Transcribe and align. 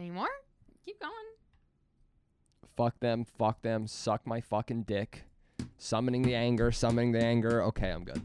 Anymore? 0.00 0.30
Keep 0.86 0.98
going. 0.98 1.12
Fuck 2.74 2.98
them, 3.00 3.26
fuck 3.26 3.60
them, 3.60 3.86
suck 3.86 4.26
my 4.26 4.40
fucking 4.40 4.84
dick. 4.84 5.24
Summoning 5.76 6.22
the 6.22 6.34
anger, 6.34 6.72
summoning 6.72 7.12
the 7.12 7.22
anger. 7.22 7.62
Okay, 7.64 7.90
I'm 7.90 8.04
good. 8.04 8.22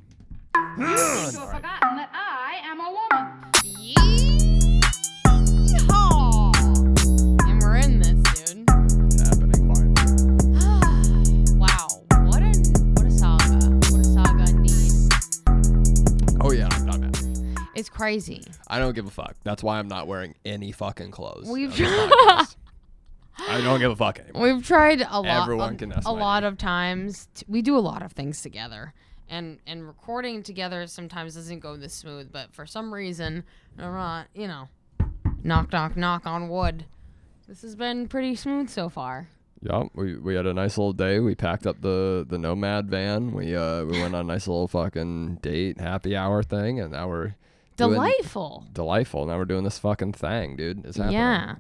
You 0.78 0.98
seem 0.98 1.42
crazy. 17.96 18.44
I 18.68 18.80
don't 18.80 18.94
give 18.94 19.08
a 19.08 19.12
fuck. 19.12 19.36
That's 19.44 19.64
why 19.64 19.80
I'm 19.80 19.88
not 19.88 20.08
wearing 20.08 20.36
any 20.46 20.72
fucking 20.72 21.12
clothes. 21.12 21.48
We've 21.50 21.72
on. 21.82 22.46
I 23.38 23.62
don't 23.62 23.80
give 23.80 23.92
a 23.92 23.96
fuck 23.96 24.20
anymore. 24.20 24.44
We've 24.44 24.66
tried 24.66 25.02
a 25.02 25.20
lot 25.22 25.44
Everyone 25.44 25.74
a, 25.74 25.78
can 25.78 25.92
a 25.92 26.14
lot 26.14 26.44
me. 26.44 26.48
of 26.48 26.58
times. 26.58 27.28
t- 27.36 27.46
we 27.50 27.62
do 27.62 27.78
a 27.78 27.80
lot 27.80 28.02
of 28.02 28.14
things 28.14 28.42
together. 28.42 28.94
And 29.28 29.60
and 29.66 29.86
recording 29.88 30.44
together 30.44 30.86
sometimes 30.88 31.34
doesn't 31.36 31.60
go 31.60 31.76
this 31.78 31.94
smooth, 31.94 32.32
but 32.32 32.54
for 32.54 32.66
some 32.66 32.94
reason, 32.94 33.44
or 33.80 33.92
not, 33.92 34.28
you 34.36 34.48
know, 34.48 34.70
knock 35.44 35.72
knock 35.74 35.98
knock 35.98 36.26
on 36.28 36.48
wood. 36.48 36.86
This 37.48 37.62
has 37.64 37.76
been 37.76 38.08
pretty 38.08 38.36
smooth 38.36 38.70
so 38.70 38.88
far. 38.88 39.28
Yeah, 39.62 39.86
we, 39.96 40.18
we 40.18 40.36
had 40.36 40.46
a 40.46 40.54
nice 40.54 40.78
little 40.78 40.94
day. 40.94 41.20
We 41.20 41.34
packed 41.34 41.66
up 41.66 41.82
the, 41.82 42.24
the 42.28 42.38
Nomad 42.38 42.88
van. 42.88 43.32
We 43.32 43.56
uh 43.56 43.84
we 43.86 44.00
went 44.00 44.14
on 44.14 44.22
a 44.22 44.24
nice 44.34 44.48
little 44.48 44.68
fucking 44.68 45.40
date, 45.42 45.80
happy 45.80 46.16
hour 46.16 46.44
thing, 46.44 46.80
and 46.80 46.92
now 46.92 47.08
we're 47.10 47.24
doing- 47.24 47.36
Delightful. 47.78 48.66
delightful. 48.74 49.26
Now 49.26 49.38
we're 49.38 49.46
doing 49.46 49.64
this 49.64 49.80
fucking 49.80 50.14
thing, 50.14 50.56
dude. 50.56 50.86
It's 50.86 50.98
happening. 50.98 51.18
Yeah. 51.20 51.56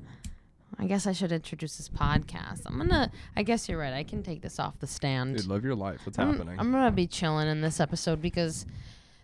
I 0.77 0.85
guess 0.87 1.07
I 1.07 1.13
should 1.13 1.31
introduce 1.31 1.77
this 1.77 1.87
podcast. 1.89 2.61
I'm 2.65 2.77
gonna. 2.77 3.11
I 3.35 3.43
guess 3.43 3.69
you're 3.69 3.79
right. 3.79 3.93
I 3.93 4.03
can 4.03 4.23
take 4.23 4.41
this 4.41 4.59
off 4.59 4.77
the 4.79 4.87
stand. 4.87 5.37
Dude, 5.37 5.47
live 5.47 5.63
your 5.63 5.75
life. 5.75 6.01
What's 6.05 6.19
I'm, 6.19 6.31
happening? 6.33 6.59
I'm 6.59 6.71
gonna 6.71 6.91
be 6.91 7.07
chilling 7.07 7.47
in 7.47 7.61
this 7.61 7.79
episode 7.79 8.21
because 8.21 8.65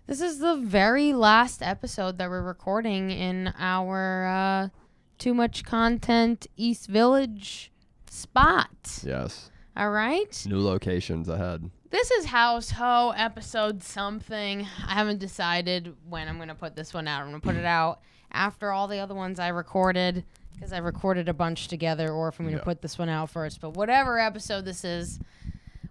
this 0.08 0.22
is 0.22 0.40
the 0.40 0.56
very 0.56 1.14
last 1.14 1.62
episode 1.62 2.18
that 2.20 2.30
we're 2.30 2.42
recording 2.42 3.12
in 3.12 3.54
our 3.60 4.26
uh, 4.28 4.70
too 5.18 5.34
much 5.34 5.66
content 5.66 6.48
East 6.56 6.88
Village 6.88 7.72
spot. 8.10 8.70
yes. 9.04 9.50
All 9.76 9.92
right. 9.92 10.46
New 10.48 10.60
locations 10.60 11.30
ahead. 11.30 11.70
This 11.92 12.10
is 12.10 12.24
House 12.28 12.72
Ho 12.72 13.14
episode 13.18 13.84
something. 13.84 14.62
I 14.88 14.94
haven't 14.94 15.20
decided 15.20 15.94
when 16.08 16.30
I'm 16.30 16.38
gonna 16.38 16.56
put 16.56 16.74
this 16.74 16.94
one 16.94 17.06
out. 17.06 17.22
I'm 17.22 17.28
gonna 17.28 17.42
put 17.42 17.58
it 17.58 17.66
mm. 17.66 17.66
out 17.66 18.00
after 18.32 18.72
all 18.72 18.88
the 18.88 19.00
other 19.00 19.14
ones 19.14 19.42
I 19.42 19.50
recorded 19.50 20.24
because 20.54 20.72
I 20.72 20.78
recorded 20.78 21.28
a 21.28 21.34
bunch 21.34 21.68
together, 21.68 22.10
or 22.10 22.30
if 22.30 22.40
I'm 22.40 22.46
gonna 22.46 22.60
Yeah. 22.60 22.64
put 22.64 22.82
this 22.82 22.98
one 22.98 23.10
out 23.10 23.30
first. 23.30 23.60
But 23.60 23.72
whatever 23.72 24.20
episode 24.20 24.64
this 24.64 24.86
is, 24.86 25.20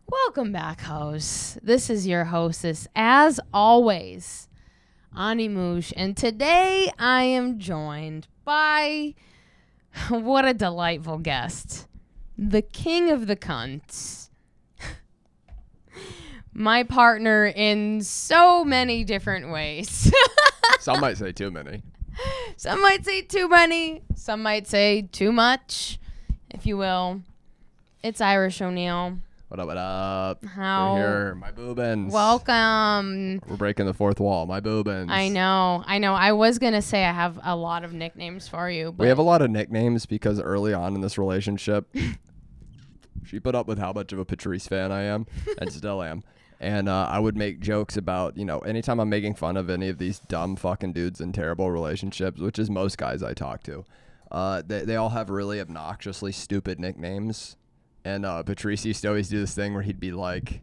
welcome 0.09 0.53
back, 0.53 0.81
hosts. 0.81 1.59
This 1.63 1.91
is 1.91 2.07
your 2.07 2.25
hostess, 2.25 2.89
as 2.97 3.39
always, 3.53 4.49
Ani 5.15 5.51
Moosh, 5.51 5.93
and 5.99 6.17
today 6.17 6.91
I 6.99 7.25
am 7.25 7.59
joined 7.59 8.27
by 8.47 9.17
what 10.09 10.47
a 10.47 10.55
delightful 10.55 11.19
guest, 11.19 11.87
the 12.39 12.63
king 12.63 13.11
of 13.11 13.27
the 13.27 13.37
cunts 13.37 14.30
my 16.53 16.83
partner 16.83 17.47
in 17.47 18.01
so 18.03 18.65
many 18.65 19.05
different 19.05 19.51
ways. 19.51 20.13
Some 20.81 21.01
might 21.01 21.19
say 21.19 21.33
too 21.33 21.51
many. 21.51 21.83
some 22.57 22.81
might 22.83 23.05
say 23.05 23.23
too 23.23 23.49
many, 23.49 24.03
some 24.15 24.43
might 24.43 24.67
say 24.67 25.03
too 25.13 25.31
much, 25.33 25.99
if 26.51 26.67
you 26.67 26.77
will. 26.77 27.23
It's 28.03 28.21
Irish 28.21 28.61
O'Neill. 28.63 29.19
What 29.49 29.61
up? 29.61 29.67
What 29.67 29.77
up? 29.77 30.45
How? 30.45 30.95
We're 30.95 30.99
here. 31.01 31.35
My 31.35 31.51
boobins. 31.51 32.13
Welcome. 32.13 33.41
We're 33.49 33.57
breaking 33.57 33.87
the 33.87 33.95
fourth 33.95 34.21
wall. 34.21 34.47
My 34.47 34.61
boobins. 34.61 35.11
I 35.11 35.29
know, 35.29 35.83
I 35.87 35.99
know. 35.99 36.15
I 36.15 36.33
was 36.33 36.59
gonna 36.59 36.83
say 36.83 37.05
I 37.05 37.13
have 37.13 37.39
a 37.43 37.55
lot 37.57 37.85
of 37.85 37.93
nicknames 37.93 38.49
for 38.49 38.71
you, 38.71 38.93
but 38.93 39.05
We 39.05 39.09
have 39.09 39.19
a 39.19 39.23
lot 39.23 39.43
of 39.43 39.51
nicknames 39.51 40.07
because 40.07 40.41
early 40.41 40.73
on 40.73 40.95
in 40.95 41.01
this 41.01 41.19
relationship, 41.19 41.95
she 43.25 43.39
put 43.41 43.55
up 43.55 43.67
with 43.67 43.79
how 43.79 43.93
much 43.93 44.13
of 44.13 44.19
a 44.19 44.25
Patrice 44.25 44.67
fan 44.67 44.93
I 44.93 45.03
am 45.03 45.27
and 45.59 45.73
still 45.73 46.03
am. 46.03 46.23
And 46.61 46.91
uh, 46.91 47.09
I 47.11 47.19
would 47.19 47.39
make 47.39 47.61
jokes 47.61 47.97
about, 47.97 48.37
you 48.37 48.45
know, 48.45 48.59
anytime 48.59 49.01
I'm 49.01 49.09
making 49.09 49.35
fun 49.35 49.57
of 49.57 49.71
any 49.71 49.89
of 49.89 49.97
these 49.97 50.19
dumb 50.19 50.57
fucking 50.57 50.93
dudes 50.93 51.19
in 51.19 51.33
terrible 51.33 51.71
relationships, 51.71 52.39
which 52.39 52.59
is 52.59 52.69
most 52.69 52.99
guys 52.99 53.23
I 53.23 53.33
talk 53.33 53.63
to, 53.63 53.87
uh, 54.31 54.63
they, 54.67 54.85
they 54.85 54.97
all 54.97 55.09
have 55.09 55.31
really 55.31 55.59
obnoxiously 55.59 56.33
stupid 56.33 56.79
nicknames. 56.79 57.57
And 58.05 58.27
uh, 58.27 58.43
Patrice 58.43 58.85
used 58.85 59.01
to 59.03 59.09
always 59.09 59.31
do 59.31 59.41
this 59.41 59.55
thing 59.55 59.73
where 59.73 59.83
he'd 59.83 60.01
be 60.01 60.13
like, 60.13 60.61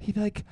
he'd 0.00 0.16
be 0.16 0.20
like, 0.20 0.44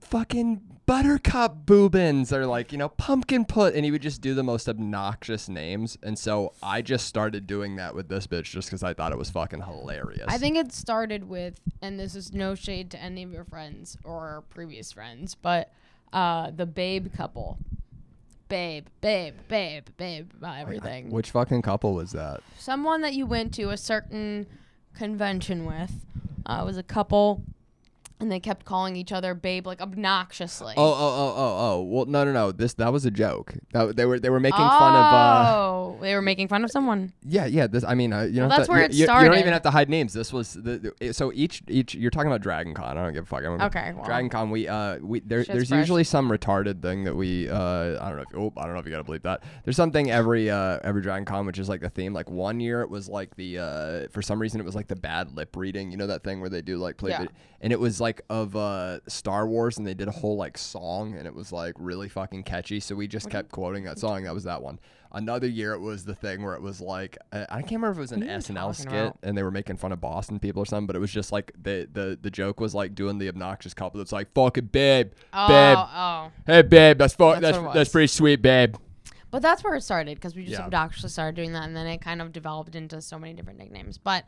fucking 0.00 0.62
buttercup 0.90 1.64
boobins 1.66 2.32
or 2.32 2.46
like 2.46 2.72
you 2.72 2.78
know 2.78 2.88
pumpkin 2.88 3.44
put 3.44 3.76
and 3.76 3.84
he 3.84 3.92
would 3.92 4.02
just 4.02 4.20
do 4.20 4.34
the 4.34 4.42
most 4.42 4.68
obnoxious 4.68 5.48
names 5.48 5.96
and 6.02 6.18
so 6.18 6.52
i 6.64 6.82
just 6.82 7.06
started 7.06 7.46
doing 7.46 7.76
that 7.76 7.94
with 7.94 8.08
this 8.08 8.26
bitch 8.26 8.46
just 8.46 8.66
because 8.66 8.82
i 8.82 8.92
thought 8.92 9.12
it 9.12 9.18
was 9.18 9.30
fucking 9.30 9.62
hilarious 9.62 10.24
I 10.26 10.38
think 10.38 10.56
it 10.56 10.72
started 10.72 11.28
with, 11.28 11.60
and 11.82 11.98
this 11.98 12.14
is 12.14 12.32
no 12.32 12.54
shade 12.54 12.90
to 12.92 13.02
any 13.02 13.24
of 13.24 13.32
your 13.32 13.44
friends 13.44 13.96
or 14.04 14.44
previous 14.50 14.92
friends, 14.92 15.34
but 15.34 15.72
uh, 16.12 16.50
the 16.54 16.66
Babe 16.66 17.12
couple. 17.16 17.58
Babe, 18.48 18.86
babe, 19.00 19.34
babe, 19.48 19.86
babe, 19.96 20.30
about 20.38 20.58
everything. 20.58 21.10
which 21.10 21.30
fucking 21.30 21.62
couple 21.62 21.94
was 21.94 22.12
that 22.12 22.40
someone 22.58 23.00
that 23.02 23.14
you 23.14 23.26
went 23.26 23.54
to 23.54 23.70
a 23.70 23.76
certain 23.76 24.46
convention 24.94 25.64
with 25.64 26.04
uh, 26.46 26.62
was 26.64 26.76
a 26.76 26.82
couple 26.82 27.42
and 28.20 28.30
they 28.30 28.40
kept 28.40 28.64
calling 28.66 28.96
each 28.96 29.12
other 29.12 29.34
babe 29.34 29.66
like 29.66 29.80
obnoxiously. 29.80 30.74
Oh 30.76 30.82
oh 30.84 30.92
oh 30.92 31.34
oh 31.36 31.56
oh. 31.58 31.82
Well 31.82 32.06
no 32.06 32.24
no 32.24 32.32
no. 32.32 32.52
This 32.52 32.74
that 32.74 32.92
was 32.92 33.04
a 33.06 33.10
joke. 33.10 33.54
That, 33.72 33.96
they 33.96 34.04
were 34.04 34.18
they 34.20 34.30
were 34.30 34.40
making 34.40 34.58
fun 34.58 34.94
of 34.94 35.04
uh 35.12 35.52
Oh, 35.56 35.98
they 36.00 36.14
were 36.14 36.22
making 36.22 36.48
fun 36.48 36.64
of 36.64 36.70
someone. 36.70 37.12
Yeah 37.24 37.46
yeah 37.46 37.66
this 37.66 37.84
i 37.84 37.94
mean 37.94 38.12
uh, 38.12 38.22
you 38.22 38.40
know 38.40 38.48
Well, 38.48 38.58
that's 38.58 38.68
where 38.68 38.78
you, 38.80 38.84
it 38.86 38.92
you- 38.92 39.00
you 39.00 39.06
don't 39.06 39.38
even 39.38 39.52
have 39.52 39.62
to 39.62 39.70
hide 39.70 39.88
names. 39.88 40.12
This 40.12 40.32
was 40.32 40.54
the, 40.54 40.92
the 41.00 41.12
so 41.12 41.32
each 41.34 41.62
each 41.68 41.94
you're 41.94 42.10
talking 42.10 42.30
about 42.30 42.40
dragon 42.42 42.74
con. 42.74 42.96
I 42.98 43.02
don't 43.02 43.12
give 43.12 43.24
a 43.24 43.26
fuck. 43.26 43.40
I 43.40 43.42
don't 43.44 43.62
Okay, 43.62 43.92
well. 43.94 44.04
dragon 44.04 44.28
con 44.30 44.50
we 44.50 44.68
uh 44.68 44.98
we 44.98 45.20
there, 45.20 45.44
there's 45.44 45.68
fresh. 45.68 45.78
usually 45.78 46.04
some 46.04 46.30
retarded 46.30 46.82
thing 46.82 47.04
that 47.04 47.14
we 47.14 47.48
uh 47.48 47.56
i 48.02 48.08
don't 48.08 48.16
know 48.16 48.22
if 48.22 48.34
oh 48.36 48.52
i 48.60 48.64
don't 48.64 48.74
know 48.74 48.80
if 48.80 48.86
you 48.86 48.92
gotta 48.92 49.04
believe 49.04 49.22
that. 49.22 49.42
There's 49.64 49.76
something 49.76 50.10
every 50.10 50.50
uh 50.50 50.78
every 50.84 51.02
dragon 51.02 51.24
con 51.24 51.46
which 51.46 51.58
is 51.58 51.68
like 51.68 51.80
the 51.80 51.90
theme. 51.90 52.12
Like 52.12 52.30
one 52.30 52.60
year 52.60 52.82
it 52.82 52.90
was 52.90 53.08
like 53.08 53.34
the 53.36 53.58
uh 53.58 54.08
for 54.10 54.22
some 54.22 54.40
reason 54.40 54.60
it 54.60 54.64
was 54.64 54.74
like 54.74 54.88
the 54.88 54.96
bad 54.96 55.34
lip 55.36 55.56
reading. 55.56 55.90
You 55.90 55.96
know 55.96 56.06
that 56.08 56.24
thing 56.24 56.40
where 56.40 56.50
they 56.50 56.62
do 56.62 56.76
like 56.78 56.96
play 56.96 57.10
Yeah. 57.10 57.20
vid- 57.20 57.30
and 57.60 57.72
it 57.72 57.80
was 57.80 58.00
like 58.00 58.22
of 58.30 58.56
uh 58.56 59.00
star 59.08 59.46
wars 59.46 59.78
and 59.78 59.86
they 59.86 59.94
did 59.94 60.08
a 60.08 60.12
whole 60.12 60.36
like 60.36 60.56
song 60.56 61.14
and 61.14 61.26
it 61.26 61.34
was 61.34 61.52
like 61.52 61.74
really 61.78 62.08
fucking 62.08 62.42
catchy 62.42 62.80
so 62.80 62.94
we 62.94 63.06
just 63.06 63.28
kept 63.30 63.50
quoting 63.52 63.84
that 63.84 63.98
song. 63.98 64.24
That 64.24 64.34
was 64.34 64.44
that 64.44 64.62
one. 64.62 64.78
Another 65.12 65.48
year 65.48 65.72
it 65.72 65.80
was 65.80 66.04
the 66.04 66.14
thing 66.14 66.40
where 66.44 66.54
it 66.54 66.62
was 66.62 66.80
like 66.80 67.18
uh, 67.32 67.44
i 67.50 67.62
can't 67.62 67.72
remember 67.72 67.90
if 67.90 67.96
it 67.98 68.00
was 68.00 68.12
an 68.12 68.20
What 68.20 68.28
snl 68.30 68.72
skit 68.76 68.92
about? 68.92 69.18
and 69.24 69.36
they 69.36 69.42
were 69.42 69.50
making 69.50 69.76
fun 69.76 69.90
of 69.90 70.00
boston 70.00 70.38
people 70.38 70.62
or 70.62 70.66
something 70.66 70.86
but 70.86 70.94
it 70.94 71.00
was 71.00 71.10
just 71.10 71.32
like 71.32 71.50
the 71.60 71.88
the 71.92 72.16
the 72.22 72.30
joke 72.30 72.60
was 72.60 72.76
like 72.76 72.94
doing 72.94 73.18
the 73.18 73.28
obnoxious 73.28 73.74
couple 73.74 73.98
that's 73.98 74.12
like 74.12 74.32
fucking 74.34 74.66
babe 74.66 75.10
oh 75.32 75.48
babe. 75.48 75.76
oh. 75.80 76.30
Hey 76.46 76.62
babe 76.62 76.96
that's 76.98 77.14
fu- 77.14 77.24
That's 77.40 77.58
that's 77.58 77.74
that's, 77.74 77.90
pretty 77.90 78.06
sweet 78.06 78.40
babe. 78.40 78.76
But 79.32 79.42
that's 79.42 79.62
where 79.64 79.74
it 79.74 79.82
started 79.82 80.14
because 80.16 80.36
we 80.36 80.44
just 80.44 80.58
Yeah. 80.58 80.66
obnoxiously 80.66 81.10
started 81.10 81.34
doing 81.34 81.52
that 81.54 81.64
and 81.64 81.74
then 81.76 81.88
it 81.88 82.00
kind 82.00 82.22
of 82.22 82.32
developed 82.32 82.76
into 82.76 83.00
so 83.00 83.18
many 83.18 83.32
different 83.34 83.58
nicknames. 83.58 83.98
But 83.98 84.24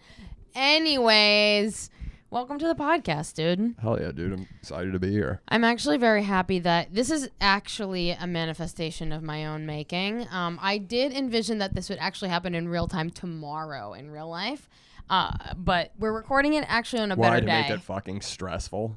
anyways 0.55 1.91
welcome 2.33 2.59
to 2.59 2.67
the 2.67 2.75
podcast 2.75 3.35
dude 3.35 3.75
hell 3.83 4.01
yeah 4.01 4.11
dude 4.11 4.33
i'm 4.33 4.47
excited 4.59 4.91
to 4.95 4.99
be 4.99 5.11
here 5.11 5.43
I'm 5.49 5.65
actually 5.65 5.99
very 5.99 6.23
happy 6.23 6.59
that 6.61 6.95
this 6.95 7.11
is 7.11 7.29
actually 7.43 8.11
a 8.13 8.27
manifestation 8.27 9.13
of 9.13 9.23
my 9.23 9.45
own 9.45 9.67
making. 9.67 10.27
Um, 10.33 10.59
I 10.63 10.79
did 10.79 11.13
envision 11.13 11.59
that 11.59 11.75
this 11.75 11.91
would 11.91 11.99
actually 11.99 12.31
happen 12.31 12.55
in 12.55 12.69
real 12.69 12.89
time 12.89 13.11
tomorrow 13.11 13.93
in 13.93 14.11
real 14.11 14.31
life, 14.31 14.67
uh, 15.11 15.31
but 15.57 15.93
we're 15.99 16.13
recording 16.15 16.55
it 16.55 16.65
actually 16.69 17.03
on 17.03 17.13
a 17.13 17.17
why 17.17 17.29
better 17.29 17.41
to 17.41 17.47
day. 17.47 17.61
make 17.63 17.71
it 17.71 17.83
fucking 17.83 18.23
stressful 18.23 18.97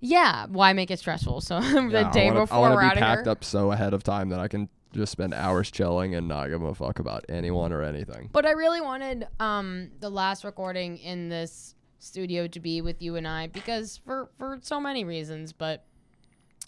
yeah, 0.00 0.46
why 0.46 0.74
make 0.74 0.90
it 0.90 0.98
stressful? 0.98 1.40
So 1.40 1.60
the 1.60 1.88
Yeah, 1.90 2.12
day 2.12 2.24
I 2.24 2.32
wanna, 2.32 2.40
before 2.40 2.58
I 2.58 2.74
we're 2.74 2.80
be 2.82 2.86
out 2.86 2.92
of 2.92 2.98
packed 2.98 3.26
up 3.28 3.44
so 3.44 3.72
ahead 3.72 3.94
of 3.94 4.04
time 4.04 4.28
that 4.28 4.40
i 4.40 4.46
can 4.48 4.68
just 4.92 5.12
spend 5.12 5.32
hours 5.34 5.70
chilling 5.70 6.14
and 6.14 6.28
not 6.28 6.48
give 6.48 6.62
a 6.62 6.74
fuck 6.74 6.98
about 6.98 7.24
anyone 7.30 7.72
or 7.72 7.82
anything 7.82 8.28
But 8.32 8.44
I 8.46 8.50
really 8.52 8.80
wanted 8.80 9.26
um, 9.40 9.90
the 10.00 10.10
last 10.10 10.44
recording 10.44 10.98
in 10.98 11.28
this 11.30 11.74
studio 11.98 12.46
to 12.46 12.60
be 12.60 12.80
with 12.80 13.02
you 13.02 13.16
and 13.16 13.26
I 13.26 13.48
because 13.48 13.98
for 14.04 14.28
for 14.38 14.58
so 14.62 14.80
many 14.80 15.04
reasons. 15.04 15.52
But 15.52 15.84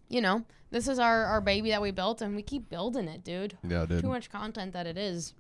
you 0.09 0.21
know, 0.21 0.45
this 0.71 0.89
is 0.89 0.99
our 0.99 1.25
our 1.25 1.41
baby 1.41 1.71
that 1.71 1.83
we 1.83 1.91
built, 1.91 2.21
and 2.23 2.35
we 2.37 2.43
keep 2.43 2.69
building 2.69 3.09
it, 3.09 3.25
dude. 3.25 3.57
yeah 3.67 3.87
dude 3.87 4.03
too 4.03 4.09
much 4.09 4.31
content 4.31 4.73
that 4.73 4.87
it 4.87 4.99
is. 4.99 5.35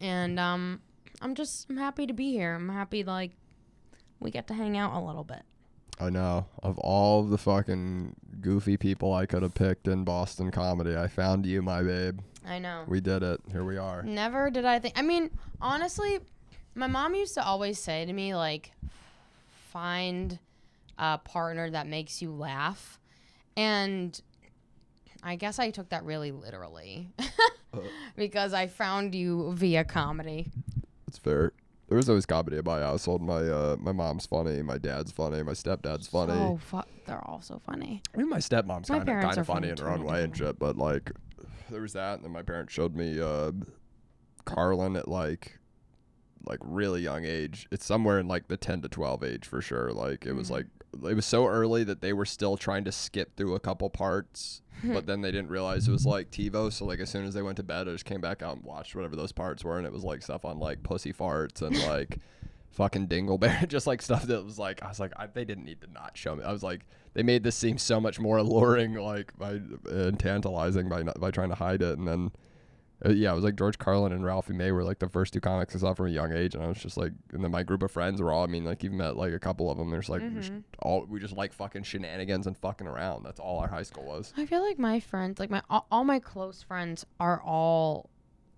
And 0.00 0.38
um 0.38 0.80
I'm 1.20 1.34
just 1.34 1.68
I'm 1.70 1.76
happy 1.76 2.06
to 2.06 2.12
be 2.12 2.32
here. 2.32 2.54
I'm 2.54 2.68
happy 2.68 3.04
like 3.04 3.32
we 4.20 4.30
get 4.30 4.46
to 4.48 4.54
hang 4.54 4.76
out 4.76 4.94
a 4.94 5.04
little 5.04 5.24
bit. 5.24 5.42
I 6.00 6.10
know. 6.10 6.46
Of 6.62 6.78
all 6.78 7.22
the 7.22 7.38
fucking 7.38 8.16
goofy 8.40 8.76
people 8.76 9.12
I 9.14 9.26
could 9.26 9.42
have 9.42 9.54
picked 9.54 9.86
in 9.86 10.02
Boston 10.02 10.50
comedy, 10.50 10.96
I 10.96 11.06
found 11.06 11.46
you, 11.46 11.62
my 11.62 11.82
babe. 11.82 12.18
I 12.46 12.58
know. 12.58 12.84
We 12.88 13.00
did 13.00 13.22
it. 13.22 13.40
Here 13.50 13.64
we 13.64 13.76
are. 13.76 14.02
Never 14.02 14.50
did 14.50 14.64
I 14.64 14.78
think. 14.80 14.98
I 14.98 15.02
mean, 15.02 15.30
honestly, 15.60 16.18
my 16.74 16.86
mom 16.86 17.14
used 17.14 17.34
to 17.34 17.44
always 17.44 17.78
say 17.78 18.04
to 18.04 18.12
me, 18.12 18.34
like, 18.34 18.72
find 19.70 20.38
a 20.98 21.18
partner 21.18 21.70
that 21.70 21.86
makes 21.86 22.22
you 22.22 22.30
laugh. 22.32 22.98
And 23.56 24.20
I 25.22 25.36
guess 25.36 25.58
I 25.58 25.70
took 25.70 25.88
that 25.90 26.04
really 26.04 26.32
literally 26.32 27.12
because 28.16 28.52
I 28.52 28.66
found 28.66 29.14
you 29.14 29.52
via 29.54 29.84
comedy. 29.84 30.50
It's 31.08 31.18
fair. 31.18 31.52
There 31.88 31.96
was 31.96 32.08
always 32.08 32.26
comedy 32.26 32.56
in 32.56 32.64
my 32.64 32.80
household. 32.80 33.22
My 33.22 33.40
uh, 33.40 33.76
my 33.78 33.92
mom's 33.92 34.26
funny. 34.26 34.62
My 34.62 34.78
dad's 34.78 35.12
funny. 35.12 35.42
My 35.42 35.52
stepdad's 35.52 36.06
funny. 36.06 36.32
Oh, 36.32 36.56
fu- 36.56 36.80
they're 37.06 37.24
all 37.26 37.42
so 37.42 37.60
funny. 37.64 38.02
I 38.14 38.18
mean, 38.18 38.28
my 38.28 38.38
stepmom's 38.38 38.88
kind 38.88 39.02
of 39.02 39.06
kind 39.06 39.38
of 39.38 39.46
funny 39.46 39.60
funny 39.60 39.68
in 39.68 39.76
too, 39.76 39.84
her 39.84 39.90
own 39.90 40.04
way 40.04 40.24
and 40.24 40.36
shit. 40.36 40.58
But 40.58 40.76
like, 40.76 41.12
there 41.70 41.82
was 41.82 41.92
that, 41.92 42.14
and 42.16 42.24
then 42.24 42.32
my 42.32 42.42
parents 42.42 42.72
showed 42.72 42.96
me 42.96 43.20
uh, 43.20 43.52
Carlin 44.44 44.96
at 44.96 45.08
like 45.08 45.58
like 46.46 46.58
really 46.62 47.00
young 47.02 47.24
age. 47.24 47.66
It's 47.70 47.84
somewhere 47.84 48.18
in 48.18 48.28
like 48.28 48.48
the 48.48 48.56
ten 48.56 48.80
to 48.82 48.88
twelve 48.88 49.22
age 49.24 49.46
for 49.46 49.60
sure. 49.60 49.92
Like 49.92 50.26
it 50.26 50.32
was 50.32 50.48
Mhm. 50.48 50.52
like 50.52 50.66
it 51.10 51.14
was 51.14 51.26
so 51.26 51.46
early 51.46 51.82
that 51.84 52.00
they 52.00 52.12
were 52.12 52.24
still 52.26 52.56
trying 52.56 52.84
to 52.84 52.92
skip 52.92 53.36
through 53.36 53.54
a 53.54 53.60
couple 53.60 53.90
parts, 53.90 54.62
but 54.84 55.06
then 55.06 55.20
they 55.22 55.32
didn't 55.32 55.48
realize 55.50 55.88
it 55.88 55.92
was 55.92 56.06
like 56.06 56.30
TiVo. 56.30 56.72
So 56.72 56.84
like 56.84 57.00
as 57.00 57.10
soon 57.10 57.24
as 57.26 57.34
they 57.34 57.42
went 57.42 57.56
to 57.56 57.62
bed, 57.62 57.88
I 57.88 57.92
just 57.92 58.04
came 58.04 58.20
back 58.20 58.42
out 58.42 58.56
and 58.56 58.64
watched 58.64 58.94
whatever 58.94 59.16
those 59.16 59.32
parts 59.32 59.64
were, 59.64 59.78
and 59.78 59.86
it 59.86 59.92
was 59.92 60.04
like 60.04 60.22
stuff 60.22 60.44
on 60.44 60.58
like 60.58 60.82
pussy 60.82 61.12
farts 61.12 61.62
and 61.62 61.76
like. 61.86 62.18
Fucking 62.74 63.06
Dingleberry, 63.06 63.68
just 63.68 63.86
like 63.86 64.02
stuff 64.02 64.24
that 64.24 64.44
was 64.44 64.58
like 64.58 64.82
I 64.82 64.88
was 64.88 64.98
like 64.98 65.12
I, 65.16 65.28
they 65.28 65.44
didn't 65.44 65.64
need 65.64 65.80
to 65.82 65.86
not 65.92 66.16
show 66.16 66.34
me. 66.34 66.42
I 66.42 66.50
was 66.50 66.64
like 66.64 66.84
they 67.12 67.22
made 67.22 67.44
this 67.44 67.54
seem 67.54 67.78
so 67.78 68.00
much 68.00 68.18
more 68.18 68.38
alluring, 68.38 68.94
like 68.94 69.32
by 69.38 69.60
and 69.88 70.18
tantalizing 70.18 70.88
by 70.88 71.04
not, 71.04 71.20
by 71.20 71.30
trying 71.30 71.50
to 71.50 71.54
hide 71.54 71.82
it. 71.82 71.96
And 71.96 72.08
then, 72.08 72.32
uh, 73.04 73.10
yeah, 73.10 73.32
it 73.32 73.34
was 73.34 73.44
like 73.44 73.56
George 73.56 73.78
Carlin 73.78 74.12
and 74.12 74.24
Ralphie 74.24 74.54
May 74.54 74.70
were 74.70 74.84
like 74.84 74.98
the 74.98 75.08
first 75.08 75.32
two 75.32 75.40
comics 75.40 75.74
I 75.74 75.78
saw 75.78 75.94
from 75.94 76.06
a 76.06 76.10
young 76.10 76.32
age, 76.32 76.54
and 76.54 76.62
I 76.62 76.68
was 76.68 76.78
just 76.78 76.96
like, 76.96 77.12
and 77.32 77.42
then 77.42 77.50
my 77.50 77.62
group 77.62 77.82
of 77.82 77.90
friends 77.90 78.22
were 78.22 78.32
all. 78.32 78.44
I 78.44 78.46
mean, 78.46 78.64
like 78.64 78.82
you've 78.82 78.92
met 78.92 79.16
like 79.16 79.32
a 79.32 79.38
couple 79.38 79.70
of 79.70 79.76
them. 79.76 79.90
There's 79.90 80.08
like 80.08 80.22
we 80.22 80.30
just 80.30 80.52
all 80.80 81.04
we 81.08 81.18
just 81.18 81.36
like 81.36 81.52
fucking 81.52 81.82
shenanigans 81.82 82.46
and 82.46 82.56
fucking 82.56 82.86
around. 82.86 83.24
That's 83.24 83.40
all 83.40 83.58
our 83.58 83.68
high 83.68 83.82
school 83.82 84.04
was. 84.04 84.32
I 84.36 84.46
feel 84.46 84.62
like 84.62 84.78
my 84.78 85.00
friends, 85.00 85.40
like 85.40 85.50
my 85.50 85.62
all, 85.68 85.86
all 85.90 86.04
my 86.04 86.20
close 86.20 86.62
friends, 86.62 87.04
are 87.18 87.42
all 87.42 88.10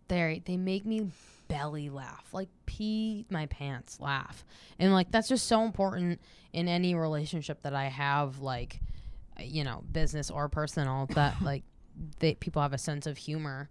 there. 0.09 0.37
They 0.45 0.57
make 0.57 0.85
me 0.85 1.11
belly 1.49 1.89
laugh, 1.89 2.27
like 2.33 2.49
pee 2.67 3.25
my 3.31 3.47
pants 3.47 4.01
laugh, 4.01 4.45
and 4.79 4.93
like 4.93 5.11
that's 5.11 5.29
just 5.29 5.47
so 5.47 5.63
important 5.63 6.21
in 6.53 6.69
any 6.69 6.95
relationship 6.95 7.63
that 7.63 7.75
I 7.75 7.87
have, 7.87 8.41
like 8.41 8.81
you 9.41 9.65
know, 9.65 9.83
business 9.91 10.31
or 10.31 10.49
personal. 10.51 11.07
That 11.15 11.35
like 11.43 11.65
they 12.19 12.35
people 12.35 12.61
have 12.61 12.75
a 12.75 12.79
sense 12.79 13.07
of 13.07 13.17
humor 13.17 13.71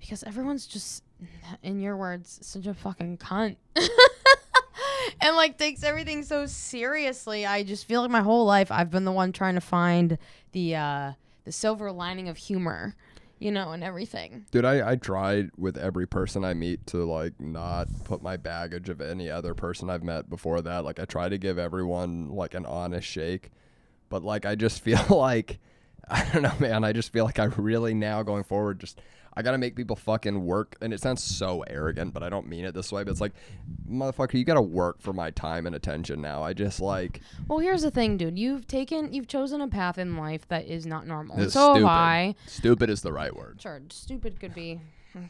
because 0.00 0.22
everyone's 0.22 0.66
just, 0.66 1.02
in 1.62 1.80
your 1.80 1.96
words, 1.96 2.38
such 2.42 2.66
a 2.66 2.74
fucking 2.74 3.18
cunt. 3.18 3.56
and 5.20 5.36
like 5.36 5.58
takes 5.58 5.82
everything 5.82 6.22
so 6.22 6.46
seriously. 6.46 7.46
I 7.46 7.62
just 7.62 7.86
feel 7.86 8.02
like 8.02 8.10
my 8.10 8.20
whole 8.20 8.44
life 8.44 8.70
I've 8.70 8.90
been 8.90 9.04
the 9.04 9.12
one 9.12 9.32
trying 9.32 9.54
to 9.54 9.60
find 9.60 10.18
the 10.52 10.76
uh 10.76 11.12
the 11.44 11.52
silver 11.52 11.92
lining 11.92 12.28
of 12.28 12.36
humor, 12.36 12.96
you 13.38 13.52
know, 13.52 13.70
and 13.70 13.84
everything. 13.84 14.46
Dude, 14.50 14.64
I, 14.64 14.92
I 14.92 14.96
tried 14.96 15.50
with 15.56 15.76
every 15.76 16.06
person 16.06 16.44
I 16.44 16.54
meet 16.54 16.86
to 16.88 17.04
like 17.04 17.40
not 17.40 17.88
put 18.04 18.22
my 18.22 18.36
baggage 18.36 18.88
of 18.88 19.00
any 19.00 19.30
other 19.30 19.54
person 19.54 19.88
I've 19.88 20.02
met 20.02 20.28
before 20.28 20.60
that. 20.62 20.84
Like 20.84 20.98
I 20.98 21.04
try 21.04 21.28
to 21.28 21.38
give 21.38 21.58
everyone 21.58 22.30
like 22.30 22.54
an 22.54 22.66
honest 22.66 23.06
shake. 23.06 23.50
But 24.08 24.24
like 24.24 24.44
I 24.44 24.54
just 24.56 24.80
feel 24.84 25.04
like 25.08 25.58
I 26.08 26.24
don't 26.32 26.42
know, 26.42 26.54
man. 26.58 26.84
I 26.84 26.92
just 26.92 27.12
feel 27.12 27.24
like 27.24 27.38
I 27.38 27.44
really 27.44 27.94
now 27.94 28.22
going 28.22 28.44
forward 28.44 28.80
just 28.80 29.00
I 29.36 29.42
gotta 29.42 29.58
make 29.58 29.76
people 29.76 29.96
fucking 29.96 30.44
work 30.44 30.76
and 30.80 30.94
it 30.94 31.00
sounds 31.00 31.22
so 31.22 31.62
arrogant, 31.62 32.14
but 32.14 32.22
I 32.22 32.30
don't 32.30 32.48
mean 32.48 32.64
it 32.64 32.74
this 32.74 32.90
way, 32.90 33.04
but 33.04 33.10
it's 33.10 33.20
like 33.20 33.34
motherfucker, 33.88 34.34
you 34.34 34.44
gotta 34.44 34.62
work 34.62 35.00
for 35.00 35.12
my 35.12 35.30
time 35.30 35.66
and 35.66 35.76
attention 35.76 36.22
now. 36.22 36.42
I 36.42 36.54
just 36.54 36.80
like 36.80 37.20
Well, 37.46 37.58
here's 37.58 37.82
the 37.82 37.90
thing, 37.90 38.16
dude. 38.16 38.38
You've 38.38 38.66
taken 38.66 39.12
you've 39.12 39.28
chosen 39.28 39.60
a 39.60 39.68
path 39.68 39.98
in 39.98 40.16
life 40.16 40.48
that 40.48 40.66
is 40.66 40.86
not 40.86 41.06
normal. 41.06 41.36
So 41.50 41.74
stupid. 41.74 41.80
have 41.80 41.84
I. 41.84 42.34
Stupid 42.46 42.90
is 42.90 43.02
the 43.02 43.12
right 43.12 43.34
word. 43.34 43.60
Sure, 43.60 43.82
stupid 43.90 44.40
could 44.40 44.54
be 44.54 44.80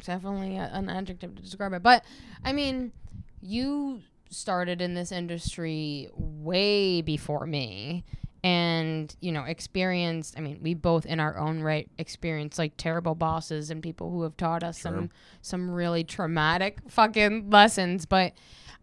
definitely 0.05 0.56
a, 0.56 0.70
an 0.73 0.88
adjective 0.88 1.35
to 1.35 1.43
describe 1.43 1.73
it. 1.73 1.82
But 1.82 2.05
I 2.44 2.53
mean, 2.53 2.93
you 3.41 4.03
started 4.31 4.81
in 4.81 4.94
this 4.94 5.12
industry 5.12 6.08
way 6.14 7.00
before 7.00 7.47
me 7.47 8.05
and 8.46 9.16
you 9.20 9.32
know 9.32 9.43
experienced 9.43 10.38
i 10.38 10.40
mean 10.40 10.56
we 10.62 10.72
both 10.72 11.04
in 11.04 11.19
our 11.19 11.37
own 11.37 11.60
right 11.62 11.90
experienced 11.98 12.58
like 12.60 12.72
terrible 12.76 13.16
bosses 13.16 13.70
and 13.70 13.82
people 13.82 14.08
who 14.08 14.22
have 14.22 14.37
taught 14.37 14.62
us 14.62 14.78
Sure. 14.78 14.93
some 14.93 15.10
some 15.43 15.69
really 15.69 16.04
traumatic 16.04 16.78
fucking 16.88 17.50
lessons 17.50 18.06
but 18.06 18.34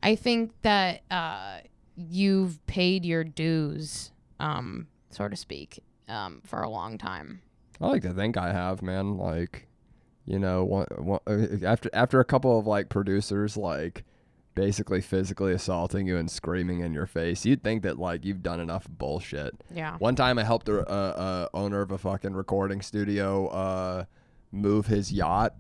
i 0.04 0.16
think 0.16 0.52
that 0.64 1.02
uh 1.10 1.60
you've 1.96 2.60
paid 2.68 3.06
your 3.06 3.24
dues 3.24 4.12
um 4.42 4.88
so 5.10 5.30
to 5.30 5.36
speak 5.38 5.82
um 6.10 6.42
for 6.44 6.62
a 6.62 6.70
long 6.70 6.98
time 6.98 7.42
I 7.82 7.88
like 7.88 8.04
to 8.04 8.14
think 8.14 8.38
I 8.38 8.54
have, 8.54 8.82
man. 8.82 9.18
Like, 9.18 9.68
you 10.26 10.40
know, 10.40 10.64
one, 10.64 10.86
one, 11.00 11.20
uh, 11.28 11.66
after 11.66 11.90
after 11.92 12.20
a 12.22 12.24
couple 12.24 12.58
of 12.58 12.66
like 12.68 12.88
producers 12.88 13.58
like 13.58 14.04
basically 14.56 15.02
physically 15.02 15.54
assaulting 15.54 16.08
you 16.08 16.18
and 16.18 16.30
screaming 16.30 16.82
in 16.82 16.94
your 16.94 17.06
face, 17.06 17.46
you'd 17.46 17.64
think 17.64 17.84
that 17.84 17.98
like 18.00 18.26
you've 18.26 18.44
done 18.44 18.60
enough 18.60 18.88
bullshit. 18.90 19.56
yeah 19.74 19.98
One 19.98 20.16
time, 20.16 20.38
I 20.38 20.44
helped 20.44 20.70
a, 20.70 20.80
a, 20.92 21.10
a 21.44 21.50
owner 21.54 21.82
of 21.82 21.92
a 21.92 21.98
fucking 21.98 22.34
recording 22.34 22.82
studio 22.82 23.48
uh, 23.48 24.06
move 24.52 24.88
his 24.88 25.12
yacht 25.12 25.56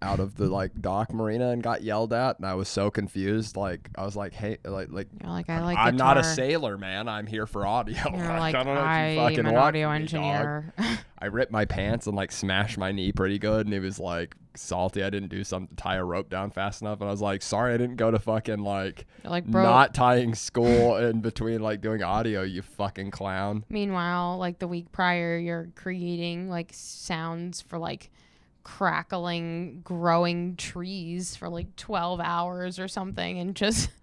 out 0.00 0.20
of 0.20 0.36
the 0.36 0.46
like 0.46 0.80
dock 0.80 1.12
marina 1.12 1.50
and 1.50 1.62
got 1.62 1.82
yelled 1.82 2.12
at, 2.12 2.38
and 2.38 2.46
I 2.46 2.54
was 2.54 2.68
so 2.68 2.90
confused. 2.90 3.56
Like, 3.56 3.88
I 3.96 4.04
was 4.04 4.14
like, 4.16 4.32
hey, 4.32 4.58
like, 4.64 4.88
like. 4.90 5.08
You're 5.20 5.30
like 5.30 5.50
I 5.50 5.60
like 5.60 5.76
I'm 5.78 5.96
not 5.96 6.16
a 6.16 6.24
sailor, 6.24 6.78
man. 6.78 7.08
I'm 7.08 7.26
here 7.26 7.46
for 7.46 7.66
audio. 7.66 7.96
You're 8.04 8.38
like 8.38 8.54
I 8.54 8.62
don't 8.62 8.74
know 8.74 8.80
what 8.80 8.86
you 8.86 8.86
I'm 8.86 9.16
fucking 9.16 9.46
an 9.46 9.56
audio 9.56 9.88
from 9.88 9.94
me, 9.96 10.02
engineer. 10.02 10.74
I 11.18 11.26
ripped 11.26 11.50
my 11.52 11.64
pants 11.64 12.06
and 12.06 12.16
like 12.16 12.30
smashed 12.30 12.78
my 12.78 12.92
knee 12.92 13.12
pretty 13.12 13.38
good, 13.38 13.66
and 13.66 13.74
he 13.74 13.80
was 13.80 13.98
like 13.98 14.36
salty. 14.58 15.02
I 15.02 15.10
didn't 15.10 15.28
do 15.28 15.44
something 15.44 15.76
tie 15.76 15.96
a 15.96 16.04
rope 16.04 16.28
down 16.28 16.50
fast 16.50 16.82
enough, 16.82 17.00
and 17.00 17.08
I 17.08 17.12
was 17.12 17.20
like, 17.20 17.42
sorry, 17.42 17.74
I 17.74 17.76
didn't 17.76 17.96
go 17.96 18.10
to 18.10 18.18
fucking 18.18 18.58
like 18.58 19.06
You're 19.22 19.30
like 19.30 19.46
bro. 19.46 19.62
not 19.62 19.94
tying 19.94 20.34
school 20.34 20.96
in 20.96 21.20
between 21.20 21.60
like 21.60 21.80
doing 21.80 22.02
audio. 22.02 22.42
You 22.42 22.62
fucking 22.62 23.10
clown. 23.10 23.64
Meanwhile, 23.68 24.38
like 24.38 24.58
the 24.58 24.68
week 24.68 24.92
prior, 24.92 25.38
you're 25.38 25.68
creating 25.74 26.48
like 26.50 26.70
sounds 26.72 27.60
for 27.60 27.78
like 27.78 28.10
crackling, 28.64 29.80
growing 29.82 30.54
trees 30.56 31.34
for 31.34 31.48
like 31.48 31.74
12 31.76 32.20
hours 32.20 32.78
or 32.78 32.88
something, 32.88 33.38
and 33.38 33.54
just. 33.54 33.90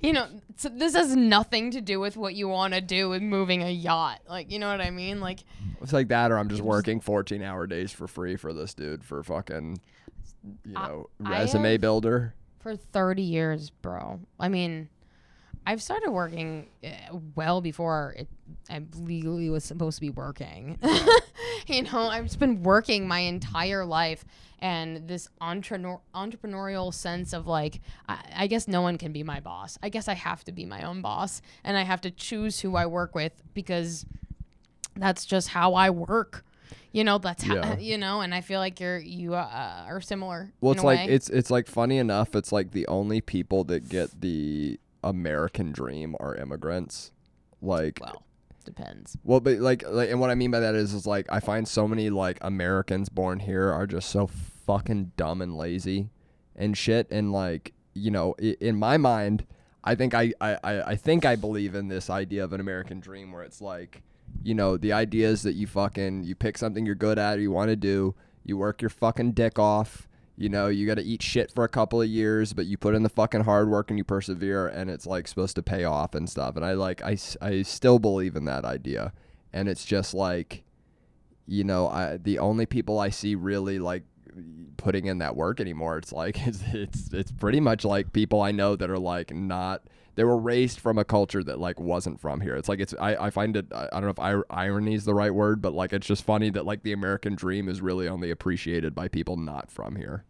You 0.00 0.12
know, 0.12 0.26
so 0.56 0.68
this 0.68 0.94
has 0.96 1.14
nothing 1.14 1.70
to 1.70 1.80
do 1.80 2.00
with 2.00 2.16
what 2.16 2.34
you 2.34 2.48
want 2.48 2.74
to 2.74 2.80
do 2.80 3.08
with 3.08 3.22
moving 3.22 3.62
a 3.62 3.70
yacht. 3.70 4.18
Like, 4.28 4.50
you 4.50 4.58
know 4.58 4.68
what 4.68 4.80
I 4.80 4.90
mean? 4.90 5.20
Like, 5.20 5.44
It's 5.80 5.92
like 5.92 6.08
that, 6.08 6.32
or 6.32 6.36
I'm 6.38 6.48
just 6.48 6.62
working 6.62 6.98
14 6.98 7.40
hour 7.44 7.68
days 7.68 7.92
for 7.92 8.08
free 8.08 8.34
for 8.34 8.52
this 8.52 8.74
dude 8.74 9.04
for 9.04 9.22
fucking, 9.22 9.78
you 10.64 10.72
know, 10.72 11.08
I 11.24 11.40
resume 11.40 11.72
have- 11.72 11.80
builder. 11.80 12.34
for 12.60 12.76
30 12.76 13.22
years, 13.22 13.70
bro. 13.70 14.20
I 14.38 14.48
mean, 14.48 14.88
I've 15.66 15.82
started 15.82 16.10
working 16.10 16.68
uh, 16.84 17.16
well 17.36 17.60
before 17.60 18.14
it, 18.18 18.28
I 18.68 18.82
legally 18.98 19.48
was 19.50 19.64
supposed 19.64 19.96
to 19.98 20.00
be 20.00 20.10
working. 20.10 20.78
you 21.68 21.82
know, 21.84 22.08
I've 22.08 22.24
just 22.24 22.40
been 22.40 22.62
working 22.64 23.06
my 23.06 23.20
entire 23.20 23.84
life, 23.84 24.24
and 24.58 25.06
this 25.06 25.28
entrepreneur 25.40 26.00
entrepreneurial 26.14 26.92
sense 26.92 27.32
of 27.32 27.46
like, 27.46 27.80
I, 28.08 28.18
I 28.36 28.46
guess 28.48 28.66
no 28.66 28.80
one 28.82 28.98
can 28.98 29.12
be 29.12 29.22
my 29.22 29.38
boss. 29.38 29.78
I 29.82 29.88
guess 29.88 30.08
I 30.08 30.14
have 30.14 30.42
to 30.44 30.52
be 30.52 30.64
my 30.66 30.82
own 30.82 31.00
boss, 31.00 31.42
and 31.62 31.76
I 31.76 31.82
have 31.82 32.00
to 32.02 32.10
choose 32.10 32.60
who 32.60 32.74
I 32.74 32.86
work 32.86 33.14
with 33.14 33.32
because 33.54 34.04
that's 34.96 35.24
just 35.24 35.48
how 35.48 35.74
I 35.74 35.90
work. 35.90 36.44
You 36.92 37.04
know, 37.04 37.18
that's 37.18 37.42
how 37.42 37.76
you 37.80 37.98
know, 37.98 38.20
and 38.20 38.34
I 38.34 38.40
feel 38.40 38.60
like 38.60 38.80
you're 38.80 38.98
you 38.98 39.34
uh, 39.34 39.84
are 39.86 40.00
similar. 40.00 40.52
Well, 40.60 40.72
it's 40.72 40.84
like 40.84 41.06
way. 41.08 41.14
it's 41.14 41.28
it's 41.30 41.50
like 41.50 41.66
funny 41.66 41.98
enough. 41.98 42.34
It's 42.34 42.52
like 42.52 42.72
the 42.72 42.86
only 42.88 43.20
people 43.20 43.64
that 43.64 43.88
get 43.88 44.20
the 44.20 44.78
American 45.04 45.72
dream 45.72 46.16
are 46.20 46.34
immigrants. 46.36 47.10
Like, 47.60 47.98
well, 48.00 48.22
depends. 48.64 49.16
Well, 49.24 49.40
but 49.40 49.58
like, 49.58 49.84
like, 49.88 50.10
and 50.10 50.20
what 50.20 50.30
I 50.30 50.34
mean 50.34 50.50
by 50.50 50.60
that 50.60 50.74
is, 50.74 50.94
is 50.94 51.06
like, 51.06 51.26
I 51.30 51.40
find 51.40 51.66
so 51.66 51.86
many 51.86 52.10
like 52.10 52.38
Americans 52.40 53.08
born 53.08 53.40
here 53.40 53.70
are 53.70 53.86
just 53.86 54.08
so 54.10 54.26
fucking 54.66 55.12
dumb 55.16 55.40
and 55.42 55.56
lazy, 55.56 56.10
and 56.56 56.76
shit. 56.76 57.06
And 57.10 57.32
like, 57.32 57.72
you 57.94 58.10
know, 58.10 58.34
i- 58.40 58.56
in 58.60 58.76
my 58.76 58.96
mind, 58.96 59.44
I 59.84 59.94
think 59.96 60.14
I, 60.14 60.32
I 60.40 60.56
I 60.92 60.96
think 60.96 61.24
I 61.24 61.34
believe 61.36 61.74
in 61.74 61.88
this 61.88 62.08
idea 62.08 62.44
of 62.44 62.52
an 62.52 62.60
American 62.60 63.00
dream 63.00 63.32
where 63.32 63.42
it's 63.42 63.60
like, 63.60 64.02
you 64.42 64.54
know, 64.54 64.76
the 64.76 64.92
idea 64.92 65.28
is 65.28 65.42
that 65.42 65.54
you 65.54 65.66
fucking 65.66 66.24
you 66.24 66.34
pick 66.34 66.58
something 66.58 66.84
you're 66.86 66.94
good 66.94 67.18
at 67.18 67.38
or 67.38 67.40
you 67.40 67.50
want 67.50 67.70
to 67.70 67.76
do, 67.76 68.14
you 68.44 68.56
work 68.56 68.82
your 68.82 68.90
fucking 68.90 69.32
dick 69.32 69.58
off. 69.58 70.08
You 70.36 70.48
know, 70.48 70.68
you 70.68 70.86
got 70.86 70.94
to 70.94 71.04
eat 71.04 71.22
shit 71.22 71.52
for 71.52 71.62
a 71.62 71.68
couple 71.68 72.00
of 72.00 72.08
years, 72.08 72.52
but 72.52 72.66
you 72.66 72.76
put 72.76 72.94
in 72.94 73.02
the 73.02 73.08
fucking 73.08 73.42
hard 73.44 73.68
work 73.68 73.90
and 73.90 73.98
you 73.98 74.04
persevere, 74.04 74.66
and 74.66 74.90
it's 74.90 75.06
like 75.06 75.28
supposed 75.28 75.56
to 75.56 75.62
pay 75.62 75.84
off 75.84 76.14
and 76.14 76.28
stuff. 76.28 76.56
And 76.56 76.64
I 76.64 76.72
like, 76.72 77.02
I 77.02 77.18
I 77.40 77.62
still 77.62 77.98
believe 77.98 78.34
in 78.34 78.46
that 78.46 78.64
idea. 78.64 79.12
And 79.52 79.68
it's 79.68 79.84
just 79.84 80.14
like, 80.14 80.64
you 81.46 81.64
know, 81.64 81.86
I 81.88 82.16
the 82.16 82.38
only 82.38 82.66
people 82.66 82.98
I 82.98 83.10
see 83.10 83.34
really 83.34 83.78
like 83.78 84.04
putting 84.78 85.06
in 85.06 85.18
that 85.18 85.36
work 85.36 85.60
anymore. 85.60 85.98
It's 85.98 86.12
like 86.12 86.38
it's 86.46 86.62
it's 86.72 87.12
it's 87.12 87.32
pretty 87.32 87.60
much 87.60 87.84
like 87.84 88.12
people 88.12 88.40
I 88.40 88.52
know 88.52 88.76
that 88.76 88.90
are 88.90 88.98
like 88.98 89.34
not 89.34 89.82
they 90.14 90.24
were 90.24 90.38
raised 90.38 90.78
from 90.78 90.98
a 90.98 91.04
culture 91.04 91.42
that 91.42 91.58
like 91.58 91.80
wasn't 91.80 92.20
from 92.20 92.40
here. 92.40 92.54
It's 92.56 92.68
like 92.68 92.80
it's 92.80 92.94
I, 93.00 93.16
I 93.26 93.30
find 93.30 93.56
it 93.56 93.66
I, 93.72 93.88
I 93.92 94.00
don't 94.00 94.04
know 94.04 94.10
if 94.10 94.18
ir- 94.18 94.46
irony 94.50 94.94
is 94.94 95.04
the 95.04 95.14
right 95.14 95.34
word, 95.34 95.62
but 95.62 95.72
like 95.72 95.92
it's 95.92 96.06
just 96.06 96.24
funny 96.24 96.50
that 96.50 96.66
like 96.66 96.82
the 96.82 96.92
American 96.92 97.34
dream 97.34 97.68
is 97.68 97.80
really 97.80 98.08
only 98.08 98.30
appreciated 98.30 98.94
by 98.94 99.08
people 99.08 99.36
not 99.36 99.70
from 99.70 99.96
here. 99.96 100.24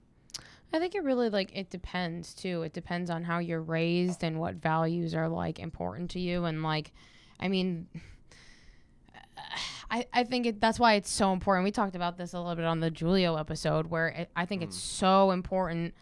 I 0.73 0.79
think 0.79 0.95
it 0.95 1.03
really 1.03 1.29
like 1.29 1.51
it 1.55 1.69
depends 1.69 2.33
too. 2.33 2.63
It 2.63 2.73
depends 2.73 3.11
on 3.11 3.25
how 3.25 3.39
you're 3.39 3.63
raised 3.63 4.23
and 4.23 4.39
what 4.39 4.55
values 4.55 5.15
are 5.15 5.29
like 5.29 5.59
important 5.59 6.11
to 6.13 6.21
you 6.21 6.45
and 6.45 6.63
like 6.63 6.93
I 7.41 7.49
mean 7.49 7.89
I, 9.91 10.07
I 10.11 10.25
think 10.25 10.47
it, 10.47 10.61
that's 10.61 10.81
why 10.81 10.95
it's 10.95 11.11
so 11.11 11.35
important. 11.35 11.65
We 11.65 11.71
talked 11.71 11.95
about 11.95 12.17
this 12.17 12.33
a 12.33 12.39
little 12.41 12.57
bit 12.57 12.65
on 12.65 12.81
the 12.81 12.89
Julio 12.89 13.37
episode 13.37 13.89
where 13.89 14.09
it, 14.09 14.31
I 14.35 14.47
think 14.47 14.63
it's 14.63 14.77
mm. 14.77 14.81
so 14.81 15.33
important 15.33 15.93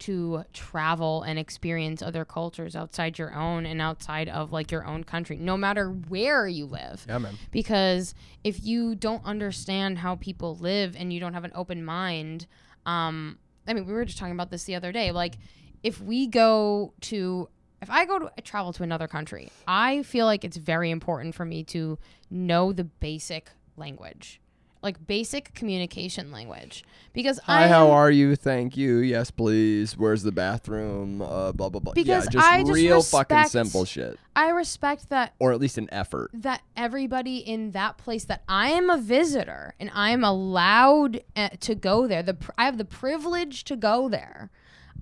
to 0.00 0.44
travel 0.52 1.22
and 1.22 1.38
experience 1.38 2.02
other 2.02 2.24
cultures 2.24 2.74
outside 2.76 3.18
your 3.18 3.34
own 3.34 3.64
and 3.66 3.80
outside 3.80 4.28
of 4.28 4.52
like 4.52 4.70
your 4.70 4.84
own 4.86 5.04
country, 5.04 5.36
no 5.36 5.56
matter 5.56 5.88
where 5.90 6.46
you 6.48 6.66
live 6.66 7.04
Yeah, 7.08 7.18
man. 7.18 7.36
because 7.50 8.14
if 8.44 8.64
you 8.64 8.94
don't 8.94 9.24
understand 9.24 9.98
how 9.98 10.16
people 10.16 10.56
live 10.56 10.96
and 10.98 11.12
you 11.12 11.20
don't 11.20 11.34
have 11.34 11.44
an 11.44 11.52
open 11.54 11.84
mind 11.84 12.46
um 12.86 13.38
i 13.68 13.74
mean 13.74 13.86
we 13.86 13.92
were 13.92 14.04
just 14.06 14.16
talking 14.18 14.32
about 14.34 14.50
this 14.50 14.64
the 14.64 14.74
other 14.74 14.90
day 14.90 15.12
like 15.12 15.36
if 15.82 16.00
we 16.00 16.26
go 16.26 16.94
to 17.02 17.48
if 17.82 17.90
i 17.90 18.06
go 18.06 18.18
to 18.18 18.32
I 18.38 18.40
travel 18.40 18.72
to 18.72 18.82
another 18.82 19.06
country 19.06 19.50
i 19.68 20.02
feel 20.02 20.24
like 20.24 20.44
it's 20.44 20.56
very 20.56 20.90
important 20.90 21.34
for 21.34 21.44
me 21.44 21.62
to 21.64 21.98
know 22.30 22.72
the 22.72 22.84
basic 22.84 23.50
language 23.76 24.39
like 24.82 25.06
basic 25.06 25.52
communication 25.54 26.32
language 26.32 26.84
because 27.12 27.38
Hi, 27.40 27.64
I 27.64 27.68
how 27.68 27.90
are 27.90 28.10
you? 28.10 28.36
Thank 28.36 28.76
you. 28.76 28.98
Yes, 28.98 29.30
please. 29.30 29.96
Where's 29.96 30.22
the 30.22 30.32
bathroom? 30.32 31.20
Uh, 31.22 31.52
blah 31.52 31.68
blah 31.68 31.80
blah. 31.80 31.92
Because 31.92 32.24
yeah, 32.26 32.30
just 32.30 32.46
I 32.46 32.60
just 32.60 32.72
real 32.72 33.02
fucking 33.02 33.44
simple 33.46 33.84
shit, 33.84 34.18
I 34.34 34.50
respect 34.50 35.08
that 35.10 35.34
or 35.38 35.52
at 35.52 35.60
least 35.60 35.78
an 35.78 35.88
effort. 35.92 36.30
that 36.32 36.62
everybody 36.76 37.38
in 37.38 37.72
that 37.72 37.98
place 37.98 38.24
that 38.24 38.42
I 38.48 38.70
am 38.70 38.88
a 38.90 38.98
visitor 38.98 39.74
and 39.78 39.90
I 39.94 40.10
am 40.10 40.24
allowed 40.24 41.22
uh, 41.36 41.50
to 41.60 41.74
go 41.74 42.06
there. 42.06 42.22
The 42.22 42.34
pr- 42.34 42.52
I 42.56 42.64
have 42.64 42.78
the 42.78 42.84
privilege 42.84 43.64
to 43.64 43.76
go 43.76 44.08
there. 44.08 44.50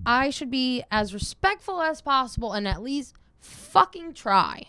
I 0.05 0.29
should 0.29 0.49
be 0.51 0.83
as 0.91 1.13
respectful 1.13 1.81
as 1.81 2.01
possible 2.01 2.53
and 2.53 2.67
at 2.67 2.81
least 2.81 3.15
fucking 3.39 4.13
try. 4.13 4.63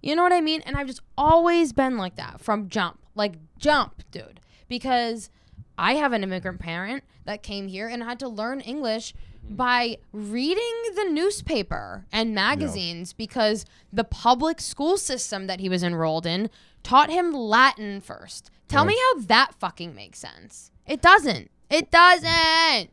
You 0.00 0.16
know 0.16 0.22
what 0.22 0.32
I 0.32 0.40
mean? 0.40 0.62
And 0.62 0.76
I've 0.76 0.88
just 0.88 1.02
always 1.16 1.72
been 1.72 1.96
like 1.96 2.16
that 2.16 2.40
from 2.40 2.68
jump. 2.68 2.98
Like 3.14 3.34
jump, 3.58 4.02
dude. 4.10 4.40
Because 4.72 5.28
I 5.76 5.96
have 5.96 6.14
an 6.14 6.22
immigrant 6.22 6.58
parent 6.58 7.04
that 7.26 7.42
came 7.42 7.68
here 7.68 7.88
and 7.88 8.02
had 8.02 8.18
to 8.20 8.28
learn 8.28 8.62
English 8.62 9.12
mm-hmm. 9.44 9.54
by 9.54 9.98
reading 10.14 10.72
the 10.96 11.10
newspaper 11.10 12.06
and 12.10 12.34
magazines 12.34 13.12
because 13.12 13.66
the 13.92 14.02
public 14.02 14.62
school 14.62 14.96
system 14.96 15.46
that 15.46 15.60
he 15.60 15.68
was 15.68 15.82
enrolled 15.82 16.24
in 16.24 16.48
taught 16.82 17.10
him 17.10 17.34
Latin 17.34 18.00
first. 18.00 18.50
Tell 18.66 18.86
me 18.86 18.96
how 18.96 19.20
that 19.20 19.52
fucking 19.60 19.94
makes 19.94 20.18
sense. 20.18 20.70
It 20.86 21.02
doesn't. 21.02 21.50
It 21.68 21.90
doesn't. 21.90 22.88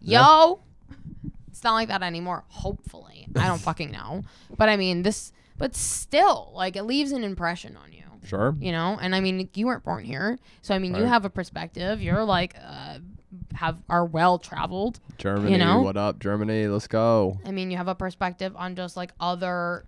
Yo. 0.00 0.58
It's 1.46 1.62
not 1.62 1.74
like 1.74 1.86
that 1.86 2.02
anymore, 2.02 2.42
hopefully. 2.48 3.28
I 3.36 3.46
don't 3.46 3.60
fucking 3.70 3.92
know. 3.92 4.24
But 4.58 4.68
I 4.68 4.76
mean, 4.76 5.04
this, 5.04 5.32
but 5.56 5.76
still, 5.76 6.50
like, 6.52 6.74
it 6.74 6.82
leaves 6.82 7.12
an 7.12 7.22
impression 7.22 7.76
on 7.76 7.92
you 7.92 8.02
Sure. 8.24 8.54
you 8.60 8.72
know 8.72 8.98
and 9.00 9.14
i 9.14 9.20
mean 9.20 9.48
you 9.54 9.66
weren't 9.66 9.82
born 9.82 10.04
here 10.04 10.38
so 10.62 10.74
i 10.74 10.78
mean 10.78 10.94
you 10.94 11.04
have 11.04 11.24
a 11.24 11.30
perspective 11.30 12.00
you're 12.00 12.24
like 12.24 12.54
uh, 12.64 12.98
have 13.54 13.78
are 13.88 14.04
well 14.04 14.38
traveled 14.38 15.00
Germany, 15.18 15.56
know? 15.56 15.80
what 15.80 15.96
up, 15.96 16.18
Germany? 16.18 16.66
Let's 16.66 16.86
go. 16.86 17.38
i 17.46 17.50
mean 17.50 17.70
you 17.70 17.76
have 17.76 17.88
a 17.88 17.94
perspective 17.94 18.54
on 18.56 18.76
just 18.76 18.96
like 18.96 19.12
other 19.20 19.84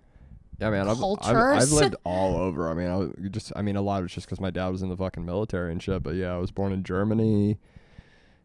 Yeah, 0.59 0.69
man. 0.69 0.87
I've, 0.87 1.03
I've, 1.03 1.35
I've 1.35 1.71
lived 1.71 1.95
all 2.05 2.37
over. 2.37 2.69
I 2.69 2.73
mean, 2.73 2.87
I 2.87 2.95
was 2.95 3.11
just, 3.29 3.51
I 3.55 3.61
mean, 3.61 3.75
a 3.75 3.81
lot 3.81 3.99
of 3.99 4.05
it's 4.05 4.13
just 4.15 4.25
because 4.27 4.39
my 4.39 4.51
dad 4.51 4.69
was 4.69 4.81
in 4.81 4.89
the 4.89 4.95
fucking 4.95 5.25
military 5.25 5.71
and 5.71 5.83
shit. 5.83 6.01
But 6.01 6.15
yeah, 6.15 6.33
I 6.33 6.37
was 6.37 6.49
born 6.51 6.71
in 6.71 6.83
Germany, 6.83 7.57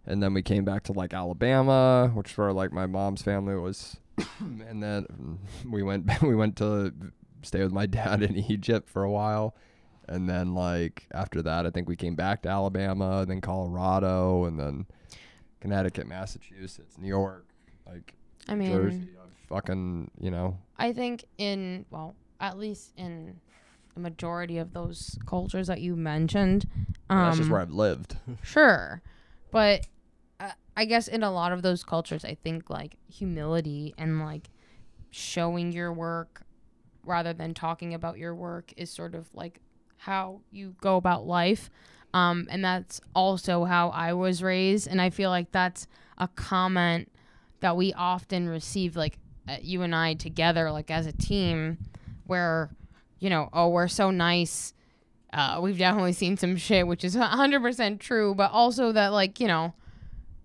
and 0.07 0.23
then 0.23 0.35
we 0.35 0.43
came 0.43 0.65
back 0.65 0.83
to 0.85 0.93
like 0.93 1.15
Alabama, 1.15 2.11
which 2.13 2.33
is 2.33 2.39
where 2.39 2.53
like 2.53 2.73
my 2.73 2.87
mom's 2.87 3.23
family 3.23 3.55
was, 3.55 3.97
and 4.41 4.83
then 4.83 5.39
we 5.65 5.83
went, 5.83 6.11
we 6.23 6.35
went 6.35 6.57
to 6.57 6.93
stay 7.43 7.63
with 7.63 7.73
my 7.73 7.87
dad 8.01 8.23
in 8.23 8.37
Egypt 8.37 8.89
for 8.89 9.05
a 9.05 9.11
while, 9.11 9.55
and 10.11 10.29
then 10.29 10.55
like 10.55 11.07
after 11.13 11.41
that, 11.43 11.65
I 11.65 11.71
think 11.71 11.89
we 11.89 11.97
came 11.97 12.17
back 12.17 12.43
to 12.43 12.49
Alabama, 12.49 13.25
then 13.27 13.41
Colorado, 13.41 14.45
and 14.45 14.59
then 14.59 14.87
Connecticut, 15.61 16.07
Massachusetts, 16.07 16.99
New 16.99 17.09
York, 17.09 17.47
like 17.87 18.15
i 18.49 18.55
mean 18.55 18.73
Jersey. 18.73 19.09
I've 19.23 19.49
fucking, 19.49 20.11
you 20.21 20.31
know, 20.31 20.59
i 20.79 20.93
think 20.93 21.25
in 21.39 21.87
well 21.91 22.15
at 22.41 22.59
least 22.59 22.93
in 22.97 23.39
the 23.95 24.01
majority 24.01 24.59
of 24.59 24.73
those 24.73 25.19
cultures 25.27 25.67
that 25.67 25.81
you 25.81 25.97
mentioned 25.97 26.67
um 27.11 27.19
that's 27.27 27.39
just 27.39 27.51
where 27.51 27.61
I've 27.61 27.71
lived. 27.71 28.17
Sure. 28.43 29.03
But 29.51 29.87
uh, 30.39 30.53
I 30.77 30.85
guess 30.85 31.09
in 31.09 31.23
a 31.23 31.31
lot 31.31 31.53
of 31.53 31.63
those 31.63 31.83
cultures, 31.85 32.25
I 32.25 32.35
think 32.35 32.71
like 32.71 32.97
humility 33.09 33.95
and 33.99 34.21
like 34.21 34.49
showing 35.11 35.73
your 35.73 35.93
work 35.93 36.43
rather 37.05 37.33
than 37.33 37.53
talking 37.53 37.95
about 37.95 38.19
your 38.19 38.35
work 38.35 38.73
is 38.77 38.91
sort 38.91 39.15
of 39.15 39.27
like 39.35 39.61
how 40.01 40.41
you 40.51 40.75
go 40.81 40.97
about 40.97 41.27
life. 41.27 41.71
Um, 42.13 42.49
and 42.51 42.65
that's 42.65 43.01
also 43.15 43.65
how 43.65 43.91
I 43.91 44.13
was 44.13 44.43
raised. 44.43 44.89
And 44.89 45.01
I 45.01 45.11
feel 45.11 45.31
like 45.31 45.53
that's 45.53 45.87
a 46.19 46.29
comment 46.29 47.11
that 47.61 47.77
we 47.77 47.93
often 47.93 48.49
receive, 48.49 48.97
like 48.97 49.19
uh, 49.49 49.57
you 49.61 49.83
and 49.83 49.95
I 49.95 50.15
together, 50.15 50.71
like 50.71 50.91
as 50.91 51.07
a 51.07 51.13
team, 51.13 51.79
where, 52.27 52.71
you 53.19 53.31
know, 53.31 53.49
oh, 53.53 53.69
we're 53.69 53.89
so 53.89 54.11
nice 54.11 54.75
uh, 55.33 55.61
we've 55.63 55.79
definitely 55.79 56.13
seen 56.13 56.37
some 56.37 56.57
shit, 56.57 56.87
which 56.87 57.05
is 57.05 57.15
100% 57.17 58.01
true, 58.01 58.35
but 58.35 58.51
also 58.51 58.93
that, 58.93 59.09
like, 59.09 59.39
you 59.39 59.47
know, 59.47 59.75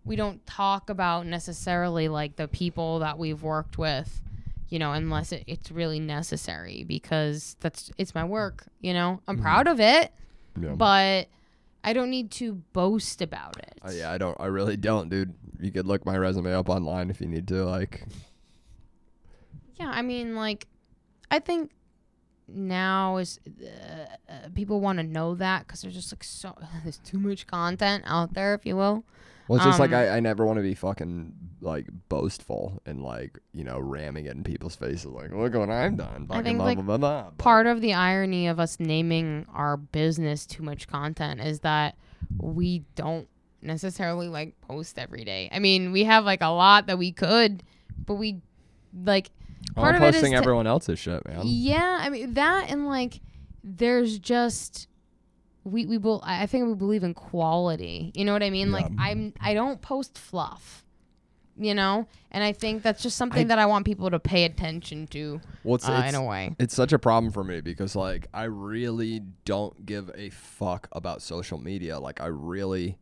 we 0.04 0.16
don't 0.16 0.46
talk 0.46 0.90
about 0.90 1.26
necessarily 1.26 2.08
like 2.08 2.36
the 2.36 2.48
people 2.48 3.00
that 3.00 3.18
we've 3.18 3.42
worked 3.42 3.78
with, 3.78 4.22
you 4.70 4.80
know, 4.80 4.92
unless 4.94 5.32
it, 5.32 5.44
it's 5.48 5.72
really 5.72 6.00
necessary 6.00 6.84
because 6.84 7.56
that's 7.60 7.92
it's 7.98 8.16
my 8.16 8.24
work, 8.24 8.66
you 8.82 8.94
know. 8.94 9.22
I'm 9.28 9.40
proud 9.40 9.68
of 9.68 9.80
it, 9.80 10.12
Yeah. 10.60 10.74
but 10.76 11.28
I 11.84 11.94
don't 11.94 12.10
need 12.10 12.32
to 12.32 12.54
boast 12.74 13.22
about 13.22 13.58
it. 13.58 13.78
Uh, 13.86 13.92
yeah, 13.92 14.12
I 14.12 14.18
don't. 14.18 14.36
I 14.40 14.48
really 14.48 14.76
don't, 14.78 15.10
dude. 15.10 15.34
You 15.60 15.72
could 15.72 15.86
look 15.86 16.06
my 16.06 16.18
resume 16.18 16.52
up 16.54 16.68
online 16.70 17.10
if 17.10 17.22
you 17.22 17.28
need 17.28 17.48
to. 17.50 17.64
Like, 17.66 18.06
Yeah, 19.80 19.90
I 19.90 20.02
mean, 20.02 20.36
like, 20.36 20.68
I 21.30 21.40
think 21.40 21.72
now 22.48 23.18
is 23.18 23.40
uh, 23.48 24.32
uh, 24.32 24.34
people 24.54 24.80
want 24.80 24.98
to 25.00 25.04
know 25.04 25.34
that 25.36 25.66
because 25.66 25.82
there's 25.82 25.96
just 25.96 26.12
like 26.14 26.24
so 26.24 26.56
there's 26.84 27.00
too 27.00 27.18
much 27.20 27.48
content 27.48 28.04
out 28.08 28.34
there, 28.34 28.54
if 28.54 28.66
you 28.66 28.76
will. 28.76 29.04
Well, 29.48 29.58
it's 29.58 29.66
just 29.66 29.80
like 29.80 29.92
Um, 29.92 29.98
I, 30.00 30.10
I 30.10 30.20
never 30.20 30.46
want 30.46 30.58
to 30.58 30.64
be 30.64 30.74
fucking 30.76 31.34
like 31.62 31.88
boastful 32.10 32.82
and 32.86 33.02
like 33.02 33.40
you 33.54 33.64
know 33.64 33.80
ramming 33.80 34.26
it 34.26 34.36
in 34.36 34.44
people's 34.44 34.76
faces. 34.76 35.06
Like, 35.06 35.32
look 35.32 35.54
what 35.54 35.70
I've 35.70 35.98
done. 35.98 36.28
I 36.30 36.42
think, 36.44 36.58
blah, 36.58 36.66
like, 36.66 36.86
blah, 36.86 36.98
blah, 36.98 37.30
part 37.38 37.68
of 37.68 37.82
the 37.82 37.94
irony 37.94 38.48
of 38.48 38.60
us 38.60 38.80
naming 38.80 39.46
our 39.54 39.78
business 39.78 40.46
too 40.46 40.64
much 40.64 40.88
content 40.88 41.42
is 41.42 41.62
that 41.62 41.96
we 42.38 42.84
don't 42.96 43.28
necessarily 43.62 44.28
like 44.28 44.60
post 44.62 45.00
every 45.00 45.24
day. 45.26 45.50
I 45.52 45.60
mean, 45.60 45.92
we 45.92 46.04
have 46.04 46.24
like 46.26 46.42
a 46.42 46.48
lot 46.50 46.88
that 46.88 46.98
we 46.98 47.12
could, 47.12 47.64
but 48.06 48.16
we 48.16 48.42
like 48.94 49.32
part 49.76 49.96
I'm 49.96 50.02
of 50.04 50.12
posting 50.14 50.32
to- 50.34 50.38
everyone 50.38 50.68
else's 50.68 51.00
shit, 51.00 51.26
man. 51.28 51.42
yeah, 51.44 51.98
I 52.02 52.10
mean 52.10 52.34
that 52.36 52.70
and 52.70 52.86
like 52.88 53.22
there's 53.64 54.20
just 54.20 54.88
we 55.66 55.86
we 55.86 55.98
will 55.98 56.22
I 56.24 56.46
think 56.46 56.68
we 56.68 56.74
believe 56.76 57.04
in 57.04 57.14
quality. 57.14 58.12
You 58.16 58.24
know 58.24 58.34
what 58.34 58.44
I 58.44 58.50
mean? 58.50 58.72
Like 58.72 58.88
I'm 58.98 59.34
I 59.42 59.54
don't 59.54 59.82
post 59.82 60.18
fluff. 60.18 60.84
You 61.58 61.74
know? 61.74 62.06
And 62.32 62.44
I 62.44 62.52
think 62.52 62.84
that's 62.84 63.02
just 63.02 63.16
something 63.18 63.46
I- 63.46 63.48
that 63.48 63.60
I 63.60 63.66
want 63.66 63.86
people 63.86 64.10
to 64.12 64.20
pay 64.20 64.44
attention 64.44 65.08
to 65.08 65.40
Well, 65.64 65.76
it's, 65.76 65.88
uh, 65.88 66.02
it's, 66.04 66.10
in 66.14 66.22
a 66.22 66.24
way. 66.24 66.54
it's 66.60 66.76
such 66.76 66.92
a 66.92 67.00
problem 67.00 67.32
for 67.32 67.46
me 67.46 67.62
because 67.62 67.96
like 67.96 68.28
I 68.34 68.44
really 68.44 69.22
don't 69.46 69.86
give 69.86 70.12
a 70.16 70.30
fuck 70.32 70.88
about 70.92 71.22
social 71.22 71.58
media. 71.58 71.98
Like 72.00 72.20
I 72.22 72.26
really 72.28 72.98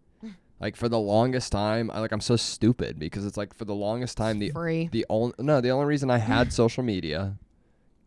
like 0.61 0.75
for 0.77 0.87
the 0.87 0.99
longest 0.99 1.51
time, 1.51 1.89
I 1.91 1.99
like 1.99 2.11
I'm 2.11 2.21
so 2.21 2.35
stupid 2.35 2.99
because 2.99 3.25
it's 3.25 3.37
like 3.37 3.53
for 3.55 3.65
the 3.65 3.75
longest 3.75 4.17
time 4.17 4.37
the 4.39 4.51
Free. 4.51 4.87
the 4.91 5.05
only 5.09 5.33
no 5.39 5.59
the 5.59 5.71
only 5.71 5.87
reason 5.87 6.09
I 6.11 6.19
had 6.19 6.53
social 6.63 6.83
media 6.83 7.37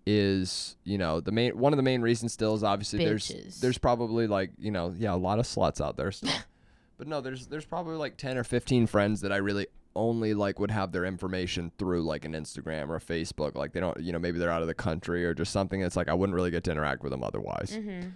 is 0.07 0.77
you 0.85 0.97
know 0.97 1.21
the 1.21 1.33
main 1.33 1.59
one 1.59 1.73
of 1.73 1.77
the 1.77 1.83
main 1.83 2.01
reasons 2.01 2.33
still 2.33 2.55
is 2.55 2.63
obviously 2.63 3.01
Bitches. 3.01 3.29
there's 3.29 3.61
there's 3.61 3.79
probably 3.79 4.27
like 4.29 4.51
you 4.57 4.71
know 4.71 4.95
yeah 4.97 5.13
a 5.13 5.17
lot 5.17 5.39
of 5.41 5.45
sluts 5.47 5.85
out 5.85 5.97
there 5.97 6.13
still 6.13 6.33
but 6.99 7.09
no 7.09 7.21
there's 7.21 7.49
there's 7.49 7.65
probably 7.65 7.97
like 7.97 8.17
10 8.17 8.39
or 8.39 8.45
15 8.45 8.87
friends 8.87 9.21
that 9.23 9.33
I 9.33 9.37
really 9.39 9.67
only 9.97 10.33
like 10.35 10.61
would 10.61 10.71
have 10.71 10.93
their 10.93 11.05
information 11.05 11.73
through 11.79 12.03
like 12.03 12.25
an 12.25 12.35
Instagram 12.35 12.89
or 12.89 12.97
a 12.97 13.01
Facebook 13.01 13.57
like 13.57 13.73
they 13.73 13.81
don't 13.81 13.99
you 14.01 14.13
know 14.13 14.19
maybe 14.21 14.39
they're 14.39 14.51
out 14.51 14.63
of 14.63 14.69
the 14.69 14.75
country 14.75 15.25
or 15.25 15.35
just 15.35 15.51
something 15.53 15.81
that's 15.81 15.97
like 15.97 16.09
I 16.09 16.15
wouldn't 16.15 16.37
really 16.37 16.51
get 16.53 16.63
to 16.65 16.71
interact 16.71 17.03
with 17.03 17.11
them 17.11 17.25
otherwise 17.25 17.73
Mm-hmm. 17.77 18.11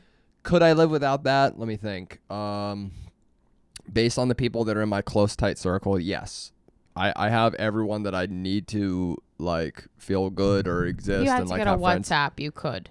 could 0.44 0.62
I 0.62 0.74
live 0.74 0.90
without 0.90 1.24
that? 1.24 1.58
Let 1.58 1.66
me 1.66 1.76
think. 1.76 2.20
Um, 2.30 2.92
based 3.92 4.18
on 4.18 4.28
the 4.28 4.34
people 4.34 4.62
that 4.64 4.76
are 4.76 4.82
in 4.82 4.88
my 4.88 5.02
close 5.02 5.34
tight 5.34 5.58
circle, 5.58 5.98
yes. 5.98 6.52
I, 6.96 7.12
I 7.16 7.28
have 7.28 7.54
everyone 7.54 8.02
that 8.04 8.14
I 8.14 8.26
need 8.26 8.66
to 8.68 9.16
like 9.38 9.86
feel 9.96 10.30
good 10.30 10.68
or 10.68 10.84
exist 10.84 11.24
you 11.24 11.30
had 11.30 11.40
and 11.40 11.48
to 11.48 11.50
like 11.50 11.64
get 11.64 11.74
a 11.74 11.78
friends. 11.78 12.08
WhatsApp. 12.08 12.38
You 12.38 12.50
could. 12.50 12.90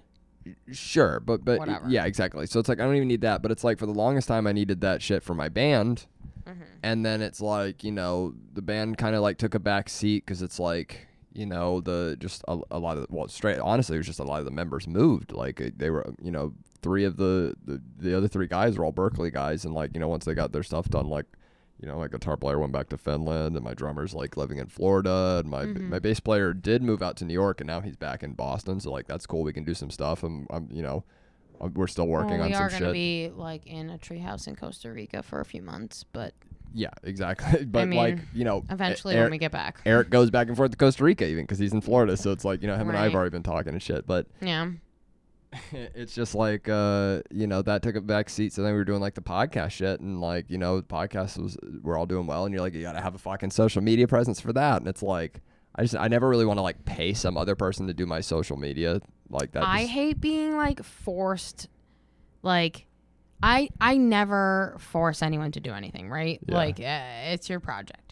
Sure, 0.72 1.20
but 1.20 1.44
but 1.44 1.58
Whatever. 1.58 1.88
yeah, 1.88 2.06
exactly. 2.06 2.46
So 2.46 2.58
it's 2.60 2.68
like 2.68 2.80
I 2.80 2.84
don't 2.84 2.96
even 2.96 3.08
need 3.08 3.20
that, 3.20 3.42
but 3.42 3.50
it's 3.50 3.62
like 3.62 3.78
for 3.78 3.86
the 3.86 3.92
longest 3.92 4.26
time 4.26 4.46
I 4.46 4.52
needed 4.52 4.80
that 4.80 5.02
shit 5.02 5.22
for 5.22 5.34
my 5.34 5.48
band. 5.48 6.06
Mm-hmm. 6.44 6.62
And 6.82 7.04
then 7.04 7.20
it's 7.20 7.40
like, 7.40 7.84
you 7.84 7.92
know, 7.92 8.34
the 8.54 8.62
band 8.62 8.96
kind 8.98 9.14
of 9.14 9.22
like 9.22 9.36
took 9.38 9.54
a 9.54 9.58
back 9.58 9.88
seat 9.88 10.26
cuz 10.26 10.40
it's 10.40 10.58
like, 10.58 11.06
you 11.32 11.46
know, 11.46 11.80
the 11.80 12.16
just 12.18 12.42
a, 12.48 12.58
a 12.70 12.78
lot 12.78 12.96
of 12.96 13.06
well, 13.10 13.28
straight 13.28 13.58
honestly, 13.58 13.96
it 13.96 13.98
was 13.98 14.06
just 14.06 14.18
a 14.18 14.24
lot 14.24 14.40
of 14.40 14.46
the 14.46 14.50
members 14.50 14.88
moved. 14.88 15.32
Like 15.32 15.60
uh, 15.60 15.70
they 15.76 15.90
were, 15.90 16.12
you 16.22 16.30
know, 16.30 16.54
three 16.80 17.04
of 17.04 17.18
the 17.18 17.54
the, 17.64 17.80
the 17.98 18.16
other 18.16 18.26
three 18.28 18.46
guys 18.46 18.78
were 18.78 18.84
all 18.84 18.92
Berklee 18.92 19.32
guys 19.32 19.64
and 19.66 19.74
like, 19.74 19.90
you 19.92 20.00
know, 20.00 20.08
once 20.08 20.24
they 20.24 20.34
got 20.34 20.52
their 20.52 20.62
stuff 20.62 20.88
done 20.88 21.08
like 21.08 21.26
you 21.80 21.88
know, 21.88 21.96
my 21.96 22.08
guitar 22.08 22.36
player 22.36 22.58
went 22.58 22.72
back 22.72 22.88
to 22.90 22.98
Finland, 22.98 23.56
and 23.56 23.64
my 23.64 23.74
drummer's 23.74 24.14
like 24.14 24.36
living 24.36 24.58
in 24.58 24.66
Florida, 24.66 25.38
and 25.40 25.48
my 25.48 25.64
Mm-hmm. 25.64 25.90
my 25.90 25.98
bass 25.98 26.20
player 26.20 26.52
did 26.52 26.82
move 26.82 27.02
out 27.02 27.16
to 27.18 27.24
New 27.24 27.34
York, 27.34 27.60
and 27.60 27.68
now 27.68 27.80
he's 27.80 27.96
back 27.96 28.22
in 28.22 28.32
Boston. 28.32 28.80
So 28.80 28.90
like 28.90 29.06
that's 29.06 29.26
cool. 29.26 29.42
We 29.42 29.52
can 29.52 29.64
do 29.64 29.74
some 29.74 29.90
stuff, 29.90 30.22
and 30.22 30.46
I'm 30.50 30.68
you 30.70 30.82
know, 30.82 31.04
I'm, 31.60 31.72
we're 31.74 31.86
still 31.86 32.08
working 32.08 32.38
well, 32.38 32.42
on 32.42 32.48
we 32.48 32.54
some 32.54 32.62
are 32.64 32.70
gonna 32.70 32.92
be 32.92 33.30
like 33.34 33.66
in 33.66 33.90
a 33.90 33.98
treehouse 33.98 34.46
in 34.48 34.56
Costa 34.56 34.90
Rica 34.92 35.22
for 35.22 35.40
a 35.40 35.44
few 35.44 35.62
months, 35.62 36.04
but 36.12 36.34
yeah, 36.74 36.90
exactly. 37.02 37.64
but 37.66 37.88
like 37.88 38.16
mean, 38.16 38.28
you 38.34 38.44
know, 38.44 38.64
eventually 38.70 39.14
Eric, 39.14 39.26
when 39.26 39.30
we 39.32 39.38
get 39.38 39.52
back. 39.52 39.80
Eric 39.86 40.10
goes 40.10 40.30
back 40.30 40.48
and 40.48 40.56
forth 40.56 40.70
to 40.72 40.76
Costa 40.76 41.04
Rica 41.04 41.26
even 41.26 41.44
because 41.44 41.58
he's 41.58 41.72
in 41.72 41.80
Florida. 41.80 42.16
So 42.16 42.32
it's 42.32 42.44
like 42.44 42.62
you 42.62 42.68
know 42.68 42.76
him 42.76 42.88
and 42.88 42.98
I 42.98 43.04
have 43.04 43.14
already 43.14 43.30
been 43.30 43.42
talking 43.42 43.72
and 43.72 43.82
shit, 43.82 44.06
but. 44.06 44.26
Yeah. 44.40 44.70
it's 45.72 46.14
just 46.14 46.34
like 46.34 46.68
uh 46.68 47.20
you 47.30 47.46
know 47.46 47.60
that 47.60 47.82
took 47.82 47.96
a 47.96 48.00
back 48.00 48.30
seat 48.30 48.52
so 48.52 48.62
then 48.62 48.72
we 48.72 48.78
were 48.78 48.84
doing 48.84 49.00
like 49.00 49.14
the 49.14 49.20
podcast 49.20 49.72
shit 49.72 50.00
and 50.00 50.20
like 50.20 50.48
you 50.48 50.58
know 50.58 50.76
the 50.76 50.86
podcast 50.86 51.38
was 51.38 51.56
we're 51.82 51.98
all 51.98 52.06
doing 52.06 52.26
well 52.26 52.44
and 52.44 52.54
you're 52.54 52.62
like 52.62 52.72
you 52.72 52.82
gotta 52.82 53.00
have 53.00 53.14
a 53.16 53.18
fucking 53.18 53.50
social 53.50 53.82
media 53.82 54.06
presence 54.06 54.40
for 54.40 54.52
that 54.52 54.78
and 54.78 54.86
it's 54.86 55.02
like 55.02 55.40
i 55.74 55.82
just 55.82 55.96
i 55.96 56.06
never 56.06 56.28
really 56.28 56.46
want 56.46 56.58
to 56.58 56.62
like 56.62 56.84
pay 56.84 57.12
some 57.12 57.36
other 57.36 57.56
person 57.56 57.88
to 57.88 57.92
do 57.92 58.06
my 58.06 58.20
social 58.20 58.56
media 58.56 59.00
like 59.28 59.50
that 59.52 59.64
I 59.64 59.80
just- 59.80 59.92
hate 59.92 60.20
being 60.20 60.56
like 60.56 60.84
forced 60.84 61.68
like 62.42 62.86
I 63.42 63.70
I 63.80 63.96
never 63.96 64.76
force 64.78 65.22
anyone 65.22 65.50
to 65.52 65.60
do 65.60 65.72
anything, 65.72 66.10
right? 66.10 66.38
Yeah. 66.46 66.54
Like 66.54 66.78
uh, 66.78 67.32
it's 67.32 67.48
your 67.48 67.58
project. 67.58 68.09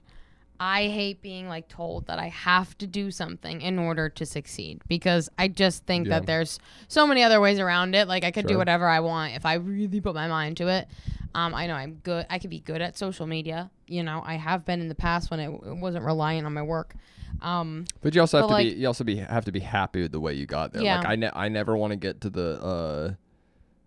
I 0.61 0.89
hate 0.89 1.23
being 1.23 1.49
like 1.49 1.69
told 1.69 2.07
that 2.09 2.19
I 2.19 2.29
have 2.29 2.77
to 2.79 2.87
do 2.87 3.11
something 3.11 3.61
in 3.61 3.79
order 3.79 4.09
to 4.09 4.27
succeed 4.27 4.83
because 4.89 5.29
I 5.39 5.47
just 5.49 5.87
think 5.87 6.07
Yeah. 6.07 6.19
that 6.19 6.27
there's 6.27 6.59
so 6.89 7.07
many 7.07 7.23
other 7.23 7.41
ways 7.41 7.59
around 7.61 7.95
it. 7.95 8.09
Like 8.09 8.25
I 8.25 8.31
could 8.33 8.47
do 8.47 8.59
whatever 8.59 8.89
I 8.89 9.01
want 9.01 9.35
if 9.35 9.47
I 9.47 9.55
really 9.55 10.01
put 10.01 10.15
my 10.15 10.27
mind 10.27 10.57
to 10.57 10.69
it. 10.69 10.89
Um, 11.35 11.55
I 11.55 11.67
know 11.69 11.75
I'm 11.75 11.95
good. 12.03 12.27
I 12.29 12.39
could 12.41 12.51
be 12.51 12.59
good 12.61 12.83
at 12.83 12.97
social 12.99 13.27
media. 13.27 13.71
You 13.87 14.03
know, 14.03 14.23
I 14.25 14.35
have 14.35 14.65
been 14.65 14.81
in 14.81 14.89
the 14.89 14.95
past 14.97 15.31
when 15.31 15.39
it, 15.41 15.49
wasn't 15.77 16.05
relying 16.05 16.45
on 16.45 16.55
my 16.55 16.63
work. 16.63 16.95
Um, 17.41 17.85
but 18.01 18.15
you 18.15 18.21
also 18.21 18.39
have 18.39 18.45
but, 18.45 18.49
to 18.49 18.53
like- 18.55 18.75
be 18.75 18.81
you 18.81 18.87
also 18.89 19.05
be 19.05 19.17
have 19.17 19.45
to 19.45 19.53
be 19.53 19.61
happy 19.61 20.03
with 20.03 20.11
the 20.13 20.19
way 20.21 20.33
you 20.35 20.47
got 20.47 20.73
there 20.73 20.83
Yeah. 20.83 20.99
like 20.99 21.07
i 21.07 21.15
ne- 21.15 21.31
i 21.35 21.49
never 21.49 21.77
want 21.77 21.93
to 21.93 21.97
get 21.97 22.21
to 22.23 22.31
the 22.31 22.61
uh 22.61 23.15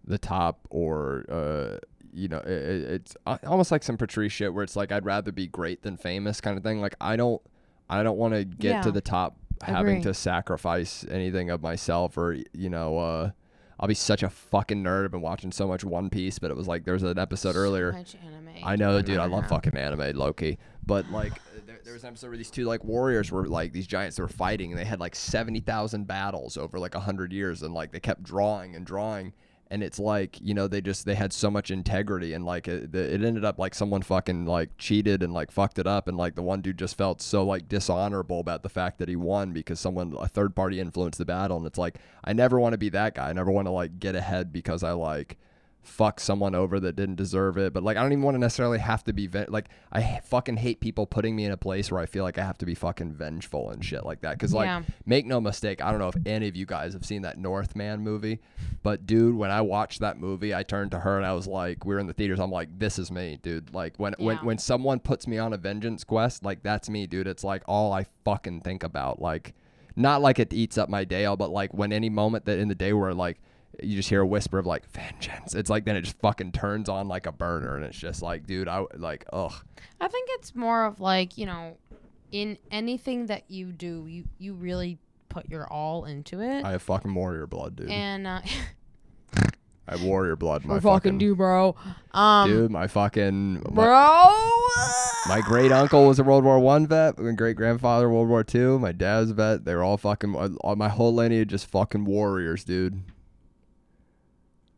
the 0.05 0.17
top 0.17 0.59
or 0.69 1.25
uh 1.29 1.77
you 2.13 2.27
know, 2.27 2.39
it, 2.39 2.47
it- 2.49 2.91
it's 2.91 3.17
uh, 3.25 3.37
almost 3.45 3.71
like 3.71 3.83
some 3.83 3.97
Patrice 3.97 4.31
shit 4.31 4.53
where 4.53 4.63
it's 4.63 4.75
like 4.75 4.91
I'd 4.91 5.05
rather 5.05 5.31
be 5.31 5.47
great 5.47 5.81
than 5.83 5.97
famous 5.97 6.41
kind 6.41 6.57
of 6.57 6.63
thing. 6.63 6.81
Like 6.81 6.95
I 7.01 7.15
don't, 7.15 7.41
I 7.89 8.03
don't 8.03 8.17
want 8.17 8.33
to 8.33 8.45
get 8.45 8.83
to 8.83 8.91
the 8.91 9.01
top 9.01 9.37
having 9.63 9.97
Agree. 9.97 10.03
to 10.03 10.13
sacrifice 10.13 11.05
anything 11.09 11.49
of 11.49 11.61
myself 11.61 12.17
or 12.17 12.37
you 12.53 12.69
know, 12.69 12.97
uh, 12.97 13.31
I'll 13.79 13.87
be 13.87 13.93
such 13.95 14.21
a 14.23 14.29
fucking 14.29 14.83
nerd. 14.83 15.05
I've 15.05 15.11
been 15.11 15.21
watching 15.21 15.51
so 15.51 15.67
much 15.67 15.83
One 15.83 16.09
Piece, 16.09 16.37
but 16.39 16.51
it 16.51 16.57
was 16.57 16.67
like 16.67 16.83
there 16.85 16.93
was 16.93 17.03
an 17.03 17.17
episode 17.17 17.55
earlier. 17.55 17.91
much 17.91 18.15
anime. 18.23 18.49
I 18.63 18.75
know, 18.75 19.01
dude. 19.01 19.17
I 19.17 19.25
love 19.25 19.47
fucking 19.47 19.75
anime, 19.75 20.15
Loki. 20.15 20.59
But 20.85 21.09
like, 21.11 21.33
there, 21.65 21.79
there 21.83 21.93
was 21.93 22.03
an 22.03 22.09
episode 22.09 22.27
where 22.27 22.37
these 22.37 22.51
two 22.51 22.65
like 22.65 22.83
warriors 22.83 23.31
were 23.31 23.47
like 23.47 23.71
these 23.73 23.87
giants 23.87 24.17
that 24.17 24.21
were 24.21 24.27
fighting, 24.27 24.71
and 24.71 24.79
they 24.79 24.85
had 24.85 24.99
like 24.99 25.15
seventy 25.15 25.61
thousand 25.61 26.05
battles 26.05 26.57
over 26.57 26.77
like 26.77 26.93
hundred 26.93 27.33
years, 27.33 27.63
and 27.63 27.73
like 27.73 27.91
they 27.91 27.99
kept 27.99 28.21
drawing 28.21 28.75
and 28.75 28.85
drawing, 28.85 29.33
and 29.71 29.81
it's 29.81 29.97
like 29.97 30.37
you 30.41 30.53
know 30.53 30.67
they 30.67 30.81
just 30.81 31.05
they 31.05 31.15
had 31.15 31.31
so 31.31 31.49
much 31.49 31.71
integrity, 31.71 32.33
and 32.33 32.45
like 32.45 32.67
it, 32.67 32.93
it 32.93 33.23
ended 33.23 33.45
up 33.45 33.57
like 33.57 33.73
someone 33.73 34.01
fucking 34.01 34.45
like 34.45 34.77
cheated 34.77 35.23
and 35.23 35.33
like 35.33 35.49
fucked 35.49 35.79
it 35.79 35.87
up, 35.87 36.07
and 36.07 36.17
like 36.17 36.35
the 36.35 36.43
one 36.43 36.61
dude 36.61 36.77
just 36.77 36.97
felt 36.97 37.21
so 37.21 37.43
like 37.43 37.69
dishonorable 37.69 38.41
about 38.41 38.63
the 38.63 38.69
fact 38.69 38.99
that 38.99 39.07
he 39.07 39.15
won 39.15 39.53
because 39.53 39.79
someone 39.79 40.13
a 40.19 40.27
third 40.27 40.55
party 40.55 40.79
influenced 40.79 41.17
the 41.17 41.25
battle, 41.25 41.57
and 41.57 41.65
it's 41.65 41.79
like 41.79 41.99
I 42.23 42.33
never 42.33 42.59
want 42.59 42.73
to 42.73 42.77
be 42.77 42.89
that 42.89 43.15
guy. 43.15 43.29
I 43.29 43.33
never 43.33 43.49
want 43.49 43.67
to 43.67 43.71
like 43.71 43.97
get 43.97 44.15
ahead 44.15 44.51
because 44.51 44.83
I 44.83 44.91
like 44.91 45.37
fuck 45.83 46.19
someone 46.19 46.53
over 46.53 46.79
that 46.79 46.95
didn't 46.95 47.15
deserve 47.15 47.57
it. 47.57 47.73
But 47.73 47.83
like, 47.83 47.97
I 47.97 48.03
don't 48.03 48.11
even 48.11 48.23
want 48.23 48.35
to 48.35 48.39
necessarily 48.39 48.77
have 48.79 49.03
to 49.05 49.13
be 49.13 49.27
ve- 49.27 49.45
like, 49.47 49.69
I 49.91 50.21
fucking 50.25 50.57
hate 50.57 50.79
people 50.79 51.05
putting 51.07 51.35
me 51.35 51.45
in 51.45 51.51
a 51.51 51.57
place 51.57 51.91
where 51.91 51.99
I 51.99 52.05
feel 52.05 52.23
like 52.23 52.37
I 52.37 52.43
have 52.43 52.57
to 52.59 52.65
be 52.65 52.75
fucking 52.75 53.13
vengeful 53.13 53.71
and 53.71 53.83
shit 53.83 54.05
like 54.05 54.21
that. 54.21 54.37
Cause 54.39 54.53
like, 54.53 54.67
Yeah. 54.67 54.83
make 55.05 55.25
no 55.25 55.41
mistake, 55.41 55.81
I 55.83 55.89
don't 55.89 55.99
know 55.99 56.07
if 56.09 56.15
any 56.25 56.47
of 56.47 56.55
you 56.55 56.65
guys 56.65 56.93
have 56.93 57.05
seen 57.05 57.23
that 57.23 57.39
Northman 57.39 58.01
movie, 58.01 58.39
but 58.83 59.05
dude, 59.07 59.35
when 59.35 59.49
I 59.51 59.61
watched 59.61 60.01
that 60.01 60.19
movie, 60.19 60.53
I 60.53 60.63
turned 60.63 60.91
to 60.91 60.99
her 60.99 61.17
and 61.17 61.25
I 61.25 61.33
was 61.33 61.47
like, 61.47 61.83
we 61.85 61.93
were 61.95 61.99
in 61.99 62.07
the 62.07 62.13
theaters. 62.13 62.39
I'm 62.39 62.51
like, 62.51 62.77
this 62.77 62.99
is 62.99 63.11
me, 63.11 63.39
dude. 63.41 63.73
Like 63.73 63.97
when 63.97 64.13
when 64.19 64.37
Yeah. 64.37 64.43
when 64.43 64.57
someone 64.59 64.99
puts 64.99 65.27
me 65.27 65.37
on 65.39 65.51
a 65.53 65.57
vengeance 65.57 66.03
quest, 66.03 66.43
like 66.45 66.61
that's 66.63 66.89
me, 66.89 67.07
dude. 67.07 67.27
It's 67.27 67.43
like 67.43 67.63
all 67.67 67.91
I 67.91 68.05
fucking 68.25 68.61
think 68.61 68.83
about, 68.83 69.21
like. 69.21 69.53
Not 69.93 70.21
like 70.21 70.39
it 70.39 70.53
eats 70.53 70.77
up 70.77 70.87
my 70.87 71.03
day, 71.03 71.25
but 71.37 71.49
like 71.51 71.73
when 71.73 71.91
any 71.91 72.09
moment 72.09 72.45
that 72.45 72.57
in 72.59 72.69
the 72.69 72.75
day 72.75 72.93
where 72.93 73.13
like 73.13 73.41
you 73.81 73.95
just 73.95 74.09
hear 74.09 74.21
a 74.21 74.27
whisper 74.27 74.57
of 74.59 74.65
like 74.65 74.85
vengeance. 74.91 75.53
It's 75.55 75.69
like 75.69 75.85
then 75.85 75.95
it 75.95 76.01
just 76.01 76.19
fucking 76.19 76.51
turns 76.51 76.89
on 76.89 77.07
like 77.07 77.25
a 77.25 77.31
burner, 77.31 77.75
and 77.75 77.83
it's 77.85 77.97
just 77.97 78.21
like, 78.21 78.45
dude, 78.45 78.67
I 78.67 78.85
like, 78.95 79.25
ugh. 79.33 79.53
I 79.99 80.07
think 80.07 80.29
it's 80.33 80.55
more 80.55 80.85
of 80.85 80.99
like 80.99 81.37
you 81.37 81.45
know, 81.45 81.77
in 82.31 82.57
anything 82.71 83.25
that 83.27 83.43
you 83.49 83.71
do, 83.71 84.05
you 84.07 84.25
you 84.37 84.53
really 84.53 84.97
put 85.29 85.49
your 85.49 85.65
all 85.71 86.05
into 86.05 86.41
it, 86.41 86.63
I 86.65 86.71
have 86.71 86.81
fucking 86.81 87.13
warrior 87.13 87.47
blood, 87.47 87.75
dude. 87.77 87.89
and 87.89 88.27
uh, 88.27 88.41
I 89.87 89.91
have 89.95 90.03
warrior 90.03 90.35
blood. 90.35 90.63
My 90.65 90.75
we 90.75 90.79
fucking 90.79 91.17
do, 91.17 91.35
bro. 91.35 91.75
Um, 92.13 92.49
dude. 92.49 92.71
My 92.71 92.87
fucking 92.87 93.63
bro. 93.71 94.27
my 95.27 95.41
great 95.43 95.71
uncle 95.71 96.07
was 96.07 96.19
a 96.19 96.23
World 96.23 96.43
War 96.43 96.59
One 96.59 96.87
vet. 96.87 97.17
My 97.19 97.31
great 97.33 97.55
grandfather 97.55 98.09
World 98.09 98.29
War 98.29 98.43
Two. 98.43 98.77
My 98.79 98.91
dad's 98.91 99.31
vet. 99.31 99.65
They 99.65 99.75
were 99.75 99.83
all 99.83 99.97
fucking. 99.97 100.35
all- 100.35 100.75
My 100.75 100.89
whole 100.89 101.13
lineage 101.13 101.49
just 101.49 101.65
fucking 101.67 102.05
warriors, 102.05 102.63
dude. 102.63 103.01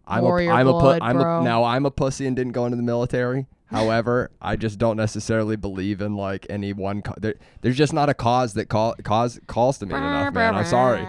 I'm 0.06 0.24
Warrior 0.24 0.52
a, 0.52 0.56
I'm 0.56 0.68
a, 0.68 0.72
blood, 0.72 1.00
pu- 1.00 1.06
I'm 1.06 1.18
bro. 1.18 1.40
a 1.40 1.44
now 1.44 1.64
I'm 1.64 1.86
a 1.86 1.92
pussy 1.92 2.26
and 2.28 2.36
didn't 2.36 2.54
go 2.54 2.66
into 2.66 2.78
the 2.78 2.84
military. 2.84 3.48
However, 3.68 4.30
I 4.40 4.56
just 4.56 4.78
don't 4.78 4.98
necessarily 4.98 5.56
believe 5.56 6.00
in 6.02 6.16
like 6.16 6.46
any 6.50 6.74
one. 6.74 7.02
Co- 7.02 7.16
there, 7.18 7.36
there's 7.62 7.78
just 7.78 7.92
not 7.94 8.08
a 8.10 8.14
cause 8.14 8.54
that 8.54 8.70
call 8.70 8.94
cause 9.04 9.40
calls 9.48 9.80
to 9.80 9.86
me 9.88 9.96
enough, 9.96 10.34
man. 10.34 10.54
I'm 10.56 10.66
sorry. 10.66 11.02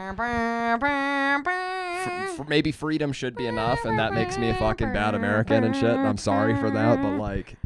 F- 2.06 2.48
maybe 2.48 2.72
freedom 2.72 3.12
should 3.12 3.34
be 3.36 3.46
enough, 3.46 3.84
and 3.84 3.98
that 3.98 4.12
makes 4.14 4.38
me 4.38 4.50
a 4.50 4.54
fucking 4.54 4.92
bad 4.92 5.14
American 5.14 5.64
and 5.64 5.74
shit. 5.74 5.84
And 5.90 6.06
I'm 6.06 6.18
sorry 6.18 6.54
for 6.56 6.70
that, 6.70 7.00
but 7.02 7.16
like, 7.18 7.56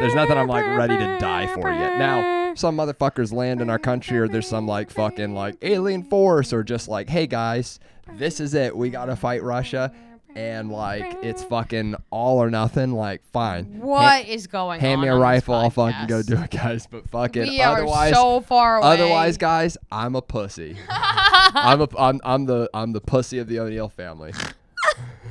there's 0.00 0.14
nothing 0.14 0.36
I'm 0.38 0.48
like 0.48 0.66
ready 0.76 0.96
to 0.98 1.18
die 1.18 1.46
for 1.46 1.70
yet. 1.70 1.98
Now, 1.98 2.54
some 2.54 2.76
motherfuckers 2.76 3.32
land 3.32 3.60
in 3.60 3.70
our 3.70 3.78
country, 3.78 4.18
or 4.18 4.28
there's 4.28 4.48
some 4.48 4.66
like 4.66 4.90
fucking 4.90 5.34
like 5.34 5.56
alien 5.62 6.02
force, 6.04 6.52
or 6.52 6.62
just 6.62 6.88
like, 6.88 7.08
hey 7.08 7.26
guys, 7.26 7.78
this 8.14 8.40
is 8.40 8.54
it. 8.54 8.76
We 8.76 8.90
gotta 8.90 9.16
fight 9.16 9.42
Russia, 9.42 9.92
and 10.36 10.70
like 10.70 11.16
it's 11.22 11.42
fucking 11.42 11.96
all 12.10 12.38
or 12.38 12.50
nothing. 12.50 12.92
Like, 12.92 13.22
fine. 13.32 13.80
What 13.80 14.26
is 14.26 14.46
going 14.46 14.80
Hand 14.80 14.98
on? 14.98 15.06
Hand 15.06 15.10
me 15.10 15.16
a 15.16 15.20
rifle, 15.20 15.54
I'll 15.54 15.70
fucking 15.70 16.06
go 16.06 16.22
do 16.22 16.36
it, 16.36 16.50
guys. 16.50 16.86
But 16.86 17.08
fucking 17.08 17.44
We 17.44 17.60
are 17.60 17.76
otherwise, 17.76 18.14
so 18.14 18.40
far 18.42 18.78
away. 18.78 18.88
otherwise, 18.88 19.38
guys, 19.38 19.78
I'm 19.90 20.14
a 20.14 20.22
pussy. 20.22 20.76
I'm 20.88 21.80
a 21.80 21.88
I'm, 21.98 22.20
I'm 22.24 22.44
the 22.44 22.68
I'm 22.74 22.92
the 22.92 23.00
pussy 23.00 23.38
of 23.38 23.48
the 23.48 23.58
O'Neill 23.60 23.88
family. 23.88 24.32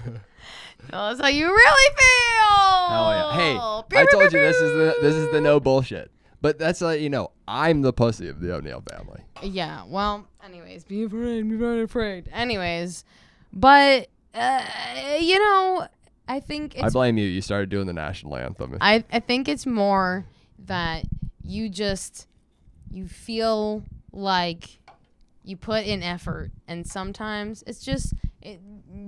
Tell 0.90 1.06
us 1.06 1.20
how 1.20 1.28
you 1.28 1.48
really 1.48 1.96
feel. 1.96 2.90
Hell 2.90 3.12
yeah. 3.12 3.34
Hey, 3.34 3.54
Pew, 3.90 4.00
I 4.00 4.06
told 4.12 4.30
pew, 4.30 4.40
you 4.40 4.46
this 4.46 4.58
is 4.58 4.72
the 4.74 4.96
this 5.02 5.16
is 5.16 5.32
the 5.32 5.42
no 5.42 5.60
bullshit. 5.60 6.12
But 6.42 6.60
that's 6.60 6.82
like 6.82 7.02
you 7.02 7.10
know, 7.10 7.32
I'm 7.48 7.82
the 7.82 7.94
pussy 7.94 8.28
of 8.28 8.40
the 8.40 8.54
O'Neill 8.56 8.84
family. 8.90 9.22
Yeah. 9.44 9.84
Well. 9.88 10.28
Anyways, 10.44 10.84
be 10.84 11.04
afraid. 11.04 11.50
Be 11.50 11.56
very 11.56 11.82
afraid. 11.82 12.30
Anyways, 12.32 13.04
but 13.52 14.10
uh, 14.36 15.18
you 15.20 15.40
know, 15.40 15.88
I 16.28 16.40
think 16.40 16.76
I 16.82 16.90
blame 16.90 17.18
you. 17.18 17.26
You 17.26 17.42
started 17.42 17.70
doing 17.70 17.88
the 17.88 17.94
national 17.94 18.36
anthem. 18.36 18.78
I 18.82 19.04
I 19.12 19.20
think 19.20 19.48
it's 19.48 19.66
more 19.66 20.26
that 20.60 21.06
you 21.44 21.70
just 21.70 22.28
you 22.92 23.08
feel 23.08 23.84
like 24.12 24.80
you 25.44 25.58
put 25.58 25.86
in 25.86 26.04
effort, 26.04 26.52
and 26.68 26.86
sometimes 26.86 27.64
it's 27.68 27.84
just. 27.84 28.14
It, 28.42 28.60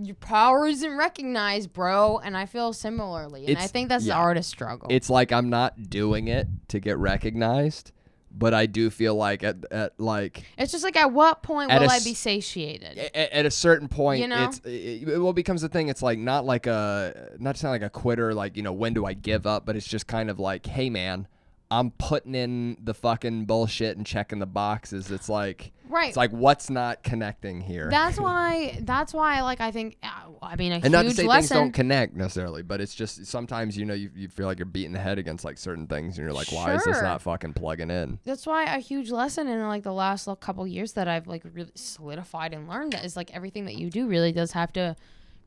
your 0.01 0.15
power 0.15 0.65
isn't 0.65 0.97
recognized, 0.97 1.71
bro, 1.71 2.17
and 2.17 2.35
I 2.35 2.47
feel 2.47 2.73
similarly, 2.73 3.45
and 3.45 3.57
I 3.57 3.67
think 3.67 3.87
that's 3.89 4.03
yeah. 4.03 4.15
the 4.15 4.19
artist 4.19 4.49
struggle. 4.49 4.87
it's 4.89 5.11
like 5.11 5.31
I'm 5.31 5.49
not 5.49 5.91
doing 5.91 6.27
it 6.27 6.47
to 6.69 6.79
get 6.79 6.97
recognized, 6.97 7.91
but 8.31 8.53
I 8.53 8.65
do 8.65 8.89
feel 8.89 9.15
like 9.15 9.43
at, 9.43 9.57
at 9.71 9.99
like 9.99 10.43
It's 10.57 10.71
just 10.71 10.83
like 10.83 10.95
at 10.95 11.11
what 11.11 11.41
point 11.43 11.71
At 11.71 11.81
will 11.81 11.89
a 11.89 11.93
I 11.93 11.99
be 11.99 12.13
satiated? 12.13 12.97
at, 12.97 13.15
at 13.31 13.45
a 13.45 13.51
certain 13.51 13.87
point 13.87 14.21
You 14.21 14.27
know? 14.27 14.43
it's 14.45 14.59
it, 14.59 15.07
it 15.09 15.19
well 15.19 15.33
becomes 15.33 15.63
a 15.63 15.69
thing 15.69 15.87
it's 15.89 16.01
like 16.03 16.19
not 16.19 16.45
like 16.45 16.67
a 16.67 17.29
not 17.39 17.55
to 17.55 17.61
sound 17.61 17.71
like 17.71 17.81
a 17.81 17.89
quitter 17.89 18.33
like 18.33 18.57
you 18.57 18.63
know 18.63 18.73
when 18.73 18.93
do 18.93 19.05
i 19.05 19.13
give 19.13 19.47
up 19.47 19.65
but 19.65 19.75
it's 19.75 19.87
just 19.87 20.07
kind 20.07 20.29
of 20.29 20.39
like 20.39 20.65
hey 20.65 20.89
man 20.89 21.27
i'm 21.71 21.91
putting 21.91 22.35
in 22.35 22.77
the 22.83 22.93
fucking 22.93 23.45
bullshit 23.45 23.97
and 23.97 24.05
checking 24.05 24.39
the 24.39 24.45
boxes 24.45 25.09
it's 25.11 25.29
like 25.29 25.71
Right. 25.89 26.09
it's 26.09 26.17
like 26.17 26.31
what's 26.31 26.69
not 26.69 27.03
connecting 27.03 27.61
here 27.61 27.89
That's 27.89 28.19
why. 28.19 28.79
That's 28.81 29.13
why. 29.13 29.41
Like 29.41 29.61
I 29.61 29.71
think. 29.71 29.97
uh, 30.03 30.07
I 30.41 30.55
mean, 30.55 30.71
a 30.71 30.75
and 30.75 30.91
not 30.91 31.01
to 31.01 31.07
huge 31.07 31.15
say 31.15 31.21
things 31.23 31.29
lesson. 31.29 31.57
don't 31.57 31.71
connect 31.71 32.15
necessarily 32.15 32.61
but 32.61 32.79
it's 32.79 32.93
just 32.93 33.25
sometimes 33.25 33.77
you 33.77 33.85
know 33.85 33.93
you, 33.93 34.11
you 34.15 34.27
feel 34.27 34.45
like 34.45 34.59
you're 34.59 34.65
beating 34.65 34.93
the 34.93 34.99
head 34.99 35.17
against 35.17 35.43
like 35.43 35.57
certain 35.57 35.87
things 35.87 36.17
and 36.17 36.25
you're 36.25 36.33
like 36.33 36.51
why 36.51 36.75
is 36.75 36.83
this 36.83 37.01
not 37.01 37.21
fucking 37.21 37.53
plugging 37.53 37.89
in 37.89 38.19
that's 38.23 38.45
why 38.45 38.63
a 38.63 38.79
huge 38.79 39.09
lesson 39.09 39.47
in 39.47 39.67
like 39.67 39.83
the 39.83 39.91
last 39.91 40.27
like, 40.27 40.39
couple 40.39 40.65
years 40.67 40.93
that 40.93 41.07
I've 41.07 41.27
like 41.27 41.43
really 41.53 41.71
solidified 41.75 42.53
and 42.53 42.67
learned 42.67 42.93
that 42.93 43.03
is 43.03 43.15
like 43.15 43.33
everything 43.35 43.65
that 43.65 43.75
you 43.75 43.89
do 43.89 44.07
really 44.07 44.31
does 44.31 44.51
have 44.51 44.71
to 44.73 44.95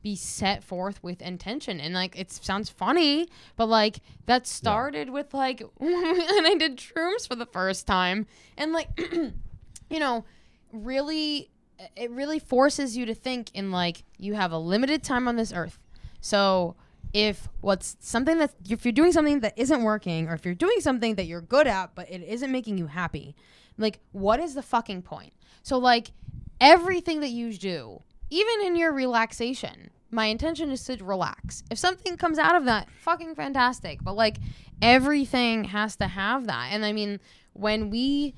be 0.01 0.15
set 0.15 0.63
forth 0.63 1.01
with 1.03 1.21
intention 1.21 1.79
and 1.79 1.93
like 1.93 2.17
it 2.17 2.31
sounds 2.31 2.69
funny 2.69 3.27
but 3.55 3.67
like 3.67 3.99
that 4.25 4.47
started 4.47 5.09
with 5.09 5.33
like 5.33 5.61
when 5.77 5.93
I 5.93 6.55
did 6.57 6.77
shrooms 6.77 7.27
for 7.27 7.35
the 7.35 7.45
first 7.45 7.85
time 7.85 8.25
and 8.57 8.73
like 8.73 8.89
you 9.91 9.99
know 9.99 10.25
really 10.71 11.51
it 11.95 12.11
really 12.11 12.39
forces 12.39 12.95
you 12.95 13.05
to 13.05 13.15
think 13.15 13.49
in 13.53 13.71
like 13.71 14.03
you 14.17 14.33
have 14.33 14.51
a 14.51 14.57
limited 14.57 15.03
time 15.03 15.27
on 15.27 15.35
this 15.35 15.51
earth. 15.53 15.79
So 16.19 16.75
if 17.13 17.49
what's 17.59 17.97
something 17.99 18.37
that 18.37 18.53
if 18.69 18.85
you're 18.85 18.91
doing 18.91 19.11
something 19.11 19.41
that 19.41 19.57
isn't 19.57 19.83
working 19.83 20.29
or 20.29 20.33
if 20.33 20.45
you're 20.45 20.55
doing 20.55 20.79
something 20.79 21.15
that 21.15 21.25
you're 21.25 21.41
good 21.41 21.67
at 21.67 21.93
but 21.93 22.09
it 22.09 22.23
isn't 22.23 22.51
making 22.51 22.77
you 22.77 22.87
happy 22.87 23.35
like 23.77 23.99
what 24.11 24.39
is 24.39 24.53
the 24.53 24.61
fucking 24.61 25.01
point? 25.01 25.33
So 25.63 25.77
like 25.77 26.11
everything 26.59 27.19
that 27.21 27.29
you 27.29 27.53
do 27.53 28.01
even 28.29 28.61
in 28.65 28.75
your 28.75 28.93
relaxation 28.93 29.89
my 30.13 30.25
intention 30.25 30.71
is 30.71 30.83
to 30.85 31.01
relax. 31.03 31.63
If 31.71 31.77
something 31.77 32.17
comes 32.17 32.37
out 32.37 32.55
of 32.55 32.65
that 32.65 32.89
fucking 32.99 33.35
fantastic. 33.35 34.03
But 34.03 34.15
like 34.15 34.37
everything 34.81 35.63
has 35.65 35.95
to 35.97 36.07
have 36.07 36.47
that. 36.47 36.69
And 36.71 36.85
i 36.85 36.93
mean 36.93 37.19
when 37.53 37.89
we 37.89 38.35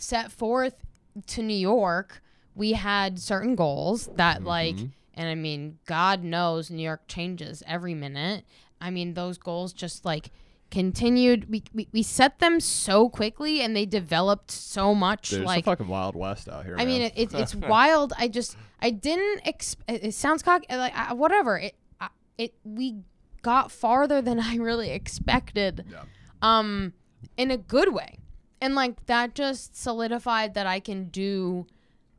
set 0.00 0.32
forth 0.32 0.74
to 1.26 1.42
New 1.42 1.56
York, 1.56 2.22
we 2.54 2.72
had 2.72 3.18
certain 3.18 3.54
goals 3.54 4.08
that 4.16 4.38
mm-hmm. 4.38 4.46
like 4.46 4.76
and 5.14 5.28
I 5.28 5.34
mean, 5.34 5.78
God 5.84 6.22
knows 6.22 6.70
New 6.70 6.82
York 6.82 7.02
changes 7.08 7.62
every 7.66 7.92
minute. 7.92 8.44
I 8.80 8.90
mean, 8.90 9.14
those 9.14 9.36
goals 9.36 9.72
just 9.72 10.04
like 10.04 10.30
continued 10.70 11.50
we, 11.50 11.62
we, 11.72 11.88
we 11.92 12.02
set 12.02 12.40
them 12.40 12.60
so 12.60 13.08
quickly 13.08 13.62
and 13.62 13.74
they 13.74 13.86
developed 13.86 14.50
so 14.50 14.94
much 14.94 15.32
like 15.32 15.60
it's 15.60 15.64
the 15.64 15.70
fucking 15.70 15.88
wild 15.88 16.14
west 16.14 16.46
out 16.46 16.62
here 16.62 16.76
I 16.78 16.84
mean, 16.84 17.00
man. 17.00 17.10
it, 17.16 17.32
it's 17.32 17.34
it's 17.34 17.54
wild. 17.68 18.12
I 18.18 18.28
just 18.28 18.56
I 18.80 18.90
didn't. 18.90 19.44
Exp- 19.44 19.76
it 19.88 20.04
it 20.04 20.14
sounds 20.14 20.42
cocky. 20.42 20.68
Uh, 20.70 20.78
like 20.78 20.94
I, 20.94 21.14
whatever. 21.14 21.58
It 21.58 21.74
I, 22.00 22.08
it 22.36 22.54
we 22.64 22.98
got 23.42 23.72
farther 23.72 24.22
than 24.22 24.38
I 24.40 24.56
really 24.56 24.90
expected. 24.90 25.84
Yeah. 25.90 26.02
Um, 26.40 26.92
in 27.36 27.50
a 27.50 27.56
good 27.56 27.92
way, 27.92 28.18
and 28.60 28.74
like 28.74 29.06
that 29.06 29.34
just 29.34 29.76
solidified 29.76 30.54
that 30.54 30.66
I 30.66 30.80
can 30.80 31.08
do 31.08 31.66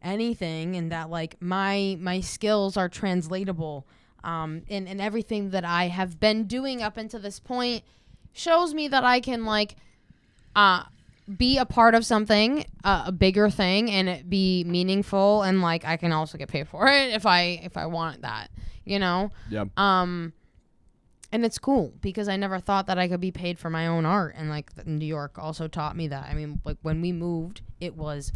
anything, 0.02 0.76
and 0.76 0.92
that 0.92 1.10
like 1.10 1.42
my 1.42 1.98
my 2.00 2.20
skills 2.22 2.78
are 2.78 2.90
translatable. 2.90 3.86
Um, 4.24 4.64
and 4.70 4.88
and 4.88 5.00
everything 5.02 5.52
that 5.52 5.64
I 5.64 5.88
have 5.88 6.20
been 6.20 6.46
doing 6.46 6.82
up 6.82 6.98
until 6.98 7.20
this 7.20 7.40
point 7.40 7.84
shows 8.34 8.74
me 8.74 8.88
that 8.90 9.04
I 9.04 9.20
can 9.20 9.46
like 9.46 9.76
uh 10.56 10.84
be 11.38 11.58
a 11.58 11.66
part 11.66 11.94
of 11.94 12.06
something 12.06 12.66
uh, 12.84 13.04
a 13.08 13.12
bigger 13.12 13.50
thing 13.50 13.90
and 13.92 14.10
it 14.10 14.30
be 14.30 14.64
meaningful 14.64 15.44
and 15.44 15.62
like 15.62 15.86
I 15.86 15.96
can 15.98 16.12
also 16.12 16.38
get 16.38 16.50
paid 16.50 16.68
for 16.68 16.88
it 16.88 17.14
if 17.14 17.26
I 17.26 17.60
if 17.64 17.78
I 17.78 17.86
want 17.86 18.24
that 18.24 18.50
you 18.84 18.98
know 18.98 19.30
yeah 19.50 19.66
um 19.78 20.34
and 21.32 21.46
it's 21.46 21.60
cool 21.60 21.94
because 22.02 22.28
I 22.28 22.36
never 22.38 22.60
thought 22.60 22.88
that 22.88 22.98
I 22.98 23.08
could 23.08 23.22
be 23.22 23.32
paid 23.32 23.60
for 23.60 23.70
my 23.70 23.88
own 23.88 24.06
art 24.06 24.36
and 24.38 24.50
like 24.50 24.86
New 24.88 25.06
York 25.06 25.38
also 25.38 25.68
taught 25.68 25.96
me 25.96 26.08
that 26.08 26.26
I 26.30 26.34
mean 26.34 26.62
like 26.66 26.78
when 26.82 27.02
we 27.02 27.12
moved 27.12 27.62
it 27.80 27.96
was 27.96 28.32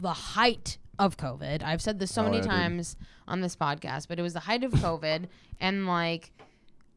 the 0.00 0.12
height 0.12 0.78
of 0.98 1.16
COVID 1.16 1.62
I've 1.62 1.80
said 1.82 1.98
this 1.98 2.12
so 2.12 2.22
Oh, 2.22 2.24
many 2.24 2.36
yeah, 2.38 2.42
dude. 2.42 2.50
times 2.50 2.96
on 3.26 3.40
this 3.40 3.54
podcast 3.56 4.08
but 4.08 4.18
it 4.18 4.22
was 4.22 4.32
the 4.34 4.40
height 4.40 4.64
of 4.64 4.72
COVID 4.72 5.26
and 5.60 5.86
like 5.86 6.32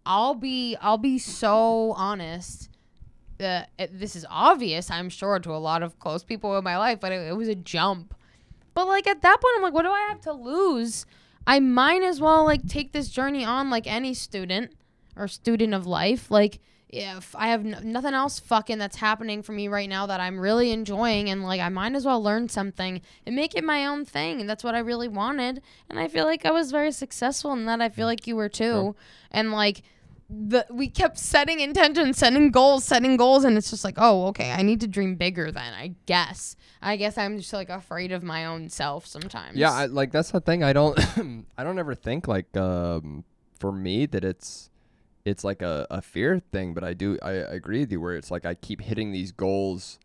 I'll 0.06 0.34
be 0.36 0.76
I'll 0.82 0.98
be 0.98 1.18
so 1.20 1.94
honest 1.96 2.70
uh, 3.40 3.64
it, 3.80 4.00
this 4.00 4.16
is 4.16 4.24
obvious, 4.30 4.92
I'm 4.92 5.10
sure, 5.10 5.40
to 5.40 5.50
a 5.52 5.58
lot 5.58 5.82
of 5.82 5.98
close 5.98 6.24
people 6.24 6.56
in 6.60 6.64
my 6.64 6.78
life, 6.78 7.00
but 7.00 7.12
it, 7.12 7.28
it 7.28 7.36
was 7.36 7.48
a 7.48 7.56
jump. 7.56 8.14
But 8.76 8.88
like 8.88 9.08
at 9.08 9.24
that 9.24 9.42
point, 9.42 9.54
I'm 9.58 9.64
like, 9.64 9.74
what 9.74 9.82
do 9.82 9.90
I 9.90 10.02
have 10.10 10.22
to 10.22 10.32
lose? 10.32 11.08
I 11.48 11.60
might 11.60 12.04
as 12.04 12.22
well 12.22 12.46
like 12.46 12.68
take 12.68 12.92
this 12.92 13.10
journey 13.10 13.44
on 13.44 13.72
like 13.72 13.88
any 13.88 14.14
student 14.14 14.74
or 15.16 15.28
student 15.28 15.74
of 15.74 15.86
life. 15.86 16.32
Like 16.32 16.60
if 16.90 17.36
I 17.38 17.48
have 17.48 17.66
n- 17.66 17.80
nothing 17.84 18.14
else 18.14 18.40
fucking 18.40 18.78
that's 18.78 18.98
happening 18.98 19.44
for 19.44 19.54
me 19.54 19.68
right 19.68 19.88
now 19.88 20.06
that 20.08 20.20
I'm 20.20 20.40
really 20.40 20.72
enjoying, 20.72 21.30
and 21.30 21.44
like 21.44 21.62
I 21.62 21.70
might 21.70 21.96
as 21.96 22.06
well 22.06 22.22
learn 22.22 22.50
something 22.50 23.02
and 23.26 23.36
make 23.36 23.56
it 23.56 23.64
my 23.64 23.86
own 23.86 24.06
thing. 24.06 24.42
And 24.42 24.50
that's 24.50 24.64
what 24.64 24.76
I 24.76 24.80
really 24.80 25.08
wanted. 25.08 25.62
And 25.90 26.00
I 26.00 26.08
feel 26.08 26.26
like 26.26 26.46
I 26.46 26.52
was 26.52 26.72
very 26.72 26.92
successful 26.92 27.54
in 27.54 27.66
that. 27.66 27.82
I 27.82 27.90
feel 27.90 28.08
like 28.08 28.28
you 28.28 28.36
were 28.36 28.50
too. 28.50 28.96
And 29.32 29.52
like 29.52 29.84
the 30.30 30.66
we 30.70 30.88
kept 30.88 31.18
setting 31.18 31.60
intentions, 31.60 32.18
setting 32.18 32.52
goals, 32.52 32.84
setting 32.84 33.18
goals, 33.18 33.44
and 33.44 33.58
it's 33.58 33.70
just 33.70 33.84
like, 33.84 33.96
oh, 33.98 34.28
okay, 34.28 34.52
I 34.52 34.62
need 34.62 34.82
to 34.82 34.88
dream 34.88 35.16
bigger. 35.16 35.52
Then 35.52 35.74
I 35.74 35.96
guess. 36.06 36.56
I 36.82 36.96
guess 36.96 37.18
I'm 37.18 37.38
just 37.38 37.54
like 37.54 37.70
afraid 37.70 38.12
of 38.12 38.24
my 38.24 38.46
own 38.46 38.70
self 38.70 39.06
sometimes. 39.06 39.56
Yeah, 39.56 39.72
I, 39.72 39.86
like 39.86 40.12
that's 40.12 40.32
the 40.32 40.42
thing. 40.42 40.64
I 40.64 40.74
don't, 40.74 41.00
I 41.58 41.64
don't 41.64 41.78
ever 41.78 41.94
think 41.94 42.28
like 42.28 42.58
um, 42.58 43.24
for 43.60 43.72
me 43.72 44.08
that 44.08 44.24
it's, 44.24 44.71
it's 45.26 45.44
like 45.44 45.62
a, 45.62 45.88
a 45.90 46.02
fear 46.02 46.40
thing. 46.52 46.74
But 46.74 46.84
I 46.84 46.94
do, 46.94 47.18
I, 47.22 47.30
I 47.30 47.34
agree 47.34 47.80
with 47.80 47.92
you 47.92 48.02
where 48.02 48.16
it's 48.16 48.32
like 48.32 48.46
I 48.46 48.54
keep 48.56 48.82
hitting 48.82 49.12
these 49.12 49.32
goals, 49.32 50.00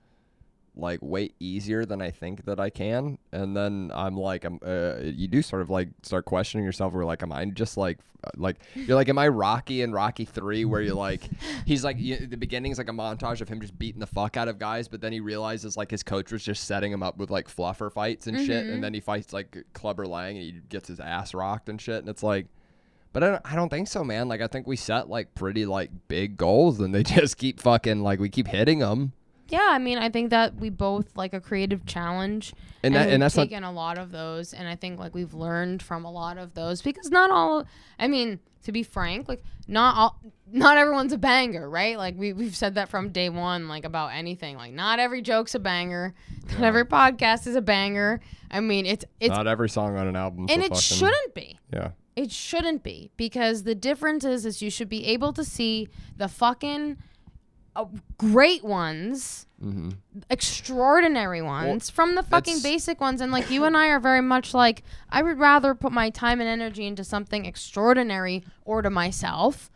like 0.79 1.01
way 1.03 1.31
easier 1.41 1.87
than 1.87 2.03
I 2.03 2.11
think 2.11 2.45
that 2.45 2.61
I 2.61 2.69
can, 2.69 3.19
and 3.33 3.57
then 3.57 3.91
I'm 3.95 4.15
like, 4.15 4.45
I'm, 4.45 4.61
uh, 4.65 4.97
you 5.01 5.27
do 5.27 5.41
sort 5.41 5.63
of 5.63 5.71
like 5.71 5.89
start 6.03 6.27
questioning 6.27 6.67
yourself. 6.67 6.93
Where 6.93 7.05
like, 7.05 7.23
am 7.23 7.33
I 7.33 7.47
just 7.47 7.79
like, 7.79 7.99
uh, 8.23 8.29
like 8.37 8.57
you're 8.75 8.95
like, 8.95 9.09
am 9.09 9.17
I 9.19 9.29
Rocky 9.29 9.81
in 9.81 9.93
Rocky 9.93 10.27
Three, 10.27 10.67
where 10.67 10.83
you're 10.83 10.95
like, 10.95 11.23
he's 11.65 11.83
like, 11.83 11.97
you, 11.99 12.19
the 12.19 12.37
beginning's 12.37 12.77
like 12.77 12.91
a 12.91 12.93
montage 12.93 13.41
of 13.41 13.49
him 13.49 13.59
just 13.63 13.79
beating 13.79 14.01
the 14.01 14.07
fuck 14.07 14.37
out 14.37 14.49
of 14.49 14.59
guys, 14.59 14.87
but 14.87 15.01
then 15.01 15.13
he 15.13 15.21
realizes 15.21 15.79
like 15.79 15.91
his 15.91 16.03
coach 16.03 16.31
was 16.31 16.45
just 16.45 16.65
setting 16.65 16.93
him 16.93 17.03
up 17.03 17.17
with 17.17 17.31
like 17.31 17.49
fluffer 17.49 17.91
fights 17.91 18.27
and 18.27 18.39
shit, 18.45 18.67
and 18.67 18.85
then 18.85 18.93
he 18.93 19.01
fights 19.01 19.33
like 19.33 19.65
Clubber 19.73 20.07
Lang 20.07 20.37
and 20.37 20.45
he 20.45 20.61
gets 20.69 20.89
his 20.89 21.01
ass 21.01 21.33
rocked 21.33 21.71
and 21.71 21.81
shit, 21.81 22.01
and 22.01 22.09
it's 22.11 22.23
like. 22.23 22.49
But 23.12 23.23
I 23.25 23.29
don't, 23.31 23.42
I 23.53 23.55
don't 23.57 23.69
think 23.71 23.88
so, 23.88 24.05
man. 24.05 24.29
Like 24.29 24.40
I 24.42 24.47
think 24.47 24.66
we 24.66 24.77
set 24.77 25.09
like 25.09 25.35
pretty 25.35 25.64
like 25.66 25.90
big 26.09 26.37
goals, 26.37 26.81
and 26.81 26.95
they 26.95 27.03
just 27.05 27.38
keep 27.38 27.61
fucking 27.61 28.01
like 28.03 28.19
we 28.21 28.29
keep 28.29 28.47
hitting 28.49 28.81
them. 28.81 29.12
Yeah, 29.49 29.69
I 29.71 29.79
mean, 29.79 29.97
I 29.99 30.11
think 30.11 30.31
that 30.31 30.57
we 30.57 30.71
both 30.71 31.16
like 31.16 31.33
a 31.33 31.40
creative 31.40 31.87
challenge, 31.87 32.53
And 32.83 32.87
and, 32.87 32.95
that- 32.97 33.05
we've 33.07 33.14
and 33.14 33.23
that's 33.23 33.37
not- 33.37 33.45
taken 33.45 33.62
a 33.64 33.71
lot 33.73 33.97
of 33.97 34.11
those, 34.11 34.53
and 34.53 34.66
I 34.69 34.75
think 34.77 34.99
like 34.99 35.14
we've 35.14 35.35
learned 35.35 35.83
from 35.83 36.05
a 36.05 36.11
lot 36.11 36.37
of 36.37 36.55
those 36.55 36.83
because 36.83 37.11
not 37.11 37.31
all. 37.31 37.64
I 37.99 38.09
mean, 38.09 38.40
to 38.64 38.73
be 38.73 38.83
frank, 38.83 39.29
like 39.29 39.45
not 39.69 39.95
all, 39.97 40.21
not 40.53 40.77
everyone's 40.77 41.12
a 41.12 41.19
banger, 41.19 41.71
right? 41.71 41.97
Like 41.97 42.16
we 42.19 42.33
we've 42.33 42.57
said 42.57 42.75
that 42.75 42.88
from 42.88 43.11
day 43.11 43.29
one, 43.29 43.69
like 43.69 43.85
about 43.85 44.09
anything. 44.12 44.57
Like 44.57 44.73
not 44.73 44.99
every 44.99 45.23
joke's 45.23 45.55
a 45.55 45.61
banger, 45.61 46.12
not 46.51 46.62
every 46.64 46.85
podcast 46.85 47.47
is 47.47 47.55
a 47.55 47.62
banger. 47.62 48.21
I 48.51 48.59
mean, 48.61 48.85
it's 48.85 49.05
it's 49.21 49.31
Not 49.31 49.47
every 49.47 49.69
song 49.69 49.97
on 49.97 50.09
an 50.09 50.16
album. 50.16 50.47
and 50.51 50.61
it 50.62 50.77
shouldn't 50.77 51.35
be. 51.35 51.59
Yeah. 51.73 51.90
It 52.17 52.33
shouldn't 52.33 52.83
be 52.83 53.11
because 53.17 53.63
the 53.65 53.75
difference 53.75 54.25
is 54.25 54.47
is 54.47 54.63
you 54.63 54.71
should 54.71 54.89
be 54.89 55.05
able 55.07 55.33
to 55.35 55.45
see 55.45 55.89
the 56.17 56.29
fucking 56.29 56.97
uh, 57.77 57.85
great 58.19 58.65
ones, 58.65 59.43
Mm-hmm. 59.63 59.89
extraordinary 60.29 61.41
ones 61.41 61.89
from 61.89 62.15
the 62.15 62.23
fucking 62.23 62.61
basic 62.63 63.01
ones. 63.01 63.23
And 63.23 63.33
like 63.33 63.51
you 63.51 63.65
and 63.69 63.75
I 63.75 63.87
are 63.89 64.01
very 64.01 64.21
much 64.21 64.53
like 64.53 64.83
I 65.09 65.23
would 65.23 65.39
rather 65.39 65.75
put 65.75 65.93
my 65.93 66.11
time 66.11 66.41
and 66.41 66.49
energy 66.49 66.87
into 66.87 67.03
something 67.05 67.47
extraordinary 67.47 68.45
or 68.67 68.83
to 68.83 68.91
myself, 68.91 69.71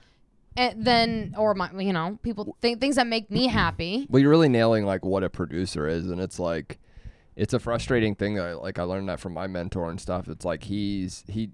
and 0.57 0.85
then 0.85 1.35
or 1.37 1.55
my 1.55 1.71
you 1.79 1.93
know 1.95 2.19
people 2.23 2.57
think 2.61 2.81
things 2.81 2.97
that 2.97 3.07
make 3.07 3.31
me 3.31 3.47
happy. 3.63 4.07
Well, 4.11 4.21
you're 4.21 4.31
really 4.31 4.49
nailing 4.51 4.85
like 4.85 5.05
what 5.05 5.25
a 5.25 5.31
producer 5.31 5.89
is, 5.89 6.11
and 6.11 6.21
it's 6.21 6.39
like, 6.39 6.79
it's 7.37 7.55
a 7.55 7.59
frustrating 7.59 8.15
thing. 8.15 8.35
That 8.35 8.47
I, 8.47 8.53
like 8.53 8.79
I 8.79 8.83
learned 8.83 9.09
that 9.09 9.21
from 9.21 9.33
my 9.33 9.47
mentor 9.47 9.89
and 9.89 9.99
stuff. 10.01 10.29
It's 10.29 10.45
like 10.45 10.65
he's 10.65 11.25
he 11.27 11.51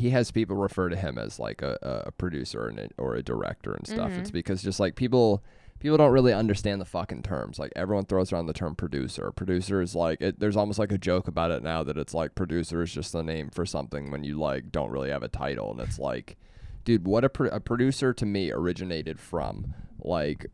he 0.00 0.10
has 0.10 0.30
people 0.30 0.56
refer 0.56 0.88
to 0.88 0.96
him 0.96 1.18
as 1.18 1.38
like 1.38 1.62
a, 1.62 1.78
a 2.06 2.12
producer 2.12 2.66
and 2.68 2.78
a, 2.78 2.88
or 2.98 3.14
a 3.14 3.22
director 3.22 3.72
and 3.74 3.86
stuff. 3.86 4.10
It's 4.20 4.30
because 4.30 4.62
just 4.62 4.80
like 4.80 4.96
people 4.96 5.42
people 5.78 5.96
don't 5.96 6.12
really 6.12 6.32
understand 6.32 6.80
the 6.80 6.84
fucking 6.84 7.22
terms. 7.22 7.58
Like 7.58 7.72
everyone 7.74 8.04
throws 8.04 8.32
around 8.32 8.46
the 8.46 8.52
term 8.52 8.74
producer. 8.74 9.32
Producer 9.32 9.80
is 9.80 9.94
like 9.94 10.20
it, 10.20 10.38
there's 10.40 10.56
almost 10.56 10.78
like 10.78 10.92
a 10.92 10.98
joke 10.98 11.28
about 11.28 11.50
it 11.50 11.62
now 11.62 11.82
that 11.82 11.96
it's 11.96 12.14
like 12.14 12.34
producer 12.34 12.82
is 12.82 12.92
just 12.92 13.12
the 13.12 13.22
name 13.22 13.50
for 13.50 13.64
something 13.66 14.10
when 14.10 14.24
you 14.24 14.38
like 14.38 14.70
don't 14.72 14.90
really 14.90 15.10
have 15.10 15.22
a 15.22 15.28
title, 15.28 15.70
and 15.70 15.80
it's 15.80 15.98
like, 15.98 16.36
dude, 16.84 17.06
what 17.06 17.24
a, 17.24 17.28
pro- 17.28 17.48
a 17.48 17.60
producer 17.60 18.12
to 18.12 18.26
me 18.26 18.50
originated 18.52 19.18
from 19.18 19.74
like 20.02 20.46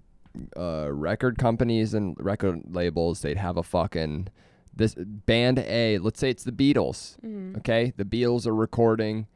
uh, 0.56 0.92
record 0.92 1.38
companies 1.38 1.94
and 1.94 2.16
record 2.18 2.62
labels, 2.68 3.22
they'd 3.22 3.36
have 3.38 3.56
a 3.56 3.62
fucking 3.62 4.28
this 4.74 4.94
band 4.98 5.58
A. 5.58 5.98
Let's 5.98 6.20
say 6.20 6.30
it's 6.30 6.44
the 6.44 6.52
Beatles. 6.52 7.16
Okay, 7.58 7.92
the 7.96 8.04
Beatles 8.04 8.46
are 8.46 8.54
recording 8.54 9.26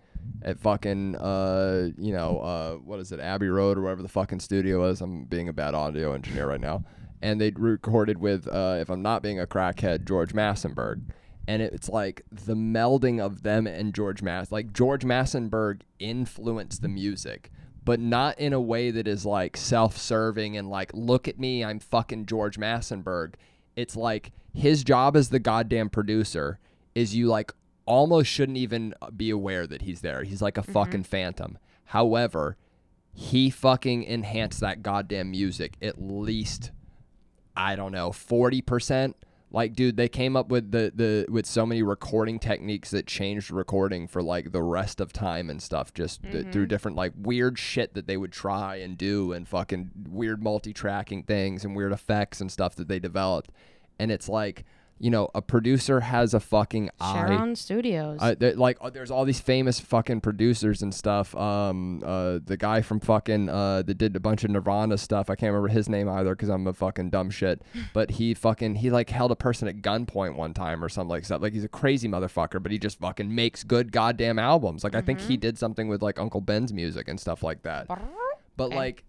at 0.42 0.58
fucking 0.58 1.16
uh 1.16 1.90
you 1.98 2.12
know 2.12 2.38
uh 2.38 2.74
what 2.76 2.98
is 2.98 3.12
it 3.12 3.20
Abbey 3.20 3.48
Road 3.48 3.76
or 3.76 3.82
whatever 3.82 4.02
the 4.02 4.08
fucking 4.08 4.40
studio 4.40 4.84
is. 4.88 5.00
I'm 5.00 5.24
being 5.24 5.48
a 5.48 5.52
bad 5.52 5.74
audio 5.74 6.12
engineer 6.12 6.48
right 6.48 6.60
now, 6.60 6.84
and 7.20 7.40
they 7.40 7.50
recorded 7.50 8.18
with 8.18 8.48
uh 8.48 8.78
if 8.80 8.90
I'm 8.90 9.02
not 9.02 9.22
being 9.22 9.40
a 9.40 9.46
crackhead 9.46 10.06
George 10.06 10.32
Massenburg. 10.32 11.02
And 11.48 11.62
it's 11.62 11.88
like 11.88 12.22
the 12.30 12.54
melding 12.54 13.18
of 13.18 13.42
them 13.42 13.66
and 13.66 13.92
George 13.92 14.22
Mass, 14.22 14.52
like 14.52 14.72
George 14.72 15.02
Massenburg 15.02 15.80
influenced 15.98 16.80
the 16.80 16.88
music, 16.88 17.50
but 17.84 17.98
not 17.98 18.38
in 18.38 18.52
a 18.52 18.60
way 18.60 18.92
that 18.92 19.08
is 19.08 19.26
like 19.26 19.56
self-serving 19.56 20.56
and 20.56 20.70
like, 20.70 20.92
look 20.94 21.26
at 21.26 21.40
me, 21.40 21.64
I'm 21.64 21.80
fucking 21.80 22.26
George 22.26 22.56
Massenburg. 22.56 23.34
It's 23.74 23.96
like 23.96 24.30
his 24.54 24.84
job 24.84 25.16
as 25.16 25.30
the 25.30 25.40
goddamn 25.40 25.90
producer 25.90 26.60
is 26.94 27.16
you 27.16 27.26
like 27.26 27.52
almost 27.86 28.30
shouldn't 28.30 28.58
even 28.58 28.94
be 29.16 29.30
aware 29.30 29.66
that 29.66 29.82
he's 29.82 30.00
there. 30.00 30.22
He's 30.22 30.42
like 30.42 30.58
a 30.58 30.62
mm-hmm. 30.62 30.72
fucking 30.72 31.04
phantom. 31.04 31.58
However, 31.86 32.56
he 33.12 33.50
fucking 33.50 34.04
enhanced 34.04 34.60
that 34.60 34.82
goddamn 34.82 35.30
music 35.30 35.74
at 35.82 36.00
least 36.00 36.70
I 37.56 37.76
don't 37.76 37.92
know, 37.92 38.10
40%. 38.10 39.14
Like 39.52 39.74
dude, 39.74 39.96
they 39.96 40.08
came 40.08 40.36
up 40.36 40.48
with 40.48 40.70
the 40.70 40.92
the 40.94 41.26
with 41.28 41.44
so 41.44 41.66
many 41.66 41.82
recording 41.82 42.38
techniques 42.38 42.92
that 42.92 43.08
changed 43.08 43.50
recording 43.50 44.06
for 44.06 44.22
like 44.22 44.52
the 44.52 44.62
rest 44.62 45.00
of 45.00 45.12
time 45.12 45.50
and 45.50 45.60
stuff 45.60 45.92
just 45.92 46.22
th- 46.22 46.32
through 46.52 46.62
mm-hmm. 46.62 46.68
different 46.68 46.96
like 46.96 47.12
weird 47.16 47.58
shit 47.58 47.94
that 47.94 48.06
they 48.06 48.16
would 48.16 48.30
try 48.30 48.76
and 48.76 48.96
do 48.96 49.32
and 49.32 49.48
fucking 49.48 49.90
weird 50.08 50.40
multi-tracking 50.40 51.24
things 51.24 51.64
and 51.64 51.74
weird 51.74 51.90
effects 51.90 52.40
and 52.40 52.52
stuff 52.52 52.76
that 52.76 52.86
they 52.86 53.00
developed. 53.00 53.50
And 53.98 54.12
it's 54.12 54.28
like, 54.28 54.64
you 55.02 55.08
know, 55.10 55.30
a 55.34 55.40
producer 55.40 56.00
has 56.00 56.34
a 56.34 56.40
fucking 56.40 56.90
eye. 57.00 57.12
Sharon 57.14 57.56
Studios. 57.56 58.18
Uh, 58.20 58.34
like 58.54 58.76
uh, 58.82 58.90
there's 58.90 59.10
all 59.10 59.24
these 59.24 59.40
famous 59.40 59.80
fucking 59.80 60.20
producers 60.20 60.82
and 60.82 60.94
stuff. 60.94 61.34
Um, 61.34 62.02
uh, 62.04 62.38
the 62.44 62.58
guy 62.58 62.82
from 62.82 63.00
fucking 63.00 63.48
uh 63.48 63.80
that 63.82 63.94
did 63.96 64.14
a 64.14 64.20
bunch 64.20 64.44
of 64.44 64.50
Nirvana 64.50 64.98
stuff. 64.98 65.30
I 65.30 65.36
can't 65.36 65.52
remember 65.54 65.68
his 65.68 65.88
name 65.88 66.06
either 66.08 66.34
because 66.34 66.50
I'm 66.50 66.66
a 66.66 66.74
fucking 66.74 67.08
dumb 67.10 67.30
shit. 67.30 67.62
But 67.94 68.10
he 68.12 68.34
fucking 68.34 68.74
he 68.76 68.90
like 68.90 69.08
held 69.10 69.30
a 69.32 69.36
person 69.36 69.66
at 69.68 69.76
gunpoint 69.82 70.36
one 70.36 70.52
time 70.52 70.84
or 70.84 70.88
something 70.90 71.08
like 71.08 71.26
that. 71.28 71.40
Like 71.40 71.54
he's 71.54 71.64
a 71.64 71.68
crazy 71.68 72.06
motherfucker, 72.06 72.62
but 72.62 72.70
he 72.70 72.78
just 72.78 72.98
fucking 73.00 73.34
makes 73.34 73.64
good 73.64 73.90
goddamn 73.92 74.38
albums. 74.38 74.84
Like 74.84 74.94
I 74.94 75.00
think 75.00 75.18
he 75.20 75.36
did 75.38 75.58
something 75.58 75.88
with 75.88 76.02
like 76.02 76.18
Uncle 76.20 76.42
Ben's 76.42 76.72
music 76.74 77.08
and 77.08 77.18
stuff 77.18 77.42
like 77.42 77.62
that. 77.62 77.88
But 77.88 78.66
Okay. 78.66 78.76
like, 78.76 79.04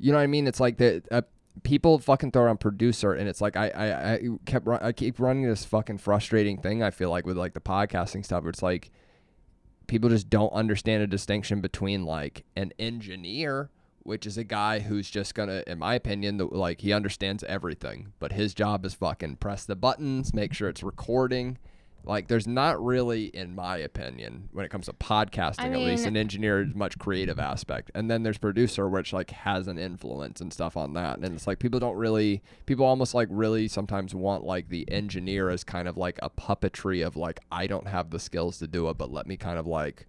you 0.00 0.10
know 0.10 0.18
what 0.18 0.24
I 0.24 0.26
mean? 0.26 0.48
It's 0.48 0.58
like 0.60 0.78
the 0.78 1.02
uh, 1.12 1.22
people 1.62 1.98
fucking 1.98 2.32
throw 2.32 2.44
around 2.44 2.60
producer, 2.60 3.12
and 3.12 3.28
it's 3.28 3.40
like 3.40 3.56
I 3.56 3.68
I, 3.68 4.12
I 4.14 4.20
kept 4.46 4.68
I 4.68 4.92
keep 4.92 5.18
running 5.18 5.44
this 5.44 5.64
fucking 5.64 5.98
frustrating 5.98 6.58
thing. 6.58 6.82
I 6.82 6.90
feel 6.90 7.10
like 7.10 7.26
with 7.26 7.36
like 7.36 7.54
the 7.54 7.60
podcasting 7.60 8.24
stuff, 8.24 8.42
where 8.42 8.50
it's 8.50 8.62
like 8.62 8.90
people 9.86 10.10
just 10.10 10.28
don't 10.28 10.52
understand 10.52 11.02
a 11.02 11.06
distinction 11.06 11.60
between 11.60 12.04
like 12.04 12.44
an 12.56 12.72
engineer. 12.78 13.70
Which 14.04 14.24
is 14.24 14.38
a 14.38 14.44
guy 14.44 14.78
who's 14.78 15.10
just 15.10 15.34
gonna, 15.34 15.62
in 15.66 15.80
my 15.80 15.94
opinion, 15.94 16.38
the, 16.38 16.46
like 16.46 16.80
he 16.80 16.94
understands 16.94 17.44
everything, 17.44 18.14
but 18.18 18.32
his 18.32 18.54
job 18.54 18.86
is 18.86 18.94
fucking 18.94 19.36
press 19.36 19.66
the 19.66 19.76
buttons, 19.76 20.32
make 20.32 20.54
sure 20.54 20.70
it's 20.70 20.82
recording. 20.82 21.58
Like, 22.08 22.28
there's 22.28 22.46
not 22.46 22.82
really, 22.82 23.26
in 23.26 23.54
my 23.54 23.76
opinion, 23.76 24.48
when 24.52 24.64
it 24.64 24.70
comes 24.70 24.86
to 24.86 24.94
podcasting, 24.94 25.60
I 25.60 25.72
at 25.72 25.78
least, 25.78 26.06
an 26.06 26.16
engineer 26.16 26.66
much 26.74 26.98
creative 26.98 27.38
aspect, 27.38 27.90
and 27.94 28.10
then 28.10 28.22
there's 28.22 28.38
producer, 28.38 28.88
which 28.88 29.12
like 29.12 29.30
has 29.30 29.68
an 29.68 29.78
influence 29.78 30.40
and 30.40 30.50
stuff 30.50 30.76
on 30.76 30.94
that, 30.94 31.18
and 31.18 31.34
it's 31.34 31.46
like 31.46 31.58
people 31.58 31.78
don't 31.78 31.96
really, 31.96 32.42
people 32.64 32.86
almost 32.86 33.14
like 33.14 33.28
really 33.30 33.68
sometimes 33.68 34.14
want 34.14 34.42
like 34.42 34.70
the 34.70 34.90
engineer 34.90 35.50
as 35.50 35.64
kind 35.64 35.86
of 35.86 35.98
like 35.98 36.18
a 36.22 36.30
puppetry 36.30 37.06
of 37.06 37.14
like 37.14 37.40
I 37.52 37.66
don't 37.66 37.86
have 37.86 38.08
the 38.08 38.18
skills 38.18 38.58
to 38.60 38.66
do 38.66 38.88
it, 38.88 38.96
but 38.96 39.12
let 39.12 39.26
me 39.26 39.36
kind 39.36 39.58
of 39.58 39.66
like 39.66 40.06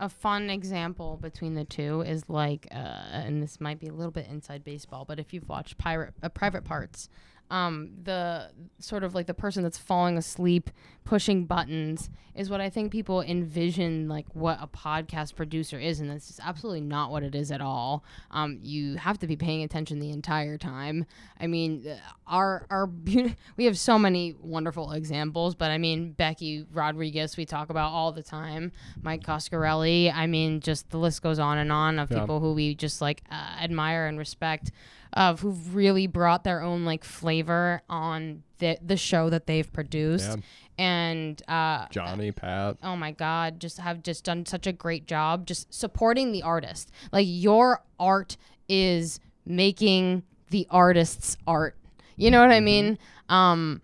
a 0.00 0.08
fun 0.08 0.50
example 0.50 1.18
between 1.22 1.54
the 1.54 1.64
two 1.64 2.00
is 2.00 2.28
like, 2.28 2.66
uh, 2.72 2.74
and 3.12 3.40
this 3.40 3.60
might 3.60 3.78
be 3.78 3.86
a 3.86 3.92
little 3.92 4.10
bit 4.10 4.26
inside 4.28 4.64
baseball, 4.64 5.04
but 5.04 5.20
if 5.20 5.32
you've 5.32 5.48
watched 5.48 5.78
Pirate 5.78 6.14
uh, 6.22 6.28
Private 6.28 6.64
Parts, 6.64 7.08
um, 7.50 7.90
the 8.02 8.50
sort 8.78 9.04
of 9.04 9.14
like 9.14 9.26
the 9.26 9.34
person 9.34 9.62
that's 9.62 9.78
falling 9.78 10.16
asleep 10.16 10.70
pushing 11.04 11.44
buttons 11.44 12.08
is 12.34 12.48
what 12.48 12.60
I 12.62 12.70
think 12.70 12.90
people 12.90 13.20
envision 13.20 14.08
like 14.08 14.26
what 14.32 14.58
a 14.60 14.66
podcast 14.66 15.36
producer 15.36 15.78
is, 15.78 16.00
and 16.00 16.10
that's 16.10 16.26
just 16.26 16.40
absolutely 16.42 16.80
not 16.80 17.10
what 17.10 17.22
it 17.22 17.34
is 17.34 17.52
at 17.52 17.60
all. 17.60 18.02
Um, 18.30 18.58
you 18.62 18.96
have 18.96 19.18
to 19.18 19.26
be 19.26 19.36
paying 19.36 19.62
attention 19.62 20.00
the 20.00 20.10
entire 20.10 20.56
time. 20.58 21.04
I 21.38 21.46
mean, 21.46 21.86
uh, 21.86 21.96
our 22.26 22.66
our 22.70 22.86
we 23.56 23.64
have 23.66 23.78
so 23.78 23.98
many 23.98 24.34
wonderful 24.40 24.92
examples, 24.92 25.54
but 25.54 25.70
I 25.70 25.78
mean 25.78 26.12
Becky 26.12 26.64
Rodriguez 26.72 27.36
we 27.36 27.44
talk 27.44 27.68
about 27.70 27.92
all 27.92 28.10
the 28.10 28.22
time, 28.22 28.72
Mike 29.02 29.22
Coscarelli. 29.22 30.12
I 30.12 30.26
mean, 30.26 30.60
just 30.60 30.90
the 30.90 30.98
list 30.98 31.22
goes 31.22 31.38
on 31.38 31.58
and 31.58 31.70
on 31.70 31.98
of 31.98 32.10
Yeah. 32.10 32.20
people 32.20 32.40
who 32.40 32.54
we 32.54 32.74
just 32.74 33.00
like 33.00 33.22
uh, 33.30 33.34
admire 33.62 34.06
and 34.06 34.18
respect 34.18 34.72
of 35.14 35.40
who've 35.40 35.74
really 35.74 36.06
brought 36.06 36.44
their 36.44 36.60
own 36.60 36.84
like 36.84 37.04
flavor 37.04 37.80
on 37.88 38.42
the 38.58 38.76
the 38.84 38.96
show 38.96 39.30
that 39.30 39.46
they've 39.46 39.72
produced. 39.72 40.28
Yeah. 40.28 40.36
and 40.76 41.42
uh 41.48 41.86
Johnny 41.90 42.32
Pat. 42.32 42.76
oh 42.82 42.96
my 42.96 43.12
god 43.12 43.60
just 43.60 43.78
have 43.78 44.02
just 44.02 44.24
done 44.24 44.44
such 44.44 44.66
a 44.66 44.72
great 44.72 45.06
job 45.06 45.46
just 45.46 45.72
supporting 45.72 46.32
the 46.32 46.42
artist. 46.42 46.90
Like 47.12 47.26
your 47.28 47.82
art 47.98 48.36
is 48.68 49.20
making 49.46 50.24
the 50.50 50.66
artist's 50.70 51.36
art. 51.46 51.76
You 52.16 52.30
know 52.30 52.40
what 52.40 52.50
i 52.50 52.60
mean? 52.60 52.98
Um 53.28 53.80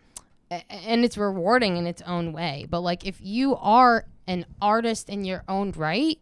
and 0.51 1.05
it's 1.05 1.17
rewarding 1.17 1.77
in 1.77 1.87
its 1.87 2.03
own 2.03 2.33
way. 2.33 2.67
But 2.69 2.81
like 2.81 3.07
if 3.07 3.19
you 3.21 3.57
are 3.57 4.07
an 4.27 4.47
artist 4.61 5.09
in 5.09 5.25
your 5.25 5.45
own 5.49 5.71
right 5.73 6.19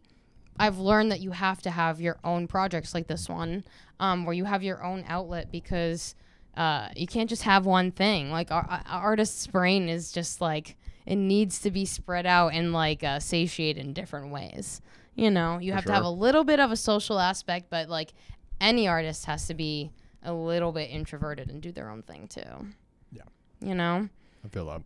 I've 0.59 0.77
learned 0.77 1.11
that 1.11 1.21
you 1.21 1.31
have 1.31 1.61
to 1.63 1.71
have 1.71 2.01
your 2.01 2.17
own 2.23 2.47
projects 2.47 2.93
like 2.93 3.07
this 3.07 3.29
one, 3.29 3.63
um, 3.99 4.25
where 4.25 4.33
you 4.33 4.45
have 4.45 4.61
your 4.61 4.83
own 4.83 5.05
outlet 5.07 5.51
because 5.51 6.15
uh, 6.57 6.89
you 6.95 7.07
can't 7.07 7.29
just 7.29 7.43
have 7.43 7.65
one 7.65 7.91
thing. 7.91 8.29
Like 8.31 8.51
our, 8.51 8.67
our 8.69 9.01
artist's 9.03 9.47
brain 9.47 9.87
is 9.87 10.11
just 10.11 10.41
like 10.41 10.75
it 11.05 11.15
needs 11.15 11.59
to 11.61 11.71
be 11.71 11.85
spread 11.85 12.25
out 12.25 12.49
and 12.53 12.73
like 12.73 13.03
uh, 13.03 13.19
satiated 13.19 13.83
in 13.83 13.93
different 13.93 14.31
ways. 14.31 14.81
You 15.15 15.31
know, 15.31 15.57
you 15.59 15.73
have 15.73 15.85
to 15.85 15.93
have 15.93 16.03
a 16.03 16.09
little 16.09 16.43
bit 16.43 16.59
of 16.59 16.71
a 16.71 16.75
social 16.77 17.19
aspect, 17.19 17.69
but 17.69 17.89
like 17.89 18.13
any 18.61 18.87
artist 18.87 19.25
has 19.25 19.47
to 19.47 19.53
be 19.53 19.91
a 20.23 20.33
little 20.33 20.71
bit 20.71 20.89
introverted 20.89 21.49
and 21.49 21.61
do 21.61 21.71
their 21.71 21.89
own 21.89 22.03
thing 22.03 22.27
too. 22.27 22.67
Yeah. 23.11 23.23
You 23.61 23.75
know, 23.75 24.09
I 24.45 24.47
feel 24.49 24.65
that. 24.65 24.81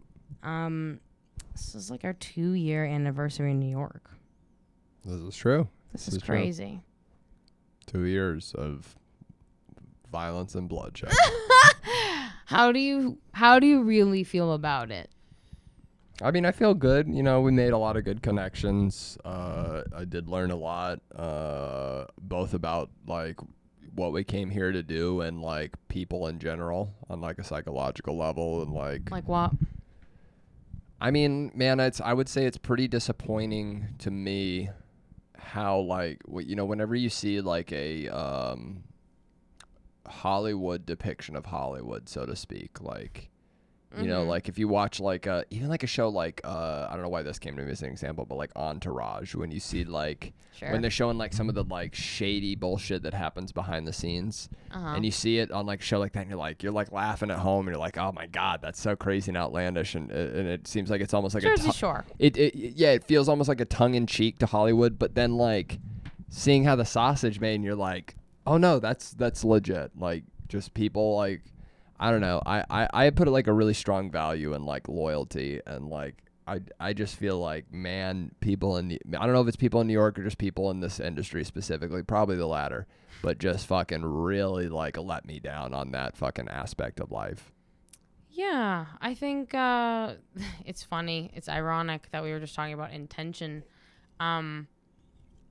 um, 0.47 0.99
this 1.51 1.75
is 1.75 1.91
like 1.91 2.03
our 2.03 2.13
two 2.13 2.53
year 2.53 2.85
anniversary 2.85 3.51
in 3.51 3.59
New 3.59 3.69
York. 3.69 4.09
This 5.05 5.21
is 5.21 5.35
true. 5.35 5.67
This, 5.91 6.05
This 6.05 6.07
is 6.09 6.13
is 6.15 6.23
true. 6.23 6.35
crazy. 6.35 6.81
Two 7.85 8.05
years 8.05 8.53
of 8.55 8.95
violence 10.11 10.55
and 10.55 10.69
bloodshed. 10.69 11.11
How 12.45 12.71
do 12.71 12.79
you 12.79 13.17
how 13.31 13.57
do 13.59 13.65
you 13.65 13.81
really 13.81 14.23
feel 14.23 14.53
about 14.53 14.91
it? 14.91 15.09
I 16.21 16.29
mean, 16.29 16.45
I 16.45 16.51
feel 16.51 16.73
good. 16.75 17.07
You 17.07 17.23
know, 17.23 17.41
we 17.41 17.51
made 17.51 17.71
a 17.73 17.77
lot 17.77 17.97
of 17.97 18.03
good 18.03 18.21
connections. 18.21 19.17
Uh, 19.25 19.81
I 19.95 20.05
did 20.05 20.27
learn 20.27 20.51
a 20.51 20.55
lot, 20.55 20.99
uh, 21.15 22.05
both 22.21 22.53
about 22.53 22.91
like 23.07 23.37
what 23.95 24.11
we 24.11 24.23
came 24.23 24.49
here 24.51 24.71
to 24.71 24.83
do 24.83 25.21
and 25.21 25.41
like 25.41 25.71
people 25.87 26.27
in 26.27 26.37
general 26.37 26.93
on 27.09 27.21
like 27.21 27.39
a 27.39 27.43
psychological 27.43 28.15
level 28.17 28.61
and 28.61 28.71
like 28.71 29.09
Like 29.09 29.27
what? 29.27 29.51
I 31.01 31.09
mean, 31.11 31.51
man, 31.55 31.79
it's 31.79 31.99
I 32.01 32.13
would 32.13 32.29
say 32.29 32.45
it's 32.45 32.57
pretty 32.57 32.87
disappointing 32.87 33.95
to 33.99 34.11
me 34.11 34.69
how 35.43 35.79
like 35.79 36.21
you 36.39 36.55
know 36.55 36.65
whenever 36.65 36.95
you 36.95 37.09
see 37.09 37.41
like 37.41 37.71
a 37.71 38.07
um 38.09 38.83
Hollywood 40.07 40.85
depiction 40.85 41.35
of 41.35 41.45
Hollywood, 41.45 42.09
so 42.09 42.25
to 42.25 42.35
speak, 42.35 42.81
like 42.81 43.29
you 43.97 44.07
know, 44.07 44.23
Mhm. 44.25 44.27
like 44.27 44.49
if 44.49 44.57
you 44.57 44.67
watch 44.67 44.99
like 44.99 45.27
uh 45.27 45.43
even 45.51 45.69
like 45.69 45.83
a 45.83 45.87
show 45.87 46.09
like 46.09 46.41
uh 46.43 46.87
I 46.89 46.93
don't 46.93 47.03
know 47.03 47.09
why 47.09 47.21
this 47.21 47.37
came 47.39 47.55
to 47.57 47.63
me 47.63 47.71
as 47.71 47.81
an 47.83 47.89
example, 47.89 48.25
but 48.25 48.35
like 48.37 48.51
Entourage, 48.55 49.35
when 49.35 49.51
you 49.51 49.59
see 49.59 49.83
like 49.83 50.33
Sure. 50.55 50.71
when 50.71 50.81
they're 50.81 50.91
showing 50.91 51.17
like 51.17 51.33
some 51.33 51.49
of 51.49 51.55
the 51.55 51.63
like 51.63 51.95
shady 51.95 52.55
bullshit 52.55 53.01
that 53.03 53.13
happens 53.15 53.51
behind 53.51 53.87
the 53.87 53.93
scenes, 53.93 54.49
uh-huh. 54.71 54.93
and 54.95 55.03
you 55.03 55.09
see 55.11 55.39
it 55.39 55.51
on 55.51 55.65
like 55.65 55.79
a 55.79 55.83
show 55.83 55.97
like 55.99 56.13
that, 56.13 56.21
and 56.21 56.29
you're 56.29 56.37
like 56.37 56.61
you're 56.61 56.71
like 56.71 56.91
laughing 56.91 57.31
at 57.31 57.39
home, 57.39 57.67
and 57.67 57.73
you're 57.73 57.79
like, 57.81 57.97
oh 57.97 58.11
my 58.11 58.27
god, 58.27 58.59
that's 58.61 58.79
so 58.79 58.95
crazy 58.95 59.29
and 59.31 59.37
outlandish, 59.37 59.95
and 59.95 60.11
and 60.11 60.47
it 60.47 60.67
seems 60.67 60.89
like 60.91 61.01
it's 61.01 61.13
almost 61.13 61.33
like 61.35 61.43
a 61.43 61.47
Jersey 61.47 61.69
tu- 61.69 61.73
Shore. 61.73 62.05
it, 62.19 62.37
it 62.37 62.55
yeah, 62.55 62.91
it 62.91 63.03
feels 63.03 63.27
almost 63.27 63.49
like 63.49 63.61
a 63.61 63.65
tongue 63.65 63.95
in 63.95 64.05
cheek 64.05 64.37
to 64.39 64.45
Hollywood, 64.45 64.99
but 64.99 65.15
then 65.15 65.37
like 65.37 65.79
seeing 66.29 66.63
how 66.63 66.75
the 66.75 66.85
sausage 66.85 67.39
made, 67.39 67.55
and 67.55 67.63
you're 67.63 67.75
like, 67.75 68.15
oh 68.45 68.57
no, 68.57 68.79
that's 68.79 69.11
that's 69.11 69.43
legit. 69.43 69.91
Like 69.97 70.23
just 70.49 70.73
people 70.75 71.15
like 71.15 71.41
I 71.99 72.11
don't 72.11 72.21
know. 72.21 72.41
I 72.45 72.63
I 72.69 72.87
I 72.93 73.09
put 73.09 73.27
like 73.27 73.47
a 73.47 73.53
really 73.53 73.73
strong 73.73 74.11
value 74.11 74.53
in 74.53 74.65
like 74.65 74.87
loyalty 74.87 75.61
and 75.65 75.89
like 75.89 76.15
I, 76.45 76.59
I 76.79 76.93
just 76.93 77.15
feel 77.15 77.39
like 77.39 77.71
man 77.71 78.31
people 78.41 78.77
in 78.77 78.89
the, 78.89 78.99
I 79.17 79.25
don't 79.25 79.33
know 79.33 79.41
if 79.41 79.47
it's 79.47 79.55
people 79.55 79.79
in 79.81 79.87
New 79.87 79.93
York 79.93 80.19
or 80.19 80.23
just 80.23 80.37
people 80.37 80.71
in 80.71 80.81
this 80.81 80.99
industry 80.99 81.43
specifically 81.45 82.03
probably 82.03 82.35
the 82.35 82.47
latter 82.47 82.85
but 83.21 83.37
just 83.37 83.65
fucking 83.67 84.03
really 84.03 84.67
like 84.67 84.97
let 84.97 85.25
me 85.25 85.39
down 85.39 85.73
on 85.73 85.91
that 85.91 86.17
fucking 86.17 86.49
aspect 86.49 86.99
of 86.99 87.11
life 87.11 87.53
Yeah, 88.29 88.87
I 88.99 89.13
think 89.13 89.53
uh, 89.53 90.15
it's 90.65 90.83
funny. 90.83 91.31
It's 91.35 91.47
ironic 91.47 92.09
that 92.11 92.23
we 92.23 92.31
were 92.31 92.39
just 92.39 92.55
talking 92.55 92.73
about 92.73 92.91
intention. 92.91 93.63
Um, 94.19 94.67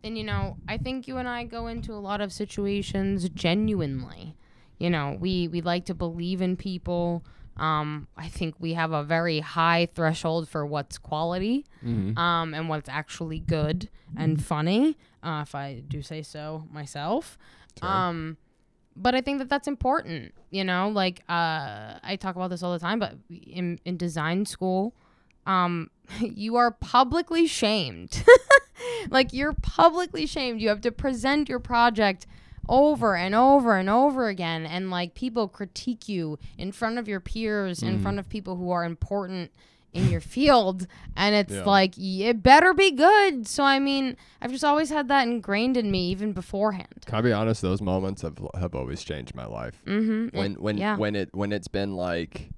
and, 0.03 0.19
you 0.19 0.25
know, 0.25 0.57
I 0.69 0.79
think 0.79 1.07
you 1.07 1.17
and 1.19 1.29
I 1.29 1.45
go 1.45 1.69
into 1.69 1.93
a 1.93 2.03
lot 2.03 2.21
of 2.21 2.33
situations 2.33 3.29
genuinely. 3.29 4.35
You 4.83 4.91
know, 4.91 5.17
we, 5.21 5.47
we 5.47 5.61
like 5.61 5.85
to 5.87 5.95
believe 5.95 6.43
in 6.43 6.57
people. 6.57 7.25
Um, 7.57 8.09
I 8.17 8.29
think 8.29 8.57
we 8.59 8.75
have 8.75 8.93
a 8.93 9.05
very 9.05 9.39
high 9.41 9.87
threshold 9.95 10.49
for 10.49 10.67
what's 10.67 10.99
quality 10.99 11.67
um, 12.17 12.53
and 12.55 12.69
what's 12.69 12.89
actually 12.89 13.39
good 13.39 13.89
and 14.17 14.43
funny, 14.45 14.97
uh, 15.23 15.43
if 15.47 15.55
I 15.55 15.83
do 15.87 16.03
say 16.03 16.23
so 16.23 16.65
myself. 16.73 17.39
Um, 17.81 18.37
but 18.97 19.15
I 19.15 19.21
think 19.21 19.39
that 19.39 19.49
that's 19.49 19.69
important. 19.69 20.35
You 20.51 20.65
know, 20.65 20.89
like 20.89 21.21
uh, 21.29 21.99
I 22.03 22.17
talk 22.19 22.35
about 22.37 22.51
this 22.51 22.63
all 22.63 22.73
the 22.73 22.79
time, 22.79 22.99
but 22.99 23.15
in 23.31 23.79
in 23.85 23.97
design 23.97 24.47
school, 24.47 24.95
um, 25.47 25.91
you 26.21 26.57
are 26.57 26.73
publicly 26.73 27.47
shamed. 27.47 28.25
like 29.11 29.33
you're 29.33 29.55
publicly 29.55 30.27
shamed. 30.27 30.61
You 30.61 30.69
have 30.71 30.81
to 30.83 30.93
present 30.93 31.49
your 31.49 31.61
project 31.61 32.27
over 32.69 33.17
and 33.17 33.35
over 33.35 33.77
and 33.77 33.89
over 33.91 34.29
again, 34.29 34.65
and 34.67 34.91
like 34.91 35.15
people 35.15 35.49
critique 35.49 36.09
you 36.09 36.39
in 36.59 36.73
front 36.73 36.99
of 36.99 37.09
your 37.09 37.21
peers, 37.21 37.83
in 37.83 38.01
front 38.03 38.19
of 38.19 38.29
people 38.29 38.57
who 38.57 38.71
are 38.71 38.85
important 38.85 39.51
in 39.93 40.09
your 40.09 40.23
field 40.23 40.87
and 41.15 41.35
it's 41.35 41.53
Yeah. 41.53 41.65
like 41.65 41.93
it 41.99 42.43
better 42.43 42.73
be 42.73 42.91
good 42.93 43.47
so 43.47 43.63
i 43.63 43.79
mean 43.79 44.17
i've 44.41 44.51
just 44.51 44.65
always 44.65 44.89
had 44.89 45.09
that 45.09 45.29
ingrained 45.29 45.77
in 45.77 45.91
me 45.91 46.09
even 46.09 46.33
beforehand 46.33 47.05
Can 47.05 47.17
I 47.17 47.21
be 47.21 47.31
honest? 47.31 47.61
Those 47.61 47.83
moments 47.83 48.23
have 48.23 48.39
have 48.59 48.75
always 48.75 49.03
changed 49.05 49.35
my 49.35 49.45
life. 49.45 49.83
mm-hmm 49.87 50.35
When 50.35 50.55
when 50.55 50.79
yeah. 50.79 50.97
when 50.97 51.15
it 51.15 51.29
when 51.35 51.53
it's 51.53 51.69
been 51.69 51.95
like, 51.95 52.49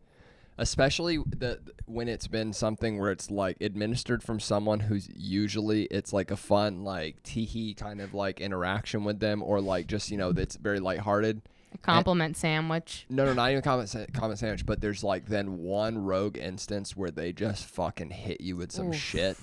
especially 0.58 1.18
the 1.18 1.60
when 1.86 2.08
it's 2.08 2.26
been 2.26 2.52
something 2.52 2.98
where 2.98 3.10
it's 3.10 3.30
like 3.30 3.56
administered 3.60 4.22
from 4.22 4.38
someone 4.38 4.80
who's 4.80 5.08
usually 5.14 5.84
it's 5.84 6.12
like 6.12 6.30
a 6.30 6.36
fun 6.36 6.84
like 6.84 7.22
teehee 7.22 7.76
kind 7.76 8.00
of 8.00 8.14
like 8.14 8.40
interaction 8.40 9.04
with 9.04 9.20
them 9.20 9.42
or 9.42 9.60
like 9.60 9.86
just 9.86 10.10
you 10.10 10.16
know 10.16 10.32
that's 10.32 10.56
very 10.56 10.80
lighthearted. 10.80 11.42
a 11.72 11.78
compliment 11.78 12.36
sandwich. 12.36 13.04
No, 13.08 13.24
no, 13.24 13.32
not 13.32 13.50
even 13.50 13.62
comment 13.62 13.88
sa- 13.88 14.06
comment 14.12 14.38
sandwich, 14.38 14.64
but 14.64 14.80
there's 14.80 15.02
like 15.02 15.26
then 15.26 15.58
one 15.58 15.98
rogue 15.98 16.36
instance 16.36 16.96
where 16.96 17.10
they 17.10 17.32
just 17.32 17.64
fucking 17.64 18.10
hit 18.10 18.40
you 18.40 18.56
with 18.56 18.70
some 18.70 18.92
shit, 18.92 19.36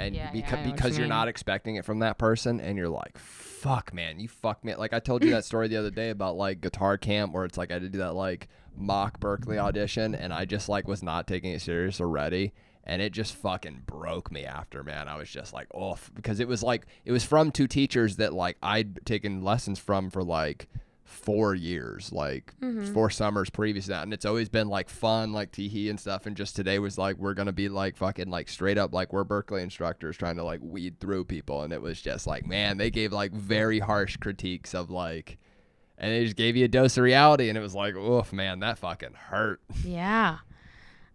and 0.00 0.14
Yeah, 0.14 0.24
yeah, 0.24 0.30
because 0.32 0.52
I 0.52 0.56
know 0.56 0.60
what 0.62 0.66
you 0.66 0.74
because 0.74 0.98
you're 0.98 1.06
not 1.06 1.28
expecting 1.28 1.76
it 1.76 1.84
from 1.84 2.00
that 2.00 2.18
person, 2.18 2.60
and 2.60 2.76
you're 2.76 2.88
like, 2.88 3.18
fuck, 3.18 3.92
man, 3.92 4.18
you 4.18 4.28
fuck 4.28 4.64
me. 4.64 4.74
Like 4.74 4.92
I 4.92 5.00
told 5.00 5.22
you 5.22 5.30
that 5.30 5.44
story 5.44 5.68
the 5.68 5.76
other 5.76 5.90
day 5.90 6.10
about 6.10 6.36
like 6.36 6.60
guitar 6.60 6.96
camp 6.96 7.32
where 7.32 7.44
it's 7.44 7.58
like 7.58 7.70
I 7.70 7.74
had 7.74 7.82
to 7.82 7.88
do 7.88 7.98
that 7.98 8.14
like 8.14 8.48
mock 8.76 9.20
Berklee 9.20 9.58
audition, 9.58 10.14
and 10.14 10.32
I 10.32 10.44
just 10.44 10.68
like 10.68 10.88
was 10.88 11.02
not 11.02 11.26
taking 11.26 11.52
it 11.52 11.62
serious 11.62 12.00
already. 12.00 12.52
And 12.82 13.02
it 13.02 13.12
just 13.12 13.34
fucking 13.34 13.82
broke 13.86 14.32
me 14.32 14.46
after, 14.46 14.82
man. 14.82 15.06
I 15.06 15.16
was 15.16 15.28
just 15.28 15.52
like, 15.52 15.68
oh, 15.74 15.98
because 16.14 16.40
it 16.40 16.48
was 16.48 16.62
like, 16.62 16.86
it 17.04 17.12
was 17.12 17.22
from 17.22 17.52
two 17.52 17.68
teachers 17.68 18.16
that 18.16 18.32
like 18.32 18.56
I'd 18.62 19.04
taken 19.04 19.44
lessons 19.44 19.78
from 19.78 20.10
for 20.10 20.24
like 20.24 20.66
four 21.10 21.54
years, 21.54 22.12
like 22.12 22.54
mm-hmm. 22.60 22.92
four 22.92 23.10
summers 23.10 23.50
previous 23.50 23.86
to 23.86 23.90
that. 23.90 24.02
And 24.04 24.14
it's 24.14 24.24
always 24.24 24.48
been 24.48 24.68
like 24.68 24.88
fun, 24.88 25.32
like 25.32 25.52
teehee 25.52 25.90
and 25.90 25.98
stuff. 25.98 26.26
And 26.26 26.36
just 26.36 26.56
today 26.56 26.78
was 26.78 26.96
like, 26.96 27.16
we're 27.16 27.34
going 27.34 27.46
to 27.46 27.52
be 27.52 27.68
like 27.68 27.96
fucking 27.96 28.30
like 28.30 28.48
straight 28.48 28.78
up, 28.78 28.92
like 28.92 29.12
we're 29.12 29.24
Berklee 29.24 29.62
instructors 29.62 30.16
trying 30.16 30.36
to 30.36 30.44
like 30.44 30.60
weed 30.62 30.98
through 31.00 31.24
people. 31.24 31.62
And 31.62 31.72
it 31.72 31.82
was 31.82 32.00
just 32.00 32.26
like, 32.26 32.46
man, 32.46 32.78
they 32.78 32.90
gave 32.90 33.12
like 33.12 33.32
very 33.32 33.80
harsh 33.80 34.16
critiques 34.16 34.74
of 34.74 34.90
like, 34.90 35.38
and 35.98 36.12
they 36.12 36.24
just 36.24 36.36
gave 36.36 36.56
you 36.56 36.64
a 36.64 36.68
dose 36.68 36.96
of 36.96 37.04
reality. 37.04 37.48
And 37.48 37.58
it 37.58 37.62
was 37.62 37.74
like, 37.74 37.94
oof, 37.94 38.32
man, 38.32 38.60
that 38.60 38.78
fucking 38.78 39.14
hurt. 39.14 39.60
yeah 39.84 40.38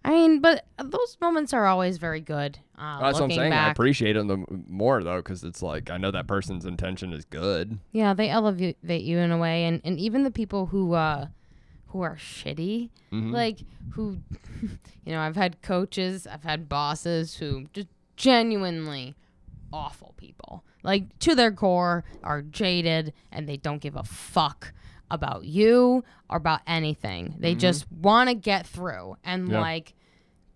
i 0.06 0.12
mean 0.12 0.40
but 0.40 0.66
those 0.82 1.18
moments 1.20 1.52
are 1.54 1.66
always 1.66 1.98
very 1.98 2.22
good 2.22 2.60
uh, 2.78 3.00
That's 3.00 3.20
what 3.20 3.26
I'm 3.26 3.32
saying. 3.32 3.54
I 3.54 3.72
appreciate 3.72 4.14
them 4.14 4.28
the 4.28 4.46
more 4.68 5.02
though, 5.02 5.18
because 5.18 5.44
it's 5.46 5.62
like, 5.62 5.90
I 5.90 5.96
know 5.98 6.12
that 6.12 6.28
person's 6.28 6.66
intention 6.66 7.12
is 7.14 7.24
good. 7.26 7.80
yeah 7.92 8.14
they 8.14 8.30
elevate 8.30 8.78
you 8.84 9.18
in 9.18 9.32
a 9.32 9.38
way 9.38 9.64
and, 9.66 9.82
and 9.84 9.98
even 10.00 10.24
the 10.24 10.32
people 10.32 10.68
who 10.68 10.94
uh 10.94 11.28
who 11.88 12.02
are 12.02 12.16
shitty 12.18 12.90
Mhm. 13.12 13.32
like 13.32 13.60
who 13.92 14.18
you 15.06 15.14
know 15.14 15.20
i've 15.22 15.36
had 15.38 15.62
coaches 15.62 16.28
i've 16.28 16.44
had 16.44 16.68
bosses 16.68 17.36
who 17.38 17.66
just 17.74 17.88
genuinely 18.18 19.16
awful 19.72 20.14
people 20.18 20.64
like 20.84 21.18
to 21.20 21.36
their 21.36 21.52
core 21.52 22.04
are 22.24 22.42
jaded 22.42 23.14
and 23.32 23.48
they 23.48 23.58
don't 23.58 23.80
give 23.82 23.96
a 23.96 24.04
fuck 24.04 24.74
about 25.12 25.46
you 25.46 26.04
or 26.30 26.38
about 26.38 26.62
anything. 26.68 27.36
They 27.40 27.54
just 27.56 27.90
want 27.92 28.30
to 28.30 28.36
get 28.36 28.66
through. 28.66 29.18
And 29.24 29.50
Yeah. 29.50 29.62
like 29.62 29.94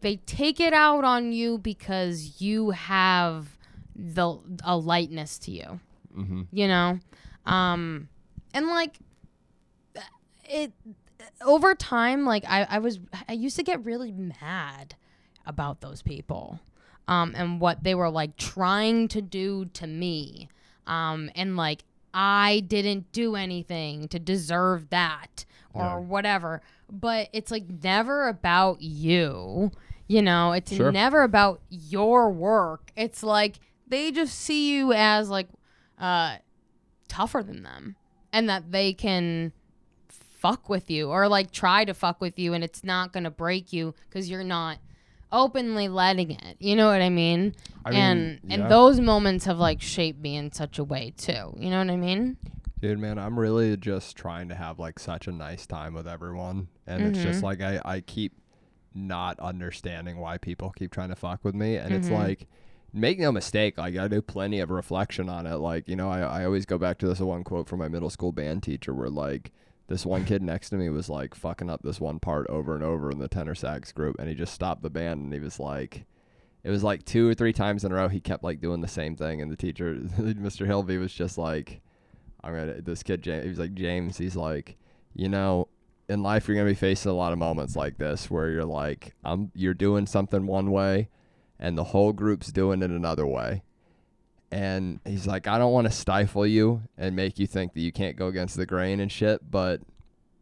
they 0.02 0.16
take 0.18 0.60
it 0.60 0.74
out 0.74 1.04
on 1.04 1.32
you 1.32 1.58
because 1.58 2.42
you 2.42 2.72
have 2.72 3.58
the 3.96 4.38
a 4.64 4.76
lightness 4.78 5.38
to 5.40 5.52
you. 5.52 5.80
Mm-hmm. 6.18 6.42
you 6.52 6.68
know? 6.68 7.00
Um 7.46 8.10
and 8.54 8.68
like 8.68 8.98
it 10.46 10.74
over 11.42 11.76
time 11.76 12.26
like 12.26 12.44
I, 12.48 12.64
I 12.70 12.80
was 12.80 13.00
i 13.28 13.34
used 13.34 13.56
to 13.58 13.64
get 13.64 13.84
really 13.86 14.12
mad 14.12 14.96
about 15.46 15.82
those 15.82 16.02
people 16.02 16.60
um 17.08 17.34
and 17.36 17.60
what 17.62 17.84
they 17.84 17.94
were 17.94 18.10
like 18.10 18.36
trying 18.38 19.08
to 19.10 19.22
do 19.22 19.66
to 19.66 19.86
me. 19.88 20.50
Um 20.88 21.30
and 21.36 21.56
like 21.56 21.84
i 22.14 22.62
didn't 22.68 23.12
do 23.12 23.36
anything 23.36 24.08
to 24.08 24.20
deserve 24.20 24.90
that 24.90 25.46
or 25.74 25.84
Yeah. 25.84 25.98
whatever 25.98 26.62
but 26.92 27.30
it's 27.34 27.52
like 27.52 27.66
never 27.84 28.28
about 28.28 28.82
you 28.82 29.72
you 30.08 30.22
know 30.22 30.52
it's 30.54 30.74
Sure. 30.76 30.92
never 30.92 31.22
about 31.24 31.62
your 31.70 32.32
work 32.32 32.92
it's 32.96 33.22
like 33.24 33.60
they 33.88 34.12
just 34.12 34.34
see 34.40 34.72
you 34.76 34.94
as 34.94 35.30
like 35.30 35.48
uh 36.00 36.38
tougher 37.08 37.44
than 37.44 37.64
them 37.64 37.96
and 38.34 38.50
that 38.50 38.72
they 38.72 38.94
can 38.94 39.52
fuck 40.08 40.70
with 40.70 40.90
you 40.90 41.10
or 41.10 41.28
like 41.28 41.52
try 41.52 41.84
to 41.84 41.94
fuck 41.94 42.22
with 42.22 42.40
you 42.40 42.54
and 42.54 42.64
it's 42.64 42.84
not 42.84 43.12
going 43.12 43.24
to 43.26 43.30
break 43.32 43.74
you 43.74 43.94
cuz 44.10 44.30
you're 44.30 44.44
not 44.44 44.78
openly 45.32 45.88
letting 45.88 46.32
it. 46.32 46.58
You 46.60 46.76
know 46.76 46.88
what 46.88 47.02
I 47.02 47.10
mean? 47.10 47.56
I 47.86 47.92
mean, 47.92 48.00
and 48.00 48.40
yeah. 48.44 48.54
and 48.56 48.72
those 48.72 49.00
moments 49.00 49.46
have 49.46 49.58
like 49.58 49.82
shaped 49.82 50.20
me 50.22 50.36
in 50.36 50.52
such 50.52 50.80
a 50.80 50.84
way 50.84 51.14
too. 51.18 51.54
You 51.58 51.70
know 51.70 51.80
what 51.80 51.90
I 51.90 51.96
mean? 51.96 52.38
Dude, 52.82 53.00
man, 53.00 53.20
I'm 53.20 53.38
really 53.40 53.76
just 53.78 54.16
trying 54.16 54.48
to 54.50 54.56
have 54.56 54.80
like 54.80 55.00
such 55.00 55.28
a 55.28 55.32
nice 55.32 55.66
time 55.66 55.94
with 55.94 56.08
everyone. 56.08 56.70
And 56.88 57.06
it's 57.06 57.22
just 57.22 57.42
Mhm. 57.42 57.44
like 57.44 57.62
I, 57.62 57.82
I 57.84 58.00
keep 58.02 58.34
not 58.94 59.40
understanding 59.40 60.18
why 60.18 60.38
people 60.38 60.72
keep 60.72 60.92
trying 60.92 61.10
to 61.10 61.16
fuck 61.16 61.44
with 61.44 61.56
me. 61.56 61.76
And 61.76 61.94
it's 61.94 62.10
Mhm. 62.10 62.14
like, 62.18 62.48
make 62.94 63.20
no 63.20 63.32
mistake, 63.32 63.78
like 63.78 63.98
I 63.98 64.08
do 64.08 64.22
plenty 64.22 64.60
of 64.62 64.72
reflection 64.72 65.30
on 65.30 65.46
it. 65.46 65.56
Like, 65.58 65.88
you 65.88 65.96
know, 65.96 66.10
I, 66.10 66.22
I 66.22 66.46
always 66.46 66.66
go 66.66 66.78
back 66.78 66.98
to 67.00 67.08
this 67.08 67.20
one 67.20 67.44
quote 67.44 67.68
from 67.68 67.80
my 67.80 67.88
middle 67.88 68.10
school 68.10 68.32
band 68.32 68.64
teacher 68.64 68.94
where 68.94 69.10
like 69.10 69.52
this 69.90 70.06
one 70.06 70.24
kid 70.24 70.42
next 70.44 70.70
to 70.70 70.76
me 70.76 70.88
was 70.88 71.10
like 71.10 71.34
fucking 71.36 71.70
up 71.70 71.82
this 71.82 72.00
one 72.00 72.20
part 72.20 72.48
over 72.48 72.76
and 72.76 72.84
over 72.84 73.10
in 73.10 73.18
the 73.18 73.28
tenor 73.28 73.56
sax 73.56 73.92
group 73.92 74.16
and 74.20 74.30
he 74.30 74.36
just 74.36 74.54
stopped 74.54 74.84
the 74.84 74.90
band 74.90 75.24
and 75.24 75.34
he 75.34 75.40
was 75.40 75.60
like 75.60 76.06
it 76.64 76.70
was 76.70 76.84
like 76.84 77.04
two 77.04 77.28
or 77.28 77.34
three 77.34 77.52
times 77.52 77.84
in 77.84 77.92
a 77.92 77.96
row 77.96 78.08
he 78.08 78.22
kept 78.22 78.44
like 78.44 78.62
doing 78.62 78.82
the 78.82 78.88
same 78.88 79.16
thing 79.16 79.42
and 79.42 79.52
the 79.52 79.58
teacher 79.58 79.96
Mr. 79.96 80.68
Hilvey 80.68 81.00
was 81.00 81.12
just 81.12 81.38
like 81.38 81.82
I'm 82.44 82.54
gonna 82.54 82.82
this 82.82 83.02
kid 83.02 83.24
James 83.24 83.44
he 83.44 83.50
was 83.50 83.60
like 83.60 83.74
James 83.74 84.18
he's 84.18 84.36
like 84.36 84.78
you 85.16 85.28
know 85.28 85.68
in 86.08 86.22
life 86.22 86.48
you're 86.48 86.56
gonna 86.56 86.70
be 86.70 86.76
facing 86.76 87.12
a 87.12 87.16
lot 87.16 87.34
of 87.34 87.40
moments 87.40 87.76
like 87.76 87.98
this 87.98 88.30
where 88.30 88.52
you're 88.52 88.66
like 88.66 89.16
I'm 89.24 89.52
you're 89.56 89.74
doing 89.74 90.06
something 90.06 90.46
one 90.46 90.70
way 90.70 91.10
and 91.60 91.76
the 91.76 91.86
whole 91.86 92.14
group's 92.14 92.52
doing 92.52 92.84
it 92.84 92.92
another 92.92 93.26
way 93.26 93.64
and 94.52 95.00
he's 95.06 95.28
like 95.28 95.48
I 95.48 95.58
don't 95.58 95.72
want 95.72 95.88
to 95.88 95.94
stifle 95.94 96.46
you 96.46 96.82
and 96.98 97.16
make 97.16 97.40
you 97.40 97.48
think 97.48 97.74
that 97.74 97.82
you 97.82 97.92
can't 97.92 98.16
go 98.16 98.28
against 98.28 98.58
the 98.58 98.66
grain 98.66 99.00
and 99.00 99.12
shit 99.12 99.50
but 99.50 99.82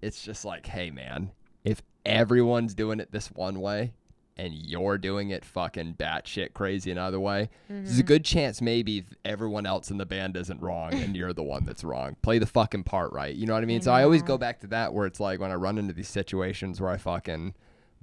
it's 0.02 0.22
just 0.22 0.46
like 0.46 0.68
hey 0.68 0.90
man 0.92 1.32
if 1.64 1.82
everyone's 2.06 2.74
doing 2.74 3.00
it 3.00 3.12
this 3.12 3.28
one 3.28 3.60
way 3.60 3.94
and 4.38 4.54
you're 4.54 4.98
doing 4.98 5.32
it 5.32 5.44
fucking 5.44 5.96
batshit 5.96 6.54
crazy 6.54 6.92
another 6.92 7.20
way, 7.20 7.50
there's 7.68 7.92
a 7.92 7.94
mm-hmm. 7.94 8.08
good 8.08 8.24
chance 8.24 8.62
maybe 8.62 9.04
everyone 9.26 9.66
else 9.66 9.90
in 9.90 9.98
the 9.98 10.06
band 10.06 10.38
isn't 10.38 10.62
wrong 10.62 10.94
and 10.94 11.16
you're 11.16 11.34
the 11.34 11.44
one 11.44 11.66
that's 11.66 11.84
wrong. 11.84 12.16
Play 12.22 12.38
the 12.38 12.46
fucking 12.46 12.84
part 12.84 13.12
right. 13.12 13.36
You 13.36 13.48
know 13.48 13.54
what 13.54 13.64
I 13.64 13.66
mean? 13.66 13.82
I 13.82 13.84
so 13.84 13.92
I 13.92 14.04
always 14.04 14.22
go 14.22 14.38
back 14.38 14.60
to 14.62 14.68
that 14.68 14.94
where 14.94 15.08
it's 15.08 15.20
like 15.20 15.40
when 15.40 15.52
I 15.52 15.56
run 15.56 15.78
into 15.78 15.94
these 15.94 16.08
situations 16.08 16.80
where 16.80 16.92
I 16.92 16.98
fucking 16.98 17.56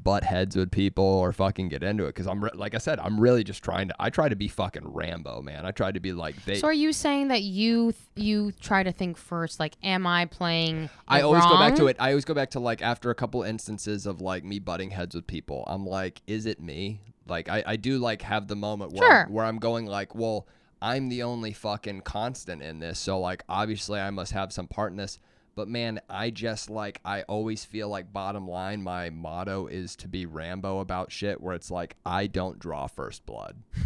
butt 0.05 0.23
heads 0.23 0.55
with 0.55 0.71
people 0.71 1.05
or 1.05 1.33
fucking 1.33 1.69
get 1.71 1.83
into 1.83 2.05
it 2.05 2.09
because 2.09 2.27
I'm 2.27 2.45
re- 2.45 2.51
like 2.55 2.75
I 2.75 2.79
said, 2.79 3.01
I'm 3.01 3.19
really 3.19 3.43
just 3.43 3.65
trying 3.65 3.89
to. 3.89 3.95
I 3.99 4.11
try 4.11 4.29
to 4.29 4.37
be 4.37 4.47
fucking 4.49 4.87
Rambo, 4.87 5.43
man. 5.43 5.67
I 5.67 5.71
try 5.71 5.91
to 5.91 5.99
be 6.01 6.13
like 6.13 6.37
they. 6.45 6.57
So 6.57 6.69
are 6.69 6.73
you 6.73 6.93
saying 6.93 7.29
that 7.29 7.43
you 7.43 7.93
th- 7.93 8.27
you 8.27 8.53
try 8.53 8.83
to 8.83 8.93
think 8.93 9.17
first 9.17 9.59
like 9.59 9.75
am 9.83 10.07
I 10.07 10.27
playing 10.27 10.91
I 11.09 11.23
always 11.23 11.45
go 11.45 11.59
back 11.59 11.75
to 11.77 11.87
it. 11.89 11.97
I 11.99 12.11
always 12.11 12.25
go 12.25 12.35
back 12.35 12.51
to 12.51 12.61
like 12.61 12.83
after 12.83 13.11
a 13.11 13.15
couple 13.15 13.43
instances 13.43 14.07
of 14.07 14.21
like 14.21 14.45
me 14.45 14.59
butting 14.59 14.91
heads 14.91 15.15
with 15.15 15.27
people. 15.27 15.65
I'm 15.67 15.87
like, 15.87 16.23
is 16.27 16.47
it 16.47 16.61
me? 16.61 17.01
Like 17.27 17.49
I, 17.49 17.65
I 17.67 17.77
do 17.77 17.99
like 17.99 18.23
have 18.23 18.49
the 18.49 18.57
moment 18.57 18.93
where 18.93 19.09
Sure. 19.11 19.25
I'm, 19.27 19.33
where 19.33 19.45
I'm 19.47 19.59
going 19.59 19.87
like, 19.87 20.15
well, 20.15 20.47
I'm 20.83 21.09
the 21.09 21.23
only 21.23 21.53
fucking 21.55 22.03
constant 22.03 22.61
in 22.63 22.79
this, 22.81 22.99
so 22.99 23.19
like 23.19 23.43
obviously 23.49 23.99
I 23.99 24.11
must 24.11 24.33
have 24.33 24.53
some 24.53 24.67
part 24.69 24.91
in 24.93 24.99
this. 24.99 25.19
But 25.55 25.69
man, 25.69 26.01
I 26.09 26.31
just 26.31 26.71
like 26.71 27.01
I 27.05 27.23
always 27.23 27.65
feel 27.65 27.89
like 27.89 28.13
bottom 28.13 28.49
line, 28.49 28.83
my 28.83 29.11
motto 29.11 29.67
is 29.67 29.97
to 29.97 30.09
be 30.09 30.27
Rambo 30.27 30.81
about 30.81 31.13
shit. 31.13 31.41
Where 31.41 31.55
it's 31.55 31.71
like 31.71 31.97
I 32.05 32.27
don't 32.27 32.59
draw 32.59 32.87
first 32.87 33.27
blood. 33.27 33.57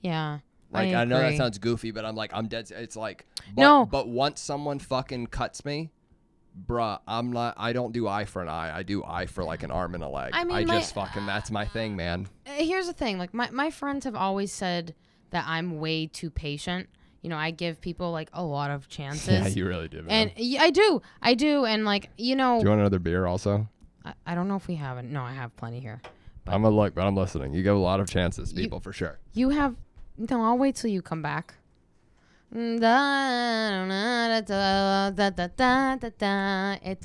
Yeah. 0.00 0.40
Like 0.72 0.94
I, 0.94 1.04
know 1.04 1.20
that 1.20 1.36
sounds 1.36 1.58
goofy, 1.58 1.92
but 1.92 2.04
I'm 2.04 2.16
like 2.16 2.32
I'm 2.34 2.48
dead. 2.48 2.72
It's 2.72 2.96
like 2.96 3.24
but, 3.54 3.62
No. 3.62 3.86
But 3.86 4.08
once 4.08 4.40
someone 4.40 4.80
fucking 4.80 5.28
cuts 5.28 5.64
me, 5.64 5.92
bruh, 6.66 6.98
I'm 7.06 7.30
not. 7.30 7.54
I 7.56 7.72
don't 7.72 7.92
do 7.92 8.08
eye 8.08 8.24
for 8.24 8.42
an 8.42 8.48
eye. 8.48 8.76
I 8.76 8.82
do 8.82 9.04
eye 9.04 9.26
for 9.26 9.44
like 9.44 9.62
an 9.62 9.70
arm 9.70 9.94
and 9.94 10.02
a 10.02 10.08
leg. 10.08 10.30
I 10.32 10.42
mean, 10.42 10.66
my- 10.66 10.78
just 10.80 10.94
fucking 10.94 11.24
that's 11.24 11.52
my 11.52 11.66
thing, 11.66 11.94
man. 11.94 12.26
Uh, 12.44 12.50
here's 12.54 12.88
the 12.88 12.92
thing 12.92 13.16
like 13.16 13.32
my, 13.32 13.48
my 13.50 13.70
friends 13.70 14.04
have 14.04 14.16
always 14.16 14.52
said 14.52 14.96
that 15.30 15.44
i'm 15.46 15.78
way 15.80 16.06
too 16.06 16.30
patient 16.30 16.88
you 17.22 17.30
know, 17.30 17.36
I 17.36 17.50
give 17.50 17.80
people 17.80 18.12
like 18.12 18.28
a 18.32 18.42
lot 18.42 18.70
of 18.70 18.88
chances. 18.96 19.28
Yeah, 19.28 19.46
you 19.48 19.66
really 19.66 19.88
do. 19.88 20.02
Man. 20.02 20.10
And 20.10 20.32
yeah, 20.36 20.62
I 20.62 20.70
do, 20.70 21.00
I 21.22 21.34
do, 21.34 21.64
and 21.64 21.84
like 21.84 22.10
you 22.16 22.36
know. 22.36 22.58
Do 22.58 22.64
you 22.64 22.70
want 22.70 22.80
another 22.80 22.98
beer 22.98 23.26
also? 23.26 23.68
I, 24.04 24.12
I 24.26 24.34
don't 24.34 24.48
know 24.48 24.56
if 24.56 24.68
we 24.68 24.74
have 24.76 24.98
it. 24.98 25.04
No, 25.04 25.22
I 25.22 25.32
have 25.32 25.56
plenty 25.56 25.80
here. 25.80 26.00
But 26.44 26.54
I'm 26.54 26.64
a 26.64 26.70
look, 26.70 26.94
but 26.94 27.06
I'm 27.06 27.16
listening. 27.16 27.54
You 27.54 27.62
give 27.62 27.76
a 27.76 27.78
lot 27.78 28.00
of 28.00 28.10
chances, 28.10 28.52
people, 28.52 28.78
you, 28.78 28.82
for 28.82 28.92
sure. 28.92 29.18
You 29.32 29.50
have. 29.50 29.76
No, 30.18 30.42
I'll 30.42 30.58
wait 30.58 30.74
till 30.74 30.90
you 30.90 31.00
come 31.00 31.22
back. 31.22 31.54
It's 32.54 32.82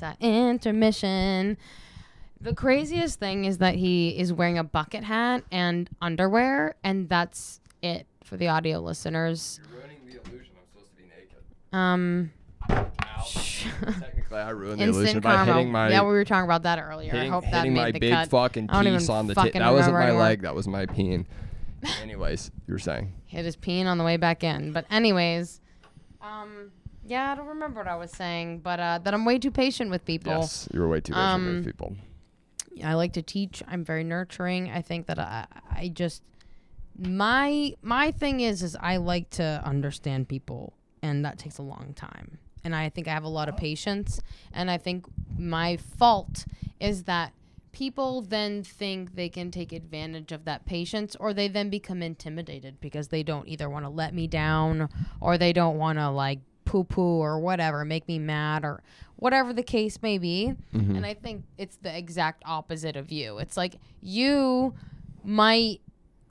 an 0.02 0.16
intermission. 0.20 1.56
The 2.40 2.54
craziest 2.54 3.18
thing 3.18 3.44
is 3.46 3.58
that 3.58 3.74
he 3.74 4.18
is 4.18 4.32
wearing 4.32 4.58
a 4.58 4.64
bucket 4.64 5.04
hat 5.04 5.42
and 5.50 5.88
underwear, 6.02 6.76
and 6.84 7.08
that's 7.08 7.60
it 7.82 8.06
for 8.22 8.36
the 8.36 8.48
audio 8.48 8.78
listeners. 8.80 9.58
Um, 11.72 12.32
Technically, 12.68 14.38
I 14.38 14.50
ruined 14.50 14.80
the 14.80 14.84
illusion 14.84 15.02
instant 15.02 15.24
by 15.24 15.44
hitting 15.44 15.70
my 15.72 15.88
yeah, 15.90 16.02
we 16.02 16.08
were 16.08 16.24
talking 16.24 16.44
about 16.44 16.62
that 16.64 16.78
earlier. 16.78 17.10
hitting, 17.12 17.30
I 17.30 17.32
hope 17.34 17.44
that 17.44 17.54
hitting 17.54 17.74
made 17.74 17.80
my 17.80 17.90
the 17.92 17.98
big 18.00 18.12
cut. 18.12 18.28
fucking 18.30 18.70
I 18.70 18.74
don't 18.74 18.86
even 18.86 18.98
piece 19.00 19.08
on 19.08 19.26
the 19.26 19.34
tip. 19.34 19.44
fucking 19.44 19.60
That 19.60 19.72
wasn't 19.72 19.94
remember 19.94 19.98
my 20.00 20.08
anymore. 20.08 20.22
leg. 20.22 20.42
That 20.42 20.54
was 20.54 20.68
my 20.68 20.86
peen. 20.86 21.26
Anyways, 22.02 22.50
you 22.66 22.74
were 22.74 22.78
saying. 22.78 23.12
Hit 23.26 23.44
his 23.44 23.56
peen 23.56 23.86
on 23.86 23.98
the 23.98 24.04
way 24.04 24.16
back 24.16 24.42
in. 24.44 24.72
But 24.72 24.84
anyways, 24.90 25.60
um, 26.20 26.72
yeah, 27.06 27.32
I 27.32 27.34
don't 27.36 27.46
remember 27.46 27.80
what 27.80 27.88
I 27.88 27.96
was 27.96 28.10
saying, 28.10 28.60
but 28.60 28.80
uh, 28.80 28.98
that 29.04 29.14
I'm 29.14 29.24
way 29.24 29.38
too 29.38 29.50
patient 29.50 29.90
with 29.90 30.04
people. 30.04 30.32
Yes, 30.32 30.68
you 30.72 30.80
were 30.80 30.88
way 30.88 31.00
too 31.00 31.12
patient 31.12 31.26
Um, 31.28 31.46
with 31.56 31.64
people. 31.64 31.96
I 32.84 32.94
like 32.94 33.12
to 33.14 33.22
teach. 33.22 33.62
I'm 33.68 33.84
very 33.84 34.04
nurturing. 34.04 34.70
I 34.70 34.82
think 34.82 35.06
that 35.06 35.18
I, 35.18 35.46
I 35.70 35.88
just 35.88 36.22
my 36.98 37.72
my 37.82 38.10
thing 38.12 38.40
is 38.40 38.62
is 38.62 38.76
I 38.80 38.96
like 38.96 39.30
to 39.30 39.62
understand 39.64 40.28
people, 40.28 40.72
and 41.02 41.24
that 41.24 41.38
takes 41.38 41.58
a 41.58 41.62
long 41.62 41.92
time. 41.94 42.38
And 42.64 42.74
I 42.74 42.88
think 42.88 43.08
I 43.08 43.12
have 43.12 43.24
a 43.24 43.28
lot 43.28 43.48
of 43.48 43.56
patience. 43.56 44.20
And 44.52 44.70
I 44.70 44.78
think 44.78 45.06
my 45.38 45.76
fault 45.76 46.44
is 46.80 47.04
that 47.04 47.32
people 47.72 48.22
then 48.22 48.64
think 48.64 49.14
they 49.14 49.28
can 49.28 49.50
take 49.50 49.72
advantage 49.72 50.32
of 50.32 50.44
that 50.44 50.66
patience, 50.66 51.16
or 51.20 51.32
they 51.32 51.48
then 51.48 51.70
become 51.70 52.02
intimidated 52.02 52.80
because 52.80 53.08
they 53.08 53.22
don't 53.22 53.46
either 53.46 53.70
want 53.70 53.84
to 53.84 53.88
let 53.88 54.12
me 54.12 54.26
down, 54.26 54.88
or 55.20 55.38
they 55.38 55.52
don't 55.52 55.78
want 55.78 55.98
to 55.98 56.10
like 56.10 56.40
poo 56.64 56.84
poo 56.84 57.00
or 57.00 57.38
whatever, 57.38 57.84
make 57.84 58.06
me 58.08 58.18
mad 58.18 58.64
or 58.64 58.82
whatever 59.16 59.52
the 59.52 59.62
case 59.62 60.02
may 60.02 60.18
be. 60.18 60.52
Mm-hmm. 60.74 60.96
And 60.96 61.06
I 61.06 61.14
think 61.14 61.44
it's 61.56 61.76
the 61.76 61.96
exact 61.96 62.42
opposite 62.44 62.96
of 62.96 63.10
you. 63.12 63.38
It's 63.38 63.56
like 63.56 63.76
you 64.00 64.74
might 65.24 65.80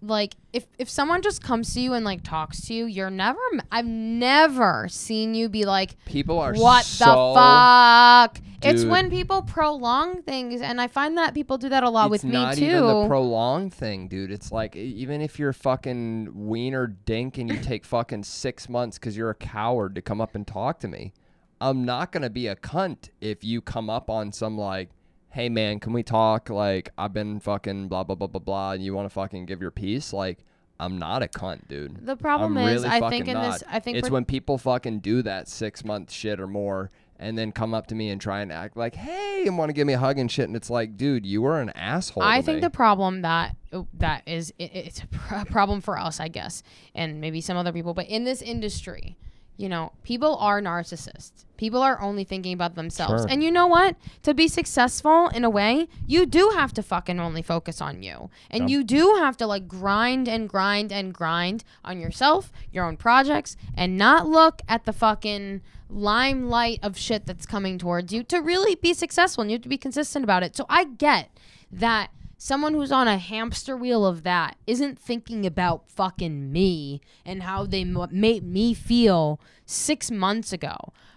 like 0.02 0.36
if 0.54 0.66
if 0.78 0.90
someone 0.90 1.22
just 1.22 1.42
comes 1.42 1.74
to 1.74 1.82
you 1.82 1.94
and 1.94 2.06
like 2.06 2.24
talks 2.24 2.62
to 2.68 2.74
you, 2.74 2.86
you're 2.86 3.10
never 3.10 3.40
I've 3.72 3.86
never 3.86 4.88
seen 4.90 5.34
you 5.34 5.50
be 5.50 5.66
like 5.66 5.96
People 6.06 6.40
are 6.40 6.54
what 6.54 6.86
so 6.86 7.06
the 7.06 7.40
fuck? 7.40 8.40
It's 8.62 8.84
when 8.84 9.10
people 9.10 9.44
prolong 9.44 10.24
things 10.24 10.62
and 10.62 10.82
I 10.82 10.88
find 10.88 11.18
that 11.18 11.34
people 11.34 11.58
do 11.58 11.70
that 11.70 11.84
a 11.84 11.90
lot 11.90 12.06
it's 12.06 12.12
with 12.12 12.24
me 12.26 12.32
not 12.32 12.56
too. 12.56 12.66
even 12.66 12.88
the 12.88 13.08
prolonged 13.08 13.74
thing, 13.74 14.08
dude. 14.08 14.32
It's 14.32 14.52
like 14.52 14.76
even 14.76 15.22
if 15.22 15.38
you're 15.38 15.54
fucking 15.54 16.32
wiener 16.34 16.88
dink 16.88 17.38
and 17.38 17.50
you 17.50 17.60
take 17.60 17.86
fucking 17.86 18.24
six 18.24 18.68
months 18.68 18.98
because 18.98 19.16
you're 19.16 19.30
a 19.30 19.36
coward 19.36 19.96
to 19.96 20.02
come 20.02 20.20
up 20.20 20.34
and 20.36 20.46
talk 20.46 20.80
to 20.80 20.88
me, 20.88 21.14
I'm 21.62 21.86
not 21.86 22.12
gonna 22.12 22.30
be 22.30 22.48
a 22.48 22.56
cunt 22.56 23.10
if 23.22 23.44
you 23.44 23.62
come 23.62 23.90
up 23.90 24.10
on 24.10 24.32
some 24.32 24.58
like, 24.58 24.90
hey 25.38 25.50
man, 25.50 25.80
can 25.80 25.94
we 25.94 26.02
talk? 26.02 26.50
Like 26.50 26.90
I've 26.98 27.14
been 27.14 27.40
fucking 27.40 27.90
blah 27.90 28.04
blah 28.04 28.16
blah 28.16 28.26
blah 28.26 28.40
blah, 28.40 28.72
and 28.72 28.84
you 28.84 28.96
want 28.96 29.06
to 29.06 29.14
fucking 29.14 29.46
give 29.46 29.62
your 29.62 29.70
piece? 29.70 30.12
Like 30.12 30.40
I'm 30.80 30.98
not 30.98 31.22
a 31.22 31.28
cunt, 31.28 31.68
dude. 31.68 32.06
the 32.06 32.16
problem 32.16 32.58
I'm 32.58 32.68
is 32.68 32.82
really 32.82 32.96
I 32.96 33.10
think 33.10 33.28
in 33.28 33.36
not. 33.36 33.54
this 33.54 33.64
I 33.70 33.80
think 33.80 33.98
it's 33.98 34.10
per- 34.10 34.14
when 34.16 34.26
people 34.26 34.58
fucking 34.58 35.00
do 35.00 35.22
that 35.22 35.48
six 35.48 35.86
month 35.86 36.12
shit 36.12 36.40
or 36.40 36.48
more 36.48 36.90
and 37.20 37.38
then 37.38 37.52
come 37.52 37.76
up 37.76 37.86
to 37.88 37.96
me 37.96 38.10
and 38.10 38.20
try 38.20 38.42
and 38.42 38.52
act 38.52 38.78
like, 38.78 38.96
hey, 38.96 39.44
and 39.46 39.60
want 39.60 39.70
to 39.70 39.74
give 39.74 39.86
me 39.86 39.94
a 39.94 40.00
hug 40.00 40.18
and 40.18 40.32
shit. 40.32 40.46
And 40.46 40.56
it's 40.56 40.70
like, 40.70 40.98
dude, 40.98 41.26
you 41.26 41.46
are 41.46 41.62
an 41.62 41.72
asshole. 41.72 42.24
I 42.24 42.42
think 42.42 42.58
me. 42.58 42.62
the 42.62 42.70
problem 42.72 43.22
that 43.22 43.56
oh, 43.74 43.88
that 43.94 44.24
is 44.26 44.52
it, 44.58 44.72
it's 44.74 45.04
a 45.32 45.46
problem 45.46 45.82
for 45.82 46.00
us, 46.00 46.20
I 46.20 46.30
guess, 46.30 46.64
and 46.96 47.22
maybe 47.22 47.42
some 47.42 47.58
other 47.58 47.72
people, 47.72 47.94
but 47.94 48.08
in 48.08 48.24
this 48.24 48.42
industry, 48.42 49.18
you 49.58 49.68
know, 49.68 49.92
people 50.04 50.38
are 50.38 50.62
narcissists. 50.62 51.46
People 51.58 51.82
are 51.82 52.00
only 52.00 52.24
thinking 52.24 52.54
about 52.54 52.76
themselves. 52.76 53.24
Sure. 53.24 53.28
And 53.30 53.44
you 53.44 53.50
know 53.52 53.66
what? 53.66 53.96
To 54.24 54.36
be 54.36 54.48
successful 54.48 55.30
in 55.30 55.44
a 55.44 55.50
way, 55.50 55.88
you 56.06 56.28
do 56.28 56.52
have 56.56 56.72
to 56.74 56.84
fucking 56.84 57.20
only 57.20 57.42
focus 57.42 57.82
on 57.82 58.04
you. 58.04 58.30
And 58.52 58.70
Yeah. 58.70 58.78
you 58.78 58.84
do 58.84 59.16
have 59.18 59.36
to 59.38 59.48
like 59.48 59.68
grind 59.68 60.28
and 60.30 60.48
grind 60.48 60.92
and 60.92 61.12
grind 61.14 61.64
on 61.84 62.00
yourself, 62.00 62.52
your 62.72 62.86
own 62.86 62.98
projects, 62.98 63.58
and 63.76 63.98
not 63.98 64.28
look 64.28 64.62
at 64.70 64.86
the 64.86 64.94
fucking 64.94 65.62
limelight 65.90 66.80
of 66.84 66.98
shit 66.98 67.26
that's 67.26 67.46
coming 67.46 67.78
towards 67.78 68.14
you 68.14 68.22
to 68.24 68.38
really 68.38 68.76
be 68.76 68.94
successful. 68.94 69.42
And 69.42 69.50
you 69.50 69.56
have 69.56 69.64
to 69.64 69.70
be 69.70 69.78
consistent 69.78 70.24
about 70.24 70.44
it. 70.44 70.56
So 70.56 70.66
I 70.70 70.84
get 70.84 71.30
that 71.72 72.12
someone 72.38 72.74
who's 72.74 72.92
on 72.92 73.08
a 73.08 73.18
hamster 73.18 73.76
wheel 73.76 74.06
of 74.06 74.24
that 74.24 74.58
isn't 74.68 75.00
thinking 75.00 75.46
about 75.46 75.90
fucking 75.90 76.52
me 76.52 77.02
and 77.26 77.44
how 77.44 77.66
they 77.66 77.82
m- 77.82 78.08
made 78.12 78.44
me 78.44 78.74
feel 78.74 79.40
six 79.66 80.12
months 80.12 80.54
ago. 80.54 80.76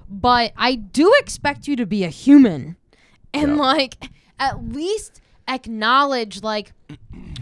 But 0.08 0.52
I 0.56 0.74
do 0.74 1.12
expect 1.18 1.68
you 1.68 1.76
to 1.76 1.86
be 1.86 2.04
a 2.04 2.08
human 2.08 2.76
and 3.34 3.52
Yeah. 3.56 3.62
like 3.62 4.08
at 4.38 4.72
least 4.72 5.20
acknowledge 5.50 6.42
like 6.42 6.72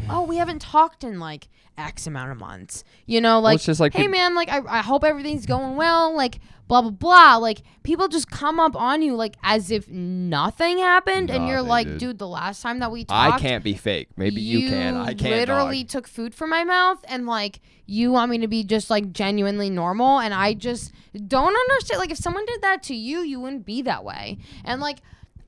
oh 0.08 0.22
we 0.22 0.36
haven't 0.36 0.60
talked 0.60 1.04
in 1.04 1.20
like 1.20 1.48
x 1.76 2.06
amount 2.06 2.32
of 2.32 2.38
months 2.38 2.82
you 3.06 3.20
know 3.20 3.38
like, 3.38 3.56
it's 3.56 3.66
just 3.66 3.78
like 3.80 3.92
hey 3.92 4.02
peop- 4.02 4.10
man 4.10 4.34
like 4.34 4.48
I, 4.48 4.60
I 4.66 4.82
hope 4.82 5.04
everything's 5.04 5.46
going 5.46 5.76
well 5.76 6.14
like 6.16 6.40
blah 6.66 6.82
blah 6.82 6.90
blah 6.90 7.36
like 7.36 7.62
people 7.82 8.08
just 8.08 8.30
come 8.30 8.60
up 8.60 8.76
on 8.76 9.00
you 9.00 9.14
like 9.14 9.36
as 9.42 9.70
if 9.70 9.88
nothing 9.88 10.78
happened 10.78 11.30
and 11.30 11.46
you're 11.46 11.56
Nothing, 11.56 11.68
like 11.68 11.86
dude. 11.86 11.98
dude 11.98 12.18
the 12.18 12.28
last 12.28 12.62
time 12.62 12.80
that 12.80 12.92
we 12.92 13.04
talked 13.04 13.36
I 13.36 13.38
can't 13.38 13.64
be 13.64 13.74
fake. 13.74 14.08
Maybe 14.16 14.42
you, 14.42 14.68
can. 14.68 14.94
I 14.96 15.14
can't. 15.14 15.34
literally 15.34 15.82
dog. 15.82 15.90
took 15.90 16.08
food 16.08 16.34
from 16.34 16.50
my 16.50 16.64
mouth 16.64 17.02
and 17.08 17.26
like 17.26 17.60
you 17.86 18.12
want 18.12 18.30
me 18.30 18.38
to 18.38 18.48
be 18.48 18.64
just 18.64 18.90
like 18.90 19.12
genuinely 19.12 19.70
normal 19.70 20.20
and 20.20 20.34
I 20.34 20.52
just 20.52 20.92
don't 21.26 21.56
understand 21.56 22.00
like 22.00 22.10
if 22.10 22.18
someone 22.18 22.44
did 22.44 22.60
that 22.60 22.82
to 22.84 22.94
you 22.94 23.20
you 23.20 23.40
wouldn't 23.40 23.64
be 23.64 23.80
that 23.82 24.04
way 24.04 24.38
and 24.64 24.80
like 24.80 24.98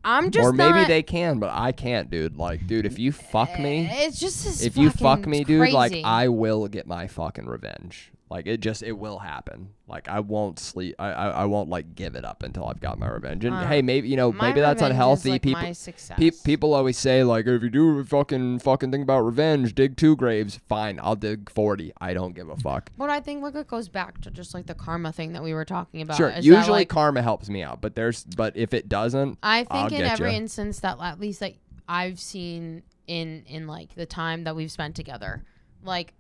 I'm 0.05 0.31
just 0.31 0.47
or 0.47 0.53
maybe 0.53 0.79
not- 0.81 0.89
they 0.89 1.03
can, 1.03 1.39
but 1.39 1.51
I 1.53 1.73
can't, 1.73 2.11
dude. 2.11 2.37
Like, 2.37 2.67
dude, 2.67 2.87
if 2.87 2.99
you 2.99 3.13
fuck 3.13 3.59
me, 3.59 3.87
eh, 3.87 4.07
it's 4.07 4.19
just 4.19 4.65
if 4.65 4.77
you 4.77 4.91
fuck 4.91 5.27
me, 5.27 5.45
dude, 5.45 5.71
like. 5.73 5.93
I 6.05 6.29
will 6.29 6.69
get 6.69 6.87
my 6.87 7.07
fucking 7.07 7.47
revenge. 7.47 8.10
Like 8.31 8.47
it 8.47 8.61
just 8.61 8.85
it 8.85 8.93
will 8.93 9.19
happen. 9.19 9.71
Like 9.89 10.09
I 10.09 10.21
won't 10.21 10.61
sleep. 10.61 10.95
I 11.01 11.09
I, 11.11 11.29
I 11.31 11.45
won't 11.47 11.69
like 11.69 11.97
give 11.97 12.15
it 12.15 12.25
up 12.25 12.45
until 12.45 12.65
I've 12.67 12.81
got 12.81 12.97
my 12.97 13.09
revenge. 13.09 13.45
And 13.45 13.53
Uh, 13.57 13.67
hey, 13.67 13.83
maybe 13.83 14.09
you 14.09 14.17
know 14.17 14.31
maybe 14.31 14.61
that's 14.61 14.83
unhealthy. 14.83 15.31
like, 15.31 15.43
people 15.43 15.61
my 15.61 15.73
success. 15.73 16.17
Pe- 16.17 16.31
people 16.45 16.73
always 16.73 16.97
say 16.97 17.25
like, 17.25 17.47
if 17.49 17.61
you 17.61 17.71
do 17.71 18.05
fucking 18.05 18.61
fucking 18.61 18.93
think 18.93 19.03
about 19.03 19.23
revenge, 19.23 19.75
dig 19.75 19.97
two 19.97 20.15
graves. 20.15 20.61
Fine, 20.69 21.01
I'll 21.03 21.17
dig 21.17 21.51
forty. 21.51 21.93
I 22.01 22.15
don't 22.15 22.33
give 22.33 22.49
a 22.49 22.57
fuck. 22.57 22.91
But 22.97 23.11
I 23.11 23.19
think 23.19 23.43
like 23.43 23.57
it 23.57 23.67
goes 23.67 23.89
back 23.89 24.21
to 24.21 24.31
just 24.31 24.55
like 24.55 24.67
the 24.67 24.77
karma 24.77 25.11
thing 25.13 25.33
that 25.33 25.43
we 25.43 25.53
were 25.53 25.65
talking 25.65 26.01
about. 26.01 26.17
Sure, 26.17 26.29
is 26.29 26.37
that, 26.37 26.45
usually 26.45 26.71
like, 26.81 26.89
karma 26.89 27.23
helps 27.23 27.49
me 27.49 27.65
out, 27.65 27.81
but 27.81 27.97
there's 27.97 28.23
but 28.23 28.57
if 28.57 28.73
it 28.73 28.89
doesn't, 28.89 29.39
I 29.43 29.67
I'll 29.71 29.89
think 29.89 29.99
in 30.01 30.05
get 30.07 30.13
every 30.13 30.31
ya. 30.31 30.37
instance 30.39 30.79
that 30.81 30.99
at 31.01 31.19
least 31.19 31.41
like 31.41 31.59
I've 31.89 32.21
seen 32.21 32.85
in 33.09 33.43
in 33.49 33.67
like 33.67 33.97
the 33.97 34.07
time 34.07 34.45
that 34.45 34.55
we've 34.55 34.71
spent 34.71 34.95
together, 34.95 35.43
like 35.83 36.15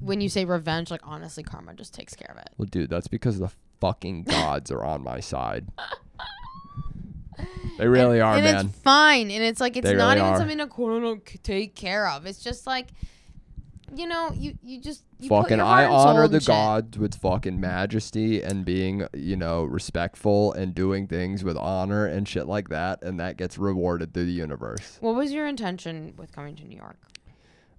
when 0.00 0.20
you 0.20 0.28
say 0.28 0.44
revenge, 0.44 0.90
like 0.90 1.00
honestly, 1.04 1.42
karma 1.42 1.74
just 1.74 1.94
takes 1.94 2.14
care 2.14 2.30
of 2.30 2.38
it. 2.38 2.50
well, 2.58 2.66
dude, 2.70 2.90
that's 2.90 3.08
because 3.08 3.38
the 3.38 3.50
fucking 3.80 4.22
gods 4.24 4.70
are 4.70 4.84
on 4.84 5.02
my 5.02 5.20
side. 5.20 5.68
They 7.78 7.86
really 7.86 8.20
and, 8.20 8.26
are, 8.26 8.34
and 8.36 8.44
man. 8.44 8.66
it's 8.66 8.78
fine, 8.78 9.30
and 9.30 9.44
it's 9.44 9.60
like 9.60 9.76
it's 9.76 9.86
They 9.86 9.94
not 9.94 10.16
really 10.16 10.20
even 10.20 10.32
are. 10.32 10.38
something 10.38 10.58
to 10.58 10.66
quote 10.66 11.02
unquote 11.04 11.26
take 11.42 11.74
care 11.74 12.08
of. 12.08 12.24
It's 12.24 12.42
just 12.42 12.66
like, 12.66 12.86
you 13.94 14.06
know, 14.06 14.32
you 14.34 14.56
you 14.62 14.80
just 14.80 15.04
you 15.20 15.28
put 15.28 15.42
fucking 15.42 15.60
I 15.60 15.82
heart 15.82 15.84
and 15.84 15.92
soul 15.92 16.08
honor 16.08 16.28
the 16.28 16.40
gods 16.40 16.96
with 16.96 17.16
fucking 17.16 17.60
majesty 17.60 18.40
and 18.42 18.64
being, 18.64 19.06
you 19.12 19.36
know, 19.36 19.64
respectful 19.64 20.54
and 20.54 20.74
doing 20.74 21.06
things 21.06 21.44
with 21.44 21.58
honor 21.58 22.06
and 22.06 22.26
shit 22.26 22.46
like 22.46 22.70
that, 22.70 23.02
and 23.02 23.20
that 23.20 23.36
gets 23.36 23.58
rewarded 23.58 24.14
through 24.14 24.24
the 24.26 24.32
universe. 24.32 24.96
What 25.00 25.14
was 25.14 25.32
your 25.32 25.46
intention 25.46 26.14
with 26.16 26.32
coming 26.32 26.56
to 26.56 26.64
New 26.64 26.78
York? 26.78 26.96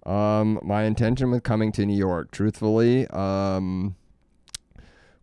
Um, 0.08 0.60
my 0.64 0.84
intention 0.84 1.32
with 1.32 1.44
coming 1.44 1.72
to 1.74 1.86
New 1.86 1.98
York, 1.98 2.32
truthfully, 2.32 3.08
um, 3.08 3.96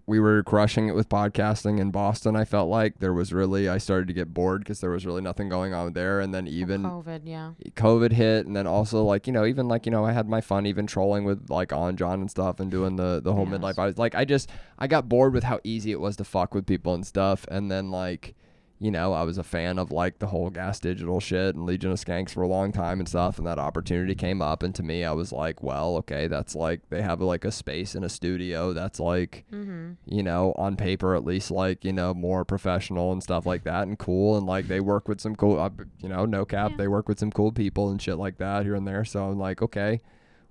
we 0.06 0.20
were 0.20 0.42
crushing 0.42 0.86
it 0.88 0.94
with 0.94 1.08
podcasting 1.08 1.80
in 1.80 1.90
Boston. 1.90 2.36
I 2.36 2.44
felt 2.44 2.68
like 2.68 2.98
there 2.98 3.14
was 3.14 3.32
really, 3.32 3.70
I 3.70 3.78
started 3.78 4.06
to 4.08 4.12
get 4.12 4.34
bored 4.34 4.60
because 4.60 4.80
there 4.80 4.90
was 4.90 5.06
really 5.06 5.22
nothing 5.22 5.48
going 5.48 5.72
on 5.72 5.94
there. 5.94 6.20
And 6.20 6.34
then 6.34 6.46
even 6.46 6.82
COVID, 6.82 7.22
yeah. 7.24 7.52
COVID 7.76 8.12
hit, 8.12 8.44
and 8.46 8.54
then 8.54 8.66
also 8.66 9.02
like 9.02 9.26
you 9.26 9.32
know 9.32 9.46
even 9.46 9.66
like 9.66 9.86
you 9.86 9.92
know 9.92 10.04
I 10.04 10.12
had 10.12 10.28
my 10.28 10.42
fun 10.42 10.66
even 10.66 10.86
trolling 10.86 11.24
with 11.24 11.48
like 11.48 11.72
on 11.72 11.96
John 11.96 12.20
and 12.20 12.30
stuff 12.30 12.60
and 12.60 12.70
doing 12.70 12.96
the 12.96 13.22
the 13.24 13.32
whole 13.32 13.48
Yes. 13.48 13.58
midlife. 13.58 13.78
I 13.78 13.86
was 13.86 13.96
like 13.96 14.14
I 14.14 14.26
just 14.26 14.50
I 14.78 14.86
got 14.86 15.08
bored 15.08 15.32
with 15.32 15.44
how 15.44 15.60
easy 15.64 15.90
it 15.92 16.00
was 16.00 16.16
to 16.16 16.24
fuck 16.24 16.54
with 16.54 16.66
people 16.66 16.92
and 16.92 17.06
stuff, 17.06 17.46
and 17.50 17.70
then 17.70 17.90
like 17.90 18.34
you 18.80 18.90
know 18.90 19.12
I 19.12 19.22
was 19.22 19.38
a 19.38 19.42
fan 19.44 19.78
of 19.78 19.90
like 19.92 20.18
the 20.18 20.26
whole 20.26 20.50
gas 20.50 20.80
digital 20.80 21.20
shit 21.20 21.54
and 21.54 21.64
Legion 21.64 21.92
of 21.92 21.98
Skanks 21.98 22.30
for 22.30 22.42
a 22.42 22.48
long 22.48 22.72
time 22.72 22.98
and 22.98 23.08
stuff, 23.08 23.38
and 23.38 23.46
that 23.46 23.58
opportunity 23.58 24.14
came 24.14 24.42
up, 24.42 24.62
and 24.62 24.74
to 24.74 24.82
me 24.82 25.04
I 25.04 25.12
was 25.12 25.32
like, 25.32 25.62
well, 25.62 25.96
okay, 25.98 26.26
that's 26.26 26.54
like 26.54 26.80
they 26.90 27.00
have 27.02 27.20
like 27.20 27.44
a 27.44 27.52
space 27.52 27.94
in 27.94 28.02
a 28.04 28.08
studio 28.08 28.72
that's 28.72 28.98
like 29.00 29.44
Mm-hmm. 29.52 29.92
you 30.06 30.22
know, 30.22 30.52
on 30.58 30.76
paper 30.76 31.14
at 31.14 31.24
least 31.24 31.50
like, 31.50 31.84
you 31.84 31.92
know, 31.92 32.12
more 32.14 32.44
professional 32.44 33.12
and 33.12 33.22
stuff 33.22 33.46
like 33.46 33.64
that 33.64 33.86
and 33.86 33.98
cool 33.98 34.36
and 34.36 34.46
like 34.46 34.66
they 34.68 34.80
work 34.80 35.08
with 35.08 35.20
some 35.20 35.36
cool 35.36 35.58
uh, 35.60 35.70
you 36.00 36.08
know, 36.08 36.24
no 36.26 36.44
cap, 36.44 36.72
Yeah. 36.72 36.76
they 36.78 36.88
work 36.88 37.08
with 37.08 37.18
some 37.18 37.30
cool 37.30 37.52
people 37.52 37.90
and 37.90 38.02
shit 38.02 38.16
like 38.18 38.38
that 38.38 38.64
here 38.64 38.74
and 38.74 38.86
there. 38.86 39.04
So 39.04 39.24
I'm 39.24 39.38
like, 39.38 39.62
okay, 39.62 40.00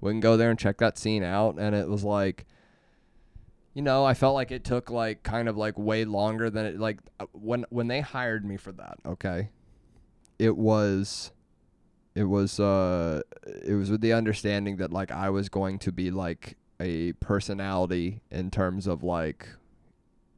we 0.01 0.11
can 0.11 0.19
go 0.21 0.37
there 0.37 0.49
and 0.49 0.57
check 0.57 0.77
that 0.79 0.97
scene 0.97 1.23
out 1.23 1.57
and 1.59 1.75
it 1.75 1.87
was 1.89 2.03
like 2.03 2.45
you 3.73 3.81
know, 3.81 4.05
I 4.05 4.13
felt 4.13 4.35
like 4.35 4.51
it 4.51 4.63
took 4.63 4.89
like 4.89 5.23
kind 5.23 5.49
of 5.49 5.57
like 5.57 5.77
way 5.77 6.05
longer 6.05 6.49
than 6.49 6.65
it 6.65 6.79
like 6.79 6.99
uh, 7.19 7.25
when 7.31 7.65
when 7.69 7.87
they 7.87 8.01
hired 8.01 8.45
me 8.45 8.57
for 8.57 8.71
that, 8.73 8.97
okay? 9.05 9.49
It 10.39 10.55
was 10.57 11.31
it 12.15 12.25
was 12.25 12.59
uh 12.59 13.21
it 13.65 13.73
was 13.73 13.89
with 13.89 14.01
the 14.01 14.13
understanding 14.13 14.77
that 14.77 14.91
like 14.91 15.11
I 15.11 15.29
was 15.29 15.49
going 15.49 15.79
to 15.79 15.91
be 15.91 16.11
like 16.11 16.57
a 16.79 17.13
personality 17.13 18.21
in 18.29 18.51
terms 18.51 18.87
of 18.87 19.03
like 19.03 19.47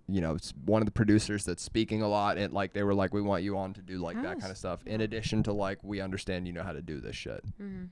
you 0.08 0.22
know 0.22 0.36
it's 0.36 0.54
one 0.66 0.82
of 0.82 0.86
the 0.86 0.92
producers 0.92 1.44
that's 1.46 1.64
speaking 1.64 2.02
a 2.02 2.08
lot 2.08 2.38
and 2.38 2.54
like 2.54 2.74
they 2.74 2.84
were 2.84 2.94
like 2.94 3.14
we 3.14 3.22
want 3.22 3.44
you 3.44 3.58
on 3.58 3.74
to 3.74 3.82
do 3.82 3.98
like 3.98 4.16
that 4.22 4.40
kind 4.40 4.52
of 4.52 4.58
stuff 4.58 4.86
in 4.86 5.02
addition 5.02 5.42
to 5.42 5.52
like 5.52 5.84
we 5.84 6.00
understand 6.00 6.46
you 6.46 6.54
know 6.54 6.62
how 6.62 6.74
to 6.74 6.82
do 6.82 7.00
this 7.02 7.16
shit 7.16 7.44
Mm-hmm. 7.60 7.86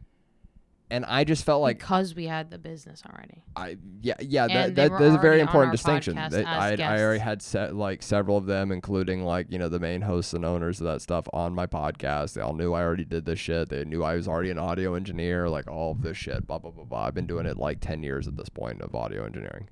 And 0.93 1.05
I 1.05 1.23
just 1.23 1.43
felt 1.43 1.63
like 1.63 1.79
because 1.79 2.13
we 2.13 2.27
had 2.27 2.51
the 2.51 2.59
business 2.59 3.01
already. 3.03 3.41
I 3.55 3.77
yeah 4.01 4.13
yeah 4.19 4.45
that, 4.45 4.67
And 4.67 4.75
that 4.75 4.91
were 4.91 4.99
that's 4.99 5.15
a 5.15 5.19
very 5.19 5.39
important 5.39 5.71
distinction. 5.71 6.19
as 6.19 6.35
I 6.35 6.75
I 6.75 7.01
already 7.01 7.19
had 7.19 7.41
set 7.41 7.75
like 7.75 8.03
several 8.03 8.37
of 8.37 8.45
them, 8.45 8.71
including 8.71 9.23
like 9.23 9.47
you 9.49 9.57
know 9.57 9.69
the 9.69 9.79
main 9.79 10.01
hosts 10.01 10.35
and 10.35 10.45
owners 10.45 10.79
of 10.79 10.85
that 10.85 11.01
stuff 11.01 11.27
on 11.33 11.55
my 11.55 11.65
podcast. 11.65 12.33
They 12.33 12.41
all 12.41 12.53
knew 12.53 12.73
I 12.73 12.83
already 12.83 13.05
did 13.05 13.25
this 13.25 13.39
shit. 13.39 13.69
They 13.69 13.83
knew 13.85 14.03
I 14.03 14.13
was 14.13 14.27
already 14.27 14.51
an 14.51 14.59
audio 14.59 14.93
engineer, 14.93 15.49
like 15.49 15.67
all 15.67 15.93
of 15.93 16.03
this 16.03 16.15
shit. 16.15 16.45
Blah 16.45 16.59
blah 16.59 16.69
blah 16.69 16.85
blah. 16.85 17.05
I've 17.05 17.15
been 17.15 17.25
doing 17.27 17.47
it 17.47 17.57
like 17.57 17.79
ten 17.79 18.03
years 18.03 18.27
at 18.27 18.37
this 18.37 18.49
point 18.49 18.79
of 18.83 18.93
audio 18.93 19.25
engineering. 19.25 19.69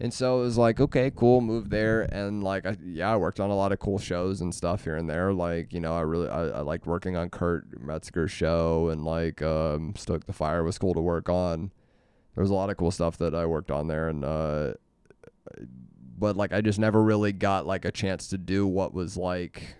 And 0.00 0.14
so 0.14 0.38
it 0.38 0.42
was 0.42 0.56
like, 0.56 0.78
okay, 0.78 1.10
cool, 1.14 1.40
move 1.40 1.70
there, 1.70 2.02
and 2.02 2.44
like, 2.44 2.64
I, 2.64 2.76
yeah, 2.84 3.12
I 3.12 3.16
worked 3.16 3.40
on 3.40 3.50
a 3.50 3.56
lot 3.56 3.72
of 3.72 3.80
cool 3.80 3.98
shows 3.98 4.40
and 4.40 4.54
stuff 4.54 4.84
here 4.84 4.96
and 4.96 5.10
there. 5.10 5.32
Like, 5.32 5.72
you 5.72 5.80
know, 5.80 5.92
I 5.92 6.02
really, 6.02 6.28
I, 6.28 6.44
I 6.44 6.60
liked 6.60 6.86
working 6.86 7.16
on 7.16 7.30
Kurt 7.30 7.80
Metzger's 7.80 8.30
show, 8.30 8.90
and 8.90 9.04
like, 9.04 9.42
um, 9.42 9.94
Stoke 9.96 10.26
the 10.26 10.32
Fire 10.32 10.62
was 10.62 10.78
cool 10.78 10.94
to 10.94 11.00
work 11.00 11.28
on. 11.28 11.72
There 12.34 12.42
was 12.42 12.50
a 12.50 12.54
lot 12.54 12.70
of 12.70 12.76
cool 12.76 12.92
stuff 12.92 13.18
that 13.18 13.34
I 13.34 13.46
worked 13.46 13.72
on 13.72 13.88
there, 13.88 14.08
and 14.08 14.24
uh, 14.24 14.74
but 16.16 16.36
like, 16.36 16.52
I 16.52 16.60
just 16.60 16.78
never 16.78 17.02
really 17.02 17.32
got 17.32 17.66
like 17.66 17.84
a 17.84 17.90
chance 17.90 18.28
to 18.28 18.38
do 18.38 18.68
what 18.68 18.94
was 18.94 19.16
like, 19.16 19.76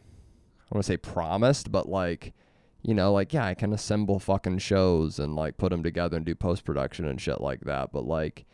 I 0.70 0.74
want 0.74 0.84
to 0.84 0.92
say 0.92 0.96
promised, 0.96 1.70
but 1.70 1.88
like, 1.88 2.34
you 2.82 2.94
know, 2.94 3.12
like 3.12 3.32
yeah, 3.32 3.44
I 3.44 3.54
can 3.54 3.72
assemble 3.72 4.18
fucking 4.18 4.58
shows 4.58 5.20
and 5.20 5.36
like 5.36 5.58
put 5.58 5.70
them 5.70 5.84
together 5.84 6.16
and 6.16 6.26
do 6.26 6.34
post 6.34 6.64
production 6.64 7.06
and 7.06 7.20
shit 7.20 7.40
like 7.40 7.60
that, 7.60 7.92
but 7.92 8.04
like 8.04 8.46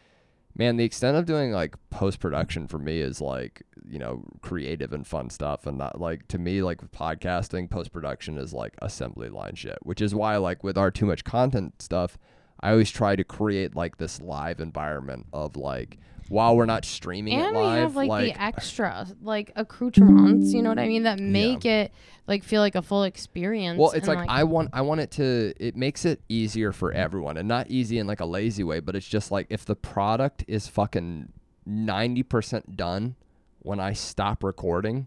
man, 0.56 0.76
the 0.76 0.84
extent 0.84 1.16
of 1.16 1.26
doing 1.26 1.52
like 1.52 1.76
post 1.90 2.20
production 2.20 2.66
for 2.66 2.78
me 2.78 3.00
is 3.00 3.20
like, 3.20 3.62
you 3.88 3.98
know, 3.98 4.24
creative 4.40 4.92
and 4.92 5.06
fun 5.06 5.30
stuff. 5.30 5.66
And 5.66 5.78
not 5.78 6.00
like 6.00 6.28
to 6.28 6.38
me, 6.38 6.62
like 6.62 6.80
with 6.80 6.92
podcasting, 6.92 7.68
post 7.70 7.92
production 7.92 8.38
is 8.38 8.52
like 8.52 8.74
assembly 8.80 9.28
line 9.28 9.54
shit, 9.54 9.78
which 9.82 10.00
is 10.00 10.14
why, 10.14 10.36
like, 10.36 10.62
with 10.64 10.78
our 10.78 10.90
too 10.90 11.06
much 11.06 11.24
content 11.24 11.82
stuff, 11.82 12.18
I 12.60 12.70
always 12.70 12.90
try 12.90 13.16
to 13.16 13.24
create 13.24 13.74
like 13.74 13.98
this 13.98 14.20
live 14.20 14.60
environment 14.60 15.26
of 15.32 15.56
like, 15.56 15.98
while 16.28 16.56
we're 16.56 16.66
not 16.66 16.84
streaming 16.84 17.34
And 17.34 17.54
it 17.54 17.58
we 17.58 17.64
live, 17.64 17.78
have 17.78 17.96
like, 17.96 18.08
like, 18.08 18.34
the 18.34 18.42
extra 18.42 19.06
like 19.22 19.52
accoutrements, 19.56 20.52
you 20.52 20.62
know 20.62 20.70
what 20.70 20.78
I 20.78 20.88
mean, 20.88 21.04
that 21.04 21.18
make 21.18 21.64
it 21.64 21.92
like 22.26 22.44
feel 22.44 22.60
like 22.60 22.74
a 22.74 22.82
full 22.82 23.04
experience. 23.04 23.78
Well, 23.78 23.90
it's 23.90 24.08
and, 24.08 24.18
like, 24.18 24.28
I 24.28 24.44
want 24.44 24.70
I 24.72 24.80
want 24.82 25.00
it 25.00 25.10
to 25.12 25.52
it 25.58 25.76
makes 25.76 26.04
it 26.04 26.20
easier 26.28 26.72
for 26.72 26.92
everyone 26.92 27.36
and 27.36 27.46
not 27.46 27.70
easy 27.70 27.98
in 27.98 28.06
like 28.06 28.20
a 28.20 28.26
lazy 28.26 28.64
way, 28.64 28.80
but 28.80 28.96
it's 28.96 29.08
just 29.08 29.30
like 29.30 29.46
if 29.50 29.64
the 29.64 29.76
product 29.76 30.44
is 30.48 30.68
fucking 30.68 31.32
90% 31.68 32.76
done 32.76 33.16
when 33.60 33.80
I 33.80 33.92
stop 33.92 34.42
recording, 34.42 35.06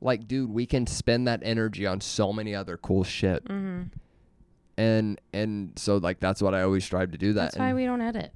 like 0.00 0.26
dude, 0.26 0.50
we 0.50 0.66
can 0.66 0.86
spend 0.86 1.28
that 1.28 1.40
energy 1.42 1.86
on 1.86 2.00
so 2.00 2.32
many 2.32 2.54
other 2.54 2.76
cool 2.76 3.04
shit. 3.04 3.44
Mm-hmm. 3.44 3.82
And 4.76 5.20
and 5.32 5.72
so 5.76 5.98
like 5.98 6.20
that's 6.20 6.42
what 6.42 6.54
I 6.54 6.62
always 6.62 6.84
strive 6.84 7.12
to 7.12 7.18
do 7.18 7.34
that. 7.34 7.52
That's 7.52 7.58
why 7.58 7.74
we 7.74 7.84
don't 7.84 8.00
edit. 8.00 8.32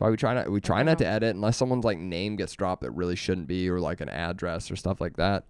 Why 0.00 0.10
we 0.10 0.16
try 0.16 0.34
not 0.34 0.50
we 0.50 0.60
try 0.60 0.82
don't 0.82 0.98
to 0.98 1.06
edit 1.06 1.34
unless 1.34 1.56
someone's 1.56 1.84
like 1.84 1.98
name 1.98 2.36
gets 2.36 2.52
dropped 2.54 2.82
that 2.82 2.90
really 2.90 3.16
shouldn't 3.16 3.46
be 3.46 3.68
or 3.68 3.78
like 3.80 4.00
an 4.00 4.08
address 4.08 4.70
or 4.70 4.76
stuff 4.76 5.00
like 5.00 5.16
that. 5.16 5.44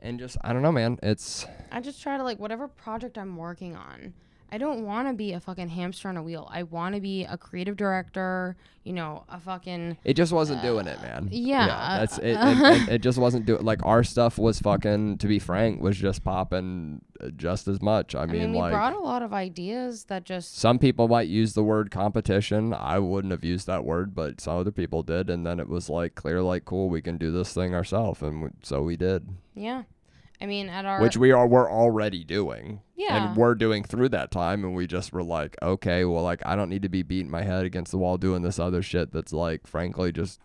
And 0.00 0.18
just 0.18 0.36
I 0.42 0.52
don't 0.52 0.62
know, 0.62 0.72
man. 0.72 0.98
It's 1.02 1.46
I 1.70 1.80
just 1.80 2.02
try 2.02 2.16
to 2.16 2.22
like 2.24 2.38
whatever 2.38 2.68
project 2.68 3.18
I'm 3.18 3.36
working 3.36 3.76
on. 3.76 4.14
I 4.52 4.58
don't 4.58 4.84
want 4.84 5.08
to 5.08 5.14
be 5.14 5.32
a 5.32 5.40
fucking 5.40 5.70
hamster 5.70 6.08
on 6.10 6.18
a 6.18 6.22
wheel. 6.22 6.46
I 6.52 6.62
want 6.64 6.94
to 6.94 7.00
be 7.00 7.24
a 7.24 7.38
creative 7.38 7.76
director. 7.76 8.54
You 8.84 8.92
know, 8.92 9.24
a 9.28 9.38
fucking 9.40 9.96
It 10.04 10.14
just 10.14 10.32
wasn't 10.32 10.60
doing 10.60 10.86
it, 10.88 11.00
man. 11.00 11.28
yeah. 11.30 11.98
that's 12.00 12.18
it, 12.18 12.36
it, 12.38 12.38
it. 12.38 12.88
It 12.94 12.98
just 13.00 13.16
wasn't 13.16 13.46
doing. 13.46 13.64
Like 13.64 13.84
our 13.86 14.04
stuff 14.04 14.36
was 14.38 14.58
fucking. 14.60 15.18
To 15.18 15.26
be 15.26 15.38
frank, 15.38 15.80
was 15.80 15.96
just 15.96 16.22
popping 16.24 17.00
uh, 17.20 17.28
just 17.36 17.66
as 17.68 17.80
much. 17.80 18.14
I 18.14 18.24
I 18.24 18.26
mean, 18.26 18.42
mean, 18.42 18.52
we 18.52 18.58
like 18.58 18.72
brought 18.72 18.92
a 18.92 18.98
lot 18.98 19.22
of 19.22 19.32
ideas 19.32 20.04
that 20.04 20.24
just 20.24 20.58
some 20.58 20.78
people 20.78 21.08
might 21.08 21.28
use 21.28 21.54
the 21.54 21.62
word 21.62 21.90
competition. 21.90 22.74
I 22.74 22.98
wouldn't 22.98 23.30
have 23.30 23.44
used 23.44 23.66
that 23.68 23.84
word, 23.84 24.14
but 24.14 24.40
some 24.40 24.58
other 24.58 24.72
people 24.72 25.02
did. 25.02 25.30
And 25.30 25.46
then 25.46 25.60
it 25.60 25.68
was 25.68 25.88
like 25.88 26.14
clear, 26.14 26.42
like 26.42 26.64
cool, 26.66 26.90
we 26.90 27.00
can 27.00 27.16
do 27.16 27.30
this 27.30 27.54
thing 27.54 27.74
ourselves, 27.74 28.20
and 28.20 28.32
w- 28.42 28.52
so 28.62 28.82
we 28.82 28.96
did, 28.96 29.28
yeah. 29.54 29.84
I 30.40 30.46
mean, 30.46 30.68
at 30.68 30.84
our 30.84 31.00
which 31.00 31.16
we 31.16 31.30
are 31.30 31.46
we're 31.46 31.70
already 31.70 32.24
doing. 32.24 32.80
Yeah. 33.02 33.28
And 33.28 33.36
we're 33.36 33.54
doing 33.54 33.82
through 33.82 34.10
that 34.10 34.30
time, 34.30 34.64
and 34.64 34.74
we 34.74 34.86
just 34.86 35.12
were 35.12 35.22
like, 35.22 35.56
okay, 35.60 36.04
well, 36.04 36.22
like 36.22 36.40
I 36.46 36.54
don't 36.54 36.68
need 36.68 36.82
to 36.82 36.88
be 36.88 37.02
beating 37.02 37.30
my 37.30 37.42
head 37.42 37.64
against 37.64 37.90
the 37.90 37.98
wall 37.98 38.16
doing 38.16 38.42
this 38.42 38.58
other 38.58 38.82
shit 38.82 39.12
that's 39.12 39.32
like, 39.32 39.66
frankly, 39.66 40.12
just 40.12 40.40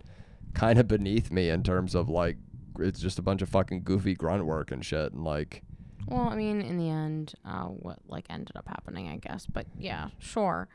kind 0.54 0.80
of 0.80 0.88
beneath 0.88 1.32
me 1.32 1.50
in 1.50 1.62
terms 1.64 1.94
of 1.94 2.10
like, 2.10 2.38
it's 2.80 3.00
just 3.00 3.20
a 3.20 3.22
bunch 3.22 3.42
of 3.42 3.50
fucking 3.50 3.84
goofy 3.84 4.16
grunt 4.16 4.46
work 4.46 4.72
and 4.72 4.84
shit, 4.84 5.14
and 5.14 5.24
like, 5.24 5.62
Well, 6.08 6.28
I 6.30 6.36
mean, 6.36 6.62
in 6.62 6.78
the 6.78 6.90
end, 6.90 7.34
uh, 7.46 7.66
what 7.66 8.00
like 8.08 8.26
ended 8.30 8.56
up 8.56 8.68
happening, 8.68 9.08
I 9.08 9.18
guess. 9.18 9.46
But 9.46 9.68
yeah, 9.78 10.10
sure. 10.20 10.68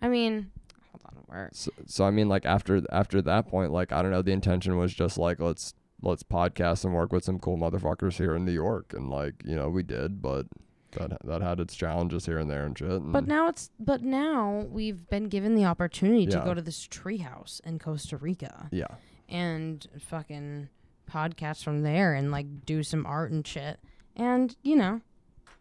I 0.00 0.08
mean, 0.08 0.50
hold 0.92 1.02
on, 1.06 1.22
where? 1.26 1.50
so, 1.52 1.70
so 1.86 2.04
I 2.04 2.10
mean, 2.10 2.28
like 2.28 2.46
after 2.46 2.82
after 2.90 3.20
that 3.22 3.48
point, 3.48 3.72
like 3.72 3.92
I 3.92 4.02
don't 4.02 4.10
know, 4.10 4.22
the 4.22 4.32
intention 4.32 4.76
was 4.76 4.94
just 4.94 5.18
like 5.18 5.40
let's 5.40 5.74
let's 6.02 6.22
podcast 6.22 6.84
and 6.84 6.94
work 6.94 7.12
with 7.12 7.24
some 7.24 7.38
cool 7.38 7.56
motherfuckers 7.56 8.18
here 8.18 8.36
in 8.36 8.44
New 8.44 8.52
York, 8.52 8.92
and 8.94 9.10
like 9.10 9.42
you 9.44 9.56
know 9.56 9.68
we 9.68 9.82
did, 9.82 10.20
but 10.22 10.46
that 10.94 11.18
that 11.24 11.42
had 11.42 11.60
its 11.60 11.74
challenges 11.74 12.26
here 12.26 12.38
and 12.38 12.50
there 12.50 12.64
and 12.66 12.76
shit. 12.78 12.88
And 12.90 13.12
But 13.12 13.26
now 13.26 13.48
it's 13.48 13.70
but 13.78 14.02
now 14.02 14.66
we've 14.70 15.08
been 15.08 15.28
given 15.28 15.54
the 15.54 15.64
opportunity 15.64 16.26
to 16.26 16.38
go 16.40 16.54
to 16.54 16.62
this 16.62 16.86
treehouse 16.88 17.60
in 17.64 17.78
Costa 17.78 18.16
Rica 18.16 18.68
yeah, 18.70 18.86
and 19.28 19.86
fucking 19.98 20.68
podcast 21.10 21.62
from 21.62 21.82
there 21.82 22.14
and 22.14 22.30
like 22.30 22.64
do 22.64 22.82
some 22.82 23.04
art 23.06 23.30
and 23.30 23.46
shit. 23.46 23.78
And 24.16 24.54
you 24.62 24.76
know, 24.76 25.00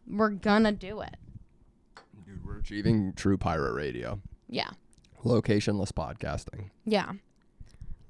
we're 0.07 0.29
gonna 0.29 0.71
do 0.71 1.01
it. 1.01 1.15
dude, 2.25 2.45
we're 2.45 2.59
achieving 2.59 3.13
true 3.13 3.37
pirate 3.37 3.73
radio, 3.73 4.19
Yeah. 4.49 4.69
locationless 5.23 5.91
podcasting. 5.91 6.69
Yeah. 6.85 7.13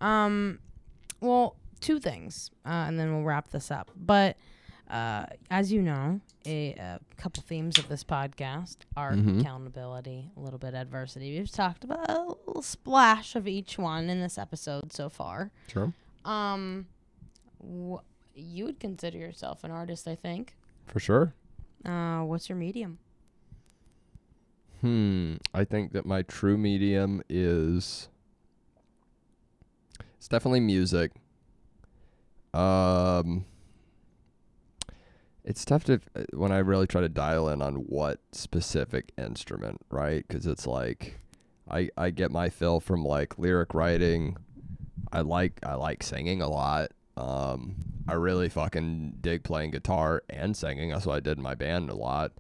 Um, 0.01 0.59
well, 1.21 1.55
two 1.79 1.99
things, 1.99 2.51
uh, 2.65 2.69
and 2.87 2.99
then 2.99 3.13
we'll 3.13 3.23
wrap 3.23 3.49
this 3.51 3.71
up. 3.71 3.89
But 3.95 4.37
uh, 4.89 5.25
as 5.49 5.71
you 5.71 5.81
know, 5.81 6.19
a, 6.45 6.73
a 6.73 6.99
couple 7.17 7.41
themes 7.43 7.77
of 7.79 7.87
this 7.87 8.03
podcast 8.03 8.77
are 8.97 9.13
Mhm. 9.13 9.39
accountability, 9.41 10.29
a 10.35 10.39
little 10.39 10.59
bit 10.59 10.73
adversity. 10.73 11.37
We've 11.37 11.49
talked 11.51 11.83
about 11.83 12.09
a 12.09 12.19
little 12.21 12.61
splash 12.61 13.35
of 13.35 13.47
each 13.47 13.77
one 13.77 14.09
in 14.09 14.19
this 14.21 14.37
episode 14.37 14.91
so 14.93 15.09
far. 15.09 15.51
Sure, 15.67 15.93
Um, 16.25 16.87
wh- 17.61 18.01
you 18.35 18.65
would 18.65 18.79
consider 18.79 19.17
yourself 19.17 19.63
an 19.63 19.71
artist, 19.71 20.07
I 20.07 20.15
think. 20.15 20.55
for 20.85 20.99
sure. 20.99 21.33
Uh, 21.85 22.21
what's 22.23 22.49
your 22.49 22.57
medium? 22.57 22.99
Hmm. 24.81 25.35
I 25.53 25.63
think 25.63 25.93
that 25.93 26.05
my 26.05 26.23
true 26.23 26.57
medium 26.57 27.21
is 27.29 28.09
it's 30.17 30.27
definitely 30.27 30.59
music. 30.59 31.11
Um 32.53 33.45
It's 35.45 35.65
tough 35.65 35.83
to 35.85 35.99
uh, 36.15 36.23
when 36.33 36.51
I 36.51 36.59
really 36.59 36.87
try 36.87 37.01
to 37.01 37.09
dial 37.09 37.49
in 37.49 37.61
on 37.61 37.75
what 37.75 38.19
specific 38.31 39.11
instrument, 39.17 39.81
right? 39.89 40.25
Because 40.27 40.45
it's 40.45 40.65
like 40.65 41.19
I 41.69 41.89
I 41.97 42.09
get 42.11 42.31
my 42.31 42.49
fill 42.49 42.79
from 42.79 43.03
like 43.03 43.37
lyric 43.37 43.73
writing. 43.73 44.37
I 45.11 45.21
like 45.21 45.59
I 45.63 45.75
like 45.75 46.03
singing 46.03 46.41
a 46.41 46.49
lot. 46.49 46.91
Um, 47.17 47.75
I 48.07 48.13
really 48.13 48.49
fucking 48.49 49.17
dig 49.21 49.43
playing 49.43 49.71
guitar 49.71 50.23
and 50.29 50.55
singing. 50.55 50.89
That's 50.89 51.05
what 51.05 51.17
I 51.17 51.19
did 51.19 51.37
in 51.37 51.43
my 51.43 51.55
band 51.55 51.89
a 51.89 51.95
lot. 51.95 52.31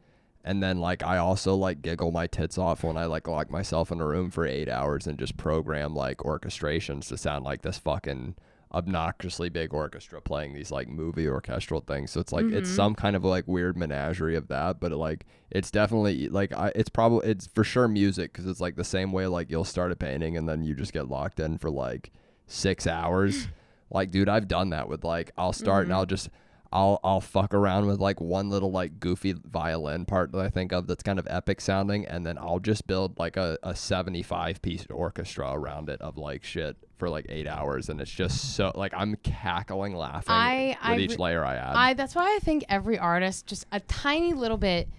And 0.45 0.61
then 0.61 0.79
like 0.79 1.03
I 1.03 1.17
also 1.17 1.55
like 1.55 1.81
giggle 1.81 2.11
my 2.11 2.27
tits 2.27 2.57
off 2.57 2.83
when 2.83 2.97
I 2.97 3.05
like 3.05 3.27
lock 3.27 3.49
myself 3.49 3.91
in 3.91 4.01
a 4.01 4.05
room 4.05 4.29
for 4.29 4.45
eight 4.45 4.67
hours 4.67 5.07
and 5.07 5.17
just 5.17 5.37
program 5.37 5.95
like 5.95 6.17
orchestrations 6.17 7.07
to 7.07 7.17
sound 7.17 7.45
like 7.45 7.61
this 7.61 7.77
fucking 7.77 8.35
obnoxiously 8.73 9.49
big 9.49 9.73
orchestra 9.73 10.19
playing 10.21 10.53
these 10.53 10.71
like 10.71 10.87
movie 10.87 11.27
orchestral 11.27 11.81
things. 11.81 12.11
So 12.11 12.19
it's 12.19 12.31
like 12.31 12.45
it's 12.45 12.69
mm-hmm. 12.69 12.75
some 12.75 12.95
kind 12.95 13.15
of 13.15 13.23
like 13.23 13.47
weird 13.47 13.77
menagerie 13.77 14.35
of 14.35 14.47
that, 14.47 14.79
but 14.79 14.91
like 14.93 15.25
it's 15.51 15.69
definitely 15.69 16.29
like 16.29 16.51
I 16.53 16.71
it's 16.75 16.89
probably 16.89 17.29
it's 17.29 17.47
for 17.47 17.63
sure 17.63 17.87
music 17.87 18.33
because 18.33 18.47
it's 18.47 18.59
like 18.59 18.75
the 18.75 18.83
same 18.83 19.11
way 19.11 19.27
like 19.27 19.51
you'll 19.51 19.63
start 19.63 19.91
a 19.91 19.95
painting 19.95 20.37
and 20.37 20.49
then 20.49 20.63
you 20.63 20.73
just 20.73 20.93
get 20.93 21.07
locked 21.07 21.39
in 21.39 21.57
for 21.57 21.69
like 21.69 22.11
six 22.47 22.87
hours. 22.87 23.47
like 23.91 24.11
dude, 24.11 24.29
I've 24.29 24.47
done 24.47 24.71
that 24.71 24.89
with 24.89 25.03
like 25.03 25.31
I'll 25.37 25.53
start 25.53 25.83
and 25.83 25.91
mm-hmm. 25.91 25.99
I'll 25.99 26.05
just 26.05 26.29
I'll 26.73 26.99
I'll 27.03 27.21
fuck 27.21 27.53
around 27.53 27.85
with 27.85 27.99
like 27.99 28.19
one 28.19 28.49
little 28.49 28.71
like 28.71 28.99
goofy 28.99 29.33
violin 29.33 30.05
part 30.05 30.31
that 30.31 30.39
I 30.39 30.49
think 30.49 30.73
of 30.73 30.87
that's 30.87 31.03
kind 31.03 31.19
of 31.19 31.27
epic 31.29 31.61
sounding, 31.61 32.05
and 32.07 32.25
then 32.25 32.37
I'll 32.39 32.59
just 32.59 32.87
build 32.87 33.17
like 33.19 33.37
a, 33.37 33.59
a 33.61 33.75
seventy 33.75 34.23
five 34.23 34.61
piece 34.61 34.85
orchestra 34.89 35.51
around 35.53 35.87
it 35.89 36.01
of 36.01 36.17
like 36.17 36.43
shit 36.43 36.75
for 36.97 37.09
like 37.09 37.27
eight 37.29 37.47
hours, 37.47 37.89
and 37.89 38.01
it's 38.01 38.09
just 38.11 38.55
so 38.55 38.71
like 38.73 38.91
I'm 38.95 39.15
cackling 39.17 39.95
laughing 39.95 40.33
I- 40.33 40.75
with 40.81 40.89
I 40.89 40.97
each 40.97 41.11
re- 41.11 41.17
layer 41.17 41.45
I 41.45 41.55
add. 41.57 41.75
I 41.75 41.93
that's 41.93 42.15
why 42.15 42.35
I 42.35 42.39
think 42.43 42.65
every 42.67 42.97
artist 42.97 43.45
just 43.45 43.67
a 43.71 43.79
tiny 43.81 44.33
little 44.33 44.57
bit 44.57 44.89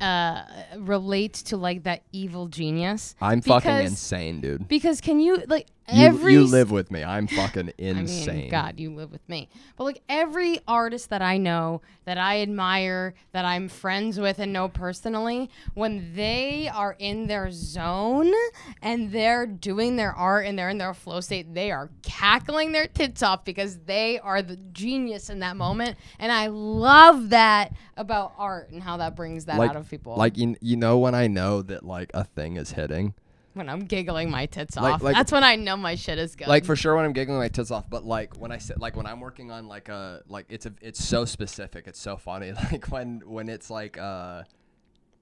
uh 0.00 0.42
relates 0.78 1.42
to 1.44 1.56
like 1.56 1.84
that 1.84 2.02
evil 2.12 2.48
genius. 2.48 3.14
I'm 3.20 3.40
fucking 3.40 3.70
insane, 3.86 4.40
dude. 4.40 4.68
Because 4.68 5.00
can 5.00 5.20
you 5.20 5.42
like 5.46 5.68
You, 5.90 6.06
every 6.06 6.32
you 6.32 6.44
live 6.44 6.70
with 6.70 6.90
me. 6.90 7.02
I'm 7.02 7.26
fucking 7.26 7.68
I 7.78 7.82
insane. 7.82 8.36
mean, 8.36 8.50
God, 8.50 8.78
you 8.78 8.94
live 8.94 9.10
with 9.10 9.28
me. 9.28 9.48
But 9.76 9.84
like 9.84 10.02
every 10.08 10.60
artist 10.68 11.10
that 11.10 11.22
I 11.22 11.38
know, 11.38 11.82
that 12.04 12.18
I 12.18 12.40
admire, 12.40 13.14
that 13.32 13.44
I'm 13.44 13.68
friends 13.68 14.18
with 14.18 14.38
and 14.38 14.52
know 14.52 14.68
personally, 14.68 15.50
when 15.74 16.14
they 16.14 16.70
are 16.72 16.94
in 16.98 17.26
their 17.26 17.50
zone 17.50 18.32
and 18.80 19.10
they're 19.10 19.46
doing 19.46 19.96
their 19.96 20.12
art 20.12 20.46
and 20.46 20.58
they're 20.58 20.70
in 20.70 20.78
their 20.78 20.94
flow 20.94 21.20
state, 21.20 21.52
they 21.52 21.72
are 21.72 21.90
cackling 22.02 22.72
their 22.72 22.86
tits 22.86 23.22
off 23.22 23.44
because 23.44 23.78
they 23.80 24.18
are 24.20 24.40
the 24.40 24.56
genius 24.56 25.30
in 25.30 25.40
that 25.40 25.56
moment. 25.56 25.96
And 26.18 26.30
I 26.30 26.46
love 26.46 27.30
that 27.30 27.74
about 27.96 28.32
art 28.38 28.70
and 28.70 28.82
how 28.82 28.98
that 28.98 29.16
brings 29.16 29.46
that 29.46 29.58
like, 29.58 29.70
out 29.70 29.76
of 29.76 29.90
people. 29.90 30.16
like 30.16 30.38
you, 30.38 30.56
you 30.60 30.76
know 30.76 30.98
when 30.98 31.14
I 31.14 31.26
know 31.26 31.62
that 31.62 31.84
like 31.84 32.10
a 32.14 32.24
thing 32.24 32.56
is 32.56 32.72
hitting. 32.72 33.14
When 33.54 33.68
I'm 33.68 33.80
giggling 33.80 34.30
my 34.30 34.46
tits 34.46 34.76
Like- 34.76 34.94
off, 34.94 35.02
like- 35.02 35.14
that's 35.14 35.32
when 35.32 35.44
I 35.44 35.56
know 35.56 35.76
my 35.76 35.94
shit 35.94 36.18
is 36.18 36.36
good. 36.36 36.48
like 36.48 36.64
for 36.64 36.76
sure 36.76 36.96
when 36.96 37.04
I'm 37.04 37.12
giggling 37.12 37.38
my 37.38 37.48
tits 37.48 37.70
off, 37.70 37.88
but 37.90 38.04
like 38.04 38.36
when 38.38 38.50
I 38.52 38.58
sit 38.58 38.78
like 38.80 38.96
when 38.96 39.06
I'm 39.06 39.20
working 39.20 39.50
on 39.50 39.68
like 39.68 39.88
a 39.88 40.22
like 40.28 40.46
it's 40.48 40.66
a 40.66 40.72
it's 40.80 41.02
so 41.04 41.24
specific, 41.24 41.86
it's 41.86 42.00
so 42.00 42.16
funny. 42.16 42.52
Like 42.72 42.86
when 42.86 43.22
when 43.26 43.48
it's 43.48 43.70
like 43.70 43.98
uh 43.98 44.42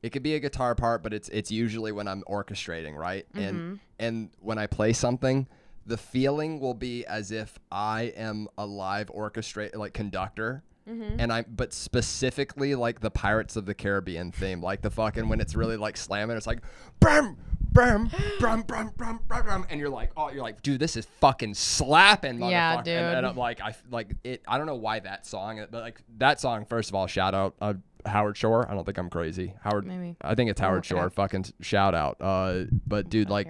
it 0.02 0.10
could 0.10 0.22
be 0.22 0.34
a 0.34 0.40
guitar 0.40 0.74
part, 0.74 1.02
but 1.02 1.12
it's 1.12 1.28
it's 1.30 1.50
usually 1.50 1.92
when 1.92 2.08
I'm 2.08 2.22
orchestrating, 2.28 2.94
right? 2.96 3.26
And 3.34 3.80
and 3.98 4.30
when 4.40 4.58
I 4.58 4.66
play 4.66 4.92
something, 4.92 5.46
the 5.86 5.96
feeling 5.98 6.60
will 6.60 6.74
be 6.74 7.04
as 7.06 7.32
if 7.32 7.58
I 7.72 8.12
am 8.16 8.48
a 8.56 8.64
live 8.66 9.08
orchestrate 9.08 9.74
like 9.76 9.92
conductor. 9.92 10.62
And 10.86 11.32
I, 11.32 11.42
but 11.42 11.72
specifically 11.72 12.74
like 12.74 12.98
the 12.98 13.12
Pirates 13.12 13.54
of 13.54 13.64
the 13.64 13.74
Caribbean 13.74 14.32
theme, 14.32 14.60
like 14.60 14.82
the 14.82 14.90
fucking 14.90 15.28
when 15.28 15.38
it's 15.40 15.54
really 15.54 15.76
like 15.76 15.96
slamming, 15.96 16.36
it's 16.36 16.48
like, 16.48 16.62
brum, 16.98 17.36
brum, 17.72 18.10
brum, 18.38 18.62
brum, 18.62 18.92
brum, 18.96 19.20
brum, 19.26 19.42
brum, 19.44 19.66
and 19.70 19.80
you're 19.80 19.88
like, 19.90 20.10
oh, 20.16 20.30
you're 20.30 20.42
like, 20.42 20.62
dude, 20.62 20.80
this 20.80 20.96
is 20.96 21.06
fucking 21.20 21.54
slapping, 21.54 22.38
motherfucker. 22.38 22.50
Yeah, 22.50 22.82
dude. 22.82 22.94
and 22.94 23.26
I'm 23.26 23.36
like, 23.36 23.60
I 23.60 23.74
like 23.90 24.14
it. 24.24 24.42
I 24.46 24.58
don't 24.58 24.66
know 24.66 24.76
why 24.76 25.00
that 25.00 25.26
song, 25.26 25.64
but 25.70 25.80
like 25.82 26.00
that 26.18 26.40
song. 26.40 26.64
First 26.66 26.90
of 26.90 26.94
all, 26.94 27.06
shout 27.06 27.34
out 27.34 27.54
uh, 27.60 27.74
Howard 28.06 28.36
Shore. 28.36 28.70
I 28.70 28.74
don't 28.74 28.84
think 28.84 28.98
I'm 28.98 29.10
crazy. 29.10 29.54
Howard, 29.62 29.86
Maybe. 29.86 30.16
I 30.20 30.34
think 30.34 30.50
it's 30.50 30.60
Howard 30.60 30.84
Shore. 30.84 31.08
Fucking 31.10 31.46
shout 31.60 31.94
out. 31.94 32.16
Uh, 32.20 32.64
but 32.86 33.08
dude, 33.08 33.30
like, 33.30 33.48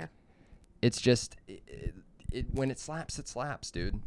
it's 0.83 1.01
just 1.01 1.37
it, 1.49 1.95
it, 2.33 2.47
when 2.53 2.71
it 2.71 2.79
slaps, 2.79 3.19
it 3.19 3.29
slaps, 3.29 3.71
dude. 3.71 4.01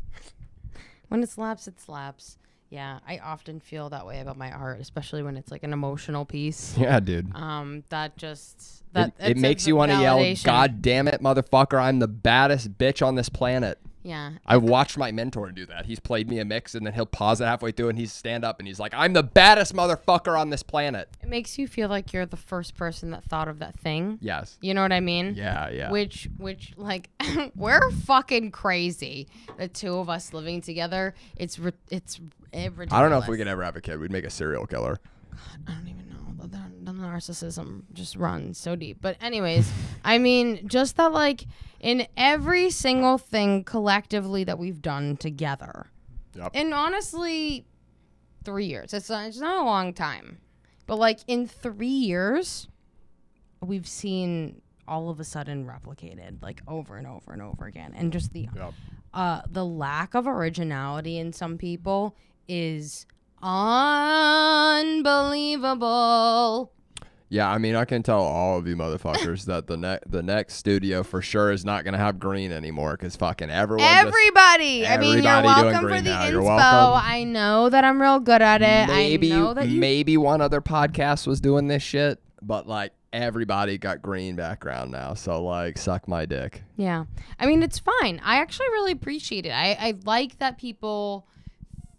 When 1.09 1.22
it 1.22 1.30
slaps, 1.30 1.68
it 1.68 1.80
slaps. 1.80 2.38
Yeah, 2.74 2.97
I 3.07 3.19
often 3.19 3.59
feel 3.59 3.91
that 3.91 4.07
way 4.07 4.19
about 4.19 4.36
my 4.36 4.51
art, 4.51 4.82
especially 4.82 5.21
when 5.21 5.38
it's 5.38 5.51
like 5.51 5.61
an 5.61 5.74
emotional 5.74 6.26
piece. 6.26 6.76
Yeah, 6.84 6.99
dude. 6.99 7.34
Um, 7.36 7.84
that 7.89 8.17
just 8.17 8.82
that 8.93 9.13
it, 9.19 9.32
it 9.32 9.38
makes 9.38 9.67
you 9.67 9.76
want 9.76 9.91
to 9.91 9.99
yell, 9.99 10.36
"God 10.43 10.82
damn 10.82 11.07
it, 11.07 11.21
motherfucker! 11.21 11.80
I'm 11.80 11.99
the 11.99 12.07
baddest 12.07 12.80
bitch 12.80 13.05
on 13.05 13.13
this 13.13 13.30
planet." 13.30 13.78
Yeah, 14.04 14.34
I 14.45 14.58
watched 14.58 14.97
my 14.97 15.12
mentor 15.12 15.51
do 15.51 15.66
that. 15.68 15.86
He's 15.86 15.99
played 15.99 16.30
me 16.30 16.39
a 16.39 16.45
mix, 16.45 16.76
and 16.76 16.86
then 16.86 16.93
he'll 16.93 17.06
pause 17.06 17.41
it 17.41 17.45
halfway 17.45 17.72
through, 17.72 17.89
and 17.89 17.97
he's 17.97 18.12
stand 18.12 18.43
up, 18.43 18.60
and 18.60 18.68
he's 18.68 18.80
like, 18.80 18.93
"I'm 18.93 19.14
the 19.14 19.24
baddest 19.24 19.74
motherfucker 19.74 20.38
on 20.38 20.49
this 20.49 20.62
planet." 20.64 21.10
it 21.22 21.30
makes 21.30 21.58
you 21.58 21.68
feel 21.68 21.89
like 21.89 22.14
you're 22.14 22.26
the 22.26 22.38
first 22.38 22.76
person 22.76 23.12
that 23.12 23.24
thought 23.24 23.47
of 23.47 23.60
that 23.60 23.80
thing. 23.80 24.20
Yes. 24.22 24.58
You 24.62 24.74
know 24.74 24.82
what 24.82 24.91
I 24.91 24.99
mean? 24.99 25.36
Yeah. 25.36 25.70
Yeah. 25.70 25.89
Which, 25.91 26.30
which, 26.38 26.74
like, 26.78 27.10
we're 27.56 27.91
fucking 27.91 28.51
crazy. 28.51 29.28
The 29.58 29.68
two 29.68 29.95
of 29.97 30.10
us 30.10 30.34
living 30.34 30.62
together. 30.62 31.16
It's, 31.38 31.58
ri- 31.58 31.72
it's 31.89 32.20
ridiculous. 32.54 32.91
I 32.91 33.01
don't 33.01 33.10
know 33.10 33.20
if 33.20 33.28
we 33.28 33.38
could 33.38 33.47
ever 33.47 33.64
have 33.64 33.76
a 33.76 33.82
kid. 33.82 33.99
We'd 33.99 34.12
make 34.12 34.26
a 34.26 34.30
serial 34.30 34.68
killer. 34.68 34.99
I 35.68 35.72
don't 35.74 35.88
even 35.88 36.10
know. 36.10 36.12
Narcissism 37.04 37.84
just 37.93 38.16
runs 38.16 38.58
so 38.58 38.76
deep. 38.76 38.97
But 39.01 39.18
anyways, 39.22 39.72
I 40.06 40.18
mean, 40.18 40.68
just 40.68 40.95
that 40.97 41.12
like 41.12 41.45
in 41.80 42.08
every 42.18 42.70
single 42.70 43.18
thing 43.18 43.64
collectively 43.64 44.43
that 44.45 44.58
we've 44.58 44.82
done 44.82 45.18
together, 45.18 45.88
Yep. 46.36 46.51
and 46.56 46.74
honestly, 46.74 47.66
three 48.43 48.66
years. 48.66 48.93
It's 48.93 49.10
not, 49.10 49.28
it's 49.28 49.39
not 49.39 49.62
a 49.62 49.66
long 49.66 49.93
time, 49.93 50.38
but 50.88 50.97
like 50.97 51.20
in 51.28 51.45
three 51.47 51.88
years, 51.88 52.68
we've 53.62 53.88
seen 53.88 54.62
all 54.88 55.10
of 55.10 55.20
a 55.20 55.24
sudden 55.24 55.66
replicated 55.66 56.41
like 56.41 56.62
over 56.68 56.97
and 56.97 57.08
over 57.08 57.32
and 57.34 57.41
over 57.41 57.66
again, 57.66 57.93
and 57.95 58.12
just 58.12 58.34
the 58.34 58.49
Yep. 58.56 58.74
uh, 59.14 59.41
the 59.49 59.64
lack 59.66 60.14
of 60.16 60.26
originality 60.28 61.18
in 61.20 61.32
some 61.34 61.58
people 61.58 62.16
is 62.47 63.06
unbelievable. 65.43 66.72
Yeah, 67.34 67.49
I 67.49 67.57
mean, 67.57 67.73
I 67.73 67.84
can 67.86 68.03
tell 68.03 68.19
all 68.21 68.59
of 68.59 68.67
you 68.67 68.75
motherfuckers 68.75 69.45
that 69.47 69.65
the 69.65 69.75
next 69.75 70.11
the 70.11 70.21
next 70.21 70.53
studio 70.53 71.01
for 71.01 71.19
sure 71.19 71.51
is 71.51 71.65
not 71.65 71.84
gonna 71.84 71.97
have 71.97 72.19
green 72.19 72.51
anymore 72.51 72.91
because 72.91 73.15
fucking 73.15 73.49
everyone. 73.49 73.88
just- 73.88 74.05
Everybody, 74.07 74.86
I 74.86 74.97
mean, 74.99 75.23
you're 75.23 75.41
welcome 75.41 75.81
for 75.81 75.99
the 75.99 76.11
now. 76.11 76.25
Inspo. 76.29 77.01
I 77.03 77.23
know 77.23 77.69
that 77.69 77.84
I'm 77.84 77.99
real 77.99 78.19
good 78.19 78.43
at 78.43 78.61
it. 78.61 78.88
maybe 78.88 79.34
I 79.34 79.36
know 79.36 79.53
that 79.55 79.67
you. 79.67 79.79
maybe 79.79 80.15
one 80.15 80.41
other 80.41 80.61
podcast 80.61 81.25
was 81.25 81.41
doing 81.41 81.67
this 81.69 81.81
shit, 81.81 82.19
but 82.43 82.67
like 82.67 82.91
everybody 83.11 83.79
got 83.79 84.03
green 84.03 84.36
background 84.36 84.91
now. 84.91 85.15
So 85.15 85.43
like, 85.43 85.79
suck 85.79 86.07
my 86.07 86.27
dick. 86.27 86.61
Yeah, 86.77 87.05
I 87.39 87.47
mean, 87.47 87.63
it's 87.63 87.79
fine. 87.79 88.21
I 88.23 88.38
actually 88.41 88.67
really 88.67 88.91
appreciate 88.91 89.47
it. 89.47 89.51
I 89.53 89.75
I 89.79 89.95
like 90.05 90.38
that 90.38 90.59
people 90.59 91.25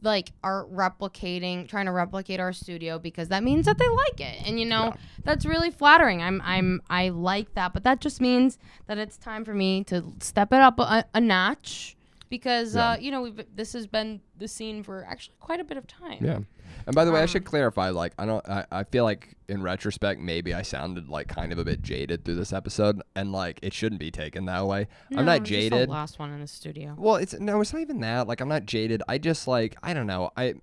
like 0.04 0.32
are 0.42 0.66
replicating 0.66 1.66
trying 1.68 1.86
to 1.86 1.92
replicate 1.92 2.38
our 2.40 2.52
studio 2.52 2.98
because 2.98 3.28
that 3.28 3.42
means 3.42 3.66
that 3.66 3.78
they 3.78 3.88
like 3.88 4.20
it. 4.20 4.46
And 4.46 4.60
you 4.60 4.66
know 4.66 4.84
Yeah. 4.86 4.96
that's 5.24 5.44
really 5.46 5.70
flattering. 5.70 6.22
I'm 6.22 6.40
i'm 6.44 6.80
i 6.90 7.08
like 7.08 7.54
that. 7.54 7.72
But 7.72 7.84
that 7.84 8.00
just 8.00 8.20
means 8.20 8.58
that 8.86 8.98
it's 8.98 9.16
time 9.16 9.44
for 9.44 9.54
me 9.54 9.82
to 9.84 10.04
step 10.20 10.52
it 10.52 10.60
up 10.60 10.78
a, 10.78 11.04
a 11.14 11.20
notch 11.20 11.96
because 12.30 12.76
uh 12.76 12.96
you 13.00 13.10
know 13.10 13.22
we've 13.22 13.44
this 13.54 13.72
has 13.72 13.86
been 13.86 14.20
the 14.38 14.48
scene 14.48 14.82
for 14.82 15.04
actually 15.08 15.34
quite 15.40 15.60
a 15.60 15.64
bit 15.64 15.76
of 15.76 15.86
time. 15.86 16.18
Yeah. 16.24 16.38
And 16.86 16.94
by 16.94 17.04
the 17.04 17.12
way, 17.12 17.20
I 17.20 17.22
Um, 17.22 17.28
should 17.28 17.44
clarify. 17.44 17.90
Like, 17.90 18.12
I 18.18 18.26
don't. 18.26 18.46
I, 18.48 18.66
I 18.70 18.84
feel 18.84 19.04
like 19.04 19.34
in 19.48 19.62
retrospect, 19.62 20.20
maybe 20.20 20.52
I 20.54 20.62
sounded 20.62 21.08
like 21.08 21.28
kind 21.28 21.52
of 21.52 21.58
a 21.58 21.64
bit 21.64 21.82
jaded 21.82 22.24
through 22.24 22.36
this 22.36 22.52
episode, 22.52 23.00
and 23.14 23.32
like 23.32 23.58
it 23.62 23.72
shouldn't 23.72 24.00
be 24.00 24.10
taken 24.10 24.44
that 24.46 24.66
way. 24.66 24.88
I'm 25.10 25.16
No, 25.16 25.22
not 25.24 25.38
just 25.44 25.48
the 25.50 25.70
jaded. 25.70 25.88
last 25.88 26.18
one 26.18 26.30
in 26.32 26.40
the 26.40 26.46
studio 26.46 26.94
Well, 26.98 27.16
it's 27.16 27.34
no, 27.34 27.60
it's 27.60 27.72
not 27.72 27.80
even 27.82 28.00
that. 28.00 28.26
Like 28.28 28.40
I'm 28.40 28.48
not 28.48 28.66
jaded. 28.66 29.02
I 29.08 29.18
just 29.18 29.46
like 29.48 29.76
I 29.82 29.94
don't 29.94 30.06
know. 30.06 30.30
I 30.36 30.54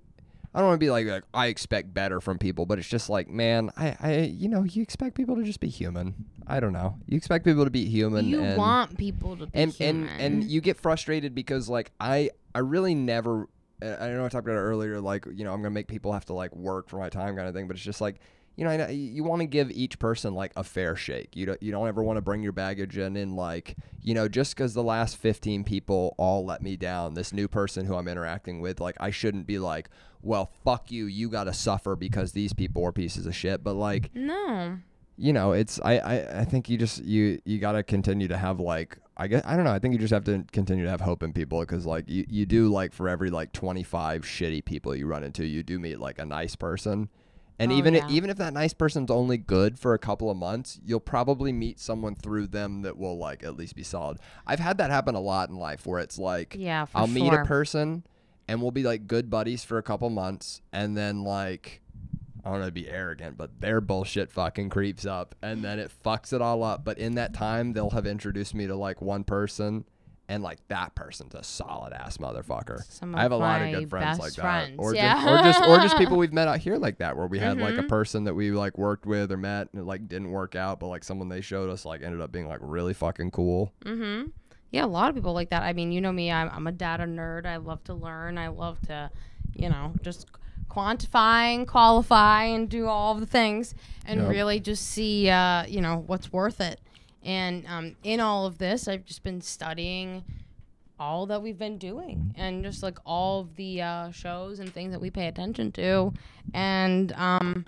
I 0.53 0.59
don't 0.59 0.67
want 0.67 0.79
to 0.81 0.85
be 0.85 0.91
like, 0.91 1.07
like 1.07 1.23
I 1.33 1.47
expect 1.47 1.93
better 1.93 2.19
from 2.19 2.37
people, 2.37 2.65
but 2.65 2.77
it's 2.77 2.89
just 2.89 3.09
like, 3.09 3.29
man, 3.29 3.71
I 3.77 3.95
I 3.99 4.19
you 4.21 4.49
know, 4.49 4.63
you 4.63 4.81
expect 4.83 5.15
people 5.15 5.35
to 5.37 5.43
just 5.43 5.59
be 5.59 5.69
human. 5.69 6.13
I 6.45 6.59
don't 6.59 6.73
know. 6.73 6.97
You 7.07 7.15
expect 7.17 7.45
people 7.45 7.63
to 7.63 7.71
be 7.71 7.85
human 7.85 8.25
you 8.27 8.41
and 8.43 8.57
want 8.57 8.97
people 8.97 9.37
to 9.37 9.45
be 9.47 9.51
and, 9.57 9.71
human. 9.71 10.07
and 10.09 10.21
and 10.21 10.43
you 10.43 10.59
get 10.61 10.77
frustrated 10.77 11.33
because 11.33 11.69
like 11.69 11.91
I 11.99 12.31
I 12.53 12.59
really 12.59 12.93
never 12.95 13.47
I 13.81 14.09
know 14.09 14.25
I 14.25 14.29
talked 14.29 14.47
about 14.47 14.57
it 14.57 14.61
earlier 14.61 14.99
like 14.99 15.25
you 15.25 15.43
know 15.43 15.53
I'm 15.53 15.61
gonna 15.61 15.71
make 15.71 15.87
people 15.87 16.13
have 16.13 16.25
to 16.25 16.33
like 16.33 16.55
work 16.55 16.89
for 16.89 16.97
my 16.97 17.09
time 17.09 17.35
kind 17.35 17.47
of 17.47 17.53
thing 17.53 17.67
but 17.67 17.75
it's 17.75 17.85
just 17.85 18.01
like 18.01 18.19
you 18.55 18.65
know, 18.65 18.77
know 18.77 18.87
you 18.87 19.23
want 19.23 19.41
to 19.41 19.45
give 19.45 19.71
each 19.71 19.97
person 19.97 20.33
like 20.33 20.51
a 20.55 20.63
fair 20.63 20.95
shake. 20.95 21.35
You 21.35 21.45
don't 21.45 21.63
you 21.63 21.71
don't 21.71 21.87
ever 21.87 22.03
want 22.03 22.17
to 22.17 22.21
bring 22.21 22.43
your 22.43 22.51
baggage 22.51 22.97
in 22.97 23.15
and 23.15 23.35
like, 23.35 23.77
you 24.01 24.13
know, 24.13 24.27
just 24.27 24.55
cuz 24.55 24.73
the 24.73 24.83
last 24.83 25.17
15 25.17 25.63
people 25.63 26.13
all 26.17 26.45
let 26.45 26.61
me 26.61 26.75
down, 26.75 27.13
this 27.13 27.33
new 27.33 27.47
person 27.47 27.85
who 27.85 27.95
I'm 27.95 28.07
interacting 28.07 28.61
with, 28.61 28.79
like 28.79 28.97
I 28.99 29.09
shouldn't 29.09 29.47
be 29.47 29.57
like, 29.57 29.89
well, 30.21 30.51
fuck 30.63 30.91
you, 30.91 31.05
you 31.05 31.29
got 31.29 31.45
to 31.45 31.53
suffer 31.53 31.95
because 31.95 32.33
these 32.33 32.53
people 32.53 32.85
are 32.85 32.91
pieces 32.91 33.25
of 33.25 33.35
shit. 33.35 33.63
But 33.63 33.73
like, 33.73 34.13
No. 34.13 34.77
You 35.17 35.33
know, 35.33 35.51
it's 35.51 35.79
I, 35.83 35.97
I 35.97 36.39
I 36.41 36.45
think 36.45 36.69
you 36.69 36.77
just 36.77 37.03
you 37.03 37.39
you 37.45 37.59
got 37.59 37.73
to 37.73 37.83
continue 37.83 38.27
to 38.27 38.37
have 38.37 38.59
like 38.59 38.97
I 39.17 39.27
guess 39.27 39.43
I 39.45 39.55
don't 39.55 39.65
know. 39.65 39.71
I 39.73 39.79
think 39.79 39.93
you 39.93 39.99
just 39.99 40.13
have 40.13 40.23
to 40.25 40.43
continue 40.51 40.83
to 40.85 40.89
have 40.89 41.01
hope 41.01 41.21
in 41.23 41.33
people 41.33 41.59
because 41.59 41.85
like 41.85 42.09
you 42.09 42.25
you 42.29 42.45
do 42.45 42.69
like 42.69 42.93
for 42.93 43.07
every 43.09 43.29
like 43.29 43.51
25 43.53 44.23
shitty 44.23 44.65
people 44.65 44.95
you 44.95 45.05
run 45.05 45.23
into, 45.23 45.45
you 45.45 45.63
do 45.63 45.79
meet 45.79 45.99
like 45.99 46.19
a 46.19 46.25
nice 46.25 46.55
person. 46.55 47.09
And 47.59 47.71
Oh, 47.71 47.75
even 47.75 47.93
yeah. 47.93 48.05
if, 48.05 48.11
even 48.11 48.29
if 48.31 48.37
that 48.37 48.53
nice 48.53 48.73
person's 48.73 49.11
only 49.11 49.37
good 49.37 49.77
for 49.77 49.93
a 49.93 49.99
couple 49.99 50.31
of 50.31 50.37
months, 50.37 50.79
you'll 50.83 50.99
probably 50.99 51.51
meet 51.51 51.79
someone 51.79 52.15
through 52.15 52.47
them 52.47 52.81
that 52.81 52.97
will 52.97 53.19
like 53.19 53.43
at 53.43 53.55
least 53.55 53.75
be 53.75 53.83
solid. 53.83 54.17
I've 54.47 54.59
had 54.59 54.79
that 54.79 54.89
happen 54.89 55.13
a 55.13 55.19
lot 55.19 55.49
in 55.49 55.55
life 55.57 55.85
where 55.85 55.99
it's 55.99 56.17
like 56.17 56.55
Yeah, 56.57 56.87
I'll 56.95 57.05
meet 57.05 57.31
a 57.31 57.45
person 57.45 58.03
and 58.47 58.59
we'll 58.63 58.71
be 58.71 58.81
like 58.81 59.05
good 59.05 59.29
buddies 59.29 59.63
for 59.63 59.77
a 59.77 59.83
couple 59.83 60.09
months 60.09 60.61
and 60.73 60.97
then 60.97 61.23
like 61.23 61.81
I 62.43 62.49
don't 62.49 62.59
want 62.59 62.65
to 62.65 62.71
be 62.71 62.89
arrogant, 62.89 63.37
but 63.37 63.61
their 63.61 63.81
bullshit 63.81 64.31
fucking 64.31 64.69
creeps 64.69 65.05
up 65.05 65.35
and 65.41 65.63
then 65.63 65.77
it 65.79 65.91
fucks 66.03 66.33
it 66.33 66.41
all 66.41 66.63
up. 66.63 66.83
But 66.83 66.97
in 66.97 67.15
that 67.15 67.33
time 67.33 67.73
they'll 67.73 67.91
have 67.91 68.05
introduced 68.07 68.55
me 68.55 68.67
to 68.67 68.75
like 68.75 69.01
one 69.01 69.23
person 69.23 69.85
and 70.29 70.41
like 70.41 70.59
that 70.69 70.95
person's 70.95 71.35
a 71.35 71.43
solid 71.43 71.91
ass 71.93 72.17
motherfucker. 72.17 72.81
Some 72.89 73.13
I 73.15 73.21
have 73.23 73.31
a 73.33 73.37
lot 73.37 73.61
of 73.61 73.71
good 73.71 73.89
friends 73.89 74.17
like 74.17 74.33
friends, 74.33 74.77
that. 74.77 74.81
Or 74.81 74.95
yeah. 74.95 75.13
just 75.15 75.27
or 75.27 75.37
just 75.43 75.61
or 75.69 75.77
just 75.77 75.97
people 75.97 76.17
we've 76.17 76.31
met 76.33 76.47
out 76.47 76.59
here 76.59 76.77
like 76.77 76.99
that 76.99 77.17
where 77.17 77.27
we 77.27 77.37
had 77.39 77.57
like 77.59 77.77
a 77.77 77.83
Mhm. 77.83 77.89
person 77.89 78.23
that 78.23 78.33
we 78.33 78.49
like 78.51 78.77
worked 78.77 79.05
with 79.05 79.31
or 79.31 79.37
met 79.37 79.67
and 79.73 79.81
it 79.81 79.85
like 79.85 80.07
didn't 80.07 80.31
work 80.31 80.55
out, 80.55 80.79
but 80.79 80.87
like 80.87 81.03
someone 81.03 81.27
they 81.29 81.41
showed 81.41 81.69
us 81.69 81.83
like 81.85 82.01
ended 82.01 82.21
up 82.21 82.31
being 82.31 82.47
like 82.47 82.59
really 82.61 82.93
fucking 82.93 83.31
cool. 83.31 83.73
Mm-hmm. 83.85 84.29
Yeah, 84.71 84.85
a 84.85 84.87
lot 84.87 85.09
of 85.09 85.15
people 85.15 85.33
like 85.33 85.49
that. 85.49 85.63
I 85.63 85.73
mean, 85.73 85.91
you 85.91 85.99
know 85.99 86.13
me. 86.13 86.31
I'm, 86.31 86.49
I'm 86.49 86.65
a 86.65 86.71
data 86.71 87.03
nerd. 87.03 87.45
I 87.45 87.57
love 87.57 87.83
to 87.83 87.93
learn. 87.93 88.37
I 88.37 88.47
love 88.47 88.79
to, 88.87 89.11
you 89.53 89.67
know, 89.67 89.91
just 90.01 90.27
quantify 90.71 91.53
and 91.55 91.67
qualify 91.67 92.43
and 92.45 92.69
do 92.69 92.87
all 92.87 93.13
of 93.13 93.19
the 93.19 93.25
things 93.25 93.75
and 94.05 94.21
Yep. 94.21 94.29
really 94.29 94.59
just 94.59 94.87
see, 94.87 95.29
uh, 95.29 95.65
you 95.67 95.81
know, 95.81 96.03
what's 96.07 96.31
worth 96.31 96.61
it. 96.61 96.79
And 97.23 97.65
um, 97.67 97.95
in 98.03 98.19
all 98.19 98.45
of 98.45 98.57
this, 98.57 98.87
I've 98.87 99.05
just 99.05 99.23
been 99.23 99.41
studying 99.41 100.23
all 100.99 101.25
that 101.27 101.41
we've 101.41 101.57
been 101.57 101.77
doing 101.77 102.33
and 102.37 102.63
just 102.63 102.81
like 102.83 102.97
all 103.05 103.41
of 103.41 103.55
the 103.55 103.81
uh, 103.81 104.11
shows 104.11 104.59
and 104.59 104.71
things 104.73 104.91
that 104.93 104.99
we 105.01 105.09
pay 105.09 105.27
attention 105.27 105.71
to. 105.73 106.13
And 106.53 107.11
um, 107.13 107.65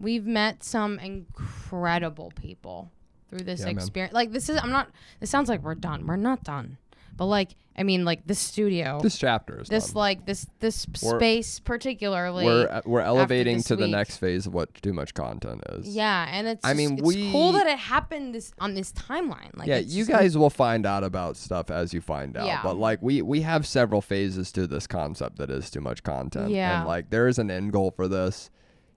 we've 0.00 0.26
met 0.26 0.62
some 0.64 0.98
incredible 1.00 2.32
people 2.34 2.90
through 3.30 3.40
this 3.40 3.60
Yeah, 3.60 3.66
man. 3.66 3.74
experience. 3.76 4.14
Like 4.14 4.32
this 4.32 4.48
is 4.48 4.58
I'm 4.62 4.70
not 4.70 4.88
this 5.20 5.28
sounds 5.30 5.48
like 5.48 5.62
we're 5.62 5.74
done. 5.74 6.06
We're 6.06 6.16
not 6.16 6.42
done. 6.44 6.78
But 7.18 7.26
like 7.26 7.56
I 7.76 7.82
mean 7.84 8.04
like 8.04 8.26
this 8.26 8.38
studio 8.40 8.98
This 9.02 9.18
chapter 9.18 9.60
is 9.60 9.68
this 9.68 9.88
done. 9.88 9.94
like 10.00 10.26
this 10.26 10.46
this 10.60 10.86
We're- 11.02 11.18
space 11.18 11.60
particularly 11.60 12.44
we're 12.46 12.68
uh, 12.68 12.80
we're 12.86 13.02
elevating 13.02 13.62
to 13.64 13.76
the 13.76 13.86
next 13.86 14.16
phase 14.16 14.46
of 14.46 14.54
what 14.54 14.74
too 14.82 14.92
much 14.92 15.14
content 15.14 15.62
is. 15.74 15.86
yeah, 15.94 16.26
and 16.32 16.48
it's 16.48 16.64
I 16.64 16.70
just- 16.70 16.76
mean, 16.78 16.98
it's 17.04 17.32
cool 17.32 17.52
that 17.52 17.66
it 17.66 17.78
happened 17.78 18.34
this 18.34 18.52
on 18.58 18.74
this 18.74 18.90
timeline. 18.92 19.56
Like 19.56 19.68
yeah, 19.68 19.78
you 19.78 20.04
guys 20.06 20.38
will 20.38 20.50
find 20.50 20.86
out 20.86 21.04
about 21.04 21.36
stuff 21.36 21.70
as 21.70 21.92
you 21.94 22.00
find 22.00 22.36
out. 22.36 22.46
Yeah. 22.46 22.62
But 22.62 22.78
like 22.78 23.00
we 23.02 23.20
we 23.22 23.42
have 23.42 23.66
several 23.66 24.00
phases 24.00 24.50
to 24.52 24.66
this 24.66 24.86
concept 24.88 25.36
that 25.38 25.50
is 25.50 25.70
too 25.70 25.80
much 25.80 26.02
content. 26.02 26.50
Yeah. 26.50 26.78
And 26.80 26.88
like 26.88 27.10
there 27.10 27.28
is 27.28 27.38
an 27.38 27.50
end 27.50 27.72
goal 27.72 27.90
for 27.92 28.08
this. 28.08 28.50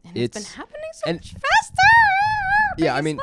and 0.05 0.17
it's 0.17 0.37
been 0.37 0.45
happening 0.55 0.89
so 0.93 1.03
and- 1.09 1.17
much 1.19 1.33
faster. 1.33 1.81
Yeah, 2.77 2.95
I 2.95 3.01
mean, 3.01 3.19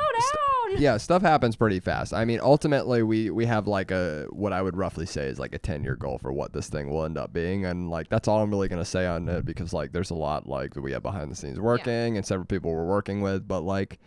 down. 0.73 0.83
Yeah, 0.83 0.97
stuff 0.97 1.23
happens 1.23 1.57
pretty 1.57 1.81
fast. 1.81 2.13
I 2.15 2.25
mean, 2.25 2.41
ultimately 2.43 3.03
we 3.03 3.31
we 3.31 3.47
have 3.47 3.67
like 3.67 3.91
a 3.91 4.27
what 4.31 4.53
I 4.53 4.63
would 4.63 4.77
roughly 4.77 5.07
say 5.07 5.27
is 5.27 5.39
like 5.39 5.55
a 5.55 5.59
10-year 5.59 5.97
goal 5.97 6.19
for 6.19 6.33
what 6.33 6.53
this 6.53 6.69
thing 6.69 6.91
will 6.91 7.05
end 7.05 7.19
up 7.19 7.33
being 7.33 7.65
and 7.65 7.91
like 7.91 8.09
that's 8.09 8.29
all 8.29 8.43
I'm 8.43 8.51
really 8.51 8.69
going 8.69 8.81
to 8.81 8.85
say 8.89 9.07
on 9.07 9.29
it 9.29 9.45
because 9.45 9.73
like 9.73 9.93
there's 9.93 10.11
a 10.11 10.15
lot 10.15 10.49
like 10.49 10.75
that 10.75 10.83
we 10.83 10.93
have 10.93 11.03
behind 11.03 11.31
the 11.31 11.37
scenes 11.37 11.59
working 11.59 12.17
and 12.17 12.25
several 12.25 12.47
people 12.47 12.71
we're 12.73 12.85
working 12.85 13.21
with, 13.21 13.47
but 13.49 13.63
like 13.63 13.99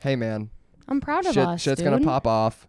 hey 0.00 0.16
man, 0.16 0.50
I'm 0.88 1.00
proud 1.00 1.26
of 1.26 1.34
shit, 1.34 1.46
us. 1.46 1.60
shit's 1.60 1.80
dude. 1.82 1.90
gonna 1.90 2.04
pop 2.04 2.26
off, 2.26 2.66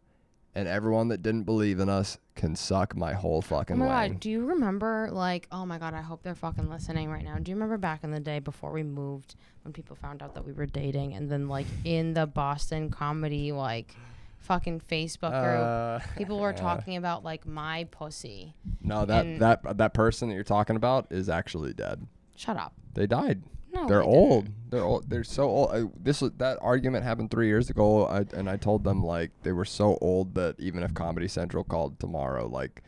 and 0.55 0.67
everyone 0.67 1.07
that 1.09 1.21
didn't 1.21 1.43
believe 1.43 1.79
in 1.79 1.89
us 1.89 2.17
can 2.35 2.55
suck 2.55 2.95
my 2.95 3.13
whole 3.13 3.41
fucking 3.41 3.75
Oh 3.75 3.79
my 3.85 4.07
god, 4.09 4.19
do 4.19 4.29
you 4.29 4.45
remember 4.45 5.09
like 5.11 5.47
oh 5.51 5.65
my 5.65 5.77
god, 5.77 5.93
I 5.93 6.01
hope 6.01 6.23
they're 6.23 6.35
fucking 6.35 6.69
listening 6.69 7.09
right 7.09 7.23
now. 7.23 7.37
Do 7.37 7.49
you 7.51 7.55
remember 7.55 7.77
back 7.77 8.03
in 8.03 8.11
the 8.11 8.19
day 8.19 8.39
before 8.39 8.71
we 8.71 8.83
moved 8.83 9.35
when 9.63 9.73
people 9.73 9.95
found 9.95 10.21
out 10.21 10.33
that 10.35 10.45
we 10.45 10.51
were 10.53 10.65
dating 10.65 11.13
and 11.13 11.29
then 11.29 11.47
like 11.47 11.65
in 11.85 12.13
the 12.13 12.25
Boston 12.27 12.89
comedy 12.89 13.51
like 13.51 13.95
fucking 14.39 14.81
Facebook 14.81 15.31
group 15.31 15.61
Uh, 15.63 15.99
people 16.17 16.39
were 16.39 16.53
talking 16.67 16.97
about 16.97 17.23
like 17.23 17.45
my 17.47 17.87
pussy. 17.91 18.53
No, 18.81 19.05
that 19.05 19.25
and- 19.25 19.39
that 19.41 19.77
that 19.77 19.93
person 19.93 20.29
that 20.29 20.35
you're 20.35 20.43
talking 20.43 20.75
about 20.75 21.07
is 21.11 21.29
actually 21.29 21.73
dead. 21.73 22.05
Shut 22.35 22.57
up. 22.57 22.73
They 22.93 23.07
died. 23.07 23.41
No. 23.73 23.87
They're 23.87 24.03
old. 24.03 24.49
They're 24.69 24.83
old. 24.83 25.09
They're 25.09 25.23
so 25.23 25.43
old. 25.43 25.71
I, 25.71 25.83
this 25.99 26.21
was, 26.21 26.31
that 26.37 26.59
argument 26.61 27.03
happened 27.03 27.31
three 27.31 27.47
years 27.47 27.69
ago, 27.69 28.05
I, 28.05 28.25
and 28.33 28.49
I 28.49 28.55
told 28.55 28.83
them 28.83 29.03
like 29.03 29.31
they 29.41 29.51
were 29.51 29.65
so 29.65 29.97
old 29.99 30.35
that 30.35 30.59
even 30.59 30.83
if 30.83 30.93
Comedy 30.93 31.27
Central 31.27 31.63
called 31.63 31.99
tomorrow, 31.99 32.47
like, 32.47 32.83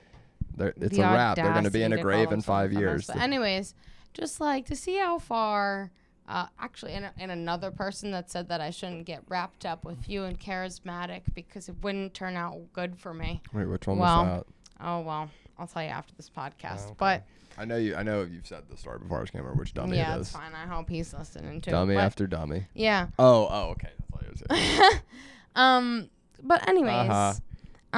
it's 0.58 0.96
The 0.96 1.02
a 1.02 1.14
wrap. 1.14 1.36
They're 1.36 1.54
gonna 1.54 1.70
be 1.72 1.84
in 1.84 1.92
a 1.92 1.96
audacity 1.96 1.98
to 1.98 2.02
call 2.02 2.26
grave 2.26 2.32
in 2.32 2.42
five 2.42 2.72
years. 2.72 3.08
But 3.08 3.18
anyways, 3.18 3.74
just 4.14 4.40
like 4.40 4.66
to 4.68 4.76
see 4.76 4.98
how 4.98 5.20
far. 5.20 5.92
Uh, 6.28 6.48
actually, 6.60 6.94
and, 6.94 7.12
and 7.20 7.30
another 7.30 7.70
person 7.70 8.10
that 8.10 8.32
said 8.32 8.50
that 8.50 8.60
I 8.60 8.72
shouldn't 8.72 9.06
get 9.06 9.22
wrapped 9.28 9.64
up 9.64 9.86
with 9.86 10.10
you 10.10 10.24
and 10.24 10.40
charismatic 10.40 11.22
because 11.36 11.70
it 11.70 11.76
wouldn't 11.84 12.16
turn 12.16 12.36
out 12.36 12.74
good 12.74 12.98
for 12.98 13.14
me. 13.14 13.44
Wait, 13.54 13.66
which 13.66 13.86
one 13.86 14.00
Well, 14.00 14.24
was 14.26 14.44
Oh 14.82 15.02
well, 15.02 15.30
I'll 15.60 15.68
tell 15.68 15.84
you 15.84 15.90
after 15.90 16.14
this 16.16 16.30
podcast. 16.30 16.86
Oh, 16.86 16.86
okay. 16.86 16.96
But 16.98 17.18
that? 17.18 17.28
I 17.58 17.66
know 17.66 17.78
you. 17.78 17.96
I 17.96 18.04
know 18.04 18.24
you've 18.24 18.48
said 18.48 18.64
the 18.70 18.78
story 18.78 19.00
before. 19.00 19.20
I 19.20 19.22
just 19.24 19.32
can't 19.34 19.44
remember 19.44 19.62
which 19.62 19.74
dummy 19.74 19.98
yeah, 19.98 20.16
it 20.16 20.20
it's 20.20 20.30
is. 20.30 20.36
fine. 20.36 20.54
I 20.54 20.66
hope 20.66 20.90
he's 20.90 21.14
listening 21.14 21.62
too. 21.62 21.72
Dummy 21.72 21.96
but, 21.96 22.02
after 22.04 22.28
dummy. 22.28 22.68
Yeah. 22.74 23.08
Oh, 23.18 23.48
oh, 23.50 23.70
okay. 23.72 23.90
That's 24.12 24.42
all 24.50 24.58
you 24.58 24.82
was. 24.82 25.00
Um. 25.56 26.10
But 26.44 26.68
anyways. 26.68 27.10
Uh-huh. 27.10 27.34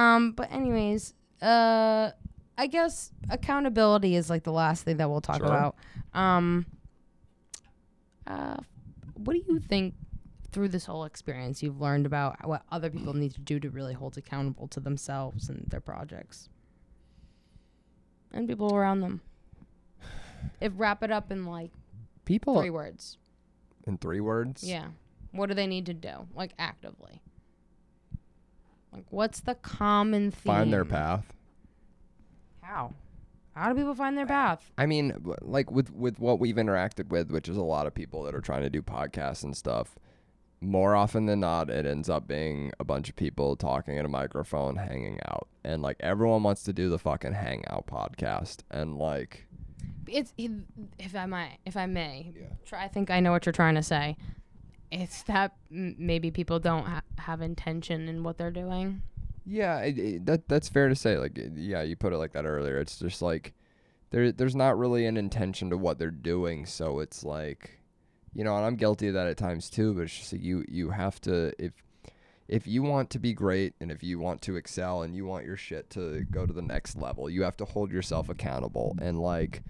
Um. 0.00 0.32
But 0.32 0.52
anyways. 0.52 1.14
Uh. 1.42 2.10
I 2.56 2.66
guess 2.66 3.12
accountability 3.30 4.16
is 4.16 4.28
like 4.30 4.42
the 4.42 4.52
last 4.52 4.84
thing 4.84 4.96
that 4.98 5.08
we'll 5.10 5.20
talk 5.20 5.38
Sure. 5.38 5.46
about. 5.46 5.76
Um. 6.14 6.66
Uh. 8.26 8.56
What 9.14 9.34
do 9.34 9.42
you 9.48 9.58
think? 9.58 9.94
Through 10.50 10.68
this 10.68 10.86
whole 10.86 11.04
experience, 11.04 11.62
you've 11.62 11.78
learned 11.78 12.06
about 12.06 12.48
what 12.48 12.62
other 12.72 12.88
people 12.88 13.12
need 13.12 13.34
to 13.34 13.40
do 13.40 13.60
to 13.60 13.68
really 13.68 13.92
hold 13.92 14.16
accountable 14.16 14.66
to 14.68 14.80
themselves 14.80 15.50
and 15.50 15.66
their 15.68 15.78
projects, 15.80 16.48
and 18.32 18.48
people 18.48 18.74
around 18.74 19.00
them. 19.00 19.20
If 20.60 20.72
wrap 20.76 21.02
it 21.02 21.10
up 21.10 21.30
in 21.30 21.44
like 21.46 21.70
People 22.24 22.58
three 22.60 22.70
words. 22.70 23.16
in 23.86 23.98
three 23.98 24.20
words. 24.20 24.62
Yeah. 24.62 24.88
What 25.32 25.46
do 25.48 25.54
they 25.54 25.66
need 25.66 25.86
to 25.86 25.94
do? 25.94 26.26
Like 26.34 26.52
actively. 26.58 27.22
Like 28.92 29.04
what's 29.10 29.40
the 29.40 29.54
common 29.56 30.30
theme? 30.30 30.52
Find 30.52 30.72
their 30.72 30.84
path. 30.84 31.32
How? 32.62 32.92
How 33.54 33.70
do 33.70 33.74
people 33.74 33.94
find 33.94 34.16
their 34.16 34.26
path? 34.26 34.70
I 34.78 34.86
mean, 34.86 35.12
like 35.40 35.70
with 35.70 35.92
with 35.92 36.20
what 36.20 36.38
we've 36.38 36.56
interacted 36.56 37.08
with, 37.08 37.30
which 37.30 37.48
is 37.48 37.56
a 37.56 37.62
lot 37.62 37.86
of 37.86 37.94
people 37.94 38.22
that 38.24 38.34
are 38.34 38.40
trying 38.40 38.62
to 38.62 38.70
do 38.70 38.82
podcasts 38.82 39.42
and 39.42 39.56
stuff. 39.56 39.96
More 40.60 40.96
often 40.96 41.26
than 41.26 41.40
not, 41.40 41.70
it 41.70 41.86
ends 41.86 42.10
up 42.10 42.26
being 42.26 42.72
a 42.80 42.84
bunch 42.84 43.08
of 43.08 43.14
people 43.14 43.54
talking 43.54 43.96
at 43.96 44.04
a 44.04 44.08
microphone, 44.08 44.74
hanging 44.76 45.20
out, 45.26 45.46
and 45.62 45.82
like 45.82 45.96
everyone 46.00 46.42
wants 46.42 46.64
to 46.64 46.72
do 46.72 46.88
the 46.88 46.98
fucking 46.98 47.34
hangout 47.34 47.86
podcast, 47.86 48.58
and 48.70 48.98
like, 48.98 49.46
It's 50.06 50.32
if 50.36 51.14
I 51.14 51.26
might, 51.26 51.58
if 51.66 51.76
I 51.76 51.86
may. 51.86 52.32
Yeah. 52.34 52.46
Try, 52.64 52.84
I 52.84 52.88
think 52.88 53.10
I 53.10 53.20
know 53.20 53.30
what 53.32 53.44
you're 53.46 53.52
trying 53.52 53.74
to 53.74 53.82
say. 53.82 54.16
It's 54.90 55.22
that 55.24 55.54
m- 55.70 55.96
maybe 55.98 56.30
people 56.30 56.58
don't 56.58 56.86
ha- 56.86 57.02
have 57.18 57.42
intention 57.42 58.08
in 58.08 58.22
what 58.22 58.38
they're 58.38 58.50
doing. 58.50 59.02
yeah, 59.44 59.80
it, 59.80 59.98
it, 59.98 60.26
that 60.26 60.48
that's 60.48 60.68
fair 60.68 60.88
to 60.88 60.94
say. 60.94 61.18
Like, 61.18 61.38
yeah, 61.54 61.82
you 61.82 61.96
put 61.96 62.12
it 62.12 62.18
like 62.18 62.32
that 62.32 62.46
earlier. 62.46 62.78
It's 62.78 62.98
just 62.98 63.20
like 63.20 63.52
there 64.10 64.32
there's 64.32 64.56
not 64.56 64.78
really 64.78 65.04
an 65.06 65.16
intention 65.18 65.68
to 65.70 65.76
what 65.76 65.98
they're 65.98 66.10
doing, 66.10 66.64
so 66.64 67.00
it's 67.00 67.22
like, 67.24 67.78
you 68.32 68.44
know, 68.44 68.56
and 68.56 68.64
I'm 68.64 68.76
guilty 68.76 69.08
of 69.08 69.14
that 69.14 69.26
at 69.26 69.36
times 69.36 69.68
too. 69.68 69.92
But 69.94 70.02
it's 70.04 70.16
just 70.16 70.32
like 70.32 70.42
you 70.42 70.64
you 70.68 70.90
have 70.90 71.20
to 71.22 71.52
if 71.62 71.72
if 72.48 72.66
you 72.66 72.82
want 72.82 73.10
to 73.10 73.18
be 73.18 73.34
great 73.34 73.74
and 73.78 73.90
if 73.92 74.02
you 74.02 74.18
want 74.18 74.40
to 74.40 74.56
excel 74.56 75.02
and 75.02 75.14
you 75.14 75.26
want 75.26 75.44
your 75.44 75.56
shit 75.58 75.90
to 75.90 76.24
go 76.30 76.46
to 76.46 76.52
the 76.54 76.62
next 76.62 76.96
level, 76.96 77.28
you 77.28 77.42
have 77.42 77.58
to 77.58 77.66
hold 77.66 77.92
yourself 77.92 78.30
accountable. 78.30 78.96
And 79.02 79.20
like, 79.20 79.62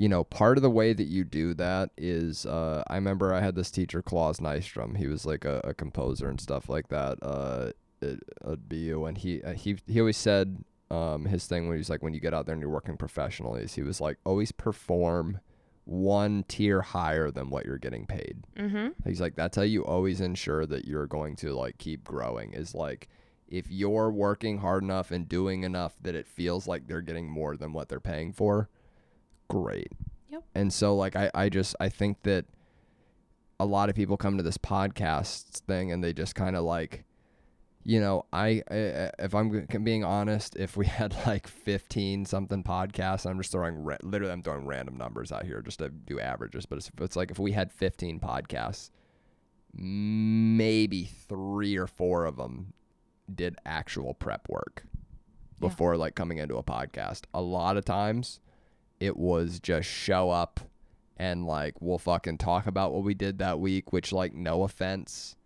you 0.00 0.08
know, 0.08 0.24
part 0.24 0.56
of 0.56 0.62
the 0.62 0.70
way 0.70 0.94
that 0.94 1.08
you 1.08 1.24
do 1.24 1.52
that 1.52 1.90
is 1.98 2.46
uh, 2.46 2.82
I 2.86 2.94
remember 2.94 3.34
I 3.34 3.42
had 3.42 3.54
this 3.54 3.70
teacher, 3.70 4.00
Klaus 4.00 4.40
Nystrom. 4.40 4.96
He 4.96 5.06
was 5.06 5.26
like 5.26 5.44
a, 5.44 5.60
a 5.62 5.74
composer 5.74 6.26
and 6.26 6.40
stuff 6.40 6.70
like 6.70 6.88
that 6.88 7.18
uh, 7.20 7.72
at, 8.00 8.16
at 8.50 8.66
BU. 8.66 9.04
And 9.04 9.18
he, 9.18 9.42
uh, 9.42 9.52
he, 9.52 9.76
he 9.86 10.00
always 10.00 10.16
said 10.16 10.64
um, 10.90 11.26
his 11.26 11.46
thing 11.46 11.68
when 11.68 11.76
he 11.76 11.80
was 11.80 11.90
like, 11.90 12.02
when 12.02 12.14
you 12.14 12.20
get 12.20 12.32
out 12.32 12.46
there 12.46 12.54
and 12.54 12.62
you're 12.62 12.70
working 12.70 12.96
professionally, 12.96 13.60
is 13.60 13.74
he 13.74 13.82
was 13.82 14.00
like, 14.00 14.16
always 14.24 14.52
perform 14.52 15.38
one 15.84 16.46
tier 16.48 16.80
higher 16.80 17.30
than 17.30 17.50
what 17.50 17.66
you're 17.66 17.76
getting 17.76 18.06
paid. 18.06 18.38
Mm-hmm. 18.56 19.06
He's 19.06 19.20
like, 19.20 19.36
that's 19.36 19.56
how 19.56 19.64
you 19.64 19.84
always 19.84 20.22
ensure 20.22 20.64
that 20.64 20.86
you're 20.86 21.08
going 21.08 21.36
to 21.36 21.52
like 21.52 21.76
keep 21.76 22.04
growing. 22.04 22.54
Is 22.54 22.74
like, 22.74 23.10
if 23.48 23.70
you're 23.70 24.10
working 24.10 24.56
hard 24.60 24.82
enough 24.82 25.10
and 25.10 25.28
doing 25.28 25.62
enough 25.62 25.92
that 26.00 26.14
it 26.14 26.26
feels 26.26 26.66
like 26.66 26.86
they're 26.86 27.02
getting 27.02 27.28
more 27.28 27.54
than 27.54 27.74
what 27.74 27.90
they're 27.90 28.00
paying 28.00 28.32
for, 28.32 28.70
great. 29.50 29.92
Yep. 30.30 30.44
And 30.54 30.72
so 30.72 30.94
like 30.96 31.16
I, 31.16 31.30
I 31.34 31.48
just 31.48 31.74
I 31.80 31.88
think 31.88 32.22
that 32.22 32.44
a 33.58 33.66
lot 33.66 33.90
of 33.90 33.94
people 33.94 34.16
come 34.16 34.36
to 34.38 34.42
this 34.42 34.56
podcast 34.58 35.60
thing 35.66 35.92
and 35.92 36.02
they 36.02 36.12
just 36.12 36.34
kind 36.34 36.56
of 36.56 36.64
like 36.64 37.04
you 37.82 37.98
know, 37.98 38.26
I, 38.30 38.62
I 38.70 39.10
if 39.18 39.34
I'm 39.34 39.66
being 39.82 40.04
honest, 40.04 40.54
if 40.56 40.76
we 40.76 40.84
had 41.00 41.14
like 41.26 41.46
15 41.46 42.26
something 42.26 42.62
podcasts, 42.62 43.24
I'm 43.28 43.38
just 43.38 43.52
throwing 43.52 43.82
ra- 43.82 43.96
literally 44.02 44.32
I'm 44.32 44.42
throwing 44.42 44.66
random 44.66 44.96
numbers 44.98 45.32
out 45.32 45.46
here 45.46 45.62
just 45.62 45.78
to 45.78 45.88
do 45.88 46.20
averages, 46.20 46.66
but 46.66 46.76
it's, 46.78 46.90
it's 47.00 47.16
like 47.16 47.30
if 47.30 47.38
we 47.38 47.52
had 47.52 47.72
15 47.72 48.20
podcasts, 48.20 48.90
maybe 49.72 51.04
3 51.04 51.76
or 51.76 51.86
4 51.86 52.24
of 52.26 52.36
them 52.36 52.72
did 53.34 53.56
actual 53.64 54.12
prep 54.14 54.48
work 54.48 54.82
Yeah. 54.84 55.68
before 55.68 55.96
like 55.96 56.14
coming 56.14 56.38
into 56.38 56.56
a 56.56 56.62
podcast. 56.62 57.22
A 57.32 57.40
lot 57.40 57.76
of 57.76 57.84
times 57.84 58.40
it 59.00 59.16
was 59.16 59.58
just 59.60 59.88
show 59.88 60.30
up 60.30 60.60
and 61.16 61.46
like 61.46 61.74
we'll 61.80 61.98
fucking 61.98 62.38
talk 62.38 62.66
about 62.66 62.92
what 62.92 63.02
we 63.02 63.14
did 63.14 63.38
that 63.38 63.58
week, 63.58 63.92
which 63.92 64.12
like 64.12 64.32
no 64.34 64.62
offense 64.62 65.36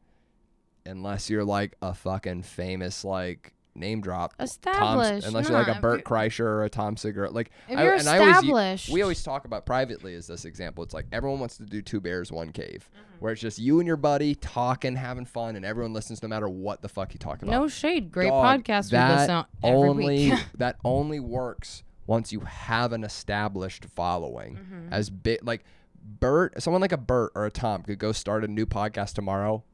unless 0.87 1.31
you're 1.31 1.45
like 1.45 1.75
a 1.83 1.95
fucking 1.95 2.43
famous 2.43 3.05
like 3.05 3.53
name 3.77 4.01
drop 4.01 4.37
Tom's- 4.37 4.51
Established. 4.51 5.27
unless 5.27 5.49
you're 5.49 5.59
like 5.59 5.75
a 5.77 5.81
Bert 5.81 6.05
Kreischer 6.05 6.41
or 6.45 6.63
a 6.65 6.69
Tom 6.71 6.97
Segura 6.97 7.31
like 7.31 7.51
If 7.69 7.77
I- 7.79 7.83
you're 7.85 7.95
and 7.95 8.09
I 8.09 8.19
always 8.19 8.37
established, 8.37 8.89
we 8.91 9.03
always 9.03 9.23
talk 9.23 9.47
about 9.47 9.67
privately 9.67 10.15
as 10.15 10.27
this 10.29 10.45
example. 10.45 10.85
It's 10.85 10.95
like 10.95 11.07
everyone 11.11 11.41
wants 11.41 11.57
to 11.57 11.65
do 11.65 11.83
two 11.83 12.01
bears, 12.01 12.31
one 12.31 12.53
cave, 12.53 12.89
Mm-hmm. 12.95 13.17
where 13.25 13.33
it's 13.33 13.41
just 13.41 13.59
you 13.59 13.81
and 13.81 13.87
your 13.87 13.97
buddy 13.97 14.35
talking, 14.37 14.95
having 14.95 15.25
fun, 15.25 15.57
and 15.57 15.65
everyone 15.65 15.93
listens 15.93 16.23
no 16.23 16.29
matter 16.29 16.49
what 16.49 16.83
the 16.83 16.89
fuck 16.89 17.15
you 17.15 17.19
talk 17.19 17.43
about. 17.43 17.51
no 17.51 17.67
shade. 17.67 18.13
Great 18.13 18.29
Dog, 18.29 18.63
podcast 18.65 18.91
that 18.91 19.13
listen 19.23 19.29
to 19.29 19.47
every 19.65 19.89
only 19.89 20.33
that 20.59 20.77
only 20.85 21.19
works 21.19 21.83
once 22.07 22.33
you 22.33 22.41
have 22.41 22.93
an 22.93 23.05
established 23.05 23.87
following. 23.95 24.57
Mm-hmm. 24.57 24.93
As 24.93 25.11
big 25.11 25.41
like 25.43 25.65
Bert, 26.03 26.63
someone 26.63 26.81
like 26.83 26.93
a 26.93 26.99
Bert 26.99 27.33
or 27.35 27.47
a 27.47 27.51
Tom 27.51 27.83
could 27.83 27.99
go 27.99 28.13
start 28.13 28.45
a 28.45 28.49
new 28.49 28.67
podcast 28.67 29.15
tomorrow. 29.15 29.65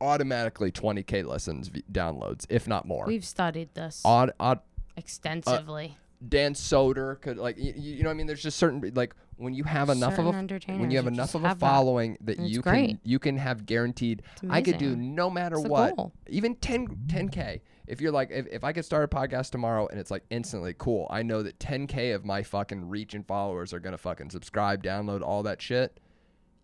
Automatically 0.00 0.70
20k 0.70 1.24
listens, 1.24 1.68
v- 1.68 1.82
downloads, 1.90 2.44
if 2.50 2.68
not 2.68 2.86
more. 2.86 3.06
We've 3.06 3.24
studied 3.24 3.72
this 3.74 4.02
Odd, 4.04 4.32
odd. 4.38 4.60
extensively. 4.96 5.96
Dan 6.26 6.52
Soder 6.54 7.18
could 7.20 7.38
like 7.38 7.56
you, 7.58 7.72
you 7.76 8.02
know 8.02 8.08
what 8.10 8.14
I 8.14 8.16
mean. 8.16 8.26
There's 8.26 8.42
just 8.42 8.58
certain 8.58 8.92
like 8.94 9.14
when 9.36 9.52
you 9.54 9.64
have 9.64 9.88
enough 9.90 10.16
Certain 10.16 10.28
of 10.28 10.50
a 10.50 10.78
when 10.78 10.90
you 10.90 10.96
have 10.98 11.04
who 11.06 11.12
enough 11.12 11.34
of 11.34 11.44
a 11.44 11.48
have 11.48 11.60
that. 11.60 11.66
following 11.66 12.16
that, 12.22 12.38
you 12.40 12.60
great. 12.62 12.88
can 12.88 13.00
you 13.04 13.18
can 13.18 13.36
have 13.38 13.64
guaranteed. 13.66 14.22
I 14.50 14.60
could 14.62 14.78
do 14.78 14.96
no 14.96 15.28
matter 15.30 15.56
It's 15.58 15.68
what, 15.68 15.94
even 16.28 16.56
10 16.56 16.88
10k. 17.06 17.60
If 17.86 18.00
you're 18.00 18.12
like 18.12 18.30
if, 18.30 18.46
if 18.48 18.64
I 18.64 18.72
could 18.72 18.84
start 18.84 19.04
a 19.04 19.08
podcast 19.08 19.50
tomorrow 19.50 19.86
and 19.86 19.98
it's 19.98 20.10
like 20.10 20.24
instantly 20.30 20.74
cool, 20.76 21.06
I 21.10 21.22
know 21.22 21.42
that 21.42 21.58
10k 21.58 22.14
of 22.14 22.24
my 22.24 22.42
fucking 22.42 22.88
reach 22.88 23.14
and 23.14 23.26
followers 23.26 23.72
are 23.72 23.80
gonna 23.80 23.98
fucking 23.98 24.30
subscribe, 24.30 24.82
download 24.82 25.22
all 25.22 25.42
that 25.44 25.62
shit. 25.62 26.00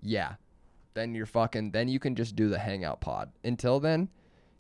Yeah, 0.01 0.35
then 0.95 1.15
you're 1.15 1.27
fucking 1.27 1.71
then 1.73 1.89
you 1.89 1.99
can 1.99 2.15
just 2.15 2.37
do 2.37 2.49
the 2.49 2.59
hangout 2.59 3.01
pod. 3.01 3.33
Until 3.45 3.81
then, 3.81 4.09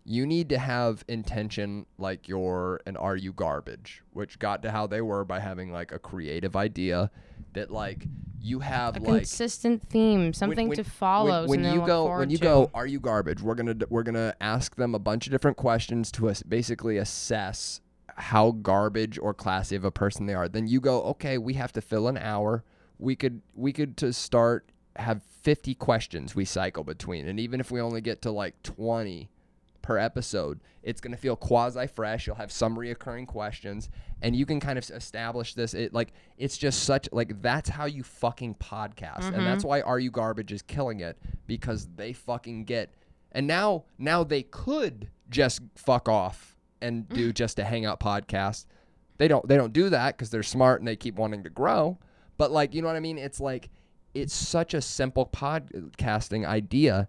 you 0.05 0.27
need 0.27 0.49
to 0.49 0.59
have 0.59 1.05
intention 1.09 1.87
like 1.99 2.29
you're 2.29 2.81
an 2.87 2.97
are 2.97 3.17
you 3.17 3.33
garbage, 3.33 4.03
which 4.13 4.39
got 4.39 4.63
to 4.63 4.71
how 4.71 4.87
they 4.87 5.01
were 5.01 5.25
by 5.25 5.41
having 5.41 5.73
like 5.73 5.93
a 5.93 5.99
creative 5.99 6.57
idea 6.57 7.11
that 7.53 7.71
like 7.71 8.07
you 8.41 8.61
have 8.61 8.97
a 8.97 9.01
like 9.01 9.21
consistent 9.21 9.89
theme, 9.89 10.33
something 10.33 10.69
when- 10.69 10.77
to 10.77 10.85
follow. 10.85 11.47
when, 11.47 11.63
when 11.63 11.75
you 11.75 11.87
go 11.87 12.19
when 12.19 12.31
you 12.31 12.39
to. 12.39 12.43
go 12.45 12.71
are 12.75 12.87
you 12.87 12.99
garbage 12.99 13.41
we're 13.41 13.55
gonna 13.55 13.77
we're 13.89 14.03
gonna 14.03 14.35
ask 14.41 14.75
them 14.75 14.95
a 14.95 14.99
bunch 14.99 15.27
of 15.27 15.31
different 15.31 15.57
questions 15.57 16.11
to 16.11 16.29
us 16.29 16.43
basically 16.43 16.97
assess 16.97 17.81
how 18.17 18.51
garbage 18.51 19.19
or 19.19 19.33
classy 19.33 19.77
of 19.77 19.85
a 19.85 19.91
person 19.91 20.27
they 20.27 20.35
are 20.35 20.49
then 20.49 20.67
you 20.67 20.81
go 20.81 21.03
okay 21.03 21.39
we 21.39 21.55
have 21.55 21.73
to 21.73 21.81
fill 21.81 22.09
an 22.09 22.19
hour 22.19 22.65
we 22.99 23.15
could 23.15 23.41
we 23.55 23.73
could 23.73 23.97
to 23.97 24.13
start 24.13 24.69
have 24.97 25.23
50 25.43 25.75
questions 25.77 26.35
we 26.35 26.45
cycle 26.45 26.85
between 26.85 27.27
and 27.29 27.39
even 27.39 27.61
if 27.61 27.71
we 27.71 27.81
only 27.81 28.01
get 28.01 28.21
to 28.23 28.31
like 28.31 28.61
20 28.63 29.29
per 29.83 29.99
episode. 29.99 30.61
It's 30.83 31.01
going 31.01 31.13
to 31.13 31.19
feel 31.19 31.37
quasi 31.37 31.87
fresh. 31.87 32.27
You'll 32.27 32.37
have 32.37 32.53
some 32.53 32.77
reoccurring 32.77 33.27
questions 33.27 33.89
and 34.21 34.35
you 34.35 34.47
can 34.47 34.61
kind 34.61 34.79
of 34.79 34.89
establish 34.91 35.55
this. 35.55 35.75
It 35.75 35.93
like 35.93 36.13
it's 36.39 36.57
just 36.57 36.85
such 36.85 37.09
like 37.13 37.43
that's 37.43 37.69
how 37.69 37.85
you 37.85 38.03
fucking 38.03 38.55
podcast. 38.57 39.27
And 39.27 39.47
that's 39.47 39.61
mm-hmm. 39.61 39.69
why 39.69 39.81
Are 39.83 39.99
You 39.99 40.11
Garbage 40.11 40.53
is 40.53 40.63
killing 40.63 41.01
it 41.01 41.19
because 41.47 41.89
they 41.97 42.13
fucking 42.13 42.65
get 42.65 42.95
and 43.33 43.47
now 43.47 43.85
now 43.99 44.25
they 44.25 44.43
could 44.43 45.09
just 45.29 45.61
fuck 45.75 46.09
off 46.09 46.57
and 46.81 47.09
do 47.11 47.33
just 47.33 47.59
a 47.59 47.65
hangout 47.65 48.01
podcast. 48.01 48.67
They 49.19 49.29
don't 49.29 49.47
they 49.47 49.57
don't 49.57 49.73
do 49.73 49.91
that 49.91 50.17
cuz 50.17 50.31
they're 50.31 50.43
smart 50.43 50.81
and 50.81 50.89
they 50.89 50.97
keep 50.97 51.17
wanting 51.17 51.43
to 51.45 51.51
grow. 51.51 51.99
But 52.39 52.51
like, 52.51 52.75
you 52.75 52.83
know 52.83 52.89
what 52.89 52.97
I 52.97 53.01
mean? 53.01 53.19
It's 53.19 53.41
like 53.41 53.71
it's 54.15 54.35
such 54.35 54.75
a 54.75 54.81
simple 54.81 55.27
podcasting 55.27 56.47
idea 56.47 57.09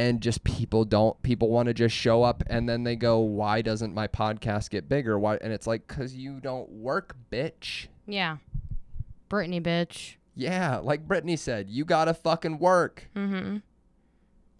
and 0.00 0.20
just 0.22 0.42
people 0.44 0.84
don't 0.84 1.20
people 1.22 1.50
want 1.50 1.66
to 1.66 1.74
just 1.74 1.94
show 1.94 2.22
up 2.22 2.42
and 2.46 2.68
then 2.68 2.84
they 2.84 2.96
go 2.96 3.18
why 3.18 3.60
doesn't 3.60 3.92
my 3.94 4.08
podcast 4.08 4.70
get 4.70 4.88
bigger 4.88 5.18
why 5.18 5.36
and 5.36 5.52
it's 5.52 5.66
like 5.66 5.86
cuz 5.86 6.14
you 6.14 6.40
don't 6.40 6.70
work 6.70 7.16
bitch 7.30 7.86
yeah, 8.06 8.38
Brittany, 9.28 9.60
bitch. 9.60 10.14
yeah 10.34 10.78
like 10.78 11.06
brittany 11.06 11.36
said 11.36 11.68
you 11.68 11.84
gotta 11.84 12.14
fucking 12.14 12.58
work 12.58 13.08
Mm-hmm. 13.14 13.58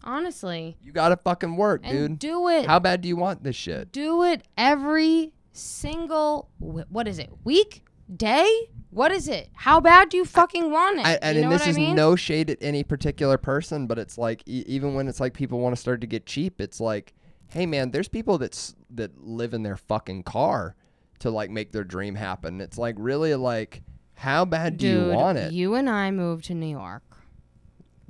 Honestly, 0.03 0.77
you 0.81 0.91
gotta 0.91 1.15
fucking 1.17 1.57
work 1.57 1.81
and 1.83 2.19
dude 2.19 2.19
do 2.19 2.47
it. 2.47 2.65
how 2.65 2.79
bad 2.79 3.01
do 3.01 3.07
you 3.07 3.15
want 3.15 3.43
this 3.43 3.55
shit 3.55 3.91
do 3.91 4.23
it 4.23 4.43
every 4.57 5.33
single. 5.53 6.49
What 6.59 7.07
is 7.07 7.19
it? 7.19 7.29
Week, 7.43 7.83
day? 8.15 8.69
What 8.91 9.11
is 9.11 9.27
it? 9.27 9.49
How 9.53 9.79
bad 9.79 10.09
do 10.09 10.17
you 10.17 10.25
fucking 10.25 10.69
want 10.69 10.99
it? 10.99 11.05
I, 11.05 11.13
and, 11.21 11.35
you 11.35 11.41
know 11.43 11.51
and 11.51 11.59
this 11.59 11.67
is 11.67 11.77
I 11.77 11.79
mean? 11.79 11.95
no 11.95 12.15
shade 12.15 12.49
at 12.49 12.57
any 12.61 12.83
particular 12.83 13.37
person 13.37 13.87
but 13.87 13.97
it's 13.97 14.17
like 14.17 14.43
e- 14.45 14.65
even 14.67 14.93
when 14.93 15.07
it's 15.07 15.19
like 15.19 15.33
people 15.33 15.59
want 15.59 15.75
to 15.75 15.81
start 15.81 16.01
to 16.01 16.07
get 16.07 16.25
cheap 16.25 16.59
it's 16.59 16.79
like 16.79 17.13
hey 17.49 17.65
man 17.65 17.91
there's 17.91 18.07
people 18.09 18.37
that's 18.37 18.75
that 18.89 19.17
live 19.17 19.53
in 19.53 19.63
their 19.63 19.77
fucking 19.77 20.23
car 20.23 20.75
to 21.19 21.29
like 21.29 21.49
make 21.49 21.71
their 21.71 21.83
dream 21.85 22.15
happen 22.15 22.59
it's 22.59 22.77
like 22.77 22.95
really 22.97 23.33
like 23.35 23.81
how 24.15 24.43
bad 24.45 24.77
do 24.77 24.87
Dude, 24.91 25.07
you 25.07 25.13
want 25.13 25.37
it 25.37 25.53
You 25.53 25.73
and 25.75 25.89
I 25.89 26.11
moved 26.11 26.45
to 26.45 26.53
New 26.53 26.67
York 26.67 27.03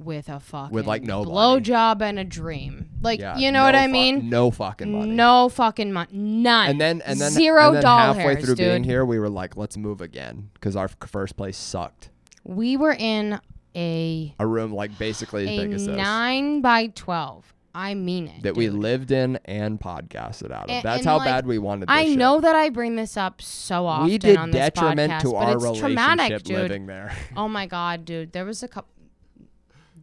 with 0.03 0.29
a 0.29 0.39
fucking 0.39 0.73
with 0.73 0.85
like, 0.87 1.03
nobody. 1.03 1.31
blowjob 1.31 2.01
and 2.01 2.19
a 2.19 2.23
dream. 2.23 2.89
Like 3.01 3.19
Yeah, 3.19 3.37
you 3.37 3.51
know 3.51 3.59
no 3.59 3.65
what 3.65 3.75
I 3.75 3.85
fu- 3.87 3.91
mean? 3.91 4.29
No 4.29 4.51
fucking 4.51 4.91
money. 4.91 5.11
No 5.11 5.49
fucking 5.49 5.91
money. 5.93 6.09
None. 6.11 6.69
And 6.69 6.81
then 6.81 7.01
and 7.05 7.19
then 7.19 7.31
zero 7.31 7.67
and 7.67 7.75
then 7.77 7.83
doll 7.83 7.99
halfway 8.13 8.21
hairs, 8.33 8.45
through 8.45 8.55
dude. 8.55 8.65
being 8.71 8.83
here, 8.83 9.05
we 9.05 9.19
were 9.19 9.29
like, 9.29 9.57
let's 9.57 9.77
move 9.77 10.01
again 10.01 10.49
because 10.53 10.75
our 10.75 10.85
f- 10.85 10.97
first 11.09 11.35
place 11.37 11.57
sucked. 11.57 12.09
we 12.43 12.77
were 12.77 12.95
in 12.97 13.39
a 13.75 14.35
A 14.39 14.45
room 14.45 14.73
like 14.73 14.97
basically 14.99 15.43
as 15.43 15.49
a 15.49 15.57
big 15.63 15.73
as 15.73 15.85
this 15.85 15.95
nine 15.97 16.61
by 16.61 16.87
twelve. 16.87 17.53
I 17.73 17.93
mean 17.93 18.27
it. 18.27 18.43
that 18.43 18.55
we 18.57 18.67
lived 18.69 19.11
in 19.11 19.39
and 19.45 19.79
podcasted 19.79 20.51
out 20.51 20.65
of. 20.65 20.71
And- 20.71 20.83
That's 20.83 20.99
and, 20.99 21.07
how 21.07 21.19
like, 21.19 21.25
bad 21.27 21.47
we 21.47 21.57
wanted. 21.57 21.87
This 21.87 21.95
I 21.95 22.03
shit. 22.07 22.17
know 22.17 22.41
that 22.41 22.53
I 22.53 22.69
bring 22.69 22.97
this 22.97 23.15
up 23.15 23.41
so 23.41 23.85
often 23.85 24.07
we 24.07 24.17
did 24.17 24.35
on 24.35 24.51
this 24.51 24.59
detriment 24.59 25.13
podcast, 25.13 25.21
to 25.21 25.31
but 25.31 25.35
our 25.37 25.53
it's 25.53 25.63
relationship 25.63 25.81
traumatic, 25.97 26.43
dude. 26.43 26.57
living 26.57 26.85
there. 26.87 27.15
Oh 27.37 27.47
my 27.47 27.67
god, 27.67 28.03
dude. 28.03 28.33
There 28.33 28.43
was 28.43 28.61
a 28.61 28.67
couple 28.67 28.91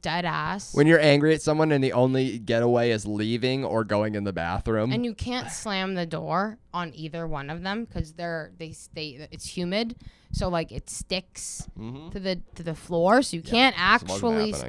dead 0.01 0.25
ass. 0.25 0.75
when 0.75 0.87
you're 0.87 1.01
angry 1.01 1.35
at 1.35 1.43
someone 1.43 1.73
and 1.73 1.83
the 1.83 1.93
only 1.93 2.39
getaway 2.39 2.91
is 2.91 3.07
leaving 3.07 3.65
or 3.65 3.85
going 3.85 4.15
in 4.15 4.25
the 4.25 4.33
bathroom. 4.33 4.93
and 4.93 5.05
you 5.05 5.15
can't 5.15 5.51
slam 5.51 5.95
the 5.95 6.07
door 6.07 6.59
on 6.73 6.93
either 6.95 7.27
one 7.27 7.51
of 7.51 7.63
them 7.63 7.85
because 7.85 8.13
they're 8.13 8.53
they 8.59 8.73
stay 8.73 9.27
it's 9.31 9.57
humid 9.57 9.97
so 10.33 10.49
like 10.49 10.71
it 10.73 10.89
sticks 10.91 11.69
Mhm. 11.79 12.11
to 12.13 12.21
the 12.21 12.41
to 12.55 12.63
the 12.63 12.75
floor 12.75 13.23
so 13.23 13.37
you 13.37 13.43
can't 13.43 13.75
actually 13.79 14.53
s- 14.53 14.65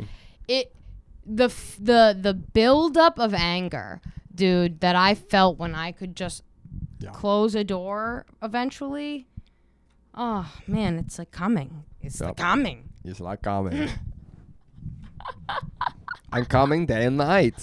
it 0.48 0.74
the 1.26 1.46
f- 1.46 1.78
the 1.80 2.18
the 2.20 2.34
buildup 2.34 3.20
of 3.20 3.34
anger 3.34 4.02
dude 4.34 4.80
that 4.80 4.96
i 4.96 5.14
felt 5.14 5.58
when 5.60 5.76
i 5.76 5.92
could 5.92 6.16
just 6.16 6.44
Yeah. 7.02 7.12
close 7.12 7.56
a 7.56 7.64
door 7.64 8.26
eventually 8.42 9.28
oh 10.16 10.52
man 10.68 10.98
it's 10.98 11.20
like 11.20 11.32
coming 11.32 11.84
it's 12.02 12.20
like 12.22 12.38
coming 12.38 12.90
It's 13.04 13.20
like 13.20 13.42
coming. 13.42 13.90
I'm 16.32 16.46
coming 16.46 16.86
day 16.86 17.06
and 17.06 17.18
night. 17.18 17.56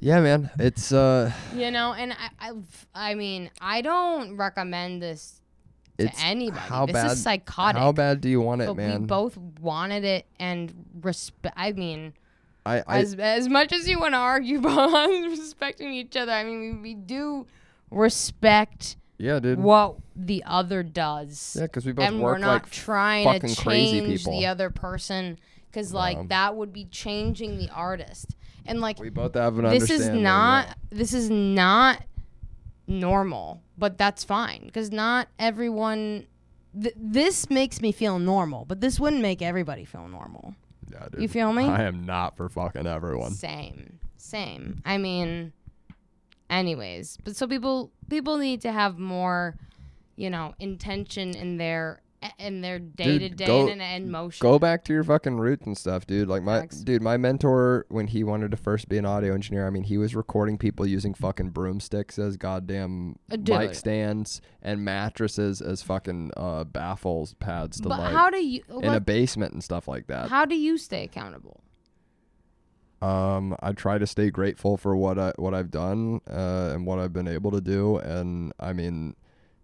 yeah, 0.00 0.20
man. 0.20 0.50
It's 0.58 0.92
uh 0.92 1.32
you 1.54 1.70
know 1.70 1.92
and 1.92 2.12
i 2.12 2.30
i, 2.40 2.52
I 2.94 3.14
mean 3.14 3.50
i 3.60 3.82
don't 3.82 4.36
recommend 4.36 5.02
this 5.02 5.40
to 5.98 6.10
anybody 6.20 6.60
how 6.60 6.86
this 6.86 6.92
bad 6.94 7.10
is 7.12 7.22
psychotic 7.22 7.80
How 7.80 7.92
bad 7.92 8.20
do 8.20 8.28
you 8.28 8.40
want 8.40 8.62
it, 8.62 8.66
but 8.66 8.76
man? 8.76 9.00
we 9.00 9.06
both 9.06 9.36
wanted 9.60 10.04
it 10.04 10.26
and 10.38 10.72
respect. 11.02 11.54
I 11.58 11.72
mean, 11.72 12.12
I, 12.64 12.82
I 12.86 12.98
as 13.00 13.14
as 13.14 13.48
much 13.48 13.72
as 13.72 13.88
you 13.88 13.98
want 13.98 14.14
to 14.14 14.18
argue 14.18 14.58
about 14.64 15.08
respecting 15.08 15.92
each 15.92 16.16
other, 16.16 16.32
I 16.32 16.44
mean, 16.44 16.60
we, 16.60 16.72
we 16.90 16.94
do 16.94 17.46
respect 17.90 18.96
Yeah, 19.18 19.40
dude. 19.40 19.58
what 19.58 19.96
the 20.16 20.44
other 20.46 20.82
does. 20.82 21.56
Yeah, 21.58 21.64
because 21.66 21.84
we 21.84 21.92
both 21.92 22.06
and 22.06 22.20
work 22.20 22.34
we're 22.36 22.38
not 22.38 22.52
like 22.62 22.70
trying 22.70 23.26
to 23.26 23.32
fucking 23.32 23.54
crazy 23.56 24.00
change 24.00 24.18
people. 24.20 24.38
the 24.38 24.46
other 24.46 24.70
person 24.70 25.38
because 25.70 25.92
like 25.92 26.28
that 26.28 26.54
would 26.56 26.72
be 26.72 26.84
changing 26.86 27.58
the 27.58 27.68
artist 27.70 28.36
and 28.64 28.80
like 28.80 28.98
we 29.00 29.10
both 29.10 29.34
have 29.34 29.58
an 29.58 29.64
this 29.66 29.84
is 29.84 29.90
understanding. 29.90 30.22
not 30.22 30.78
this 30.90 31.12
is 31.12 31.28
not 31.30 32.02
normal 32.86 33.62
but 33.76 33.98
that's 33.98 34.24
fine 34.24 34.62
because 34.64 34.90
not 34.90 35.28
everyone 35.38 36.26
th- 36.80 36.94
this 36.96 37.50
makes 37.50 37.80
me 37.80 37.92
feel 37.92 38.18
normal 38.18 38.64
but 38.64 38.80
this 38.80 38.98
wouldn't 38.98 39.20
make 39.22 39.42
everybody 39.42 39.84
feel 39.84 40.08
normal 40.08 40.54
Yeah, 40.90 41.06
dude. 41.12 41.20
you 41.22 41.28
feel 41.28 41.52
me? 41.52 41.64
I 41.64 41.82
am 41.82 42.04
not 42.06 42.36
for 42.36 42.48
fucking 42.48 42.86
everyone. 42.86 43.32
same 43.32 43.98
same 44.16 44.80
i 44.86 44.96
mean 44.96 45.52
anyways 46.50 47.18
but 47.24 47.36
so 47.36 47.46
people 47.46 47.90
people 48.08 48.36
need 48.38 48.60
to 48.60 48.72
have 48.72 48.98
more 48.98 49.56
you 50.16 50.30
know 50.30 50.54
intention 50.58 51.34
in 51.36 51.56
their 51.58 52.00
in 52.40 52.62
their 52.62 52.80
day 52.80 53.16
to 53.16 53.28
day 53.28 53.70
and 53.70 53.80
and 53.80 54.10
motion 54.10 54.42
Go 54.42 54.58
back 54.58 54.82
to 54.86 54.92
your 54.92 55.04
fucking 55.04 55.36
roots 55.36 55.64
and 55.66 55.78
stuff, 55.78 56.04
dude. 56.04 56.26
Like 56.26 56.42
my 56.42 56.62
Facts. 56.62 56.78
dude, 56.78 57.00
my 57.00 57.16
mentor 57.16 57.86
when 57.90 58.08
he 58.08 58.24
wanted 58.24 58.50
to 58.50 58.56
first 58.56 58.88
be 58.88 58.98
an 58.98 59.06
audio 59.06 59.34
engineer, 59.34 59.68
I 59.68 59.70
mean, 59.70 59.84
he 59.84 59.98
was 59.98 60.16
recording 60.16 60.58
people 60.58 60.84
using 60.84 61.14
fucking 61.14 61.50
broomsticks 61.50 62.18
as 62.18 62.36
goddamn 62.36 63.20
Uh, 63.30 63.36
dude. 63.36 63.56
mic 63.56 63.74
stands 63.76 64.40
and 64.60 64.84
mattresses 64.84 65.60
as 65.60 65.80
fucking 65.82 66.32
uh, 66.36 66.64
baffles 66.64 67.34
pads 67.34 67.76
to 67.82 67.88
but 67.88 68.00
like 68.00 68.12
how 68.12 68.30
do 68.30 68.44
you 68.44 68.64
in 68.82 68.92
a 68.92 68.98
basement 69.00 69.52
and 69.52 69.62
stuff 69.62 69.86
like 69.86 70.08
that. 70.08 70.28
how 70.28 70.44
do 70.44 70.56
you 70.56 70.76
stay 70.76 71.04
accountable 71.04 71.62
Um, 73.00 73.56
I 73.60 73.72
try 73.72 73.98
to 73.98 74.06
stay 74.06 74.30
grateful 74.30 74.76
for 74.76 74.96
what 74.96 75.18
I 75.18 75.32
what 75.36 75.54
I've 75.54 75.70
done 75.70 76.20
uh, 76.28 76.70
and 76.74 76.84
what 76.86 76.98
I've 76.98 77.12
been 77.12 77.28
able 77.28 77.50
to 77.52 77.60
do, 77.60 77.98
and 77.98 78.52
I 78.58 78.72
mean, 78.72 79.14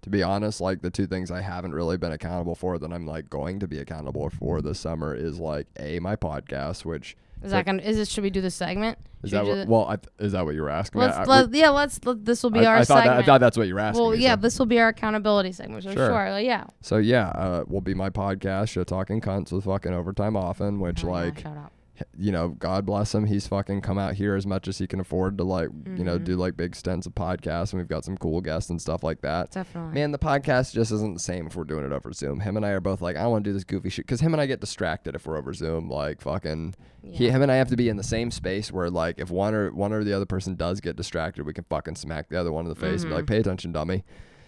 to 0.03 0.11
be 0.11 0.23
honest, 0.23 0.61
like 0.61 0.83
the 0.83 0.91
two 0.91 1.07
things 1.07 1.31
I 1.31 1.41
haven't 1.41 1.75
really 1.75 1.97
been 1.97 2.13
accountable 2.13 2.55
for 2.55 2.79
that 2.79 2.93
I'm 2.93 3.07
like 3.07 3.29
going 3.29 3.59
to 3.61 3.67
be 3.67 3.79
accountable 3.79 4.31
for 4.31 4.63
this 4.63 4.79
summer 4.79 5.15
is 5.15 5.39
like 5.41 5.67
a 5.79 5.99
my 5.99 6.15
podcast, 6.15 6.85
which 6.85 7.17
is 7.43 7.51
that 7.51 7.67
gonna 7.67 7.83
is 7.83 7.97
this 7.97 8.09
should 8.09 8.23
we 8.23 8.31
do 8.31 8.41
the 8.41 8.51
segment 8.51 8.97
is 9.23 9.31
Should 9.31 9.39
that 9.41 9.45
we 9.45 9.51
what, 9.51 9.69
well 9.69 9.85
I, 9.89 9.99
is 10.25 10.33
that 10.33 10.47
what 10.47 10.55
you 10.55 10.63
were 10.63 10.71
asking? 10.71 11.03
let's? 11.03 11.17
I- 11.17 11.25
let, 11.25 11.53
yeah 11.53 11.69
let's 11.71 12.01
let, 12.05 12.25
this 12.25 12.43
will 12.43 12.51
be 12.51 12.61
I, 12.61 12.65
our 12.67 12.77
I 12.77 12.85
thought 12.85 13.03
segment 13.03 13.17
that, 13.17 13.23
I 13.23 13.27
thought 13.27 13.41
that's 13.41 13.59
what 13.59 13.67
you 13.67 13.75
were 13.75 13.81
asking. 13.81 14.03
well 14.03 14.13
me, 14.13 14.19
yeah 14.19 14.35
so. 14.37 14.41
this 14.41 14.59
will 14.59 14.65
be 14.67 14.79
our 14.81 14.89
accountability 14.89 15.53
segment 15.53 15.83
so 15.83 15.93
Sure. 15.93 16.07
sure, 16.09 16.31
like, 16.31 16.47
yeah 16.47 16.65
So 16.81 16.97
yeah, 16.99 17.29
uh, 17.31 17.65
will 17.67 17.83
be 17.83 17.93
my 17.93 18.09
podcast, 18.09 18.71
Shit 18.71 18.87
Talking 18.87 19.21
Cunts 19.21 19.53
with 19.53 19.65
fucking 19.65 19.93
overtime 19.93 20.37
often, 20.37 20.81
which 20.81 21.05
Oh, 21.05 21.11
like 21.11 21.41
shout 21.41 21.57
out 21.57 21.73
you 22.19 22.33
know, 22.33 22.49
God 22.49 22.85
bless 22.85 23.15
him. 23.15 23.27
He's 23.27 23.47
fucking 23.47 23.81
come 23.83 23.99
out 23.99 24.15
here 24.15 24.35
as 24.35 24.47
much 24.47 24.67
as 24.67 24.79
he 24.79 24.87
can 24.87 24.99
afford 25.01 25.39
to 25.39 25.45
like, 25.45 25.69
you 25.97 26.03
know, 26.05 26.19
Mhm. 26.19 26.25
do 26.25 26.37
like 26.37 26.57
big 26.57 26.75
stints 26.75 27.07
of 27.07 27.15
podcasts, 27.15 27.73
and 27.73 27.81
we've 27.81 27.89
got 27.89 28.05
some 28.05 28.17
cool 28.17 28.41
guests 28.41 28.69
and 28.71 28.81
stuff 28.81 29.03
like 29.05 29.21
that. 29.21 29.53
definitely 29.53 29.95
Man, 29.95 30.11
the 30.11 30.19
podcast 30.19 30.73
just 30.73 30.91
isn't 30.91 31.15
the 31.15 31.21
same 31.21 31.47
if 31.47 31.55
we're 31.57 31.65
doing 31.65 31.85
it 31.85 31.93
over 31.93 32.13
Zoom. 32.13 32.41
Him 32.41 32.57
and 32.57 32.67
I 32.67 32.71
are 32.71 32.81
both 32.81 33.01
like, 33.01 33.17
I 33.17 33.27
want 33.29 33.45
to 33.45 33.51
do 33.51 33.55
this 33.55 33.65
goofy 33.65 33.91
shit 33.91 34.07
because 34.07 34.21
him 34.21 34.33
and 34.35 34.41
I 34.41 34.47
get 34.47 34.61
distracted 34.61 35.15
if 35.15 35.27
we're 35.27 35.37
over 35.37 35.53
Zoom. 35.53 35.89
Like 35.89 36.21
fucking, 36.21 36.75
he, 37.03 37.31
him 37.31 37.43
and 37.43 37.53
I 37.53 37.57
have 37.57 37.69
to 37.69 37.77
be 37.77 37.89
in 37.89 37.97
the 37.97 38.03
same 38.03 38.31
space 38.33 38.73
where 38.73 38.91
like 38.91 39.19
if 39.21 39.31
one 39.31 39.55
or 39.55 39.71
one 39.71 39.93
or 39.93 40.03
the 40.03 40.13
other 40.15 40.27
person 40.27 40.57
does 40.57 40.81
get 40.81 40.97
distracted, 40.97 41.45
we 41.47 41.53
can 41.53 41.65
fucking 41.65 41.95
smack 41.97 42.29
the 42.29 42.41
other 42.41 42.51
one 42.53 42.65
in 42.65 42.69
the 42.71 42.75
face 42.75 43.03
and 43.03 43.11
be 43.11 43.15
like, 43.17 43.25
Mhm. 43.25 43.29
pay 43.29 43.39
attention, 43.39 43.71
dummy. 43.73 44.05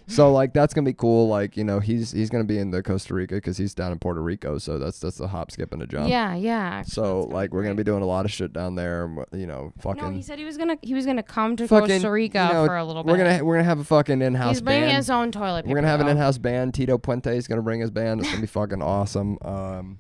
So 0.09 0.32
like 0.32 0.52
that's 0.52 0.72
gonna 0.72 0.84
be 0.84 0.92
cool. 0.92 1.28
Like 1.28 1.57
you 1.57 1.64
know 1.64 1.80
he's 1.80 2.12
he's 2.12 2.30
gonna 2.30 2.44
be 2.44 2.59
in 2.59 2.70
the 2.70 2.82
Costa 2.82 3.14
Rica 3.14 3.34
because 3.34 3.57
he's 3.57 3.74
down 3.74 3.92
in 3.92 3.98
Puerto 3.98 4.22
Rico. 4.22 4.59
So 4.59 4.78
that's 4.78 5.00
that's 5.00 5.18
a 5.20 5.26
hop, 5.26 5.50
skip, 5.50 5.72
and 5.72 5.82
a 5.82 5.86
jump. 5.86 6.09
yeah 6.09 6.34
yeah 6.34 6.82
So 6.82 7.22
that's 7.22 7.32
like 7.32 7.52
we're 7.52 7.62
gonna 7.62 7.74
be 7.74 7.84
doing 7.84 8.02
a 8.02 8.07
lot 8.07 8.24
of 8.24 8.30
shit 8.30 8.52
down 8.52 8.76
there. 8.76 9.12
You 9.32 9.46
know, 9.46 9.72
fucking. 9.78 10.02
No, 10.02 10.11
he 10.11 10.22
said 10.22 10.38
he 10.38 10.44
was 10.44 10.57
gonna 10.57 10.76
he 10.82 10.94
was 10.94 11.07
gonna 11.07 11.22
come 11.22 11.57
to 11.57 11.66
fucking, 11.66 11.88
Costa 11.88 12.11
Rica 12.11 12.46
you 12.46 12.52
know, 12.54 12.66
for 12.66 12.76
a 12.76 12.84
little 12.84 13.02
bit. 13.02 13.11
We're 13.11 13.18
gonna 13.18 13.44
we're 13.44 13.54
gonna 13.57 13.64
have 13.64 13.80
a 13.80 13.84
fucking 13.84 14.22
in-house 14.22 14.44
band. 14.44 14.54
He's 14.57 14.61
bringing 14.61 14.82
band. 14.88 14.96
his 14.96 15.11
own 15.11 15.32
toilet 15.32 15.64
paper. 15.64 15.70
We're 15.70 15.76
gonna 15.76 15.88
have 15.88 16.00
an 16.00 16.09
in-house 16.09 16.38
band. 16.38 16.74
Tito 16.74 16.98
Puente 16.98 17.36
is 17.36 17.48
gonna 17.48 17.62
bring 17.62 17.80
his 17.80 17.90
band. 17.90 18.20
It's 18.20 18.28
gonna 18.28 18.40
be 18.40 18.46
fucking 18.46 18.82
awesome. 18.82 19.38
Um, 19.42 19.98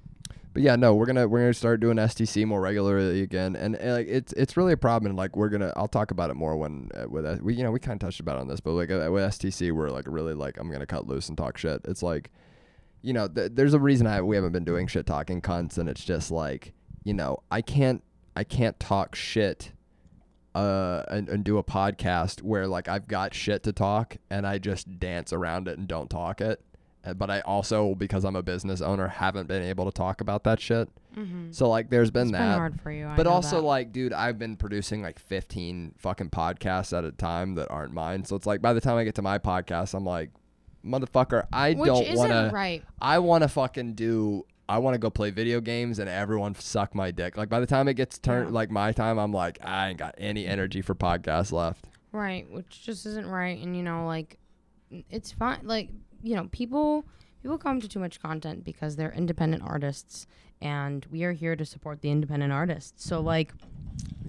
but 0.56 0.62
yeah, 0.62 0.74
no, 0.74 0.94
we're 0.94 1.04
gonna 1.04 1.28
we're 1.28 1.40
gonna 1.40 1.52
start 1.52 1.80
doing 1.80 1.98
STC 1.98 2.46
more 2.46 2.62
regularly 2.62 3.20
again, 3.20 3.56
and, 3.56 3.76
uh, 3.76 3.92
like 3.92 4.06
it's 4.08 4.32
it's 4.32 4.56
really 4.56 4.72
a 4.72 4.76
problem. 4.78 5.10
And 5.10 5.18
like 5.18 5.36
we're 5.36 5.50
gonna, 5.50 5.70
I'll 5.76 5.86
talk 5.86 6.12
about 6.12 6.30
it 6.30 6.34
more 6.34 6.56
when 6.56 6.88
uh, 6.94 7.06
with 7.10 7.26
uh, 7.26 7.36
we 7.42 7.56
you 7.56 7.62
know 7.62 7.70
we 7.70 7.78
kind 7.78 8.02
of 8.02 8.06
touched 8.06 8.20
about 8.20 8.38
on 8.38 8.48
this, 8.48 8.58
but 8.60 8.72
like 8.72 8.90
uh, 8.90 9.06
with 9.12 9.22
STC, 9.22 9.70
we're 9.72 9.90
like 9.90 10.06
really 10.08 10.32
like 10.32 10.56
I'm 10.56 10.70
gonna 10.70 10.86
cut 10.86 11.06
loose 11.06 11.28
and 11.28 11.36
talk 11.36 11.58
shit. 11.58 11.82
It's 11.84 12.02
like, 12.02 12.30
you 13.02 13.12
know, 13.12 13.28
th- 13.28 13.50
there's 13.52 13.74
a 13.74 13.78
reason 13.78 14.06
I 14.06 14.22
we 14.22 14.34
haven't 14.34 14.52
been 14.52 14.64
doing 14.64 14.86
shit 14.86 15.04
talking 15.04 15.42
cunts, 15.42 15.76
and 15.76 15.90
it's 15.90 16.02
just 16.02 16.30
like, 16.30 16.72
you 17.04 17.12
know, 17.12 17.42
I 17.50 17.60
can't 17.60 18.02
I 18.34 18.42
can't 18.42 18.80
talk 18.80 19.14
shit 19.14 19.72
uh 20.54 21.02
and, 21.10 21.28
and 21.28 21.44
do 21.44 21.58
a 21.58 21.64
podcast 21.64 22.40
where 22.40 22.66
like 22.66 22.88
I've 22.88 23.06
got 23.06 23.34
shit 23.34 23.62
to 23.64 23.74
talk 23.74 24.16
and 24.30 24.46
I 24.46 24.56
just 24.56 24.98
dance 24.98 25.34
around 25.34 25.68
it 25.68 25.76
and 25.76 25.86
don't 25.86 26.08
talk 26.08 26.40
it. 26.40 26.62
Uh, 27.06 27.14
But 27.14 27.30
I 27.30 27.40
also 27.40 27.94
because 27.94 28.24
I'm 28.24 28.36
a 28.36 28.42
business 28.42 28.80
owner 28.80 29.08
haven't 29.08 29.46
been 29.48 29.62
able 29.62 29.84
to 29.86 29.92
talk 29.92 30.20
about 30.20 30.44
that 30.44 30.60
shit. 30.60 30.88
Mhm. 31.16 31.54
So 31.54 31.68
like 31.68 31.88
there's 31.90 32.10
been 32.10 32.28
It's 32.28 32.32
that. 32.32 32.38
been 32.50 32.58
hard 32.58 32.80
for 32.80 32.90
you. 32.90 33.06
I 33.06 33.16
But 33.16 33.26
also 33.26 33.56
that. 33.56 33.62
like 33.66 33.92
dude, 33.92 34.12
I've 34.12 34.38
been 34.38 34.56
producing 34.56 35.02
like 35.02 35.18
15 35.18 35.94
fucking 35.96 36.30
podcasts 36.30 36.96
at 36.96 37.04
a 37.04 37.12
time 37.12 37.54
that 37.54 37.70
aren't 37.70 37.92
mine. 37.94 38.24
So 38.24 38.36
it's 38.36 38.46
like 38.46 38.60
by 38.60 38.72
the 38.72 38.80
time 38.80 38.96
I 38.96 39.04
get 39.04 39.14
to 39.16 39.22
my 39.22 39.38
podcast 39.38 39.94
I'm 39.94 40.04
like 40.04 40.30
motherfucker, 40.84 41.46
I 41.52 41.72
which 41.74 41.86
don't 41.86 42.14
want 42.16 42.30
to 42.32 42.50
right. 42.52 42.82
I 43.00 43.18
want 43.18 43.42
to 43.42 43.48
fucking 43.48 43.94
do. 43.94 44.44
I 44.68 44.78
want 44.78 44.94
to 44.94 44.98
go 44.98 45.10
play 45.10 45.30
video 45.30 45.60
games 45.60 45.98
and 46.00 46.08
everyone 46.10 46.54
suck 46.56 46.94
my 46.94 47.10
dick. 47.12 47.36
Like 47.36 47.48
by 47.48 47.60
the 47.60 47.66
time 47.66 47.86
it 47.88 47.94
gets 47.94 48.18
turned, 48.18 48.48
Yeah. 48.48 48.54
like 48.54 48.70
my 48.70 48.92
time, 48.92 49.18
I'm 49.18 49.32
like 49.32 49.58
I 49.64 49.88
ain't 49.90 49.98
got 49.98 50.14
any 50.18 50.44
energy 50.46 50.82
for 50.82 50.94
podcasts 50.94 51.52
left. 51.52 51.86
Right, 52.12 52.50
which 52.50 52.82
just 52.82 53.06
isn't 53.06 53.26
right. 53.26 53.62
And 53.62 53.76
you 53.76 53.82
know, 53.82 54.06
like, 54.06 54.38
it's 55.10 55.30
fine. 55.32 55.58
Like, 55.64 55.90
you 56.22 56.34
know, 56.36 56.48
people 56.52 57.04
people 57.42 57.58
come 57.58 57.80
to 57.80 57.88
too 57.88 57.98
much 58.00 58.20
content 58.20 58.64
because 58.64 58.96
they're 58.96 59.12
independent 59.12 59.62
artists, 59.64 60.26
and 60.60 61.06
we 61.10 61.22
are 61.24 61.32
here 61.32 61.54
to 61.56 61.64
support 61.64 62.00
the 62.02 62.10
independent 62.10 62.52
artists. 62.52 63.04
So, 63.04 63.20
like, 63.20 63.52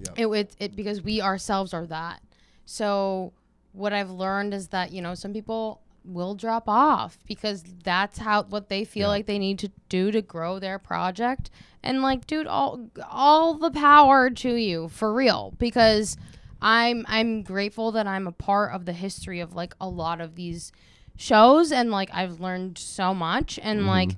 Yep. 0.00 0.18
it, 0.18 0.26
it 0.28 0.56
it 0.60 0.76
because 0.76 1.02
we 1.02 1.20
ourselves 1.20 1.74
are 1.74 1.86
that. 1.86 2.22
So, 2.64 3.32
what 3.72 3.92
I've 3.92 4.10
learned 4.10 4.54
is 4.54 4.68
that 4.68 4.92
you 4.92 5.02
know 5.02 5.14
some 5.14 5.32
people 5.32 5.82
will 6.04 6.34
drop 6.34 6.64
off 6.68 7.18
because 7.26 7.62
that's 7.84 8.18
how 8.18 8.42
what 8.44 8.68
they 8.68 8.84
feel 8.84 9.02
Yeah. 9.08 9.08
like 9.08 9.26
they 9.26 9.38
need 9.38 9.58
to 9.58 9.70
do 9.88 10.10
to 10.10 10.22
grow 10.22 10.58
their 10.58 10.78
project 10.78 11.50
and 11.82 12.00
like 12.00 12.26
dude 12.26 12.46
all 12.46 12.88
all 13.10 13.54
the 13.54 13.70
power 13.70 14.30
to 14.30 14.54
you 14.54 14.88
for 14.88 15.12
real 15.12 15.52
because 15.58 16.16
i'm 16.62 17.04
i'm 17.08 17.42
grateful 17.42 17.92
that 17.92 18.06
i'm 18.06 18.26
a 18.26 18.32
part 18.32 18.72
of 18.72 18.86
the 18.86 18.94
history 18.94 19.38
of 19.40 19.54
like 19.54 19.74
a 19.82 19.88
lot 19.88 20.20
of 20.22 20.34
these 20.34 20.72
shows 21.18 21.72
and 21.72 21.90
like 21.90 22.08
i've 22.14 22.40
learned 22.40 22.78
so 22.78 23.12
much 23.12 23.58
and 23.62 23.86
like 23.86 24.10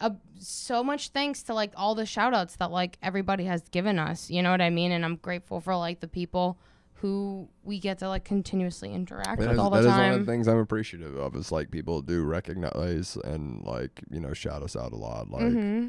uh, 0.00 0.10
so 0.38 0.82
much 0.82 1.10
thanks 1.10 1.42
to 1.44 1.54
like 1.54 1.70
all 1.76 1.94
the 1.94 2.06
shout 2.06 2.34
outs 2.34 2.56
that 2.56 2.70
like 2.70 2.98
everybody 3.02 3.44
has 3.44 3.68
given 3.68 3.98
us 3.98 4.30
you 4.30 4.42
know 4.42 4.50
what 4.50 4.60
i 4.60 4.70
mean 4.70 4.90
and 4.90 5.04
i'm 5.04 5.16
grateful 5.16 5.60
for 5.60 5.76
like 5.76 6.00
the 6.00 6.08
people 6.08 6.58
who 7.00 7.46
we 7.62 7.78
get 7.78 7.98
to 7.98 8.08
like 8.08 8.24
continuously 8.24 8.92
interact 8.92 9.38
That 9.38 9.48
with 9.48 9.50
is, 9.52 9.58
all 9.58 9.70
the 9.70 9.82
that 9.82 9.88
is 9.88 9.94
time 9.94 10.10
one 10.12 10.20
of 10.20 10.26
the 10.26 10.32
things 10.32 10.48
I'm 10.48 10.58
appreciative 10.58 11.14
of. 11.16 11.36
Is 11.36 11.52
like 11.52 11.70
people 11.70 12.00
do 12.00 12.24
recognize 12.24 13.18
and 13.22 13.62
like 13.64 14.00
you 14.10 14.18
know 14.18 14.32
shout 14.32 14.62
us 14.62 14.74
out 14.76 14.92
a 14.92 14.96
lot. 14.96 15.30
Like, 15.30 15.52
hmm 15.52 15.88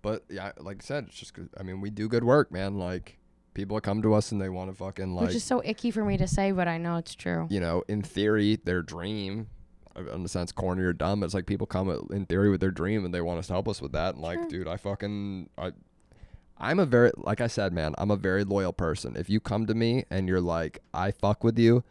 but 0.00 0.22
yeah, 0.28 0.52
like 0.60 0.82
I 0.82 0.84
said, 0.84 1.06
it's 1.08 1.18
just 1.18 1.32
I 1.58 1.64
mean 1.64 1.80
we 1.80 1.90
do 1.90 2.08
good 2.08 2.22
work, 2.22 2.52
man. 2.52 2.78
Like 2.78 3.18
people 3.52 3.80
come 3.80 4.00
to 4.02 4.14
us 4.14 4.30
and 4.30 4.40
they 4.40 4.48
want 4.48 4.70
to 4.70 4.76
fucking 4.76 5.14
like 5.14 5.26
which 5.26 5.34
is 5.34 5.42
so 5.42 5.60
icky 5.64 5.90
for 5.90 6.04
me 6.04 6.16
to 6.16 6.26
say 6.26 6.50
but 6.50 6.66
i 6.66 6.76
know 6.76 6.96
it's 6.96 7.14
true 7.14 7.46
you 7.50 7.60
know, 7.60 7.82
in 7.88 8.02
theory, 8.02 8.56
their 8.64 8.82
dream. 8.82 9.48
I 9.96 10.00
a 10.00 10.28
sense 10.28 10.52
corny 10.52 10.82
or 10.82 10.92
dumb. 10.92 11.20
But 11.20 11.26
it's 11.26 11.34
like 11.34 11.46
people 11.46 11.66
come 11.66 11.88
in 12.10 12.26
theory 12.26 12.50
with 12.50 12.60
their 12.60 12.70
dream 12.70 13.04
and 13.04 13.12
they 13.14 13.20
want 13.20 13.38
us 13.38 13.46
to 13.48 13.52
help 13.52 13.68
us 13.68 13.80
with 13.80 13.92
that. 13.92 14.14
And 14.14 14.22
like, 14.22 14.38
Sure. 14.38 14.48
dude, 14.48 14.68
I 14.68 14.76
fucking 14.76 15.48
I. 15.58 15.72
I'm 16.56 16.78
a 16.78 16.86
very 16.86 17.10
like 17.16 17.40
I 17.40 17.46
said, 17.48 17.72
man. 17.72 17.94
I'm 17.98 18.10
a 18.10 18.16
very 18.16 18.44
loyal 18.44 18.72
person. 18.72 19.16
If 19.16 19.28
you 19.28 19.40
come 19.40 19.66
to 19.66 19.74
me 19.74 20.04
and 20.10 20.28
you're 20.28 20.40
like, 20.40 20.80
I 20.92 21.10
fuck 21.10 21.42
with 21.44 21.58
you, 21.58 21.82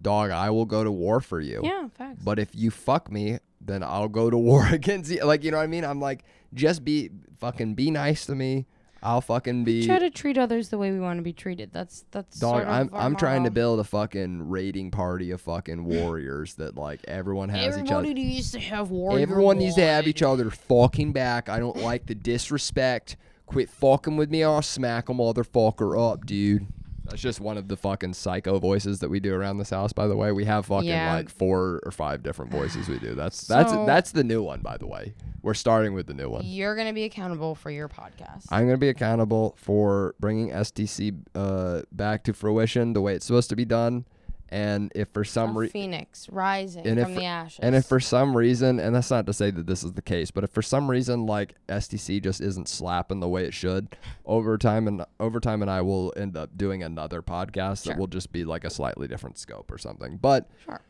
dog, 0.00 0.30
I 0.30 0.50
will 0.50 0.66
go 0.66 0.84
to 0.84 0.90
war 0.92 1.20
for 1.20 1.40
you. 1.40 1.60
yeah 1.64 1.88
facts 1.88 2.22
But 2.22 2.38
if 2.38 2.50
you 2.54 2.70
fuck 2.70 3.10
me, 3.10 3.38
then 3.60 3.82
I'll 3.82 4.08
go 4.08 4.28
to 4.30 4.36
war 4.50 4.66
against 4.66 5.10
you. 5.10 5.24
Like, 5.24 5.42
you 5.44 5.50
know 5.50 5.56
what 5.56 5.64
I 5.64 5.68
mean? 5.68 5.84
I'm 5.84 6.00
like, 6.00 6.24
just 6.54 6.84
be 6.84 7.10
fucking 7.38 7.74
be 7.74 7.90
nice 7.90 8.26
to 8.26 8.34
me. 8.34 8.66
I'll 9.02 9.20
fucking 9.20 9.64
be 9.64 9.86
try 9.86 9.98
to 9.98 10.10
treat 10.10 10.36
others 10.36 10.68
the 10.68 10.78
way 10.78 10.90
we 10.90 11.00
want 11.00 11.18
to 11.18 11.22
be 11.22 11.32
treated 11.32 11.72
that's 11.72 12.04
that's 12.10 12.38
Dog, 12.38 12.56
sort 12.56 12.62
of 12.64 12.68
I'm 12.68 12.90
our 12.92 13.00
I'm 13.00 13.16
trying 13.16 13.44
to 13.44 13.50
build 13.50 13.80
a 13.80 13.84
fucking 13.84 14.48
raiding 14.48 14.90
party 14.90 15.30
of 15.30 15.40
fucking 15.40 15.84
warriors 15.84 16.54
that 16.56 16.76
like 16.76 17.00
everyone 17.08 17.48
has 17.48 17.76
each 17.76 17.90
everybody 17.90 18.10
other. 18.10 18.14
needs 18.14 18.52
to 18.52 18.60
have 18.60 18.90
warrior 18.90 19.22
Everyone 19.22 19.58
needs 19.58 19.76
to 19.76 19.82
have 19.82 20.06
each 20.06 20.22
other 20.22 20.50
fucking 20.50 21.12
back. 21.12 21.48
I 21.48 21.58
don't 21.58 21.78
like 21.78 22.06
the 22.06 22.14
disrespect. 22.14 23.16
Quit 23.46 23.70
fucking 23.70 24.16
with 24.16 24.30
me 24.30 24.44
or 24.44 24.56
I'll 24.56 24.62
smack 24.62 25.08
a 25.08 25.12
motherfucker 25.12 26.12
up, 26.12 26.26
dude. 26.26 26.66
That's 27.10 27.20
just 27.22 27.40
one 27.40 27.58
of 27.58 27.68
the 27.68 27.76
fucking 27.76 28.14
psycho 28.14 28.58
voices 28.58 29.00
that 29.00 29.08
we 29.10 29.20
do 29.20 29.34
around 29.34 29.58
this 29.58 29.70
house. 29.70 29.92
By 29.92 30.06
the 30.06 30.16
way, 30.16 30.32
we 30.32 30.44
have 30.46 30.66
fucking 30.66 30.88
Yeah. 30.88 31.12
like 31.14 31.28
four 31.28 31.80
or 31.84 31.90
five 31.90 32.22
different 32.22 32.50
voices 32.52 32.88
we 32.88 32.98
do. 32.98 33.14
That's 33.14 33.46
that's 33.46 33.72
So- 33.72 33.84
that's 33.86 34.12
the 34.12 34.24
new 34.24 34.42
one. 34.42 34.60
By 34.60 34.76
the 34.76 34.86
way, 34.86 35.14
we're 35.42 35.54
starting 35.54 35.92
with 35.94 36.06
the 36.06 36.14
new 36.14 36.28
one. 36.28 36.42
you're 36.44 36.76
gonna 36.76 36.92
be 36.92 37.04
accountable 37.04 37.54
for 37.54 37.70
your 37.70 37.88
podcast 37.88 38.46
I'm 38.50 38.62
going 38.62 38.74
to 38.74 38.78
be 38.78 38.88
accountable 38.90 39.54
for 39.58 40.14
bringing 40.20 40.50
STC 40.50 41.14
uh, 41.34 41.82
back 41.92 42.24
to 42.24 42.32
fruition 42.32 42.92
the 42.92 43.00
way 43.00 43.14
it's 43.14 43.26
supposed 43.26 43.48
to 43.50 43.56
be 43.56 43.64
done. 43.64 44.04
And 44.52 44.90
if 44.96 45.08
for 45.10 45.22
some 45.24 45.56
reason 45.56 45.72
phoenix 45.72 46.28
rising 46.28 46.84
and 46.86 46.98
if 46.98 47.04
from 47.06 47.14
for- 47.14 47.20
the 47.20 47.26
ashes. 47.26 47.60
and 47.62 47.74
if 47.76 47.86
for 47.86 48.00
some 48.00 48.36
reason, 48.36 48.80
and 48.80 48.94
that's 48.96 49.10
not 49.10 49.26
to 49.26 49.32
say 49.32 49.50
that 49.52 49.66
this 49.66 49.84
is 49.84 49.92
the 49.92 50.02
case, 50.02 50.30
but 50.32 50.42
if 50.42 50.50
for 50.50 50.60
some 50.62 50.90
reason 50.90 51.24
like 51.24 51.54
STC 51.68 52.20
just 52.22 52.40
isn't 52.40 52.68
slapping 52.68 53.20
the 53.20 53.28
way 53.28 53.44
it 53.44 53.54
should, 53.54 53.94
over 54.26 54.58
time 54.58 54.88
and 54.88 55.04
over 55.20 55.38
time 55.38 55.62
and 55.62 55.70
I 55.70 55.82
will 55.82 56.12
end 56.16 56.36
up 56.36 56.56
doing 56.56 56.82
another 56.82 57.22
podcast 57.22 57.84
Sure. 57.84 57.92
that 57.94 57.98
will 58.00 58.08
just 58.08 58.32
be 58.32 58.44
like 58.44 58.64
a 58.64 58.70
slightly 58.70 59.06
different 59.06 59.38
scope 59.38 59.70
or 59.70 59.78
something. 59.78 60.16
But 60.16 60.50
sure, 60.64 60.80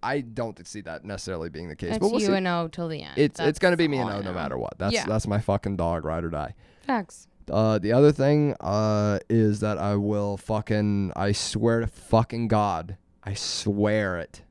I 0.00 0.20
don't 0.20 0.64
see 0.64 0.80
that 0.82 1.04
necessarily 1.04 1.48
being 1.48 1.68
the 1.68 1.74
case. 1.74 1.90
it's 1.90 1.98
but 1.98 2.10
we'll 2.12 2.20
you 2.20 2.28
see. 2.28 2.32
and 2.34 2.46
O 2.46 2.68
till 2.70 2.86
the 2.86 3.02
end. 3.02 3.18
It's 3.18 3.40
it's 3.40 3.58
gonna 3.58 3.76
be 3.76 3.88
me 3.88 3.98
and 3.98 4.08
O 4.10 4.20
no 4.20 4.32
matter 4.32 4.56
what. 4.56 4.78
That's 4.78 4.94
Yeah. 4.94 5.04
that's 5.06 5.26
my 5.26 5.40
fucking 5.40 5.76
dog, 5.76 6.04
ride 6.04 6.22
or 6.22 6.30
die. 6.30 6.54
Facts. 6.82 7.26
Uh, 7.50 7.78
the 7.78 7.92
other 7.92 8.12
thing 8.12 8.54
uh, 8.60 9.18
is 9.28 9.60
that 9.60 9.78
I 9.78 9.96
will 9.96 10.36
fucking, 10.36 11.12
I 11.16 11.32
swear 11.32 11.80
to 11.80 11.86
fucking 11.86 12.48
God, 12.48 12.96
I 13.24 13.34
swear 13.34 14.18
it. 14.18 14.42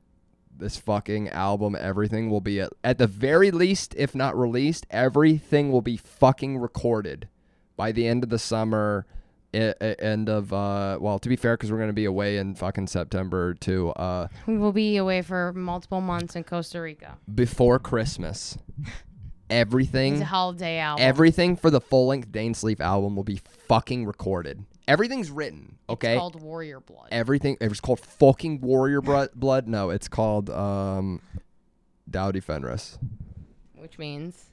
This 0.56 0.76
fucking 0.76 1.28
album, 1.28 1.76
everything 1.78 2.30
will 2.30 2.40
be 2.40 2.60
at, 2.60 2.72
at 2.82 2.98
the 2.98 3.06
very 3.06 3.50
least, 3.52 3.94
if 3.96 4.14
not 4.14 4.36
released, 4.36 4.86
everything 4.90 5.70
will 5.70 5.82
be 5.82 5.96
fucking 5.96 6.58
recorded 6.58 7.28
by 7.76 7.92
the 7.92 8.08
end 8.08 8.24
of 8.24 8.30
the 8.30 8.38
summer. 8.40 9.06
e- 9.54 9.58
e- 9.80 9.94
end 10.00 10.28
of, 10.28 10.52
uh, 10.52 10.98
well, 11.00 11.18
to 11.20 11.28
be 11.28 11.36
fair, 11.36 11.56
because 11.56 11.70
we're 11.70 11.78
going 11.78 11.88
to 11.88 11.92
be 11.94 12.04
away 12.04 12.36
in 12.38 12.54
fucking 12.56 12.86
September 12.88 13.54
too. 13.54 13.90
Uh, 13.90 14.26
We 14.46 14.58
will 14.58 14.72
be 14.72 14.96
away 14.96 15.22
for 15.22 15.52
multiple 15.54 16.00
months 16.00 16.34
in 16.36 16.42
Costa 16.44 16.80
Rica. 16.80 17.16
before 17.32 17.78
Christmas, 17.78 18.58
It's 19.50 19.54
everything 19.56 20.20
a 20.22 20.24
holiday 20.24 20.78
album. 20.78 21.04
Everything 21.06 21.56
for 21.56 21.70
the 21.70 21.80
full 21.80 22.06
length 22.08 22.30
Dane 22.32 22.54
Sleep 22.54 22.80
album 22.80 23.16
will 23.16 23.24
be 23.24 23.40
fucking 23.68 24.04
recorded. 24.06 24.64
Everything's 24.86 25.30
written, 25.30 25.76
okay? 25.88 26.12
It's 26.14 26.18
called 26.18 26.40
Warrior 26.42 26.80
Blood. 26.80 27.08
Everything. 27.10 27.56
It 27.60 27.68
was 27.68 27.80
called 27.80 28.00
fucking 28.00 28.60
Warrior 28.60 29.00
Blood. 29.02 29.68
No, 29.68 29.90
it's 29.90 30.08
called 30.08 30.48
um, 30.50 31.20
Dowdy 32.10 32.40
Fenris. 32.40 32.98
which 33.76 33.98
means 33.98 34.46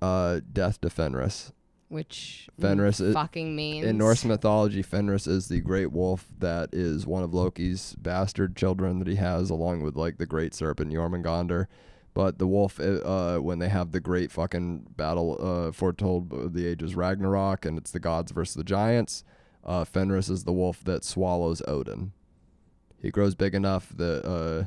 Uh, 0.00 0.40
Death 0.52 0.80
to 0.82 0.88
Fenris. 0.90 1.52
which 1.88 2.48
Fenris 2.58 2.98
is- 3.00 3.12
fucking 3.14 3.54
means 3.54 3.86
In 3.86 3.98
Norse 3.98 4.24
mythology, 4.24 4.82
Fenris 4.82 5.26
is 5.26 5.48
the 5.48 5.60
great 5.60 5.92
wolf 5.92 6.26
that 6.38 6.70
is 6.72 7.06
one 7.06 7.22
of 7.22 7.32
Loki's 7.34 7.94
bastard 7.98 8.56
children 8.56 8.98
that 8.98 9.08
he 9.08 9.16
has, 9.16 9.50
along 9.50 9.82
with 9.82 9.96
like 9.96 10.16
the 10.18 10.26
great 10.26 10.54
serpent 10.54 10.92
Jormungandr. 10.92 11.66
But 12.14 12.38
the 12.38 12.46
wolf, 12.46 12.78
uh, 12.78 13.00
uh, 13.04 13.38
when 13.38 13.58
they 13.58 13.68
have 13.68 13.90
the 13.90 13.98
great 14.00 14.30
fucking 14.30 14.86
battle 14.96 15.36
uh, 15.40 15.72
foretold 15.72 16.32
of 16.32 16.52
the 16.54 16.64
ages 16.66 16.94
Ragnarok, 16.94 17.64
and 17.66 17.76
it's 17.76 17.90
the 17.90 17.98
gods 17.98 18.30
versus 18.30 18.54
the 18.54 18.62
giants, 18.64 19.24
uh, 19.64 19.84
Fenris 19.84 20.28
is 20.30 20.44
the 20.44 20.52
wolf 20.52 20.84
that 20.84 21.02
swallows 21.04 21.60
Odin. 21.66 22.12
He 23.02 23.10
grows 23.10 23.34
big 23.34 23.54
enough 23.54 23.88
that 23.96 24.24
uh, 24.24 24.66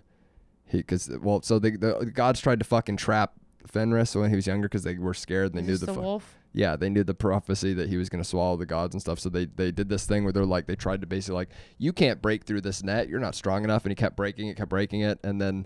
he, 0.65 0.83
cause 0.83 1.09
well, 1.21 1.41
so 1.41 1.57
the, 1.57 1.71
the 1.71 2.05
gods 2.13 2.41
tried 2.41 2.59
to 2.59 2.65
fucking 2.65 2.97
trap 2.97 3.33
Fenris 3.65 4.13
when 4.15 4.29
he 4.29 4.35
was 4.35 4.45
younger 4.45 4.67
because 4.67 4.83
they 4.83 4.95
were 4.97 5.13
scared 5.13 5.53
and 5.53 5.65
they 5.65 5.71
Is 5.71 5.81
knew 5.81 5.85
the, 5.85 5.85
the 5.87 5.93
fu- 5.93 6.01
wolf. 6.01 6.35
yeah, 6.53 6.75
they 6.75 6.89
knew 6.89 7.03
the 7.05 7.13
prophecy 7.13 7.73
that 7.75 7.87
he 7.89 7.95
was 7.97 8.09
going 8.09 8.21
to 8.21 8.27
swallow 8.29 8.57
the 8.57 8.65
gods 8.65 8.93
and 8.93 9.01
stuff. 9.01 9.19
So 9.19 9.29
they 9.29 9.45
they 9.45 9.71
did 9.71 9.87
this 9.89 10.05
thing 10.05 10.23
where 10.25 10.33
they're 10.33 10.45
like 10.45 10.67
they 10.67 10.75
tried 10.75 10.99
to 11.01 11.07
basically 11.07 11.35
like 11.35 11.49
you 11.77 11.93
can't 11.93 12.21
break 12.21 12.43
through 12.43 12.61
this 12.61 12.83
net. 12.83 13.07
You're 13.09 13.19
not 13.21 13.35
strong 13.35 13.63
enough. 13.63 13.85
And 13.85 13.91
he 13.91 13.95
kept 13.95 14.15
breaking 14.17 14.49
it, 14.49 14.57
kept 14.57 14.69
breaking 14.69 15.01
it, 15.01 15.19
and 15.23 15.41
then 15.41 15.65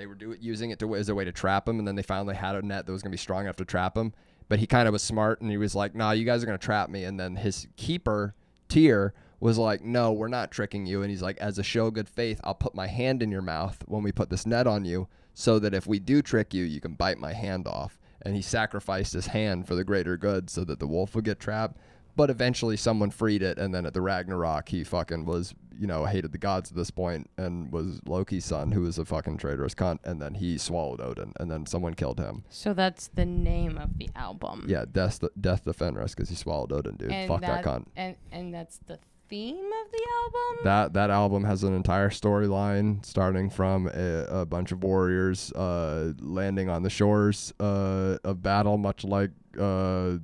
they 0.00 0.06
were 0.06 0.14
do 0.14 0.34
using 0.40 0.70
it 0.70 0.78
to, 0.78 0.96
as 0.96 1.08
a 1.08 1.14
way 1.14 1.24
to 1.24 1.32
trap 1.32 1.68
him. 1.68 1.78
And 1.78 1.86
then 1.86 1.94
they 1.94 2.02
finally 2.02 2.34
had 2.34 2.56
a 2.56 2.62
net 2.62 2.86
that 2.86 2.92
was 2.92 3.02
going 3.02 3.10
to 3.10 3.14
be 3.14 3.18
strong 3.18 3.44
enough 3.44 3.56
to 3.56 3.64
trap 3.64 3.96
him. 3.96 4.14
But 4.48 4.58
he 4.58 4.66
kind 4.66 4.88
of 4.88 4.92
was 4.92 5.02
smart 5.02 5.40
and 5.40 5.50
he 5.50 5.56
was 5.56 5.74
like, 5.74 5.94
"Nah, 5.94 6.12
you 6.12 6.24
guys 6.24 6.42
are 6.42 6.46
going 6.46 6.58
to 6.58 6.64
trap 6.64 6.88
me." 6.88 7.04
And 7.04 7.20
then 7.20 7.36
his 7.36 7.68
keeper 7.76 8.34
Tyr, 8.68 9.12
was 9.40 9.58
like, 9.58 9.82
"No, 9.82 10.12
we're 10.12 10.28
not 10.28 10.50
tricking 10.50 10.86
you." 10.86 11.02
And 11.02 11.10
he's 11.10 11.22
like, 11.22 11.38
"As 11.38 11.58
a 11.58 11.62
show 11.62 11.86
of 11.86 11.94
good 11.94 12.08
faith, 12.08 12.40
I'll 12.44 12.54
put 12.54 12.74
my 12.74 12.86
hand 12.86 13.22
in 13.22 13.30
your 13.30 13.42
mouth 13.42 13.82
when 13.86 14.02
we 14.02 14.12
put 14.12 14.30
this 14.30 14.46
net 14.46 14.66
on 14.66 14.84
you, 14.84 15.08
so 15.34 15.58
that 15.58 15.74
if 15.74 15.86
we 15.86 15.98
do 15.98 16.22
trick 16.22 16.54
you, 16.54 16.64
you 16.64 16.80
can 16.80 16.94
bite 16.94 17.18
my 17.18 17.32
hand 17.32 17.66
off." 17.66 17.98
And 18.22 18.34
he 18.36 18.42
sacrificed 18.42 19.14
his 19.14 19.28
hand 19.28 19.66
for 19.66 19.74
the 19.74 19.84
greater 19.84 20.16
good, 20.16 20.50
so 20.50 20.64
that 20.64 20.78
the 20.78 20.86
wolf 20.86 21.14
would 21.14 21.24
get 21.24 21.40
trapped. 21.40 21.78
But 22.16 22.30
eventually, 22.30 22.76
someone 22.76 23.10
freed 23.10 23.42
it, 23.42 23.58
and 23.58 23.74
then 23.74 23.86
at 23.86 23.94
the 23.94 24.00
Ragnarok, 24.00 24.68
he 24.68 24.84
fucking 24.84 25.24
was, 25.24 25.54
you 25.78 25.86
know, 25.86 26.04
hated 26.04 26.32
the 26.32 26.38
gods 26.38 26.70
at 26.70 26.76
this 26.76 26.90
point, 26.90 27.30
and 27.38 27.72
was 27.72 28.00
Loki's 28.06 28.44
son, 28.44 28.72
who 28.72 28.82
was 28.82 28.98
a 28.98 29.04
fucking 29.04 29.38
traitorous 29.38 29.74
cunt. 29.74 29.98
And 30.04 30.20
then 30.20 30.34
he 30.34 30.58
swallowed 30.58 31.00
Odin, 31.00 31.32
and 31.40 31.50
then 31.50 31.66
someone 31.66 31.94
killed 31.94 32.18
him. 32.18 32.44
So 32.50 32.74
that's 32.74 33.08
the 33.08 33.24
name 33.24 33.78
of 33.78 33.98
the 33.98 34.10
album. 34.16 34.66
Yeah, 34.68 34.84
death, 34.90 35.20
death 35.40 35.64
to 35.64 35.72
Fenris, 35.72 36.14
because 36.14 36.28
he 36.28 36.34
swallowed 36.34 36.72
Odin, 36.72 36.96
dude. 36.96 37.10
And 37.12 37.28
Fuck 37.28 37.40
that, 37.42 37.64
cunt. 37.64 37.86
And 37.96 38.16
and 38.32 38.52
that's 38.52 38.78
the 38.86 38.98
theme 39.30 39.56
of 39.56 39.92
the 39.92 40.06
album. 40.22 40.64
That 40.64 40.92
that 40.94 41.10
album 41.10 41.44
has 41.44 41.62
an 41.62 41.74
entire 41.74 42.10
storyline 42.10 43.06
starting 43.06 43.48
from 43.48 43.86
a, 43.86 44.40
a 44.40 44.44
bunch 44.44 44.72
of 44.72 44.82
warriors 44.82 45.52
uh, 45.52 46.12
landing 46.18 46.68
on 46.68 46.82
the 46.82 46.90
shores 46.90 47.54
uh, 47.60 48.18
of 48.24 48.42
battle, 48.42 48.76
much 48.76 49.04
like 49.04 49.30
uh, 49.58 50.16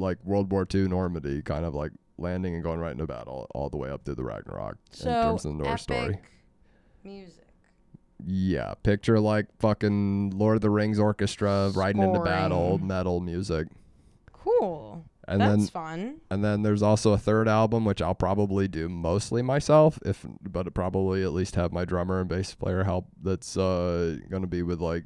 like 0.00 0.18
World 0.24 0.50
War 0.50 0.66
II 0.72 0.88
Normandy, 0.88 1.42
kind 1.42 1.64
of 1.64 1.74
like 1.74 1.92
landing 2.18 2.54
and 2.54 2.62
going 2.62 2.80
right 2.80 2.92
into 2.92 3.06
battle 3.06 3.46
all 3.54 3.68
the 3.68 3.76
way 3.76 3.90
up 3.90 4.04
through 4.04 4.14
the 4.14 4.24
Ragnarok 4.24 4.76
so 4.90 5.08
in 5.08 5.14
terms 5.14 5.44
of 5.44 5.56
the 5.56 5.64
Norse 5.64 5.86
epic 5.88 6.02
story. 6.02 6.18
music. 7.04 7.46
Yeah, 8.26 8.74
picture 8.82 9.18
like 9.18 9.46
fucking 9.58 10.30
Lord 10.30 10.56
of 10.56 10.60
the 10.60 10.70
Rings 10.70 10.98
orchestra 10.98 11.70
riding 11.74 12.02
into 12.02 12.20
battle, 12.20 12.78
metal 12.78 13.20
music. 13.20 13.68
Cool. 14.32 15.04
And 15.26 15.40
that's 15.40 15.50
then 15.50 15.66
fun. 15.68 16.20
And 16.30 16.44
then 16.44 16.62
there's 16.62 16.82
also 16.82 17.12
a 17.12 17.18
third 17.18 17.46
album, 17.46 17.84
which 17.84 18.02
I'll 18.02 18.16
probably 18.16 18.66
do 18.66 18.88
mostly 18.88 19.42
myself, 19.42 19.98
if 20.04 20.26
but 20.42 20.74
probably 20.74 21.22
at 21.22 21.32
least 21.32 21.54
have 21.54 21.72
my 21.72 21.84
drummer 21.84 22.20
and 22.20 22.28
bass 22.28 22.54
player 22.54 22.82
help. 22.82 23.06
That's 23.22 23.56
uh, 23.56 24.16
gonna 24.28 24.48
be 24.48 24.62
with 24.62 24.80
like 24.80 25.04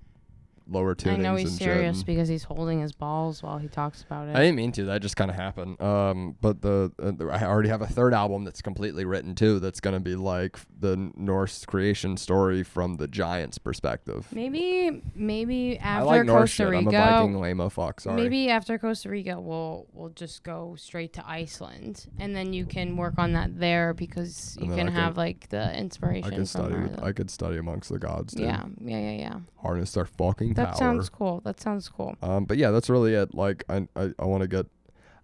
lower 0.68 0.94
tunings 0.94 1.14
I 1.14 1.16
know 1.16 1.36
he's 1.36 1.56
serious 1.56 1.98
shit. 1.98 2.06
because 2.06 2.28
he's 2.28 2.44
holding 2.44 2.80
his 2.80 2.92
balls 2.92 3.42
while 3.42 3.58
he 3.58 3.68
talks 3.68 4.02
about 4.02 4.28
it. 4.28 4.36
I 4.36 4.40
didn't 4.40 4.56
mean 4.56 4.72
to. 4.72 4.84
That 4.84 5.02
just 5.02 5.16
kind 5.16 5.30
of 5.30 5.36
happened. 5.36 5.80
Um, 5.80 6.36
but 6.40 6.62
the, 6.62 6.92
uh, 7.02 7.12
the 7.12 7.26
I 7.26 7.44
already 7.44 7.68
have 7.68 7.82
a 7.82 7.86
third 7.86 8.14
album 8.14 8.44
that's 8.44 8.62
completely 8.62 9.04
written 9.04 9.34
too. 9.34 9.60
That's 9.60 9.80
gonna 9.80 10.00
be 10.00 10.16
like 10.16 10.58
the 10.78 11.10
Norse 11.16 11.64
creation 11.64 12.16
story 12.16 12.62
from 12.62 12.96
the 12.96 13.08
giants' 13.08 13.58
perspective. 13.58 14.28
maybe 14.32 15.02
maybe 15.14 15.78
I 15.78 15.82
after 15.82 16.04
like 16.04 16.26
Costa 16.26 16.46
shit. 16.46 16.66
I'm 16.66 16.74
a 16.74 16.78
Rica, 16.78 16.90
Viking 16.90 17.40
lame 17.40 17.70
fuck. 17.70 18.00
Sorry. 18.00 18.20
maybe 18.22 18.50
after 18.50 18.78
Costa 18.78 19.08
Rica, 19.10 19.40
we'll 19.40 19.86
we'll 19.92 20.10
just 20.10 20.42
go 20.42 20.74
straight 20.76 21.12
to 21.14 21.28
Iceland, 21.28 22.06
and 22.18 22.34
then 22.34 22.52
you 22.52 22.66
can 22.66 22.96
work 22.96 23.14
on 23.18 23.32
that 23.32 23.58
there 23.58 23.94
because 23.94 24.56
you 24.60 24.68
can 24.68 24.86
can- 24.86 24.88
have 24.88 25.16
like 25.16 25.48
the 25.48 25.76
inspiration 25.76 26.32
I 26.32 26.36
could 26.36 26.48
study. 26.48 26.74
With, 26.74 27.02
I 27.02 27.12
could 27.12 27.30
study 27.30 27.58
amongst 27.58 27.90
the 27.90 27.98
gods. 27.98 28.34
Dude. 28.34 28.46
yeah, 28.46 28.64
yeah, 28.80 28.98
yeah, 28.98 29.10
yeah. 29.18 29.38
Harness 29.60 29.92
their 29.92 30.06
fucking 30.06 30.53
That 30.54 30.68
power. 30.68 30.76
sounds 30.76 31.08
cool. 31.08 31.40
That 31.44 31.60
sounds 31.60 31.88
cool. 31.88 32.16
Um, 32.22 32.44
but 32.44 32.56
yeah, 32.58 32.70
that's 32.70 32.88
really 32.90 33.14
it. 33.14 33.34
Like, 33.34 33.64
I, 33.68 33.86
I, 33.96 34.10
I 34.18 34.24
want 34.24 34.42
to 34.42 34.48
get. 34.48 34.66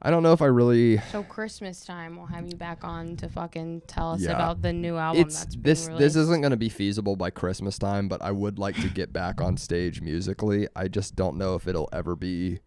I 0.02 0.10
don't 0.10 0.22
know 0.22 0.32
if 0.32 0.40
I 0.40 0.46
really. 0.46 0.98
So 1.12 1.22
Christmas 1.22 1.84
time, 1.84 2.16
we'll 2.16 2.26
have 2.26 2.46
you 2.46 2.56
back 2.56 2.84
on 2.84 3.16
to 3.16 3.28
fucking 3.28 3.82
tell 3.86 4.12
us 4.12 4.22
Yeah. 4.22 4.30
about 4.30 4.62
the 4.62 4.72
new 4.72 4.96
album 4.96 5.20
It's 5.22 5.40
that's 5.40 5.56
being 5.56 5.62
this. 5.62 5.86
This 5.88 6.16
isn't 6.16 6.40
going 6.40 6.52
to 6.52 6.56
be 6.56 6.70
feasible 6.70 7.16
by 7.16 7.28
Christmas 7.28 7.78
time, 7.78 8.08
but 8.08 8.22
I 8.22 8.30
would 8.32 8.58
like 8.58 8.76
to 8.76 8.88
get 8.88 9.12
back 9.12 9.40
on 9.42 9.58
stage 9.58 10.00
musically. 10.00 10.68
I 10.74 10.88
just 10.88 11.16
don't 11.16 11.36
know 11.36 11.54
if 11.54 11.68
it'll 11.68 11.88
ever 11.92 12.16
be. 12.16 12.60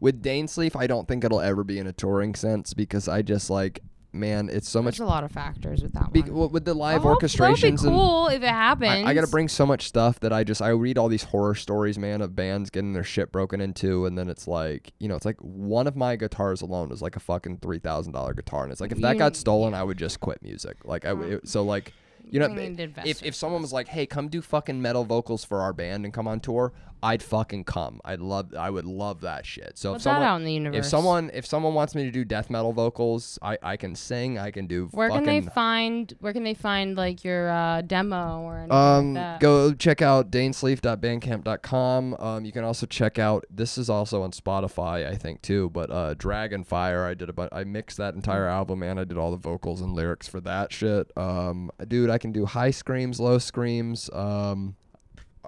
With 0.00 0.22
Dane 0.22 0.48
Sleep, 0.48 0.74
I 0.74 0.86
don't 0.86 1.06
think 1.06 1.22
it'll 1.24 1.40
ever 1.42 1.62
be 1.62 1.78
in 1.78 1.86
a 1.86 1.92
touring 1.92 2.34
sense 2.34 2.72
because 2.74 3.06
I 3.06 3.22
just 3.22 3.50
like, 3.50 3.80
man, 4.12 4.48
it's 4.50 4.68
so 4.68 4.82
much. 4.82 4.98
There's 4.98 5.06
a 5.06 5.10
lot 5.10 5.24
of 5.24 5.32
factors 5.32 5.82
with 5.82 5.92
that 5.94 6.12
Be, 6.12 6.22
one. 6.22 6.34
well, 6.34 6.48
with 6.48 6.64
the 6.64 6.74
live 6.74 7.04
oh, 7.04 7.10
hope 7.10 7.22
orchestrations 7.22 7.60
That'd 7.60 7.60
be 7.60 7.68
and 7.68 7.78
cool 7.96 8.28
if 8.28 8.42
it 8.42 8.48
happens. 8.48 9.06
I, 9.06 9.10
I 9.10 9.14
got 9.14 9.22
to 9.22 9.30
bring 9.30 9.48
so 9.48 9.66
much 9.66 9.86
stuff 9.86 10.20
that 10.20 10.32
I 10.32 10.44
just 10.44 10.60
I 10.62 10.68
read 10.68 10.98
all 10.98 11.08
these 11.08 11.24
horror 11.24 11.54
stories, 11.54 11.98
man, 11.98 12.20
of 12.20 12.34
bands 12.34 12.70
getting 12.70 12.92
their 12.92 13.04
shit 13.04 13.32
broken 13.32 13.60
into, 13.60 14.06
and 14.06 14.16
then 14.18 14.28
it's 14.28 14.46
like 14.48 14.92
you 14.98 15.08
know, 15.08 15.16
it's 15.16 15.26
like 15.26 15.38
one 15.40 15.86
of 15.86 15.96
my 15.96 16.16
guitars 16.16 16.62
alone 16.62 16.92
is 16.92 17.02
like 17.02 17.16
a 17.16 17.20
fucking 17.20 17.58
three 17.58 17.78
thousand 17.78 18.12
dollar 18.12 18.34
guitar, 18.34 18.62
and 18.64 18.72
it's 18.72 18.80
like 18.80 18.92
if 18.92 18.98
that 18.98 19.18
got 19.18 19.36
stolen, 19.36 19.74
I 19.74 19.82
would 19.82 19.98
just 19.98 20.20
quit 20.20 20.42
music. 20.42 20.76
Like 20.84 21.04
I 21.04 21.12
it- 21.22 21.48
so 21.48 21.62
like 21.62 21.92
you 22.22 22.38
know 22.38 22.48
We 22.48 22.68
need 22.68 22.76
to 22.76 22.82
invest 22.84 23.08
if 23.08 23.22
if 23.24 23.34
someone 23.34 23.62
was 23.62 23.72
like, 23.72 23.88
hey, 23.88 24.06
come 24.06 24.28
do 24.28 24.40
fucking 24.42 24.80
metal 24.80 25.04
vocals 25.04 25.44
for 25.44 25.60
our 25.60 25.72
band 25.72 26.04
and 26.04 26.14
come 26.14 26.28
on 26.28 26.40
tour, 26.40 26.72
I'd 27.02 27.22
fucking 27.22 27.64
come. 27.64 28.00
I'd 28.04 28.20
love 28.20 28.54
I 28.54 28.70
would 28.70 28.84
love 28.84 29.22
that 29.22 29.46
shit. 29.46 29.78
So 29.78 29.90
Put 29.92 29.96
if 29.96 30.02
that 30.04 30.10
someone 30.10 30.22
out 30.22 30.36
in 30.36 30.44
the 30.44 30.52
universe. 30.52 30.78
if 30.78 30.84
someone 30.86 31.30
if 31.32 31.46
someone 31.46 31.74
wants 31.74 31.94
me 31.94 32.04
to 32.04 32.10
do 32.10 32.24
death 32.24 32.50
metal 32.50 32.72
vocals, 32.72 33.38
I 33.42 33.58
I 33.62 33.76
can 33.76 33.94
sing, 33.94 34.38
I 34.38 34.50
can 34.50 34.66
do 34.66 34.88
where 34.92 35.08
can 35.10 35.24
they 35.24 35.40
find 35.40 36.12
where 36.20 36.32
can 36.32 36.44
they 36.44 36.54
find 36.54 36.96
like 36.96 37.24
your 37.24 37.50
uh, 37.50 37.82
demo 37.82 38.40
or 38.42 38.58
anything 38.58 38.72
Um, 38.76 39.14
like 39.14 39.22
that? 39.22 39.40
go 39.40 39.72
check 39.72 40.02
out 40.02 40.30
danesleaf.bandcamp.com. 40.30 42.16
Um, 42.18 42.44
you 42.44 42.52
can 42.52 42.64
also 42.64 42.86
check 42.86 43.18
out. 43.18 43.44
This 43.50 43.78
is 43.78 43.88
also 43.90 44.22
on 44.22 44.32
Spotify, 44.32 45.08
I 45.08 45.16
think 45.16 45.42
too. 45.42 45.70
But 45.70 45.90
uh, 45.90 46.14
Dragonfire, 46.14 47.04
I 47.06 47.14
did 47.14 47.28
a 47.28 47.32
bu- 47.32 47.48
I 47.52 47.64
mixed 47.64 47.96
that 47.98 48.14
entire 48.14 48.46
album 48.46 48.82
and 48.82 48.98
I 49.00 49.04
did 49.04 49.18
all 49.18 49.30
the 49.30 49.36
vocals 49.36 49.80
and 49.80 49.94
lyrics 49.94 50.28
for 50.28 50.40
that 50.42 50.72
shit. 50.72 51.10
Um, 51.16 51.70
dude, 51.86 52.10
I 52.10 52.18
can 52.18 52.32
do 52.32 52.46
high 52.46 52.70
screams, 52.70 53.20
low 53.20 53.38
screams. 53.38 54.10
Um, 54.12 54.76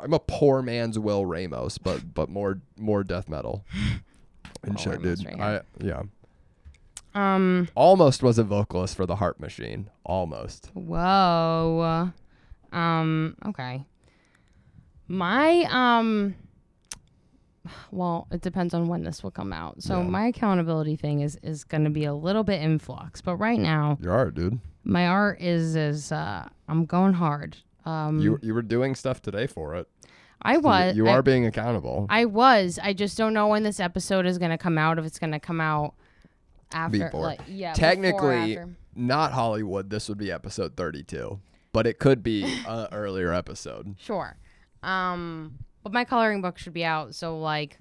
I'm 0.03 0.13
a 0.13 0.19
poor 0.19 0.63
man's 0.63 0.99
Will 0.99 1.25
Ramos, 1.25 1.79
but 1.79 2.13
but 2.15 2.29
more 2.29 2.61
more 2.77 3.05
death 3.05 3.29
metal 3.29 3.65
and 4.63 4.73
Will 4.75 4.77
shit, 4.77 4.93
Ramos 5.03 5.21
dude. 5.21 5.39
right 5.39 5.41
I 5.81 5.85
yeah, 5.85 6.03
Um. 7.15 7.69
almost 7.75 8.23
was 8.23 8.39
a 8.39 8.45
vocalist 8.45 8.97
for 8.97 9.07
the 9.07 9.17
Heart 9.17 9.39
Machine, 9.41 9.91
almost. 10.05 10.71
Whoa. 10.75 12.11
Um, 12.73 13.37
okay. 13.47 13.85
My 15.09 15.67
um 15.71 16.35
well, 17.93 18.27
it 18.33 18.41
depends 18.41 18.75
on 18.75 18.89
when 18.89 19.05
this 19.05 19.23
will 19.23 19.31
come 19.31 19.53
out. 19.53 19.83
So 19.83 20.01
Yeah. 20.01 20.07
my 20.09 20.27
accountability 20.27 20.97
thing 20.97 21.21
is 21.21 21.39
is 21.43 21.65
going 21.65 21.85
to 21.85 21.91
be 21.91 22.05
a 22.05 22.15
little 22.15 22.43
bit 22.45 22.61
in 22.61 22.79
flux, 22.79 23.21
but 23.21 23.37
right 23.37 23.59
now 23.59 23.99
Your 24.01 24.13
art, 24.15 24.35
dude. 24.35 24.59
my 24.85 25.07
art 25.07 25.41
is 25.41 25.77
is 25.77 26.11
uh 26.13 26.49
I'm 26.69 26.87
going 26.87 27.13
hard. 27.15 27.59
Um 27.85 28.21
You 28.21 28.39
you 28.43 28.55
were 28.55 28.63
doing 28.63 28.95
stuff 28.95 29.21
today 29.23 29.47
for 29.47 29.75
it. 29.75 29.89
I 30.43 30.55
So 30.55 30.59
you- 30.61 30.65
was 30.65 30.97
You, 30.97 31.09
I, 31.09 31.13
are 31.13 31.23
being 31.23 31.47
accountable. 31.47 32.07
I 32.11 32.25
was. 32.25 32.79
I 32.83 32.93
just 32.93 33.17
don't 33.17 33.33
know 33.35 33.49
when 33.49 33.63
this 33.63 33.79
episode 33.81 34.27
is 34.27 34.39
going 34.39 34.51
to 34.51 34.59
come 34.59 34.77
out 34.77 34.99
if 34.99 35.05
it's 35.05 35.19
going 35.21 35.31
to 35.33 35.39
come 35.41 35.61
out 35.61 35.95
after 36.73 36.99
Before. 36.99 37.21
like 37.23 37.41
yeah, 37.49 37.73
before 37.75 37.89
Technically, 37.89 38.57
after. 38.59 38.77
not 38.97 39.33
Hollywood. 39.33 39.91
This 39.91 40.09
would 40.09 40.19
be 40.19 40.33
episode 40.33 40.77
32, 40.77 41.39
but 41.73 41.87
it 41.87 41.99
could 42.01 42.23
be 42.25 42.43
an 42.67 42.89
earlier 42.93 43.33
episode. 43.33 43.95
Sure. 44.01 44.37
Um, 44.83 45.59
but 45.85 45.93
my 45.93 46.05
coloring 46.05 46.43
book 46.43 46.59
should 46.59 46.73
be 46.73 46.85
out. 46.85 47.15
So 47.15 47.39
like, 47.39 47.79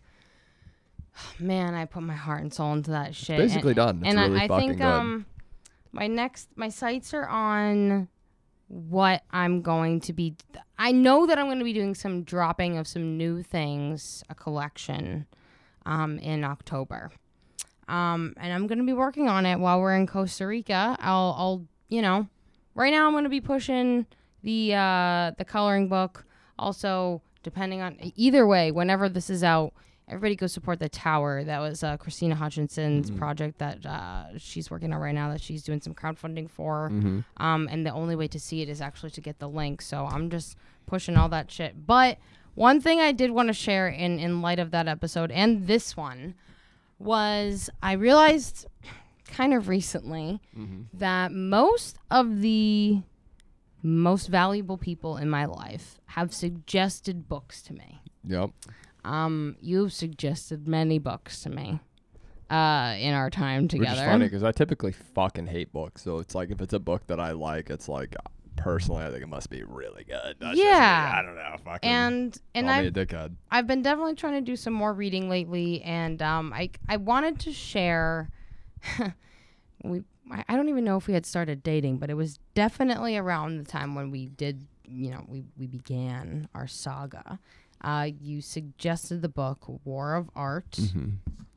man, 1.39 1.73
I 1.73 1.85
put 1.85 2.03
my 2.03 2.13
heart 2.15 2.41
and 2.41 2.53
soul 2.53 2.73
into 2.73 2.91
that 2.91 3.15
shit. 3.15 3.37
basically 3.37 3.71
and, 3.71 3.75
done. 3.75 3.99
It's 4.05 4.15
and 4.15 4.19
really 4.33 4.39
I, 4.41 4.55
I 4.55 4.59
think 4.59 4.77
good. 4.77 4.83
um, 4.85 5.25
my 5.91 6.07
next 6.07 6.49
my 6.55 6.69
sights 6.69 7.13
are 7.13 7.27
on 7.27 8.07
what 8.71 9.23
I'm 9.31 9.61
going 9.61 9.99
to 10.01 10.13
be. 10.13 10.35
I 10.79 10.93
know 10.93 11.27
that 11.27 11.37
I'm 11.37 11.47
going 11.47 11.59
to 11.59 11.65
be 11.65 11.73
doing 11.73 11.93
some 11.93 12.23
dropping 12.23 12.77
of 12.77 12.87
some 12.87 13.17
new 13.17 13.43
things, 13.43 14.23
a 14.29 14.35
collection, 14.35 15.27
um, 15.85 16.17
in 16.19 16.45
October. 16.45 17.11
Um, 17.89 18.33
and 18.37 18.53
I'm 18.53 18.67
going 18.67 18.77
to 18.77 18.85
be 18.85 18.93
working 18.93 19.27
on 19.27 19.45
it 19.45 19.59
while 19.59 19.81
we're 19.81 19.95
in 19.95 20.07
Costa 20.07 20.47
Rica. 20.47 20.95
I'll, 21.01 21.35
I'll, 21.37 21.65
you 21.89 22.01
know, 22.01 22.27
right 22.73 22.91
now 22.91 23.07
I'm 23.07 23.11
going 23.11 23.25
to 23.25 23.29
be 23.29 23.41
pushing 23.41 24.05
the 24.41 24.73
uh, 24.73 25.31
the 25.37 25.45
coloring 25.45 25.89
book. 25.89 26.25
Also, 26.57 27.21
depending 27.43 27.81
on 27.81 27.97
either 28.15 28.47
way, 28.47 28.71
whenever 28.71 29.09
this 29.09 29.29
is 29.29 29.43
out, 29.43 29.73
everybody 30.11 30.35
go 30.35 30.45
support 30.47 30.79
the 30.79 30.89
tower. 30.89 31.43
That 31.43 31.59
was 31.59 31.83
uh, 31.83 31.97
Christina 31.97 32.35
Hutchinson's 32.35 33.09
project 33.09 33.57
that 33.59 33.85
uh, 33.85 34.37
she's 34.37 34.69
working 34.69 34.93
on 34.93 34.99
right 34.99 35.15
now. 35.15 35.31
That 35.31 35.41
she's 35.41 35.63
doing 35.63 35.81
some 35.81 35.93
crowdfunding 35.93 36.49
for. 36.49 36.89
Mhm. 36.91 37.23
Um, 37.37 37.67
and 37.71 37.85
the 37.85 37.91
only 37.91 38.15
way 38.15 38.27
to 38.27 38.39
see 38.39 38.61
it 38.61 38.69
is 38.69 38.81
actually 38.81 39.11
to 39.11 39.21
get 39.21 39.39
the 39.39 39.47
link. 39.49 39.81
So 39.81 40.05
I'm 40.05 40.29
just 40.29 40.57
pushing 40.85 41.17
all 41.17 41.29
that 41.29 41.49
shit. 41.49 41.87
But 41.87 42.17
one 42.55 42.81
thing 42.81 42.99
I 42.99 43.11
did 43.13 43.31
want 43.31 43.47
to 43.47 43.53
share 43.53 43.87
in 43.87 44.19
in 44.19 44.41
light 44.41 44.59
of 44.59 44.71
that 44.71 44.87
episode 44.87 45.31
and 45.31 45.67
this 45.67 45.95
one 45.95 46.35
was 46.99 47.69
I 47.81 47.93
realized 47.93 48.67
kind 49.25 49.53
of 49.53 49.67
recently 49.69 50.41
that 50.93 51.31
most 51.31 51.97
of 52.11 52.41
the 52.41 53.01
most 53.81 54.27
valuable 54.27 54.77
people 54.77 55.17
in 55.17 55.29
my 55.29 55.45
life 55.45 55.99
have 56.07 56.33
suggested 56.33 57.27
books 57.29 57.61
to 57.63 57.73
me. 57.73 58.01
Yep. 58.25 58.51
Um, 59.03 59.55
you've 59.61 59.93
suggested 59.93 60.67
many 60.67 60.99
books 60.99 61.41
to 61.43 61.49
me 61.49 61.79
uh, 62.49 62.95
in 62.99 63.13
our 63.13 63.29
time 63.29 63.67
together. 63.67 63.91
Which 63.91 63.99
is 63.99 64.05
funny 64.05 64.25
because 64.25 64.43
I 64.43 64.51
typically 64.51 64.91
fucking 64.91 65.47
hate 65.47 65.71
books. 65.71 66.03
So 66.03 66.19
it's 66.19 66.35
like 66.35 66.51
if 66.51 66.61
it's 66.61 66.73
a 66.73 66.79
book 66.79 67.07
that 67.07 67.19
I 67.19 67.31
like, 67.31 67.69
it's 67.69 67.87
like 67.87 68.15
personally 68.57 69.03
I 69.03 69.09
think 69.09 69.23
it 69.23 69.29
must 69.29 69.49
be 69.49 69.63
really 69.63 70.03
good. 70.03 70.35
That's. 70.39 70.57
Yeah. 70.57 71.13
I 71.17 71.21
don't 71.21 71.35
know. 71.35 71.55
Fucking 71.63 71.89
and 71.89 72.37
and 72.53 72.69
I 72.69 72.81
me 72.81 72.87
a 72.87 72.91
dickhead. 72.91 73.35
I've 73.49 73.67
been 73.67 73.81
definitely 73.81 74.15
trying 74.15 74.33
to 74.33 74.41
do 74.41 74.55
some 74.55 74.73
more 74.73 74.93
reading 74.93 75.29
lately, 75.29 75.81
and 75.83 76.21
um, 76.21 76.51
I 76.53 76.69
I 76.89 76.97
wanted 76.97 77.39
to 77.41 77.53
share. 77.53 78.29
we 79.83 80.03
I 80.29 80.43
I 80.49 80.55
don't 80.55 80.69
even 80.69 80.83
know 80.83 80.97
if 80.97 81.07
we 81.07 81.13
had 81.13 81.25
started 81.25 81.63
dating, 81.63 81.97
but 81.97 82.09
it 82.09 82.15
was 82.15 82.37
definitely 82.53 83.17
around 83.17 83.57
the 83.57 83.63
time 83.63 83.95
when 83.95 84.11
we 84.11 84.27
did, 84.27 84.67
you 84.85 85.11
know, 85.11 85.23
we 85.27 85.43
we 85.57 85.67
began 85.67 86.49
our 86.53 86.67
saga. 86.67 87.39
Uh, 87.83 88.09
you 88.21 88.41
suggested 88.41 89.21
the 89.21 89.29
book 89.29 89.65
War 89.85 90.15
of 90.15 90.29
Art. 90.35 90.79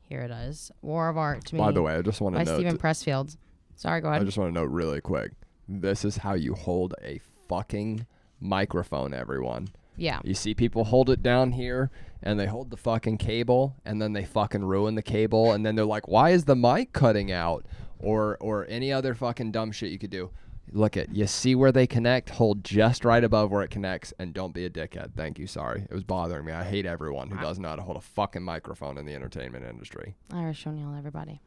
Here 0.09 0.21
it 0.21 0.31
is, 0.31 0.71
War 0.81 1.09
of 1.09 1.17
Art 1.17 1.45
to 1.45 1.55
me. 1.55 1.59
Mm-hmm. 1.61 1.67
By 1.67 1.71
the 1.71 1.81
way, 1.81 1.95
I 1.95 2.01
just 2.01 2.21
want 2.21 2.35
by 2.35 2.43
to 2.43 2.51
note. 2.51 2.57
Steven 2.59 2.77
Pressfield. 2.77 3.37
Sorry, 3.75 4.01
go 4.01 4.09
ahead. 4.09 4.21
I 4.21 4.25
just 4.25 4.37
want 4.37 4.53
to 4.53 4.59
note 4.59 4.69
really 4.71 5.01
quick. 5.01 5.31
This 5.67 6.05
is 6.05 6.17
how 6.17 6.33
you 6.33 6.53
hold 6.53 6.93
a 7.03 7.19
fucking 7.49 8.05
microphone, 8.39 9.13
everyone. 9.13 9.67
yeah, 9.97 10.19
You 10.23 10.33
see 10.33 10.53
people 10.53 10.83
hold 10.85 11.09
it 11.09 11.23
down 11.23 11.51
here 11.53 11.89
and 12.21 12.39
they 12.39 12.45
hold 12.47 12.69
the 12.69 12.77
fucking 12.77 13.17
cable 13.17 13.75
and 13.85 14.01
then 14.01 14.13
they 14.13 14.25
fucking 14.25 14.63
ruin 14.65 14.95
the 14.95 15.01
cable 15.01 15.51
and 15.53 15.65
then 15.65 15.75
they're 15.75 15.85
like, 15.85 16.07
"Why 16.07 16.31
is 16.31 16.45
the 16.45 16.55
mic 16.55 16.91
cutting 16.93 17.31
out?" 17.31 17.65
or 17.99 18.37
or 18.41 18.65
any 18.69 18.91
other 18.91 19.13
fucking 19.15 19.51
dumb 19.51 19.71
shit 19.71 19.91
you 19.91 19.97
could 19.97 20.09
do. 20.09 20.29
Look 20.71 20.97
at 20.97 21.15
you 21.15 21.27
see 21.27 21.55
where 21.55 21.71
they 21.71 21.87
connect, 21.87 22.29
hold 22.31 22.63
just 22.63 23.05
right 23.05 23.23
above 23.23 23.51
where 23.51 23.61
it 23.61 23.69
connects 23.69 24.13
and 24.19 24.33
don't 24.33 24.53
be 24.53 24.65
a 24.65 24.69
dickhead. 24.69 25.13
Thank 25.15 25.39
you, 25.39 25.47
sorry. 25.47 25.85
It 25.89 25.93
was 25.93 26.03
bothering 26.03 26.45
me. 26.45 26.51
I 26.51 26.63
hate 26.63 26.85
everyone 26.85 27.29
who 27.29 27.39
doesn't 27.39 27.61
know 27.61 27.69
how 27.69 27.75
to 27.75 27.81
hold 27.81 27.97
a 27.97 28.01
fucking 28.01 28.43
microphone 28.43 28.97
in 28.97 29.05
the 29.05 29.13
entertainment 29.13 29.65
industry. 29.65 30.15
Irish 30.33 30.65
O'Neill, 30.65 30.95
everybody. 30.97 31.39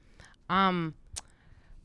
Um, 0.48 0.94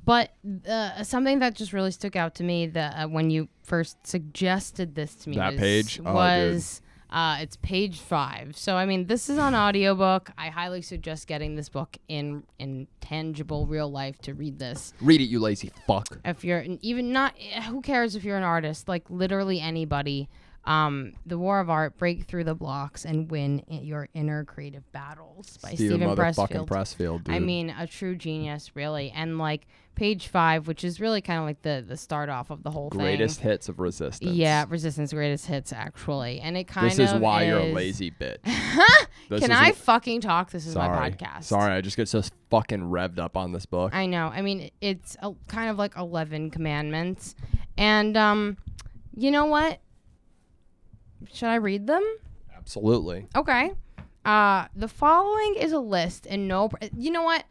but 0.05 0.33
uh, 0.69 1.03
something 1.03 1.39
that 1.39 1.55
just 1.55 1.73
really 1.73 1.91
stuck 1.91 2.15
out 2.15 2.35
to 2.35 2.43
me 2.43 2.67
that 2.67 2.93
uh, 2.93 3.07
when 3.07 3.29
you 3.29 3.47
first 3.63 4.05
suggested 4.05 4.95
this 4.95 5.15
to 5.15 5.29
me 5.29 5.37
That 5.37 5.53
was, 5.53 5.59
page? 5.59 6.01
Oh, 6.05 6.13
dude. 6.13 6.83
Uh, 7.13 7.37
it's 7.39 7.55
page 7.57 7.99
five. 7.99 8.57
So 8.57 8.75
I 8.75 8.85
mean, 8.85 9.05
this 9.05 9.29
is 9.29 9.37
on 9.37 9.53
audiobook. 9.53 10.31
I 10.37 10.49
highly 10.49 10.81
suggest 10.81 11.27
getting 11.27 11.55
this 11.55 11.69
book 11.69 11.97
in 12.07 12.43
in 12.57 12.87
tangible 12.99 13.67
real 13.67 13.89
life 13.89 14.17
to 14.23 14.33
read 14.33 14.57
this. 14.59 14.93
Read 14.99 15.21
it, 15.21 15.25
you 15.25 15.39
lazy 15.39 15.71
fuck. 15.85 16.17
If 16.25 16.43
you're 16.43 16.65
even 16.81 17.13
not, 17.13 17.37
who 17.67 17.81
cares 17.81 18.15
if 18.15 18.23
you're 18.23 18.37
an 18.37 18.43
artist? 18.43 18.87
Like 18.87 19.09
literally 19.09 19.61
anybody. 19.61 20.27
Um, 20.65 21.13
the 21.25 21.37
War 21.37 21.59
of 21.59 21.69
Art: 21.69 21.97
Break 21.97 22.23
Through 22.25 22.45
the 22.45 22.55
Blocks 22.55 23.05
and 23.05 23.29
Win 23.29 23.63
Your 23.67 24.07
Inner 24.13 24.45
Creative 24.45 24.89
Battles 24.91 25.57
by 25.61 25.73
Steven 25.73 25.97
Stephen 25.99 26.15
Pressfield. 26.15 26.67
Pressfield. 26.67 27.29
I 27.29 27.39
mean, 27.39 27.69
a 27.69 27.85
true 27.85 28.15
genius, 28.15 28.71
really. 28.75 29.11
And 29.11 29.37
like 29.37 29.67
page 29.95 30.27
five, 30.27 30.67
which 30.67 30.83
is 30.83 30.99
really 30.99 31.21
kind 31.21 31.39
of 31.39 31.45
like 31.45 31.61
the 31.61 31.83
the 31.85 31.97
start 31.97 32.29
off 32.29 32.49
of 32.49 32.63
the 32.63 32.71
whole 32.71 32.89
greatest 32.89 33.39
thing. 33.41 33.51
hits 33.51 33.69
of 33.69 33.79
resistance. 33.79 34.31
Yeah, 34.31 34.65
Resistance 34.69 35.13
greatest 35.13 35.47
hits 35.47 35.73
actually, 35.73 36.39
and 36.39 36.57
it 36.57 36.65
kind 36.65 36.87
This 36.87 36.93
of 36.93 36.97
this 36.97 37.13
is 37.13 37.19
why 37.19 37.43
you're 37.43 37.59
a 37.59 37.73
lazy 37.73 38.11
bitch. 38.19 38.41
Can 38.43 39.43
is 39.43 39.49
I 39.49 39.71
fucking 39.71 40.21
talk? 40.21 40.51
This 40.51 40.65
is 40.65 40.73
Sorry. 40.73 40.89
my 40.89 41.09
podcast. 41.11 41.43
Sorry, 41.43 41.73
I 41.73 41.81
just 41.81 41.97
get 41.97 42.07
so 42.07 42.21
fucking 42.49 42.81
revved 42.81 43.19
up 43.19 43.37
on 43.37 43.51
this 43.51 43.65
book. 43.65 43.93
I 43.93 44.05
know. 44.05 44.27
I 44.27 44.41
mean, 44.41 44.69
it's 44.81 45.17
a, 45.21 45.33
kind 45.47 45.69
of 45.69 45.77
like 45.77 45.97
eleven 45.97 46.49
commandments, 46.49 47.35
and 47.77 48.17
um, 48.17 48.57
you 49.15 49.31
know 49.31 49.45
what? 49.45 49.79
Should 51.31 51.49
I 51.49 51.55
read 51.55 51.87
them? 51.87 52.03
Absolutely. 52.55 53.27
Okay. 53.35 53.71
Uh, 54.25 54.67
the 54.75 54.87
following 54.87 55.55
is 55.55 55.71
a 55.73 55.79
list, 55.79 56.25
and 56.29 56.47
no, 56.47 56.69
you 56.97 57.11
know 57.11 57.23
what? 57.23 57.43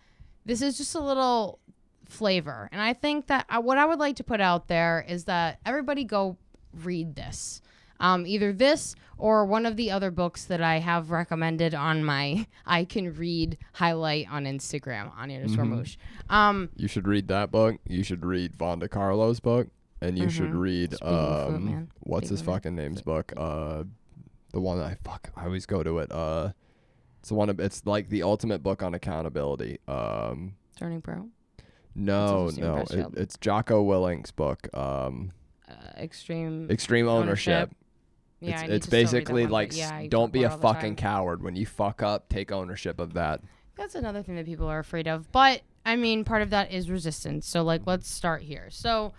This 0.46 0.62
is 0.62 0.78
just 0.78 0.94
a 0.94 1.00
little 1.00 1.58
flavor, 2.06 2.68
and 2.72 2.80
I 2.80 2.94
think 2.94 3.26
that 3.28 3.46
uh, 3.48 3.60
what 3.60 3.78
I 3.78 3.84
would 3.84 3.98
like 3.98 4.16
to 4.16 4.24
put 4.24 4.40
out 4.40 4.68
there 4.68 5.04
is 5.06 5.24
that 5.24 5.58
everybody 5.66 6.04
go 6.04 6.36
read 6.82 7.14
this. 7.14 7.60
Um, 8.00 8.26
either 8.26 8.52
this 8.52 8.96
or 9.16 9.44
one 9.46 9.64
of 9.66 9.76
the 9.76 9.92
other 9.92 10.10
books 10.10 10.46
that 10.46 10.60
I 10.60 10.78
have 10.80 11.12
recommended 11.12 11.72
on 11.72 12.02
my 12.04 12.48
I 12.66 12.84
can 12.84 13.14
read 13.14 13.58
highlight 13.74 14.26
on 14.28 14.44
Instagram 14.44 15.16
on 15.16 15.30
underscore 15.30 15.64
moosh. 15.66 15.96
Um, 16.28 16.70
You 16.74 16.88
should 16.88 17.06
read 17.06 17.28
that 17.28 17.52
book. 17.52 17.76
You 17.86 18.02
should 18.02 18.24
read 18.24 18.58
Vonda 18.58 18.90
Carlo's 18.90 19.38
book, 19.38 19.68
and 20.02 20.18
you 20.18 20.28
should 20.28 20.54
read 20.54 20.90
Mm-hmm. 20.92 21.06
Of 21.06 21.46
food, 21.48 21.54
um, 21.56 21.88
what's 22.00 22.28
his 22.28 22.42
fucking 22.42 22.74
name's 22.74 23.02
book? 23.02 23.32
Uh, 23.36 23.84
the 24.52 24.60
one 24.60 24.78
that 24.78 24.84
I 24.86 24.96
fuck. 25.02 25.30
I 25.36 25.44
always 25.46 25.66
go 25.66 25.82
to 25.82 25.98
it. 25.98 26.10
Uh, 26.12 26.52
it's 27.20 27.28
the 27.28 27.34
one. 27.34 27.48
of- 27.50 27.60
It's 27.60 27.86
like 27.86 28.08
the 28.08 28.22
ultimate 28.22 28.62
book 28.62 28.82
on 28.82 28.94
accountability. 28.94 29.78
Um, 29.88 30.54
Turning 30.76 31.00
Pro, 31.02 31.28
no, 31.94 32.50
no, 32.56 32.84
it, 32.90 33.06
it's 33.16 33.36
Jocko 33.38 33.82
Willink's 33.82 34.30
book. 34.30 34.68
Um, 34.76 35.32
uh, 35.68 35.74
extreme. 35.98 36.68
Extreme 36.70 37.08
Ownership. 37.08 37.52
Ownership. 37.54 37.76
Yeah, 38.40 38.62
it's 38.62 38.62
it's 38.72 38.86
to 38.86 38.90
still 38.90 38.98
read 38.98 39.06
that 39.06 39.12
basically 39.12 39.46
like 39.46 39.76
yeah, 39.76 39.84
I 39.94 39.98
s- 39.98 40.02
talk 40.04 40.10
don't 40.10 40.32
be 40.32 40.42
a 40.42 40.46
about 40.46 40.58
it 40.60 40.64
all 40.64 40.72
the 40.72 40.74
fucking 40.80 40.96
coward. 40.96 41.42
When 41.42 41.54
you 41.54 41.64
fuck 41.66 42.02
up, 42.02 42.28
take 42.28 42.50
ownership 42.50 42.98
of 42.98 43.14
that. 43.14 43.40
That's 43.76 43.94
another 43.94 44.22
thing 44.22 44.34
that 44.36 44.46
people 44.46 44.66
are 44.66 44.80
afraid 44.80 45.06
of. 45.06 45.30
But 45.30 45.62
I 45.86 45.94
mean, 45.96 46.24
part 46.24 46.42
of 46.42 46.50
that 46.50 46.72
is 46.72 46.90
resistance. 46.90 47.46
So, 47.46 47.62
like, 47.62 47.82
let's 47.86 48.10
start 48.10 48.42
here. 48.42 48.66
So, 48.70 49.12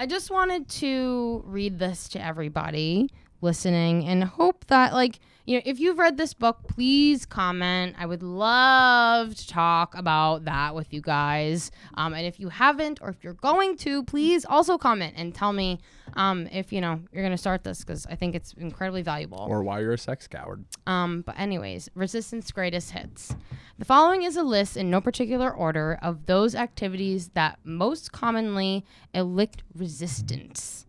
I 0.00 0.06
just 0.06 0.30
wanted 0.30 0.68
to 0.68 1.42
read 1.44 1.80
this 1.80 2.08
to 2.10 2.24
everybody 2.24 3.10
listening 3.40 4.04
and 4.04 4.24
hope 4.24 4.66
that, 4.66 4.92
like, 4.92 5.20
you 5.48 5.56
know, 5.56 5.62
if 5.64 5.80
you've 5.80 5.98
read 5.98 6.18
this 6.18 6.34
book, 6.34 6.58
please 6.68 7.24
comment. 7.24 7.96
I 7.98 8.04
would 8.04 8.22
love 8.22 9.34
to 9.34 9.48
talk 9.48 9.94
about 9.94 10.44
that 10.44 10.74
with 10.74 10.92
you 10.92 11.00
guys. 11.00 11.70
Um, 11.94 12.12
and 12.12 12.26
if 12.26 12.38
you 12.38 12.50
haven't, 12.50 12.98
or 13.00 13.08
if 13.08 13.24
you're 13.24 13.32
going 13.32 13.78
to, 13.78 14.04
please 14.04 14.44
also 14.44 14.76
comment 14.76 15.14
and 15.16 15.34
tell 15.34 15.54
me 15.54 15.80
um, 16.16 16.48
if 16.52 16.70
you 16.70 16.82
know 16.82 17.00
you're 17.12 17.22
going 17.22 17.32
to 17.32 17.38
start 17.38 17.64
this 17.64 17.80
because 17.82 18.06
I 18.10 18.14
think 18.14 18.34
it's 18.34 18.52
incredibly 18.58 19.00
valuable. 19.00 19.46
Or 19.48 19.62
why 19.62 19.80
you're 19.80 19.94
a 19.94 19.98
sex 19.98 20.28
coward. 20.28 20.66
Um, 20.86 21.22
but 21.22 21.38
anyways, 21.38 21.88
Resistance 21.94 22.52
greatest 22.52 22.90
hits. 22.90 23.34
The 23.78 23.86
following 23.86 24.24
is 24.24 24.36
a 24.36 24.42
list 24.42 24.76
in 24.76 24.90
no 24.90 25.00
particular 25.00 25.50
order 25.50 25.98
of 26.02 26.26
those 26.26 26.54
activities 26.54 27.28
that 27.30 27.58
most 27.64 28.12
commonly 28.12 28.84
elicit 29.14 29.62
resistance. 29.74 30.84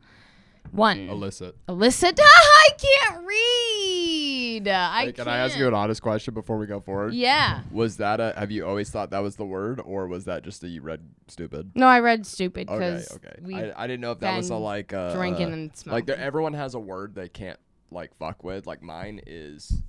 One. 0.72 1.10
Illicit. 1.10 1.56
Illicit. 1.68 2.20
I 2.24 2.68
can't 2.78 3.26
read. 3.26 4.68
I 4.68 5.02
Hey, 5.02 5.06
can 5.08 5.26
can't. 5.26 5.28
I 5.30 5.38
ask 5.38 5.58
you 5.58 5.68
an 5.68 5.74
honest 5.74 6.02
question 6.02 6.34
before 6.34 6.58
we 6.58 6.66
go 6.66 6.80
forward? 6.80 7.14
Yeah. 7.14 7.62
Was 7.72 7.98
that 7.98 8.20
a? 8.20 8.34
Have 8.38 8.52
you 8.52 8.66
always 8.66 8.90
thought 8.90 9.12
that 9.12 9.20
was 9.20 9.36
the 9.38 9.46
word, 9.46 9.82
or 9.84 10.08
was 10.08 10.26
that 10.26 10.44
just 10.44 10.64
a 10.64 10.68
you 10.68 10.82
read 10.82 11.02
stupid? 11.28 11.72
No, 11.76 11.88
I 11.88 12.00
read 12.00 12.26
stupid 12.26 12.68
because 12.68 13.12
okay. 13.14 13.36
we 13.42 13.56
I, 13.56 13.84
I 13.84 13.88
didn't 13.88 14.02
know 14.02 14.12
if 14.12 14.20
that 14.20 14.36
was 14.36 14.50
a 14.50 14.56
like 14.56 14.94
uh, 14.94 15.14
drinking 15.14 15.50
uh, 15.50 15.54
and 15.54 15.68
like 15.70 15.78
smoking. 15.78 16.06
there, 16.06 16.18
everyone 16.18 16.54
has 16.54 16.74
a 16.76 16.80
word 16.80 17.16
they 17.16 17.30
can't 17.30 17.60
like 17.92 18.16
fuck 18.18 18.44
with. 18.44 18.68
Like 18.68 18.82
mine 18.82 19.22
is 19.26 19.82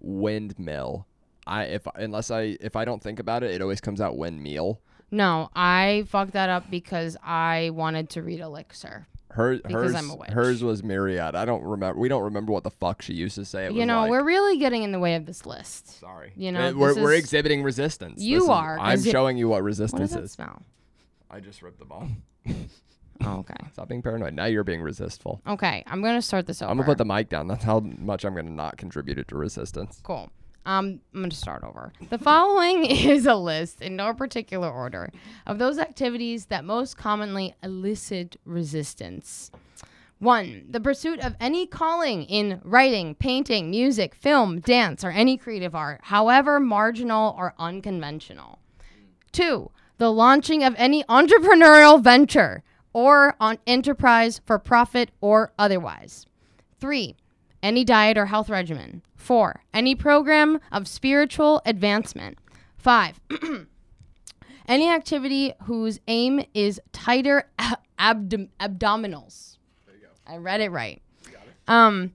windmill. 0.00 1.06
I 1.46 1.64
if 1.64 1.86
unless 1.94 2.30
I 2.30 2.56
if 2.60 2.74
I 2.76 2.84
don't 2.84 3.02
think 3.02 3.20
about 3.20 3.42
it, 3.42 3.52
it 3.52 3.62
always 3.62 3.80
comes 3.80 4.00
out 4.00 4.14
windmeal. 4.16 4.78
no, 5.10 5.50
I 5.54 6.04
fucked 6.08 6.32
that 6.32 6.50
up 6.50 6.68
because 6.70 7.16
I 7.22 7.70
wanted 7.72 8.10
to 8.10 8.22
read 8.22 8.40
elixir. 8.40 9.06
Her, 9.36 9.56
Because 9.58 9.92
hers, 9.92 9.94
I'm 9.94 10.10
a 10.10 10.16
witch. 10.16 10.30
hers 10.30 10.64
was 10.64 10.82
myriad. 10.82 11.34
I 11.34 11.44
don't 11.44 11.62
remember. 11.62 12.00
We 12.00 12.08
don't 12.08 12.22
remember 12.24 12.52
what 12.52 12.64
the 12.64 12.70
fuck 12.70 13.02
she 13.02 13.12
used 13.14 13.34
to 13.36 13.44
say. 13.44 13.66
It 13.66 13.72
you 13.72 13.78
was 13.80 13.86
know, 13.86 14.00
like, 14.02 14.10
we're 14.10 14.24
really 14.24 14.56
getting 14.58 14.82
in 14.82 14.92
the 14.92 14.98
way 14.98 15.14
of 15.14 15.26
this 15.26 15.44
list. 15.46 16.00
sorry. 16.00 16.32
you 16.36 16.50
know, 16.52 16.68
Uh, 16.68 16.72
we're, 16.72 16.94
this 16.94 17.02
we're 17.02 17.12
is- 17.12 17.20
exhibiting 17.20 17.62
resistance. 17.62 18.20
You 18.22 18.36
This 18.38 18.44
is- 18.44 18.50
are, 18.50 18.78
I'm 18.78 18.98
it- 18.98 19.04
showing 19.10 19.36
you 19.36 19.48
what 19.48 19.56
What 19.56 19.64
resistance 19.64 20.00
does 20.00 20.12
that 20.12 20.24
is. 20.24 20.32
smell? 20.32 20.62
I 21.30 21.40
just 21.40 21.62
ripped 21.62 21.78
the 21.78 21.84
ball. 21.84 22.08
Oh, 23.24 23.38
okay. 23.38 23.54
Stop 23.72 23.88
being 23.88 24.02
paranoid. 24.02 24.34
Now 24.34 24.44
you're 24.44 24.62
being 24.62 24.82
resistful. 24.82 25.40
Okay, 25.48 25.82
I'm 25.86 26.02
gonna 26.02 26.20
start 26.20 26.46
this 26.46 26.60
over. 26.60 26.70
I'm 26.70 26.76
gonna 26.76 26.86
put 26.86 26.98
the 26.98 27.06
mic 27.06 27.30
down. 27.30 27.48
That's 27.48 27.64
how 27.64 27.80
much 27.80 28.26
I'm 28.26 28.34
gonna 28.34 28.50
not 28.50 28.76
contribute 28.76 29.18
it 29.18 29.26
to 29.28 29.36
resistance. 29.36 30.00
Cool. 30.02 30.28
Um, 30.66 31.00
I'm 31.14 31.20
going 31.20 31.30
to 31.30 31.36
start 31.36 31.62
over. 31.62 31.92
The 32.10 32.18
following 32.18 32.84
is 32.90 33.24
a 33.24 33.36
list, 33.36 33.80
in 33.80 33.94
no 33.94 34.12
particular 34.12 34.68
order, 34.68 35.12
of 35.46 35.58
those 35.58 35.78
activities 35.78 36.46
that 36.46 36.64
most 36.64 36.96
commonly 36.96 37.54
elicit 37.62 38.36
resistance. 38.44 39.52
One, 40.18 40.64
the 40.68 40.80
pursuit 40.80 41.20
of 41.20 41.36
any 41.38 41.66
calling 41.66 42.24
in 42.24 42.60
writing, 42.64 43.14
painting, 43.14 43.70
music, 43.70 44.14
film, 44.14 44.60
dance, 44.60 45.04
or 45.04 45.10
any 45.10 45.36
creative 45.36 45.74
art, 45.74 46.00
however 46.04 46.58
marginal 46.58 47.36
or 47.38 47.54
unconventional. 47.58 48.58
Two, 49.30 49.70
the 49.98 50.10
launching 50.10 50.64
of 50.64 50.74
any 50.78 51.04
entrepreneurial 51.04 52.02
venture 52.02 52.64
or 52.92 53.36
on 53.38 53.58
enterprise 53.66 54.40
for 54.46 54.58
profit 54.58 55.10
or 55.20 55.52
otherwise. 55.58 56.26
Three, 56.80 57.14
any 57.62 57.84
diet 57.84 58.16
or 58.18 58.26
health 58.26 58.48
regimen. 58.48 59.02
Four, 59.16 59.62
any 59.74 59.94
program 59.94 60.60
of 60.70 60.86
spiritual 60.86 61.62
advancement. 61.66 62.38
Five, 62.78 63.20
any 64.68 64.88
activity 64.90 65.52
whose 65.64 65.98
aim 66.08 66.44
is 66.54 66.80
tighter 66.92 67.48
abdom- 67.98 68.50
abdominals. 68.60 69.58
I 70.26 70.36
read 70.38 70.60
it 70.60 70.70
right. 70.70 71.00
Got 71.24 71.42
it. 71.46 71.54
Um, 71.68 72.12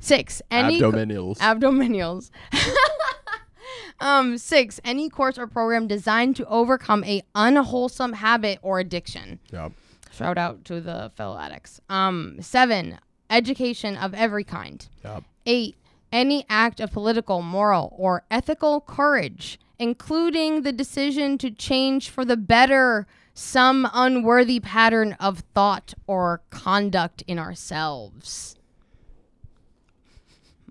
six, 0.00 0.42
any 0.50 0.80
co- 0.80 0.92
Abdominals. 0.92 1.38
abdominals. 1.38 2.30
um, 4.00 4.38
six, 4.38 4.80
any 4.84 5.08
course 5.08 5.38
or 5.38 5.46
program 5.46 5.86
designed 5.86 6.36
to 6.36 6.46
overcome 6.46 7.04
a 7.04 7.22
unwholesome 7.34 8.14
habit 8.14 8.58
or 8.62 8.78
addiction. 8.80 9.40
Yep. 9.50 9.72
Shout 10.12 10.38
out 10.38 10.64
to 10.66 10.80
the 10.80 11.10
fellow 11.16 11.38
addicts. 11.38 11.80
Um, 11.88 12.36
seven, 12.40 12.98
education 13.30 13.96
of 13.96 14.14
every 14.14 14.44
kind. 14.44 14.88
Yep. 15.04 15.24
Eight, 15.46 15.76
any 16.12 16.44
act 16.48 16.80
of 16.80 16.92
political, 16.92 17.42
moral, 17.42 17.94
or 17.96 18.24
ethical 18.30 18.80
courage, 18.80 19.58
including 19.78 20.62
the 20.62 20.72
decision 20.72 21.38
to 21.38 21.50
change 21.50 22.08
for 22.10 22.24
the 22.24 22.36
better 22.36 23.06
some 23.34 23.88
unworthy 23.92 24.58
pattern 24.58 25.16
of 25.20 25.44
thought 25.54 25.94
or 26.08 26.42
conduct 26.50 27.22
in 27.28 27.38
ourselves. 27.38 28.56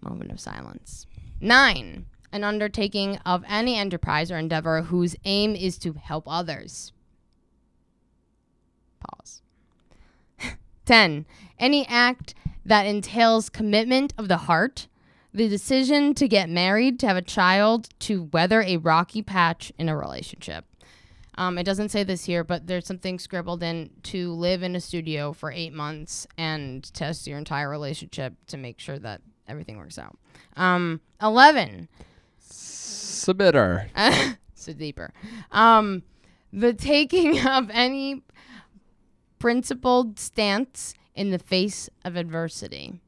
Moment 0.01 0.31
of 0.31 0.39
silence. 0.39 1.07
Nine, 1.39 2.07
an 2.31 2.43
undertaking 2.43 3.17
of 3.25 3.43
any 3.47 3.77
enterprise 3.77 4.31
or 4.31 4.37
endeavor 4.37 4.81
whose 4.81 5.15
aim 5.23 5.55
is 5.55 5.77
to 5.77 5.93
help 5.93 6.25
others. 6.27 6.91
Pause. 8.99 9.41
10. 10.85 11.25
Any 11.59 11.85
act 11.87 12.33
that 12.65 12.85
entails 12.85 13.49
commitment 13.49 14.13
of 14.17 14.27
the 14.27 14.37
heart, 14.37 14.87
the 15.33 15.47
decision 15.47 16.13
to 16.15 16.27
get 16.27 16.49
married, 16.49 16.99
to 16.99 17.07
have 17.07 17.17
a 17.17 17.21
child, 17.21 17.89
to 17.99 18.23
weather 18.33 18.61
a 18.61 18.77
rocky 18.77 19.21
patch 19.21 19.71
in 19.77 19.89
a 19.89 19.97
relationship. 19.97 20.65
Um, 21.37 21.57
it 21.57 21.63
doesn't 21.63 21.89
say 21.89 22.03
this 22.03 22.25
here, 22.25 22.43
but 22.43 22.65
there's 22.65 22.87
something 22.87 23.19
scribbled 23.19 23.61
in 23.61 23.91
to 24.03 24.31
live 24.33 24.63
in 24.63 24.75
a 24.75 24.81
studio 24.81 25.33
for 25.33 25.51
eight 25.51 25.71
months 25.71 26.25
and 26.37 26.91
test 26.93 27.27
your 27.27 27.37
entire 27.37 27.69
relationship 27.69 28.33
to 28.47 28.57
make 28.57 28.79
sure 28.79 28.97
that 28.99 29.21
everything 29.47 29.77
works 29.77 29.99
out. 29.99 30.17
Um, 30.55 30.99
11. 31.21 31.87
Submitter. 32.41 33.87
so 34.55 34.73
deeper. 34.73 35.13
Um, 35.51 36.01
the 36.51 36.73
taking 36.73 37.39
of 37.47 37.69
any 37.71 38.23
principled 39.37 40.17
stance 40.17 40.95
in 41.17 41.31
the 41.31 41.39
face 41.39 41.89
of 42.05 42.15
adversity. 42.15 43.01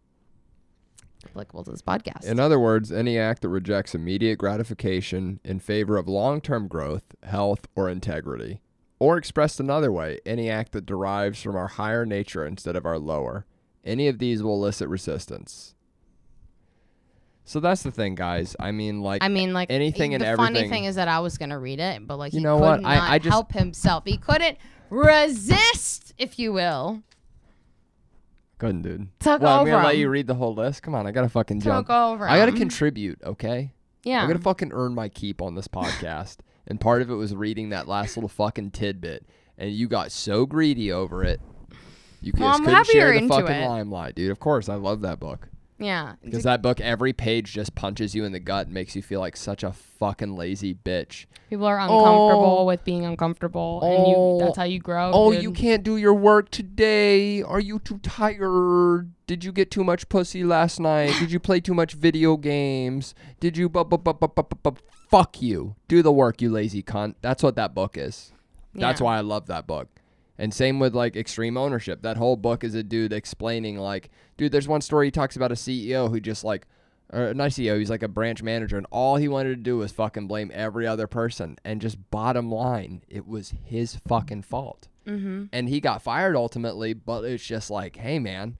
Applicable 1.25 1.63
to 1.65 1.71
this 1.71 1.81
podcast. 1.81 2.25
In 2.25 2.39
other 2.39 2.59
words, 2.59 2.91
any 2.91 3.17
act 3.19 3.41
that 3.43 3.49
rejects 3.49 3.93
immediate 3.93 4.37
gratification 4.37 5.39
in 5.43 5.59
favor 5.59 5.97
of 5.97 6.07
long 6.07 6.41
term 6.41 6.67
growth, 6.67 7.03
health, 7.23 7.67
or 7.75 7.89
integrity. 7.89 8.61
Or 8.99 9.17
expressed 9.17 9.59
another 9.59 9.91
way, 9.91 10.19
any 10.25 10.49
act 10.49 10.71
that 10.73 10.85
derives 10.85 11.41
from 11.41 11.55
our 11.55 11.67
higher 11.67 12.05
nature 12.05 12.45
instead 12.45 12.75
of 12.75 12.85
our 12.85 12.97
lower. 12.97 13.45
Any 13.85 14.07
of 14.07 14.19
these 14.19 14.41
will 14.43 14.55
elicit 14.55 14.89
resistance. 14.89 15.75
So 17.45 17.59
that's 17.59 17.81
the 17.83 17.91
thing, 17.91 18.15
guys. 18.15 18.55
I 18.59 18.71
mean, 18.71 19.01
like, 19.01 19.23
I 19.23 19.27
mean, 19.27 19.53
like 19.53 19.71
anything 19.71 20.13
and 20.13 20.23
everything. 20.23 20.53
the 20.53 20.59
funny 20.59 20.69
thing 20.69 20.83
is 20.85 20.95
that 20.95 21.07
I 21.07 21.19
was 21.19 21.37
gonna 21.37 21.59
read 21.59 21.79
it, 21.79 22.05
but 22.05 22.17
like 22.17 22.33
You 22.33 22.39
he 22.39 22.43
know 22.43 22.57
what? 22.57 22.83
I- 22.85 23.15
I 23.15 23.19
just- 23.19 23.31
help 23.31 23.53
himself. 23.53 24.03
He 24.05 24.17
couldn't 24.17 24.57
resist, 24.89 26.13
if 26.17 26.37
you 26.39 26.53
will. 26.53 27.01
Couldn't, 28.59 28.83
dude. 28.83 29.07
Took 29.19 29.41
well, 29.41 29.61
I'm 29.61 29.65
gonna 29.65 29.83
let 29.87 29.97
you 29.97 30.09
read 30.09 30.27
the 30.27 30.35
whole 30.35 30.53
list. 30.53 30.83
Come 30.83 30.93
on, 30.93 31.07
I 31.07 31.11
gotta 31.11 31.29
fucking 31.29 31.61
jump. 31.61 31.87
Took 31.87 31.95
over. 31.95 32.27
I 32.29 32.37
gotta 32.37 32.51
contribute, 32.51 33.19
okay? 33.23 33.73
Yeah. 34.03 34.23
I 34.23 34.27
gotta 34.27 34.39
fucking 34.39 34.71
earn 34.73 34.93
my 34.93 35.09
keep 35.09 35.41
on 35.41 35.55
this 35.55 35.67
podcast. 35.67 36.37
and 36.67 36.79
part 36.79 37.01
of 37.01 37.09
it 37.09 37.15
was 37.15 37.33
reading 37.35 37.69
that 37.69 37.87
last 37.87 38.15
little 38.17 38.29
fucking 38.29 38.71
tidbit. 38.71 39.25
And 39.57 39.71
you 39.71 39.87
got 39.87 40.11
so 40.11 40.45
greedy 40.45 40.91
over 40.91 41.23
it. 41.23 41.41
You 42.21 42.33
Well, 42.37 42.49
just 42.49 42.59
I'm 42.59 42.65
couldn't 42.65 42.75
happy 42.77 42.91
share 42.91 43.07
you're 43.07 43.13
the 43.13 43.19
into 43.23 43.33
fucking 43.35 43.55
it. 43.55 43.67
limelight, 43.67 44.15
dude. 44.15 44.31
Of 44.31 44.39
course, 44.39 44.69
I 44.69 44.75
love 44.75 45.01
that 45.01 45.19
book. 45.19 45.49
Yeah. 45.79 46.13
Because 46.23 46.43
that 46.43 46.61
book, 46.61 46.79
every 46.81 47.13
page 47.13 47.53
just 47.53 47.73
punches 47.73 48.13
you 48.13 48.25
in 48.25 48.31
the 48.31 48.39
gut 48.39 48.67
and 48.67 48.73
makes 48.73 48.95
you 48.95 49.01
feel 49.01 49.19
like 49.21 49.35
such 49.37 49.63
a 49.63 49.71
fucking 49.71 50.35
lazy 50.35 50.73
bitch. 50.75 51.25
People 51.49 51.65
are 51.65 51.79
uncomfortable 51.79 52.57
Oh. 52.59 52.65
with 52.65 52.83
being 52.83 53.05
uncomfortable, 53.05 53.81
and 53.81 54.07
you 54.07 54.13
Oh. 54.15 54.39
that's 54.39 54.57
how 54.57 54.63
you 54.65 54.79
grow. 54.79 55.09
Oh, 55.13 55.31
dude. 55.31 55.41
you 55.43 55.51
can't 55.51 55.83
do 55.83 55.97
your 55.97 56.13
work 56.13 56.51
today. 56.51 57.41
Are 57.41 57.59
you 57.59 57.79
too 57.79 57.97
tired? 57.99 59.11
Did 59.27 59.43
you 59.43 59.51
get 59.51 59.71
too 59.71 59.83
much 59.83 60.09
pussy 60.09 60.43
last 60.43 60.79
night? 60.79 61.13
Did 61.19 61.31
you 61.31 61.39
play 61.39 61.59
too 61.59 61.73
much 61.73 61.93
video 61.93 62.35
games? 62.37 63.15
Did 63.39 63.57
you 63.57 63.69
bu- 63.69 63.85
bu- 63.85 63.97
bu- 63.97 64.13
bu- 64.13 64.27
bu- 64.27 64.43
bu- 64.43 64.71
bu- 64.71 64.77
fuck 65.09 65.41
you? 65.41 65.75
Do 65.87 66.01
the 66.01 66.11
work, 66.11 66.41
you 66.41 66.49
lazy 66.51 66.83
cunt. 66.83 67.15
That's 67.21 67.41
what 67.43 67.55
that 67.55 67.73
book 67.73 67.97
is. 67.97 68.31
That's 68.75 68.99
Yeah. 69.01 69.05
why 69.05 69.17
I 69.17 69.21
love 69.21 69.47
that 69.47 69.65
book. 69.67 69.87
And 70.39 70.51
same 70.53 70.79
with 70.79 70.95
like 70.95 71.15
extreme 71.15 71.57
ownership. 71.57 72.01
That 72.01 72.17
whole 72.17 72.37
book 72.37 72.63
is 72.63 72.73
a 72.73 72.81
dude 72.81 73.13
explaining 73.13 73.77
like, 73.77 74.09
dude, 74.37 74.51
there's 74.51 74.67
one 74.67 74.81
story 74.81 75.07
he 75.07 75.11
talks 75.11 75.35
about 75.35 75.51
a 75.51 75.55
CEO 75.55 76.09
who 76.09 76.19
just 76.19 76.43
like 76.43 76.65
or 77.11 77.33
not 77.33 77.51
CEO, 77.51 77.77
he's 77.77 77.89
like 77.89 78.03
a 78.03 78.07
branch 78.07 78.43
manager, 78.43 78.77
and 78.77 78.85
all 78.91 79.15
he 79.15 79.27
wanted 79.27 79.49
to 79.49 79.63
do 79.63 79.77
was 79.77 79.91
fucking 79.91 80.27
blame 80.27 80.51
every 80.53 80.85
other 80.85 81.07
person. 81.07 81.57
And 81.65 81.81
just 81.81 82.09
bottom 82.11 82.51
line, 82.51 83.01
it 83.09 83.27
was 83.27 83.53
his 83.63 83.95
fucking 84.07 84.43
fault. 84.43 84.87
Mm-hmm. 85.07 85.45
And 85.51 85.69
he 85.69 85.79
got 85.79 86.03
fired 86.03 86.35
ultimately, 86.35 86.93
but 86.93 87.23
it's 87.23 87.43
just 87.43 87.71
like, 87.71 87.95
hey 87.95 88.19
man, 88.19 88.57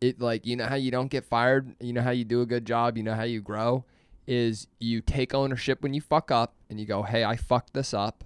it 0.00 0.20
like 0.20 0.46
you 0.46 0.56
know 0.56 0.66
how 0.66 0.74
you 0.74 0.90
don't 0.90 1.10
get 1.10 1.24
fired, 1.24 1.74
you 1.80 1.92
know 1.92 2.02
how 2.02 2.10
you 2.10 2.24
do 2.24 2.42
a 2.42 2.46
good 2.46 2.66
job, 2.66 2.96
you 2.96 3.02
know 3.02 3.14
how 3.14 3.22
you 3.22 3.40
grow, 3.40 3.84
is 4.26 4.66
you 4.78 5.00
take 5.00 5.34
ownership 5.34 5.82
when 5.82 5.94
you 5.94 6.00
fuck 6.00 6.30
up 6.30 6.54
and 6.68 6.78
you 6.78 6.86
go, 6.86 7.02
hey, 7.02 7.24
I 7.24 7.36
fucked 7.36 7.72
this 7.72 7.94
up, 7.94 8.24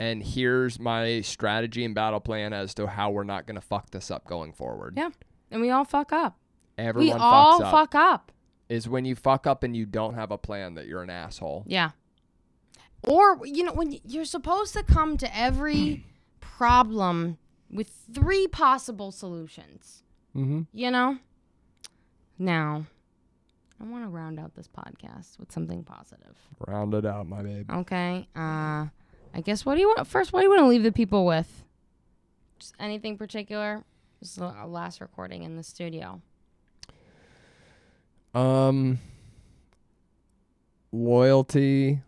and 0.00 0.22
here's 0.22 0.80
my 0.80 1.20
strategy 1.20 1.84
and 1.84 1.94
battle 1.94 2.20
plan 2.20 2.54
as 2.54 2.72
to 2.74 2.86
how 2.86 3.10
we're 3.10 3.22
not 3.22 3.46
gonna 3.46 3.60
fuck 3.60 3.90
this 3.90 4.10
up 4.10 4.26
going 4.26 4.52
forward. 4.52 4.94
Yeah. 4.96 5.10
And 5.50 5.60
we 5.60 5.70
all 5.70 5.84
fuck 5.84 6.10
up. 6.12 6.38
Everyone 6.78 7.16
we 7.16 7.22
all 7.22 7.62
up. 7.62 7.70
fuck 7.70 7.94
up. 7.94 8.32
Is 8.70 8.88
when 8.88 9.04
you 9.04 9.14
fuck 9.14 9.46
up 9.46 9.62
and 9.62 9.76
you 9.76 9.84
don't 9.84 10.14
have 10.14 10.30
a 10.30 10.38
plan 10.38 10.74
that 10.74 10.86
you're 10.86 11.02
an 11.02 11.10
asshole. 11.10 11.64
Yeah. 11.66 11.90
Or 13.06 13.44
you 13.44 13.62
know 13.62 13.74
when 13.74 13.98
you're 14.04 14.24
supposed 14.24 14.72
to 14.72 14.82
come 14.82 15.18
to 15.18 15.38
every 15.38 16.06
problem 16.40 17.36
with 17.70 17.92
three 18.12 18.46
possible 18.46 19.12
solutions. 19.12 20.02
Mm-hmm. 20.34 20.62
You 20.72 20.90
know. 20.90 21.18
Now, 22.38 22.86
I 23.78 23.84
want 23.84 24.04
to 24.04 24.08
round 24.08 24.40
out 24.40 24.54
this 24.54 24.66
podcast 24.66 25.38
with 25.38 25.52
something 25.52 25.84
positive. 25.84 26.36
Round 26.66 26.94
it 26.94 27.04
out, 27.04 27.28
my 27.28 27.42
babe. 27.42 27.70
Okay. 27.70 28.26
Uh, 28.34 28.86
I 29.34 29.40
guess 29.40 29.64
what 29.64 29.76
do 29.76 29.80
you 29.80 29.88
want 29.88 30.06
first? 30.06 30.32
What 30.32 30.40
do 30.40 30.44
you 30.44 30.50
want 30.50 30.60
to 30.60 30.66
leave 30.66 30.82
the 30.82 30.92
people 30.92 31.24
with? 31.24 31.64
Just 32.58 32.74
anything 32.78 33.16
particular? 33.16 33.84
This 34.20 34.30
is 34.30 34.36
the 34.36 34.52
last 34.66 35.00
recording 35.00 35.44
in 35.44 35.56
the 35.56 35.62
studio. 35.62 36.20
Um, 38.34 38.98
loyalty 40.92 42.00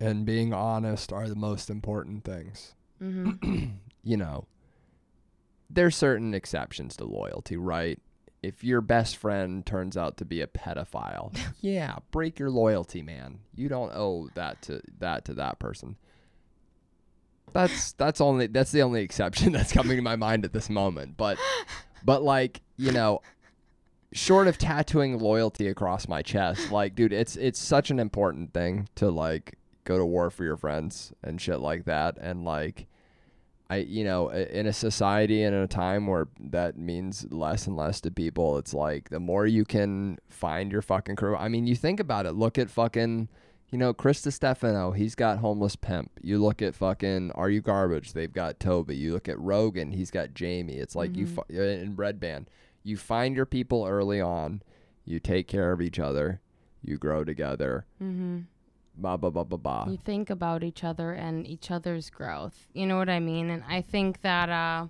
and 0.00 0.24
being 0.24 0.52
honest 0.52 1.12
are 1.12 1.28
the 1.28 1.36
most 1.36 1.70
important 1.70 2.24
things. 2.24 2.74
Mm-hmm. 3.02 3.64
You 4.02 4.16
know, 4.16 4.46
there's 5.68 5.94
certain 5.94 6.32
exceptions 6.32 6.96
to 6.96 7.04
loyalty, 7.04 7.58
right? 7.58 7.98
If 8.42 8.64
your 8.64 8.80
best 8.80 9.16
friend 9.16 9.64
turns 9.66 9.96
out 9.96 10.16
to 10.18 10.24
be 10.24 10.40
a 10.40 10.46
pedophile, 10.46 11.36
yeah, 11.60 11.96
break 12.10 12.38
your 12.38 12.50
loyalty, 12.50 13.02
man. 13.02 13.40
You 13.54 13.68
don't 13.68 13.92
owe 13.94 14.28
that 14.34 14.62
to 14.62 14.80
that 14.98 15.24
to 15.26 15.34
that 15.34 15.58
person. 15.58 15.96
That's 17.52 17.92
that's 17.92 18.20
only 18.20 18.46
that's 18.46 18.72
the 18.72 18.82
only 18.82 19.02
exception 19.02 19.52
that's 19.54 19.72
coming 19.72 19.96
to 19.96 20.02
my 20.02 20.16
mind 20.16 20.44
at 20.44 20.52
this 20.52 20.70
moment. 20.70 21.16
But 21.16 21.38
but 22.04 22.22
like, 22.22 22.62
you 22.76 22.92
know, 22.92 23.20
short 24.12 24.48
of 24.48 24.58
tattooing 24.58 25.18
loyalty 25.18 25.68
across 25.68 26.08
my 26.08 26.22
chest, 26.22 26.70
like, 26.70 26.94
dude, 26.94 27.12
it's 27.12 27.36
it's 27.36 27.58
such 27.58 27.90
an 27.90 28.00
important 28.00 28.52
thing 28.52 28.88
to 28.96 29.10
like 29.10 29.56
go 29.84 29.98
to 29.98 30.04
war 30.04 30.30
for 30.30 30.44
your 30.44 30.56
friends 30.56 31.12
and 31.22 31.40
shit 31.40 31.60
like 31.60 31.84
that. 31.84 32.16
And 32.18 32.44
like, 32.44 32.86
I, 33.70 33.76
you 33.76 34.04
know, 34.04 34.28
in 34.28 34.66
a 34.66 34.72
society 34.72 35.42
and 35.42 35.54
in 35.54 35.62
a 35.62 35.68
time 35.68 36.06
where 36.06 36.28
that 36.38 36.76
means 36.76 37.26
less 37.30 37.66
and 37.66 37.76
less 37.76 38.00
to 38.02 38.10
people, 38.10 38.58
it's 38.58 38.74
like 38.74 39.08
the 39.10 39.20
more 39.20 39.46
you 39.46 39.64
can 39.64 40.18
find 40.28 40.72
your 40.72 40.82
fucking 40.82 41.16
crew. 41.16 41.36
I 41.36 41.48
mean, 41.48 41.66
you 41.66 41.76
think 41.76 42.00
about 42.00 42.26
it. 42.26 42.32
Look 42.32 42.58
at 42.58 42.70
fucking. 42.70 43.28
You 43.72 43.78
know, 43.78 43.94
Chris 43.94 44.20
Stefano, 44.28 44.90
he's 44.90 45.14
got 45.14 45.38
Homeless 45.38 45.76
Pimp. 45.76 46.10
You 46.20 46.38
look 46.42 46.60
at 46.60 46.74
fucking 46.74 47.30
Are 47.36 47.48
You 47.48 47.60
Garbage? 47.60 48.14
They've 48.14 48.32
got 48.32 48.58
Toby. 48.58 48.96
You 48.96 49.12
look 49.12 49.28
at 49.28 49.38
Rogan, 49.38 49.92
he's 49.92 50.10
got 50.10 50.34
Jamie. 50.34 50.74
It's 50.74 50.96
like 50.96 51.16
you 51.16 51.28
fu- 51.28 51.44
in 51.48 51.94
Red 51.94 52.18
Band 52.18 52.50
you 52.82 52.96
find 52.96 53.36
your 53.36 53.46
people 53.46 53.86
early 53.86 54.20
on, 54.20 54.62
you 55.04 55.20
take 55.20 55.48
care 55.48 55.72
of 55.72 55.80
each 55.80 55.98
other, 55.98 56.40
you 56.82 56.96
grow 56.96 57.24
together. 57.24 57.86
Mm-hmm. 58.02 58.40
Ba 58.96 59.16
ba 59.16 59.30
ba 59.30 59.44
ba 59.44 59.56
ba. 59.56 59.86
You 59.88 59.96
think 59.96 60.28
about 60.30 60.62
each 60.62 60.84
other 60.84 61.12
and 61.12 61.46
each 61.46 61.70
other's 61.70 62.10
growth. 62.10 62.66
You 62.74 62.86
know 62.86 62.98
what 62.98 63.08
I 63.08 63.20
mean? 63.20 63.48
And 63.50 63.62
I 63.68 63.80
think 63.80 64.20
that 64.22 64.50
uh, 64.50 64.88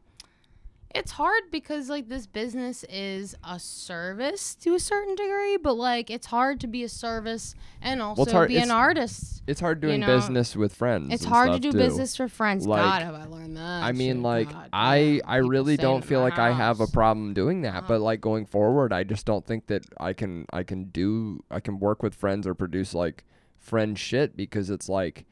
it's 0.93 1.13
hard 1.13 1.45
because 1.53 1.89
like 1.89 2.09
this 2.09 2.27
business 2.27 2.85
is 2.89 3.37
a 3.45 3.61
service 3.61 4.57
to 4.57 4.75
a 4.75 4.81
certain 4.81 5.15
degree, 5.15 5.57
but 5.57 5.75
like 5.75 6.11
it's 6.11 6.27
hard 6.27 6.59
to 6.61 6.67
be 6.67 6.83
a 6.83 6.89
service 6.89 7.55
and 7.81 8.03
also 8.03 8.33
hard- 8.33 8.49
be 8.49 8.57
an 8.57 8.73
artist. 8.73 9.43
It's 9.47 9.61
hard 9.61 9.81
doing 9.81 10.01
know, 10.01 10.07
business 10.09 10.57
with 10.57 10.75
friends. 10.75 11.13
It's 11.15 11.25
hard 11.25 11.53
to 11.53 11.61
do 11.61 11.71
too. 11.71 11.79
business 11.79 12.17
for 12.17 12.27
friends. 12.27 12.67
Like, 12.67 12.83
God, 12.83 13.03
have 13.03 13.15
I 13.15 13.27
learned 13.27 13.57
that? 13.57 13.85
I 13.85 13.93
mean, 13.93 14.17
shit. 14.17 14.23
like 14.23 14.51
God 14.51 14.69
I. 14.73 15.21
I 15.25 15.37
really 15.37 15.77
don't 15.77 16.05
feel 16.05 16.21
like 16.21 16.39
I 16.41 16.51
have 16.51 16.81
a 16.81 16.89
problem 16.89 17.33
doing 17.35 17.61
that. 17.63 17.87
But 17.87 17.95
Uh-huh. 17.95 18.05
like 18.05 18.21
going 18.21 18.47
forward, 18.47 18.93
I 18.93 19.05
just 19.05 19.25
don't 19.25 19.47
think 19.47 19.69
that 19.69 19.85
I 20.01 20.13
can, 20.15 20.47
I 20.53 20.65
can 20.65 20.85
do, 20.87 21.45
I 21.49 21.61
can 21.61 21.79
work 21.79 22.03
with 22.03 22.15
friends 22.17 22.47
or 22.49 22.55
produce 22.55 22.95
like 22.95 23.25
friend 23.61 23.97
shit 23.97 24.37
because 24.37 24.69
it's 24.71 24.89
like 24.89 25.25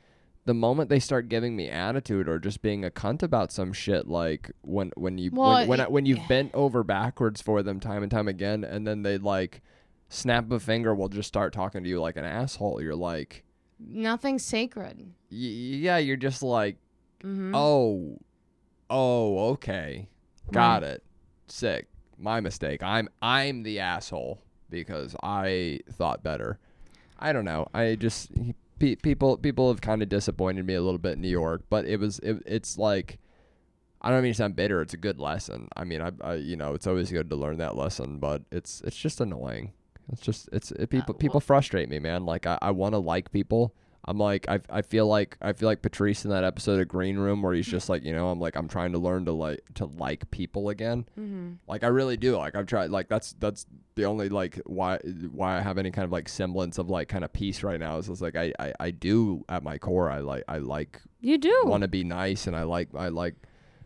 the 0.45 0.55
moment 0.55 0.89
they 0.89 1.01
start 1.01 1.29
giving 1.29 1.57
me 1.57 1.69
attitude 1.69 2.29
or 2.29 2.39
just 2.39 2.63
being 2.63 2.85
a 2.85 2.91
cunt 2.91 3.23
about 3.23 3.51
some 3.51 3.73
shit, 3.73 4.07
like 4.07 4.51
when 4.63 4.93
when 4.97 5.19
you 5.19 5.31
Well, 5.33 5.59
when 5.59 5.69
when, 5.69 5.81
it- 5.81 5.85
I- 5.85 5.89
when 5.89 6.07
you've 6.07 6.27
bent 6.29 6.53
over 6.55 6.85
backwards 6.85 7.43
for 7.43 7.63
them 7.63 7.81
time 7.81 8.03
and 8.03 8.11
time 8.11 8.29
again, 8.29 8.63
and 8.65 8.87
then 8.87 9.03
they 9.03 9.19
like 9.19 9.61
snap 10.09 10.51
a 10.53 10.61
finger, 10.61 10.95
will 10.95 11.09
just 11.11 11.29
start 11.29 11.53
talking 11.53 11.83
to 11.83 11.89
you 11.89 12.01
like 12.01 12.17
an 12.17 12.25
asshole. 12.25 12.81
You're 12.81 12.95
like, 12.95 13.45
Nothing's 13.79 14.45
sacred. 14.45 15.01
y- 15.31 15.37
yeah, 15.37 15.99
you're 15.99 16.17
just 16.17 16.43
like, 16.43 16.77
Mm-hmm. 17.23 17.53
oh, 17.55 18.19
oh, 18.89 19.49
okay, 19.51 20.09
got 20.53 20.83
it, 20.83 21.03
sick, 21.49 21.89
my 22.17 22.41
mistake. 22.41 22.83
I'm 22.83 23.09
I'm 23.21 23.63
the 23.65 23.81
asshole 23.81 24.41
because 24.71 25.15
I 25.23 25.81
thought 25.93 26.23
better. 26.23 26.59
I 27.19 27.33
don't 27.33 27.45
know. 27.45 27.69
I 27.75 27.97
just 27.97 28.31
pe- 28.79 28.97
people 28.97 29.37
people 29.37 29.69
have 29.69 29.81
kind 29.81 30.03
of 30.03 30.09
disappointed 30.09 30.65
me 30.67 30.75
a 30.75 30.83
little 30.83 30.99
bit 30.99 31.15
in 31.15 31.21
New 31.21 31.29
York, 31.29 31.63
but 31.69 31.85
it 31.87 31.99
was 31.99 32.19
it, 32.21 32.43
it's 32.47 32.79
like 32.79 33.19
I 34.01 34.11
don't 34.11 34.23
mean 34.23 34.33
to 34.33 34.37
sound 34.37 34.55
bitter. 34.57 34.81
It's 34.81 34.95
a 34.95 34.99
good 34.99 35.19
lesson. 35.19 35.69
I 35.77 35.85
mean, 35.85 36.01
I, 36.01 36.13
I 36.21 36.35
you 36.35 36.57
know 36.57 36.75
it's 36.75 36.87
always 36.87 37.11
good 37.11 37.29
to 37.31 37.37
learn 37.37 37.59
that 37.59 37.77
lesson, 37.77 38.19
but 38.19 38.43
it's 38.53 38.81
it's 38.83 38.97
just 38.97 39.21
annoying. 39.21 39.73
It's 40.13 40.21
just 40.23 40.49
it's 40.53 40.71
it, 40.73 40.91
people 40.91 41.13
uh, 41.13 41.15
well- 41.15 41.19
people 41.19 41.41
frustrate 41.41 41.89
me, 41.89 41.99
man. 41.99 42.25
Like 42.25 42.47
I, 42.47 42.59
I 42.63 42.71
want 42.71 42.95
to 42.95 42.99
like 42.99 43.31
people. 43.33 43.75
I'm 44.09 44.17
like 44.19 44.49
I, 44.49 44.61
I 44.71 44.81
feel 44.83 45.07
like 45.07 45.37
I 45.43 45.53
feel 45.53 45.69
like 45.69 45.83
Patrice 45.83 46.25
in 46.25 46.31
that 46.31 46.43
episode 46.43 46.81
of 46.81 46.89
Green 46.89 47.19
Room 47.19 47.43
where 47.43 47.53
he's 47.53 47.67
just 47.67 47.89
like 47.91 48.05
you 48.05 48.13
know 48.15 48.31
I'm 48.31 48.41
like 48.41 48.57
I'm 48.57 48.67
trying 48.67 48.93
to 48.93 48.99
learn 48.99 49.27
to 49.27 49.33
like 49.33 49.61
to 49.75 49.85
like 49.85 50.31
people 50.31 50.71
again. 50.71 51.05
Mm-hmm. 51.21 51.53
Like 51.67 51.85
I 51.85 51.89
really 51.89 52.17
do. 52.17 52.37
Like 52.37 52.55
I've 52.57 52.67
tried. 52.67 52.91
Like 52.91 53.09
that's 53.09 53.35
that's 53.39 53.67
the 53.97 54.05
only 54.07 54.29
like 54.31 54.61
why 54.65 54.99
why 55.31 55.59
I 55.59 55.61
have 55.61 55.77
any 55.77 55.91
kind 55.91 56.07
of 56.07 56.13
like 56.13 56.29
semblance 56.29 56.79
of 56.79 56.89
like 56.89 57.09
kind 57.09 57.23
of 57.23 57.33
peace 57.35 57.63
right 57.63 57.79
now 57.79 57.99
is 57.99 58.09
it's 58.09 58.23
like 58.23 58.35
I, 58.37 58.53
I 58.59 58.73
I 58.81 58.91
do 58.93 59.45
at 59.49 59.63
my 59.63 59.77
core 59.77 60.11
I 60.11 60.21
like 60.21 60.45
I 60.49 60.59
like 60.59 61.03
You 61.21 61.37
do. 61.37 61.63
want 61.67 61.83
to 61.83 61.89
be 61.89 62.03
nice 62.03 62.47
and 62.47 62.57
I 62.57 62.63
like 62.63 62.89
I 62.95 63.09
like 63.09 63.35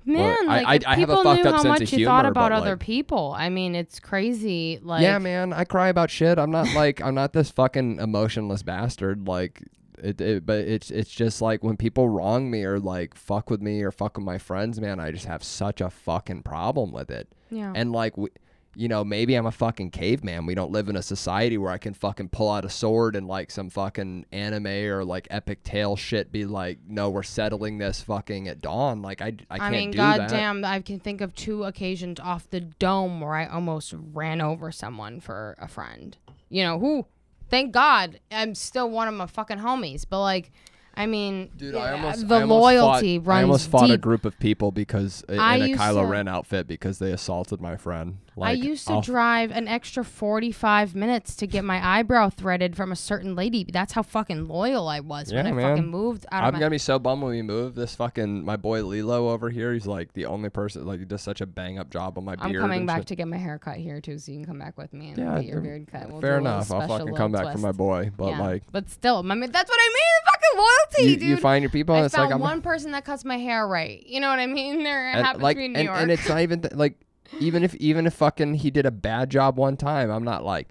Man, 0.04 0.36
I- 0.48 0.62
like 0.62 0.66
I- 0.66 0.74
if 0.74 0.86
I 0.86 0.94
have 0.96 1.10
a 1.10 1.12
people 1.16 1.22
fucked 1.24 1.44
knew 1.44 1.50
up 1.50 1.56
how 1.56 1.68
much 1.68 1.92
you 1.92 2.06
thought 2.06 2.26
about 2.26 2.50
other 2.52 2.70
like- 2.70 2.80
people. 2.80 3.34
I 3.36 3.48
mean, 3.48 3.74
it's 3.74 4.00
crazy. 4.00 4.78
Like, 4.82 5.02
yeah 5.02 5.18
man 5.18 5.52
I 5.52 5.64
cry 5.64 5.88
about 5.88 6.10
shit. 6.10 6.38
I'm 6.38 6.50
not 6.50 6.72
like 6.74 7.00
I'm 7.00 7.14
not 7.14 7.32
this 7.32 7.50
fucking 7.50 7.98
emotionless 7.98 8.62
bastard 8.62 9.26
like. 9.26 9.62
It, 10.02 10.20
it, 10.20 10.44
but 10.44 10.58
it's 10.58 10.90
it's 10.90 11.10
just 11.10 11.40
like 11.40 11.62
when 11.62 11.76
people 11.76 12.08
wrong 12.08 12.50
me 12.50 12.64
or 12.64 12.78
like 12.80 13.14
fuck 13.14 13.48
with 13.50 13.62
me 13.62 13.82
or 13.82 13.92
fuck 13.92 14.16
with 14.16 14.26
my 14.26 14.38
friends, 14.38 14.80
man. 14.80 14.98
I 15.00 15.12
just 15.12 15.26
have 15.26 15.44
such 15.44 15.80
a 15.80 15.90
fucking 15.90 16.42
problem 16.42 16.92
with 16.92 17.10
it. 17.10 17.28
yeah. 17.50 17.72
And 17.74 17.92
like, 17.92 18.16
we, 18.18 18.28
you 18.74 18.88
know, 18.88 19.04
maybe 19.04 19.34
I'm 19.34 19.44
a 19.44 19.52
fucking 19.52 19.90
caveman. 19.90 20.46
We 20.46 20.54
don't 20.54 20.72
live 20.72 20.88
in 20.88 20.96
a 20.96 21.02
society 21.02 21.58
where 21.58 21.70
I 21.70 21.76
can 21.76 21.92
fucking 21.92 22.30
pull 22.30 22.50
out 22.50 22.64
a 22.64 22.70
sword 22.70 23.14
and 23.16 23.28
like 23.28 23.50
some 23.50 23.68
fucking 23.68 24.24
anime 24.32 24.66
or 24.66 25.04
like 25.04 25.28
epic 25.30 25.62
tale 25.62 25.94
shit 25.94 26.32
be 26.32 26.46
like, 26.46 26.78
no, 26.88 27.10
we're 27.10 27.22
settling 27.22 27.76
this 27.76 28.00
fucking 28.00 28.48
at 28.48 28.62
dawn. 28.62 29.02
Like, 29.02 29.20
I, 29.20 29.34
I 29.50 29.56
I, 29.56 29.58
can't 29.58 29.72
mean, 29.72 29.90
do 29.90 29.98
that. 29.98 30.18
goddamn, 30.20 30.64
I 30.64 30.80
can 30.80 30.98
think 30.98 31.20
of 31.20 31.34
two 31.34 31.64
occasions 31.64 32.18
off 32.18 32.48
the 32.48 32.60
dome 32.60 33.20
where 33.20 33.34
I 33.34 33.46
almost 33.46 33.94
ran 34.12 34.40
over 34.40 34.72
someone 34.72 35.20
for 35.20 35.54
a 35.60 35.68
friend. 35.68 36.16
You 36.48 36.64
know 36.64 36.78
who? 36.78 37.06
Thank 37.52 37.72
God, 37.72 38.18
I'm 38.30 38.54
still 38.54 38.88
one 38.90 39.08
of 39.08 39.14
my 39.14 39.26
fucking 39.26 39.58
homies. 39.58 40.06
But 40.08 40.22
like, 40.22 40.50
I 40.94 41.04
mean, 41.04 41.50
Dude, 41.56 41.74
I 41.74 41.92
almost 41.92 42.26
the 42.26 42.36
I 42.36 42.40
almost 42.40 42.60
loyalty 42.62 43.18
fought, 43.18 43.26
runs 43.26 43.38
I 43.38 43.42
almost 43.42 43.70
fought 43.70 43.90
a 43.90 43.98
group 43.98 44.24
of 44.24 44.38
people 44.38 44.72
because 44.72 45.22
in 45.28 45.38
I 45.38 45.56
a 45.56 45.66
used 45.66 45.80
Kylo 45.80 46.00
to- 46.00 46.06
Ren 46.06 46.28
outfit 46.28 46.66
because 46.66 46.98
they 46.98 47.12
assaulted 47.12 47.60
my 47.60 47.76
friend. 47.76 48.18
Like, 48.34 48.48
I 48.48 48.52
used 48.52 48.86
to 48.86 48.94
I'll- 48.94 49.00
drive 49.02 49.50
an 49.50 49.68
extra 49.68 50.04
45 50.04 50.94
minutes 50.94 51.34
to 51.36 51.46
get 51.46 51.64
my 51.64 51.84
eyebrow 51.98 52.30
threaded 52.30 52.76
from 52.76 52.90
a 52.90 52.96
certain 52.96 53.34
lady. 53.34 53.64
That's 53.70 53.92
how 53.92 54.02
fucking 54.02 54.48
loyal 54.48 54.88
I 54.88 55.00
was 55.00 55.30
yeah, 55.30 55.38
when 55.38 55.46
Yeah, 55.46 55.52
I 55.52 55.54
man. 55.54 55.76
fucking 55.76 55.90
moved 55.90 56.24
out 56.32 56.42
I'm 56.42 56.48
of 56.48 56.54
my 56.54 56.60
gonna 56.60 56.70
be 56.70 56.78
so 56.78 56.98
bummed 56.98 57.22
when 57.22 57.32
we 57.32 57.42
move. 57.42 57.74
This 57.74 57.94
fucking 57.94 58.44
my 58.44 58.56
boy 58.56 58.82
Lilo 58.84 59.28
over 59.30 59.50
here. 59.50 59.72
He's 59.74 59.86
like 59.86 60.14
the 60.14 60.26
only 60.26 60.48
person 60.48 60.86
like 60.86 61.00
he 61.00 61.04
does 61.04 61.20
such 61.20 61.40
a 61.42 61.46
bang 61.46 61.78
up 61.78 61.90
job 61.90 62.16
on 62.16 62.24
my 62.24 62.36
I'm 62.38 62.52
beard. 62.52 62.62
coming 62.62 62.86
back 62.86 63.00
shit. 63.00 63.06
to 63.08 63.16
get 63.16 63.28
my 63.28 63.36
hair 63.36 63.58
cut 63.58 63.76
here 63.76 64.00
too, 64.00 64.18
so 64.18 64.32
you 64.32 64.38
can 64.38 64.46
come 64.46 64.58
back 64.58 64.78
with 64.78 64.92
me 64.94 65.10
and 65.10 65.18
Yeah, 65.18 65.34
get 65.36 65.44
your 65.44 65.60
beard 65.60 65.86
cut. 65.92 66.08
We'll 66.10 66.20
Fair 66.22 66.38
do 66.38 66.44
a 66.44 66.48
little 66.48 66.56
enough. 66.56 66.70
I'll 66.72 66.88
fucking 66.88 67.14
come 67.16 67.32
back 67.32 67.52
for 67.52 67.58
my 67.58 67.72
boy. 67.72 68.10
But 68.16 68.30
Yeah, 68.30 68.40
like, 68.40 68.62
but 68.72 68.88
still, 68.88 69.18
I 69.18 69.34
mean, 69.34 69.50
that's 69.52 69.68
what 69.70 69.78
I 69.80 69.88
mean. 69.88 70.32
Fucking 70.32 70.58
loyalty, 70.58 71.10
you, 71.12 71.16
dude. 71.18 71.28
you 71.28 71.36
find 71.36 71.62
your 71.62 71.70
people, 71.70 71.94
and 71.94 72.02
I 72.02 72.06
it's 72.06 72.14
found 72.14 72.30
like 72.30 72.34
I'm 72.34 72.40
one 72.40 72.62
person 72.62 72.92
that 72.92 73.04
cuts 73.04 73.24
my 73.24 73.36
hair 73.38 73.66
right. 73.68 74.02
You 74.06 74.20
know 74.20 74.28
what 74.30 74.38
I 74.38 74.46
mean? 74.46 74.82
There 74.84 75.10
it 75.10 75.16
and, 75.16 75.26
happens 75.26 75.42
like, 75.42 75.56
to 75.56 75.60
be 75.60 75.64
in 75.66 75.72
New 75.72 75.78
and, 75.80 75.86
York. 75.86 75.98
and 75.98 76.10
it's 76.10 76.28
not 76.28 76.40
even 76.40 76.60
th- 76.62 76.74
like 76.74 76.94
even 77.40 77.62
if 77.64 77.74
even 77.76 78.06
if 78.06 78.14
fucking 78.14 78.54
he 78.54 78.70
did 78.70 78.86
a 78.86 78.90
bad 78.90 79.30
job 79.30 79.56
one 79.58 79.76
time, 79.76 80.10
I'm 80.10 80.24
not 80.24 80.44
like 80.44 80.68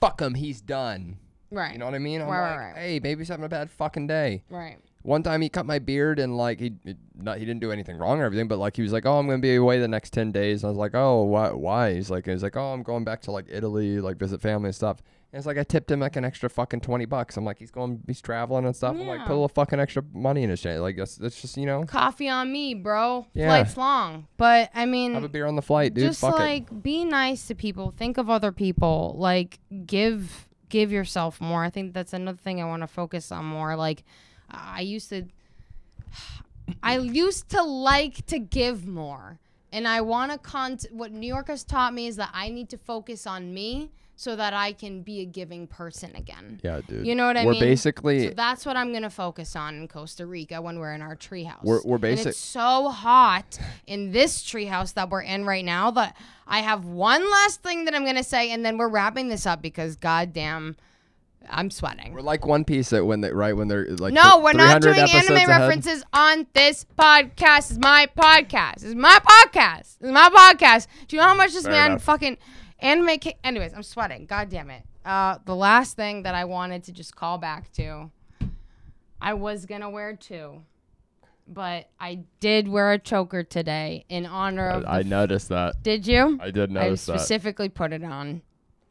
fuck 0.00 0.20
him, 0.20 0.34
he's 0.34 0.60
done. 0.60 1.18
right, 1.50 1.72
You 1.72 1.78
know 1.78 1.84
what 1.84 1.94
I 1.94 1.98
mean? 1.98 2.22
I'm 2.22 2.28
Right, 2.28 2.40
right, 2.40 2.50
like, 2.50 2.74
right. 2.74 2.76
hey, 2.76 3.00
maybe 3.02 3.20
he's 3.20 3.28
having 3.28 3.44
a 3.44 3.48
bad 3.50 3.70
fucking 3.70 4.06
day. 4.06 4.42
right. 4.50 4.78
One 5.02 5.22
time 5.22 5.40
he 5.40 5.48
cut 5.48 5.64
my 5.64 5.78
beard 5.78 6.18
and 6.18 6.36
like 6.36 6.60
he 6.60 6.74
he- 6.84 6.94
not 7.16 7.38
he 7.38 7.46
didn't 7.46 7.60
do 7.60 7.72
anything 7.72 7.96
wrong 7.96 8.20
or 8.20 8.24
everything, 8.24 8.48
but 8.48 8.58
like 8.58 8.76
he 8.76 8.82
was 8.82 8.92
like, 8.92 9.06
oh, 9.06 9.18
I'm 9.18 9.26
gonna 9.26 9.38
be 9.38 9.54
away 9.56 9.78
the 9.80 9.88
next 9.88 10.12
ten 10.12 10.30
days. 10.30 10.62
And 10.62 10.68
I 10.68 10.70
was 10.70 10.76
like, 10.78 10.94
oh, 10.94 11.22
why? 11.22 11.50
Why? 11.52 11.94
He's 11.94 12.10
like, 12.10 12.26
he's 12.26 12.42
like, 12.42 12.54
oh, 12.56 12.72
I'm 12.74 12.82
going 12.82 13.04
back 13.04 13.22
to 13.22 13.30
like 13.30 13.46
Italy, 13.48 13.98
like 14.00 14.18
visit 14.18 14.42
family 14.42 14.66
and 14.68 14.74
stuff. 14.74 14.98
It's 15.32 15.46
like 15.46 15.58
I 15.58 15.62
tipped 15.62 15.88
him 15.90 16.00
like 16.00 16.16
an 16.16 16.24
extra 16.24 16.50
fucking 16.50 16.80
twenty 16.80 17.04
bucks. 17.04 17.36
I'm 17.36 17.44
like, 17.44 17.58
he's 17.58 17.70
going, 17.70 18.02
he's 18.06 18.20
traveling 18.20 18.64
and 18.64 18.74
stuff. 18.74 18.96
I'm 18.98 19.06
like, 19.06 19.20
Yeah. 19.20 19.24
put 19.26 19.32
a 19.32 19.34
little 19.34 19.48
fucking 19.48 19.78
extra 19.78 20.02
money 20.12 20.42
in 20.42 20.50
his 20.50 20.60
chain. 20.60 20.80
Like 20.80 20.96
that's 20.96 21.14
that's 21.16 21.40
just 21.40 21.56
you 21.56 21.66
know, 21.66 21.84
Coffee 21.84 22.28
on 22.28 22.50
me, 22.50 22.74
bro. 22.74 23.26
Yeah. 23.32 23.46
Flight's 23.46 23.76
long, 23.76 24.26
but 24.36 24.70
I 24.74 24.86
mean, 24.86 25.14
have 25.14 25.22
a 25.22 25.28
beer 25.28 25.46
on 25.46 25.54
the 25.54 25.62
flight, 25.62 25.94
dude. 25.94 26.04
just 26.04 26.20
Fuck 26.20 26.34
it. 26.34 26.38
like 26.38 26.82
be 26.82 27.04
nice 27.04 27.46
to 27.46 27.54
people. 27.54 27.92
Think 27.96 28.18
of 28.18 28.28
other 28.28 28.50
people. 28.50 29.14
Like 29.18 29.60
give 29.86 30.48
give 30.68 30.90
yourself 30.90 31.40
more. 31.40 31.62
I 31.62 31.70
think 31.70 31.94
that's 31.94 32.12
another 32.12 32.38
thing 32.38 32.60
I 32.60 32.64
want 32.64 32.82
to 32.82 32.88
focus 32.88 33.30
on 33.30 33.44
more. 33.44 33.76
Like 33.76 34.02
I 34.50 34.80
used 34.80 35.10
to 35.10 35.26
I 36.82 36.98
used 36.98 37.48
to 37.50 37.62
like 37.62 38.26
to 38.26 38.38
give 38.38 38.86
more. 38.86 39.38
And 39.72 39.86
I 39.88 40.00
want 40.00 40.32
to 40.32 40.38
con. 40.38 40.78
What 40.90 41.12
New 41.12 41.26
York 41.26 41.48
has 41.48 41.64
taught 41.64 41.94
me 41.94 42.06
is 42.06 42.16
that 42.16 42.30
I 42.32 42.48
need 42.48 42.68
to 42.70 42.78
focus 42.78 43.26
on 43.26 43.52
me 43.54 43.90
so 44.16 44.36
that 44.36 44.52
I 44.52 44.72
can 44.72 45.00
be 45.00 45.20
a 45.20 45.24
giving 45.24 45.66
person 45.66 46.14
again. 46.14 46.60
Yeah, 46.62 46.82
dude. 46.86 47.06
You 47.06 47.14
know 47.14 47.26
what 47.26 47.38
I 47.38 47.40
mean? 47.40 47.54
we're 47.54 47.60
basically 47.60 48.28
So 48.28 48.34
that's 48.34 48.66
what 48.66 48.76
I'm 48.76 48.92
gonna 48.92 49.08
focus 49.08 49.56
on 49.56 49.76
in 49.76 49.88
Costa 49.88 50.26
Rica 50.26 50.60
when 50.60 50.78
we're 50.78 50.92
in 50.92 51.00
our 51.00 51.16
treehouse. 51.16 51.62
We're- 51.64 51.80
we're 51.86 51.94
And 51.96 52.02
basic- 52.02 52.26
it's 52.26 52.38
so 52.38 52.90
hot 52.90 53.58
in 53.86 54.12
this 54.12 54.42
treehouse 54.42 54.92
that 54.92 55.08
we're 55.08 55.22
in 55.22 55.46
right 55.46 55.64
now 55.64 55.90
that 55.92 56.16
I 56.46 56.60
have 56.60 56.84
one 56.84 57.30
last 57.30 57.62
thing 57.62 57.86
that 57.86 57.94
I'm 57.94 58.04
gonna 58.04 58.22
say, 58.22 58.50
and 58.50 58.62
then 58.62 58.76
we're 58.76 58.88
wrapping 58.90 59.28
this 59.28 59.46
up 59.46 59.62
because 59.62 59.96
goddamn, 59.96 60.76
I'm 61.48 61.70
sweating. 61.70 62.12
we're 62.12 62.20
like 62.20 62.46
One 62.46 62.64
Piece 62.64 62.90
that 62.90 63.04
when 63.04 63.20
they 63.22 63.32
right 63.32 63.56
when 63.56 63.66
they're 63.68 63.86
like 63.96 64.12
No, 64.12 64.22
th- 64.34 64.42
we're 64.44 64.52
not 64.52 64.82
doing 64.82 64.98
anime 64.98 65.34
ahead. 65.36 65.48
references 65.48 66.04
on 66.12 66.46
this 66.52 66.84
podcast. 66.98 67.70
It's 67.70 67.78
my 67.78 68.08
podcast. 68.16 68.84
It's 68.84 68.94
my 68.94 69.18
podcast. 69.24 69.96
It's 70.00 70.10
my 70.12 70.28
podcast. 70.28 70.86
Do 71.08 71.16
you 71.16 71.22
know 71.22 71.28
how 71.28 71.34
much 71.34 71.52
this 71.52 71.64
Fair 71.64 71.72
man 71.72 71.90
enough. 71.92 72.02
fucking 72.02 72.36
anime? 72.78 73.18
Ca- 73.18 73.36
Anyways, 73.42 73.72
I'm 73.74 73.82
sweating. 73.82 74.26
God 74.26 74.48
damn 74.50 74.70
it. 74.70 74.82
Uh, 75.04 75.38
the 75.46 75.56
last 75.56 75.96
thing 75.96 76.22
that 76.24 76.34
I 76.34 76.44
wanted 76.44 76.84
to 76.84 76.92
just 76.92 77.16
call 77.16 77.38
back 77.38 77.72
to, 77.72 78.10
I 79.20 79.34
was 79.34 79.64
gonna 79.66 79.88
wear 79.90 80.14
two, 80.14 80.62
but 81.48 81.88
I 81.98 82.20
did 82.40 82.68
wear 82.68 82.92
a 82.92 82.98
choker 82.98 83.42
today 83.42 84.04
in 84.10 84.26
honor 84.26 84.68
of. 84.68 84.84
I, 84.84 84.88
I 84.88 84.98
the 84.98 85.06
f- 85.06 85.10
noticed 85.10 85.48
that. 85.48 85.82
did 85.82 86.06
you? 86.06 86.38
I 86.40 86.50
did 86.50 86.70
I 86.70 86.72
notice 86.84 87.06
that. 87.06 87.18
specifically 87.18 87.70
put 87.70 87.92
it 87.94 88.04
on. 88.04 88.42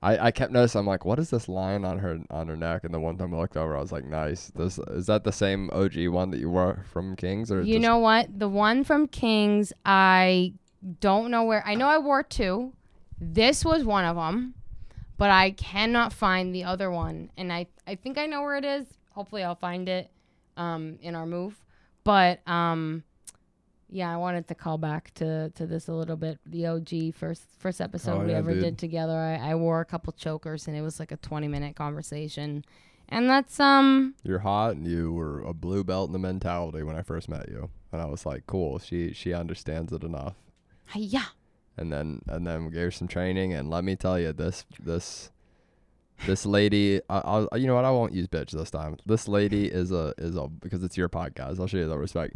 I, 0.01 0.27
I 0.27 0.31
kept 0.31 0.51
noticing. 0.51 0.79
I'm 0.79 0.87
like, 0.87 1.03
what 1.03 1.19
is 1.19 1.29
this 1.29 1.49
line 1.49 1.83
on 1.83 1.99
her 1.99 2.19
on 2.29 2.47
her 2.47 2.55
neck? 2.55 2.83
And 2.83 2.93
the 2.93 2.99
one 2.99 3.17
time 3.17 3.33
I 3.33 3.37
looked 3.37 3.57
over, 3.57 3.75
I 3.75 3.81
was 3.81 3.91
like, 3.91 4.05
nice. 4.05 4.51
This 4.55 4.79
is 4.79 5.07
that 5.07 5.23
the 5.23 5.31
same 5.31 5.69
OG 5.73 6.07
one 6.07 6.31
that 6.31 6.39
you 6.39 6.49
wore 6.49 6.85
from 6.91 7.15
Kings 7.15 7.51
or 7.51 7.61
You 7.61 7.79
know 7.79 7.97
what? 7.97 8.39
The 8.39 8.47
one 8.47 8.83
from 8.83 9.07
Kings, 9.07 9.73
I 9.85 10.53
don't 11.01 11.31
know 11.31 11.43
where. 11.43 11.65
I 11.65 11.75
know 11.75 11.87
I 11.87 11.97
wore 11.97 12.23
two. 12.23 12.73
This 13.19 13.65
was 13.65 13.83
one 13.83 14.05
of 14.05 14.15
them, 14.15 14.53
but 15.17 15.29
I 15.31 15.51
cannot 15.51 16.13
find 16.13 16.55
the 16.55 16.63
other 16.63 16.89
one, 16.89 17.31
and 17.37 17.51
I 17.51 17.67
I 17.85 17.95
think 17.95 18.17
I 18.17 18.25
know 18.25 18.41
where 18.41 18.55
it 18.55 18.65
is. 18.65 18.85
Hopefully, 19.11 19.43
I'll 19.43 19.55
find 19.55 19.89
it 19.89 20.09
um, 20.55 20.97
in 21.01 21.15
our 21.15 21.25
move. 21.25 21.59
But 22.05 22.47
um, 22.47 23.03
yeah, 23.89 24.13
I 24.13 24.17
wanted 24.17 24.47
to 24.49 24.55
call 24.55 24.77
back 24.77 25.11
to 25.15 25.49
to 25.51 25.65
this 25.65 25.87
a 25.87 25.93
little 25.93 26.15
bit. 26.15 26.39
The 26.45 26.67
OG 26.67 27.15
first 27.15 27.43
first 27.57 27.81
episode 27.81 28.21
Oh, 28.21 28.25
we 28.25 28.31
yeah, 28.31 28.37
ever 28.37 28.53
dude. 28.53 28.63
did 28.63 28.77
together. 28.77 29.17
I, 29.17 29.51
I 29.51 29.55
wore 29.55 29.81
a 29.81 29.85
couple 29.85 30.13
chokers, 30.13 30.67
and 30.67 30.75
it 30.77 30.81
was 30.81 30.99
like 30.99 31.11
a 31.11 31.17
twenty 31.17 31.47
minute 31.47 31.75
conversation, 31.75 32.63
and 33.07 33.29
that's 33.29 33.59
um 33.59 34.15
You're 34.23 34.39
hot 34.39 34.75
and 34.75 34.87
you 34.87 35.11
were 35.13 35.41
a 35.41 35.53
blue 35.53 35.83
belt 35.83 36.09
in 36.09 36.13
the 36.13 36.19
mentality 36.19 36.83
when 36.83 36.95
I 36.95 37.01
first 37.01 37.29
met 37.29 37.49
you. 37.49 37.69
And 37.91 38.01
I 38.01 38.05
was 38.05 38.25
like, 38.25 38.45
cool. 38.45 38.77
She 38.79 39.13
she 39.13 39.33
understands 39.33 39.91
it 39.91 40.03
enough. 40.03 40.35
yeah. 40.95 41.25
And 41.77 41.91
then 41.91 42.21
and 42.27 42.45
then 42.45 42.65
we 42.65 42.71
gave 42.71 42.83
her 42.83 42.91
some 42.91 43.07
training. 43.07 43.53
And 43.53 43.69
let 43.69 43.83
me 43.83 43.95
tell 43.95 44.19
you, 44.19 44.31
this 44.33 44.65
this 44.79 45.31
this 46.27 46.45
lady, 46.45 46.99
I, 47.09 47.19
I'll 47.19 47.47
you 47.57 47.65
know 47.65 47.75
what? 47.75 47.85
I 47.85 47.91
won't 47.91 48.13
use 48.13 48.27
bitch 48.27 48.51
this 48.51 48.69
time. 48.69 48.97
This 49.05 49.27
lady 49.27 49.65
is 49.67 49.91
a 49.91 50.13
is 50.17 50.35
a 50.35 50.47
because 50.47 50.83
it's 50.83 50.97
your 50.97 51.09
podcast. 51.09 51.59
I'll 51.59 51.67
show 51.67 51.77
you 51.77 51.87
that 51.89 51.97
respect. 51.97 52.35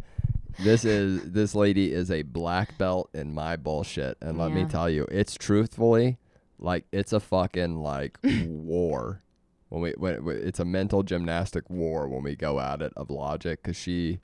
This 0.59 0.85
is 0.85 1.31
this 1.31 1.55
lady 1.55 1.91
is 1.91 2.11
a 2.11 2.21
black 2.23 2.77
belt 2.77 3.09
in 3.13 3.33
my 3.33 3.55
bullshit. 3.55 4.17
And 4.21 4.37
let 4.37 4.51
me 4.51 4.61
Yeah. 4.61 4.67
tell 4.67 4.89
you, 4.89 5.05
it's 5.11 5.35
truthfully 5.35 6.17
like 6.59 6.85
it's 6.91 7.11
a 7.13 7.19
fucking 7.19 7.77
like 7.77 8.17
war 8.45 9.21
when 9.69 9.81
we 9.81 9.91
when 9.97 10.23
when- 10.23 10.37
it's 10.37 10.59
a 10.59 10.65
mental 10.65 11.03
gymnastic 11.03 11.69
war 11.69 12.07
when 12.07 12.23
we 12.23 12.35
go 12.35 12.59
at 12.59 12.81
it 12.81 12.93
of 12.95 13.09
logic 13.09 13.61
because 13.63 13.75
she 13.75 14.19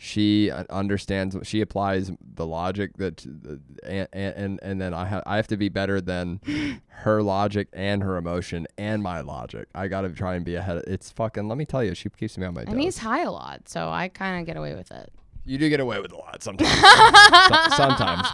she 0.00 0.48
uh, 0.50 0.62
understands 0.70 1.36
she 1.42 1.60
applies 1.60 2.12
the 2.34 2.46
logic 2.46 2.96
that 2.98 3.24
and 3.82 4.08
and, 4.12 4.60
and 4.62 4.80
then 4.80 4.94
I 4.94 5.06
have 5.06 5.22
I 5.26 5.36
have 5.36 5.48
to 5.48 5.56
be 5.56 5.68
better 5.68 6.00
than 6.00 6.40
her 7.04 7.22
logic 7.22 7.68
and 7.72 8.02
her 8.02 8.16
emotion 8.16 8.66
and 8.78 9.02
my 9.02 9.20
logic. 9.20 9.66
I 9.74 9.88
got 9.88 10.02
to 10.02 10.10
try 10.10 10.36
and 10.36 10.44
be 10.44 10.54
ahead. 10.54 10.78
Of, 10.78 10.84
it's 10.86 11.10
fucking. 11.10 11.48
Let 11.48 11.58
me 11.58 11.64
tell 11.64 11.82
you, 11.84 11.94
she 11.94 12.08
keeps 12.10 12.38
me 12.38 12.46
on 12.46 12.54
my 12.54 12.64
toes. 12.64 12.72
And 12.72 12.80
he's 12.80 12.98
high 12.98 13.22
a 13.22 13.30
lot, 13.30 13.68
so 13.68 13.88
I 13.90 14.08
kind 14.08 14.40
of 14.40 14.46
get 14.46 14.56
away 14.56 14.74
with 14.74 14.90
it. 14.92 15.12
You 15.48 15.58
do 15.58 15.68
get 15.68 15.80
away 15.80 15.98
with 16.00 16.12
a 16.12 16.16
lot 16.16 16.42
sometimes. 16.42 16.70
So- 17.48 17.76
sometimes, 17.76 18.26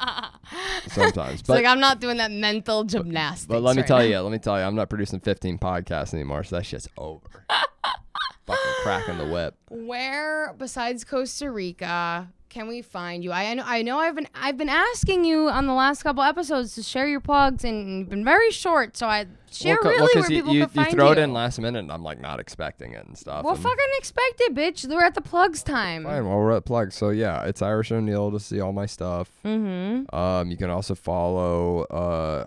sometimes. 0.93 1.33
It's 1.41 1.43
But 1.47 1.55
like 1.55 1.67
I'm 1.67 1.81
not 1.81 2.01
doing 2.01 2.17
that 2.19 2.31
mental 2.31 2.85
gymnastics. 2.85 3.47
But 3.47 3.63
let 3.63 3.77
me 3.77 3.83
right 3.83 3.87
tell 3.89 3.99
now. 3.99 4.05
you, 4.05 4.21
let 4.21 4.33
me 4.33 4.39
tell 4.39 4.59
you, 4.59 4.65
I'm 4.65 4.75
not 4.75 4.89
producing 4.91 5.21
15 5.21 5.59
podcasts 5.59 6.13
anymore, 6.15 6.43
so 6.45 6.57
that 6.57 6.67
shit's 6.67 6.89
over. 6.99 7.45
Fucking 8.47 8.73
cracking 8.83 9.19
the 9.19 9.27
whip. 9.33 9.57
Where 9.71 10.55
besides 10.59 11.05
Costa 11.05 11.51
Rica 11.51 12.29
can 12.55 12.69
we 12.69 12.83
find 12.83 13.25
you? 13.25 13.33
I, 13.33 13.47
I 13.47 13.55
know 13.55 13.65
I 13.67 13.83
know 13.83 13.99
I've 13.99 14.15
been 14.15 14.29
I've 14.33 14.57
been 14.57 14.69
asking 14.69 15.25
you 15.25 15.49
on 15.51 15.67
the 15.67 15.73
last 15.73 16.05
couple 16.05 16.23
episodes 16.23 16.77
to 16.77 16.85
share 16.85 17.09
your 17.09 17.19
plugs, 17.21 17.65
and 17.65 17.99
you've 17.99 18.09
been 18.09 18.25
very 18.25 18.53
short. 18.53 18.97
So 18.97 19.09
I 19.09 19.27
share 19.51 19.77
Well, 19.83 19.91
really 19.93 20.21
where 20.21 20.31
you, 20.31 20.37
people 20.37 20.55
you, 20.55 20.61
can 20.61 20.69
find 20.71 20.87
you 20.87 20.93
throw 20.93 21.07
you. 21.07 21.13
it 21.13 21.19
in 21.19 21.33
last 21.33 21.59
minute, 21.61 21.81
and 21.81 21.91
I'm 21.91 22.05
like 22.05 22.21
not 22.21 22.39
expecting 22.39 22.93
it 22.93 23.05
and 23.07 23.19
stuff. 23.19 23.45
well, 23.45 23.55
and- 23.55 23.63
fucking 23.63 23.89
expect 23.99 24.41
it, 24.41 24.55
bitch. 24.55 24.89
We're 24.89 25.03
at 25.03 25.15
the 25.17 25.21
plugs 25.21 25.65
time. 25.65 26.05
Fine, 26.05 26.27
well, 26.29 26.39
we're 26.39 26.53
at 26.57 26.65
plugs. 26.65 26.95
So 26.95 27.11
yeah, 27.11 27.43
it's 27.43 27.61
Irish 27.61 27.91
O'Neill 27.91 28.31
to 28.31 28.39
see 28.39 28.61
all 28.61 28.73
my 28.73 28.87
stuff. 28.87 29.31
Mm-hmm. 29.45 30.15
Um, 30.15 30.51
you 30.53 30.57
can 30.57 30.71
also 30.71 30.95
follow. 30.95 31.83
Uh, 31.85 32.45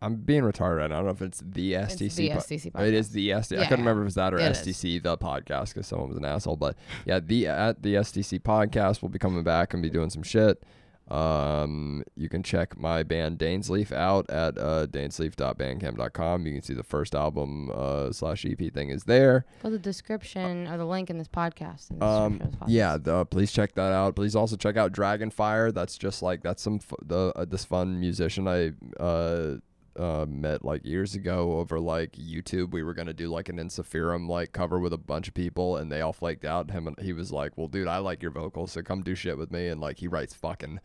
I'm 0.00 0.16
being 0.16 0.42
retarded 0.42 0.78
right 0.78 0.90
now. 0.90 0.96
I 0.96 0.98
don't 0.98 1.06
know 1.06 1.12
if 1.12 1.22
it's 1.22 1.42
the 1.44 1.72
STC. 1.72 2.00
It's 2.06 2.14
the 2.16 2.28
po- 2.30 2.36
STC 2.38 2.86
It 2.88 2.94
is 2.94 3.10
the 3.10 3.30
STC. 3.30 3.56
I 3.56 3.60
Yeah, 3.62 3.68
couldn't 3.68 3.84
yeah. 3.84 3.90
remember 3.90 4.02
if 4.02 4.06
it's 4.08 4.14
that 4.16 4.32
or 4.34 4.38
It 4.38 4.50
is. 4.52 4.58
STC 4.58 5.02
the 5.02 5.16
podcast 5.18 5.68
because 5.74 5.86
someone 5.86 6.08
was 6.08 6.16
an 6.18 6.24
asshole. 6.24 6.56
But 6.56 6.76
yeah, 7.06 7.20
the 7.20 7.46
at 7.48 7.82
the 7.82 7.94
STC 7.96 8.40
podcast 8.40 9.02
will 9.02 9.08
be 9.08 9.18
coming 9.18 9.42
back 9.42 9.74
and 9.74 9.82
be 9.82 9.90
doing 9.90 10.10
some 10.10 10.22
shit. 10.22 10.62
Um, 11.10 12.04
you 12.16 12.28
can 12.28 12.42
check 12.42 12.76
my 12.78 13.02
band 13.02 13.38
Danesleaf 13.38 13.92
out 13.92 14.28
at 14.28 14.58
uh, 14.58 14.86
danesleaf.bandcamp.com. 14.88 16.46
You 16.46 16.52
can 16.52 16.62
see 16.62 16.74
the 16.74 16.82
first 16.82 17.14
album 17.14 17.70
uh, 17.74 18.12
slash 18.12 18.44
EP 18.44 18.72
thing 18.74 18.90
is 18.90 19.04
there. 19.04 19.46
Put 19.60 19.70
the 19.70 19.78
description 19.78 20.66
or 20.68 20.76
the 20.76 20.84
link 20.84 21.08
in 21.08 21.16
this 21.16 21.28
podcast. 21.28 21.90
In 21.90 21.98
the 22.00 22.04
Um, 22.04 22.32
description 22.32 22.42
of 22.42 22.50
this 22.50 22.60
podcast. 22.60 22.64
yeah, 22.68 22.96
the, 22.98 23.24
please 23.24 23.52
check 23.52 23.74
that 23.76 23.92
out. 23.92 24.16
Please 24.16 24.36
also 24.36 24.56
check 24.56 24.76
out 24.76 24.92
Dragonfire. 24.92 25.72
That's 25.72 25.96
just 25.96 26.22
like 26.22 26.42
that's 26.42 26.62
some 26.62 26.74
f- 26.76 26.92
the 27.02 27.32
uh, 27.34 27.44
this 27.46 27.64
fun 27.64 27.98
musician 27.98 28.46
I 28.46 28.72
uh, 29.02 29.56
uh 29.98 30.26
met 30.28 30.64
like 30.64 30.84
years 30.84 31.14
ago 31.14 31.58
over 31.58 31.78
like 31.80 32.12
YouTube. 32.12 32.70
We 32.70 32.82
were 32.82 32.94
gonna 32.94 33.12
do 33.12 33.28
like 33.28 33.48
an 33.48 33.58
Ensiferum 33.58 34.28
like 34.28 34.52
cover 34.52 34.78
with 34.78 34.92
a 34.92 34.98
bunch 34.98 35.28
of 35.28 35.34
people, 35.34 35.76
and 35.76 35.90
they 35.90 36.00
all 36.00 36.12
flaked 36.12 36.44
out. 36.44 36.70
Him 36.70 36.86
and 36.86 36.98
he 37.00 37.12
was 37.12 37.32
like, 37.32 37.56
"Well, 37.56 37.68
dude, 37.68 37.88
I 37.88 37.98
like 37.98 38.22
your 38.22 38.30
vocals, 38.30 38.72
so 38.72 38.82
come 38.82 39.02
do 39.02 39.14
shit 39.14 39.36
with 39.38 39.50
me." 39.50 39.68
And 39.68 39.80
like 39.80 39.98
he 39.98 40.08
writes 40.08 40.34
fucking. 40.34 40.80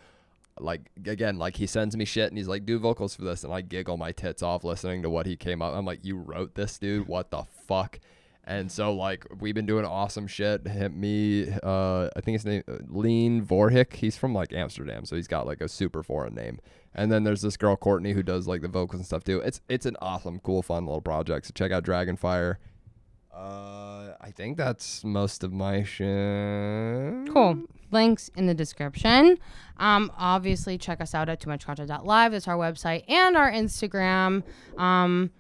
Like 0.60 0.92
again, 1.08 1.40
like 1.40 1.56
he 1.56 1.66
sends 1.66 1.98
me 1.98 2.06
shit 2.06 2.30
and 2.30 2.38
he's 2.38 2.48
like, 2.48 2.66
"Do 2.66 2.78
vocals 2.78 3.16
for 3.16 3.24
this," 3.24 3.44
and 3.44 3.52
I 3.52 3.62
giggle 3.62 3.98
my 3.98 4.12
tits 4.12 4.44
off 4.44 4.64
listening 4.64 5.02
to 5.02 5.10
what 5.10 5.26
he 5.26 5.36
came 5.36 5.64
up. 5.64 5.74
I'm 5.74 5.86
like, 5.86 6.06
"You 6.06 6.18
wrote 6.18 6.54
this, 6.54 6.78
dude? 6.78 7.08
What 7.08 7.32
the 7.32 7.44
fuck?" 7.68 8.00
And 8.46 8.72
so 8.72 8.94
like 8.94 9.26
we've 9.40 9.56
been 9.56 9.66
doing 9.66 9.86
awesome 9.86 10.28
shit. 10.28 10.68
Him, 10.68 11.00
me, 11.00 11.50
uh, 11.64 12.10
I 12.16 12.22
think 12.22 12.36
his 12.36 12.46
name 12.46 12.64
uh, 12.68 12.78
Lean 12.88 13.46
Vorhik. 13.46 13.94
He's 13.94 14.18
from 14.18 14.34
like 14.34 14.52
Amsterdam, 14.52 15.06
so 15.06 15.16
he's 15.16 15.28
got 15.28 15.48
like 15.48 15.62
a 15.62 15.70
super 15.70 16.04
foreign 16.04 16.36
name. 16.36 16.60
And 16.94 17.12
then 17.12 17.24
there's 17.24 17.42
this 17.42 17.58
girl 17.58 17.76
Courtney 17.76 18.12
who 18.12 18.22
does 18.22 18.48
like 18.48 18.62
the 18.62 18.68
vocals 18.68 19.00
and 19.00 19.06
stuff 19.06 19.24
too. 19.24 19.40
It's 19.40 19.62
it's 19.70 19.86
an 19.86 19.96
awesome, 20.02 20.40
cool, 20.40 20.62
fun 20.62 20.86
little 20.86 21.02
project. 21.02 21.46
So 21.48 21.52
check 21.56 21.72
out 21.72 21.84
Dragonfire. 21.86 22.58
Uh, 23.34 24.14
I 24.22 24.32
think 24.32 24.58
that's 24.58 25.04
most 25.04 25.44
of 25.44 25.52
my 25.52 25.84
shit. 25.84 27.34
Cool. 27.34 27.64
Links 27.92 28.30
in 28.36 28.46
the 28.46 28.54
description. 28.54 29.40
Um, 29.78 30.12
obviously, 30.18 30.78
check 30.78 31.02
us 31.02 31.16
out 31.16 31.30
at 31.30 31.40
too 31.40 31.50
much 31.50 31.66
content.live. 31.66 32.32
That's 32.32 32.48
our 32.48 32.58
website 32.58 33.10
and 33.10 33.36
our 33.36 33.52
Instagram. 33.52 34.44
Um, 34.78 35.32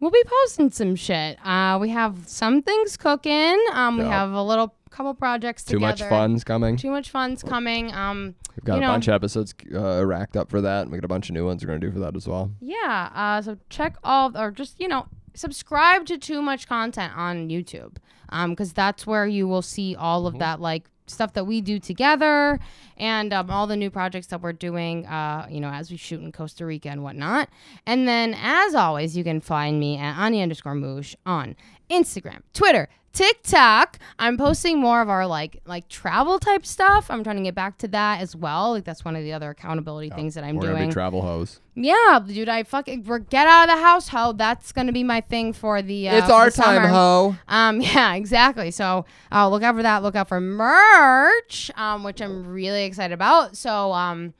we'll 0.00 0.10
be 0.10 0.22
posting 0.42 0.70
some 0.70 0.96
shit. 0.96 1.38
Uh, 1.46 1.78
we 1.80 1.90
have 1.90 2.26
some 2.26 2.62
things 2.62 2.96
cooking. 2.96 3.58
Um, 3.72 3.98
we 3.98 4.04
have 4.04 4.32
a 4.32 4.42
little 4.42 4.74
couple 4.90 5.14
projects 5.14 5.62
Too 5.64 5.74
together. 5.76 6.04
much 6.04 6.08
fun's 6.08 6.42
coming. 6.42 6.76
Too 6.76 6.90
much 6.90 7.10
fun's 7.10 7.42
coming. 7.44 7.92
Um, 7.94 8.34
We've 8.56 8.64
got 8.64 8.74
you 8.74 8.78
a 8.78 8.80
know- 8.86 8.92
bunch 8.92 9.06
of 9.08 9.14
episodes 9.14 9.54
uh, 9.72 10.04
racked 10.04 10.36
up 10.36 10.50
for 10.50 10.60
that, 10.60 10.82
and 10.82 10.90
we 10.90 10.98
got 10.98 11.04
a 11.04 11.08
bunch 11.08 11.28
of 11.28 11.34
new 11.34 11.46
ones 11.46 11.62
we're 11.64 11.68
gonna 11.68 11.78
do 11.78 11.92
for 11.92 12.00
that 12.00 12.16
as 12.16 12.26
well. 12.26 12.50
Yeah. 12.60 13.10
Uh, 13.14 13.40
so 13.42 13.56
check 13.68 13.96
all, 14.02 14.36
or 14.36 14.50
just 14.50 14.80
you 14.80 14.88
know, 14.88 15.06
subscribe 15.34 16.06
to 16.06 16.18
Too 16.18 16.42
Much 16.42 16.66
Content 16.66 17.12
on 17.16 17.48
YouTube, 17.48 17.96
um, 18.30 18.50
because 18.50 18.72
that's 18.72 19.06
where 19.06 19.26
you 19.26 19.46
will 19.46 19.62
see 19.62 19.94
all 19.94 20.26
of 20.26 20.38
that 20.40 20.60
like 20.60 20.88
stuff 21.10 21.32
that 21.34 21.46
we 21.46 21.60
do 21.60 21.78
together 21.78 22.58
and 22.96 23.32
um, 23.32 23.50
all 23.50 23.66
the 23.66 23.76
new 23.76 23.90
projects 23.90 24.28
that 24.28 24.40
we're 24.40 24.52
doing. 24.52 25.06
Uh, 25.06 25.46
you 25.50 25.60
know, 25.60 25.70
as 25.70 25.90
we 25.90 25.96
shoot 25.96 26.20
in 26.20 26.32
Costa 26.32 26.64
Rica 26.64 26.88
and 26.88 27.02
whatnot. 27.02 27.48
And 27.86 28.06
then, 28.08 28.34
as 28.40 28.74
always, 28.74 29.16
you 29.16 29.24
can 29.24 29.40
find 29.40 29.78
me 29.80 29.98
at 29.98 30.18
Ani 30.18 30.42
underscore 30.42 30.74
Moosh 30.74 31.14
on 31.26 31.56
Instagram, 31.90 32.42
Twitter. 32.52 32.88
TikTok, 33.12 33.98
I'm 34.18 34.36
posting 34.36 34.78
more 34.78 35.02
of 35.02 35.08
our 35.08 35.26
like 35.26 35.60
like 35.66 35.88
travel 35.88 36.38
type 36.38 36.64
stuff. 36.64 37.10
I'm 37.10 37.24
trying 37.24 37.36
to 37.36 37.42
get 37.42 37.54
back 37.54 37.78
to 37.78 37.88
that 37.88 38.20
as 38.20 38.36
well. 38.36 38.70
Like 38.70 38.84
that's 38.84 39.04
one 39.04 39.16
of 39.16 39.24
the 39.24 39.32
other 39.32 39.50
accountability 39.50 40.10
things 40.10 40.34
that 40.34 40.44
I'm 40.44 40.56
we're 40.56 40.62
doing. 40.62 40.74
gonna 40.74 40.86
be 40.86 40.92
travel 40.92 41.22
hoes. 41.22 41.60
Yeah, 41.74 42.20
dude, 42.24 42.48
I 42.48 42.62
fucking 42.62 43.04
we're 43.04 43.18
get 43.18 43.46
out 43.46 43.68
of 43.68 43.76
the 43.76 43.82
house, 43.82 44.08
ho. 44.08 44.32
That's 44.32 44.70
gonna 44.70 44.92
be 44.92 45.02
my 45.02 45.20
thing 45.22 45.52
for 45.52 45.82
the. 45.82 46.08
Uh, 46.08 46.16
it's 46.18 46.30
our 46.30 46.50
the 46.50 46.62
time, 46.62 46.82
summer. 46.82 46.88
ho. 46.88 47.36
Um, 47.48 47.80
yeah, 47.80 48.14
exactly. 48.14 48.70
So, 48.70 49.06
uh, 49.32 49.48
look 49.48 49.62
out 49.62 49.74
for 49.74 49.82
that. 49.82 50.02
Look 50.02 50.14
out 50.14 50.28
for 50.28 50.40
merch, 50.40 51.70
um, 51.76 52.04
which 52.04 52.22
I'm 52.22 52.46
really 52.46 52.84
excited 52.84 53.14
about. 53.14 53.56
So, 53.56 53.92
um, 53.92 54.34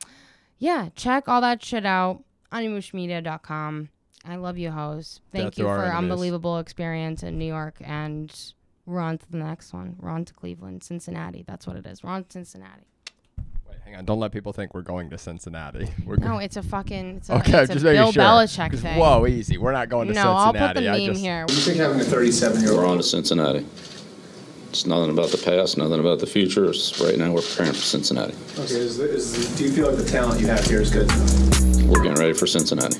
yeah, 0.58 0.90
check 0.94 1.28
all 1.28 1.40
that 1.40 1.64
shit 1.64 1.84
out. 1.84 2.22
Animushmedia.com. 2.52 3.88
I 4.24 4.36
love 4.36 4.58
you, 4.58 4.70
host. 4.70 5.22
Thank 5.32 5.54
Death 5.54 5.58
you 5.58 5.64
for 5.64 5.84
unbelievable 5.86 6.58
experience 6.58 7.22
in 7.22 7.38
New 7.38 7.46
York, 7.46 7.76
and 7.80 8.30
we're 8.86 9.00
on 9.00 9.18
to 9.18 9.30
the 9.30 9.38
next 9.38 9.72
one. 9.72 9.96
We're 9.98 10.10
on 10.10 10.24
to 10.24 10.34
Cleveland, 10.34 10.82
Cincinnati. 10.82 11.44
That's 11.46 11.66
what 11.66 11.76
it 11.76 11.86
is. 11.86 12.02
We're 12.02 12.10
on 12.10 12.24
to 12.24 12.30
Cincinnati. 12.32 12.82
Wait, 13.68 13.78
hang 13.84 13.96
on. 13.96 14.04
Don't 14.04 14.18
let 14.20 14.32
people 14.32 14.52
think 14.52 14.74
we're 14.74 14.82
going 14.82 15.10
to 15.10 15.18
Cincinnati. 15.18 15.88
We're 16.04 16.16
No, 16.16 16.38
it's 16.38 16.56
a 16.56 16.62
fucking. 16.62 17.16
It's 17.18 17.28
a, 17.30 17.34
okay, 17.36 17.62
it's 17.62 17.70
a 17.70 17.74
just 17.74 17.84
making 17.84 18.02
Bill 18.02 18.12
sure. 18.12 18.22
Belichick 18.22 18.70
'Cause, 18.70 18.80
thing. 18.80 18.98
Whoa, 18.98 19.26
easy. 19.26 19.58
We're 19.58 19.72
not 19.72 19.88
going 19.88 20.08
to 20.08 20.14
no, 20.14 20.32
I'll 20.32 20.52
put 20.52 20.74
the 20.74 20.80
meme 20.82 21.00
just, 21.06 21.20
here. 21.20 21.46
You 21.48 21.54
think 21.54 21.78
having 21.78 22.00
a 22.00 22.04
37 22.04 22.60
year 22.62 22.70
old? 22.72 22.80
We're 22.80 22.86
on 22.86 22.96
to 22.96 23.02
Cincinnati. 23.02 23.66
It's 24.70 24.86
nothing 24.86 25.10
about 25.10 25.30
the 25.30 25.38
past, 25.38 25.76
nothing 25.78 25.98
about 25.98 26.20
the 26.20 26.26
future. 26.26 26.70
It's 26.70 27.00
right 27.00 27.18
now 27.18 27.32
we're 27.32 27.42
preparing 27.42 27.72
for 27.72 27.80
Cincinnati. 27.80 28.34
Okay, 28.52 28.74
is 28.74 28.98
the, 28.98 29.10
is 29.10 29.50
the, 29.50 29.58
do 29.58 29.64
you 29.64 29.72
feel 29.72 29.88
like 29.88 29.96
the 29.96 30.08
talent 30.08 30.40
you 30.40 30.46
have 30.46 30.64
here 30.64 30.80
is 30.80 30.90
good? 30.92 31.10
We're 31.88 32.02
getting 32.02 32.18
ready 32.18 32.34
for 32.34 32.46
Cincinnati. 32.46 32.98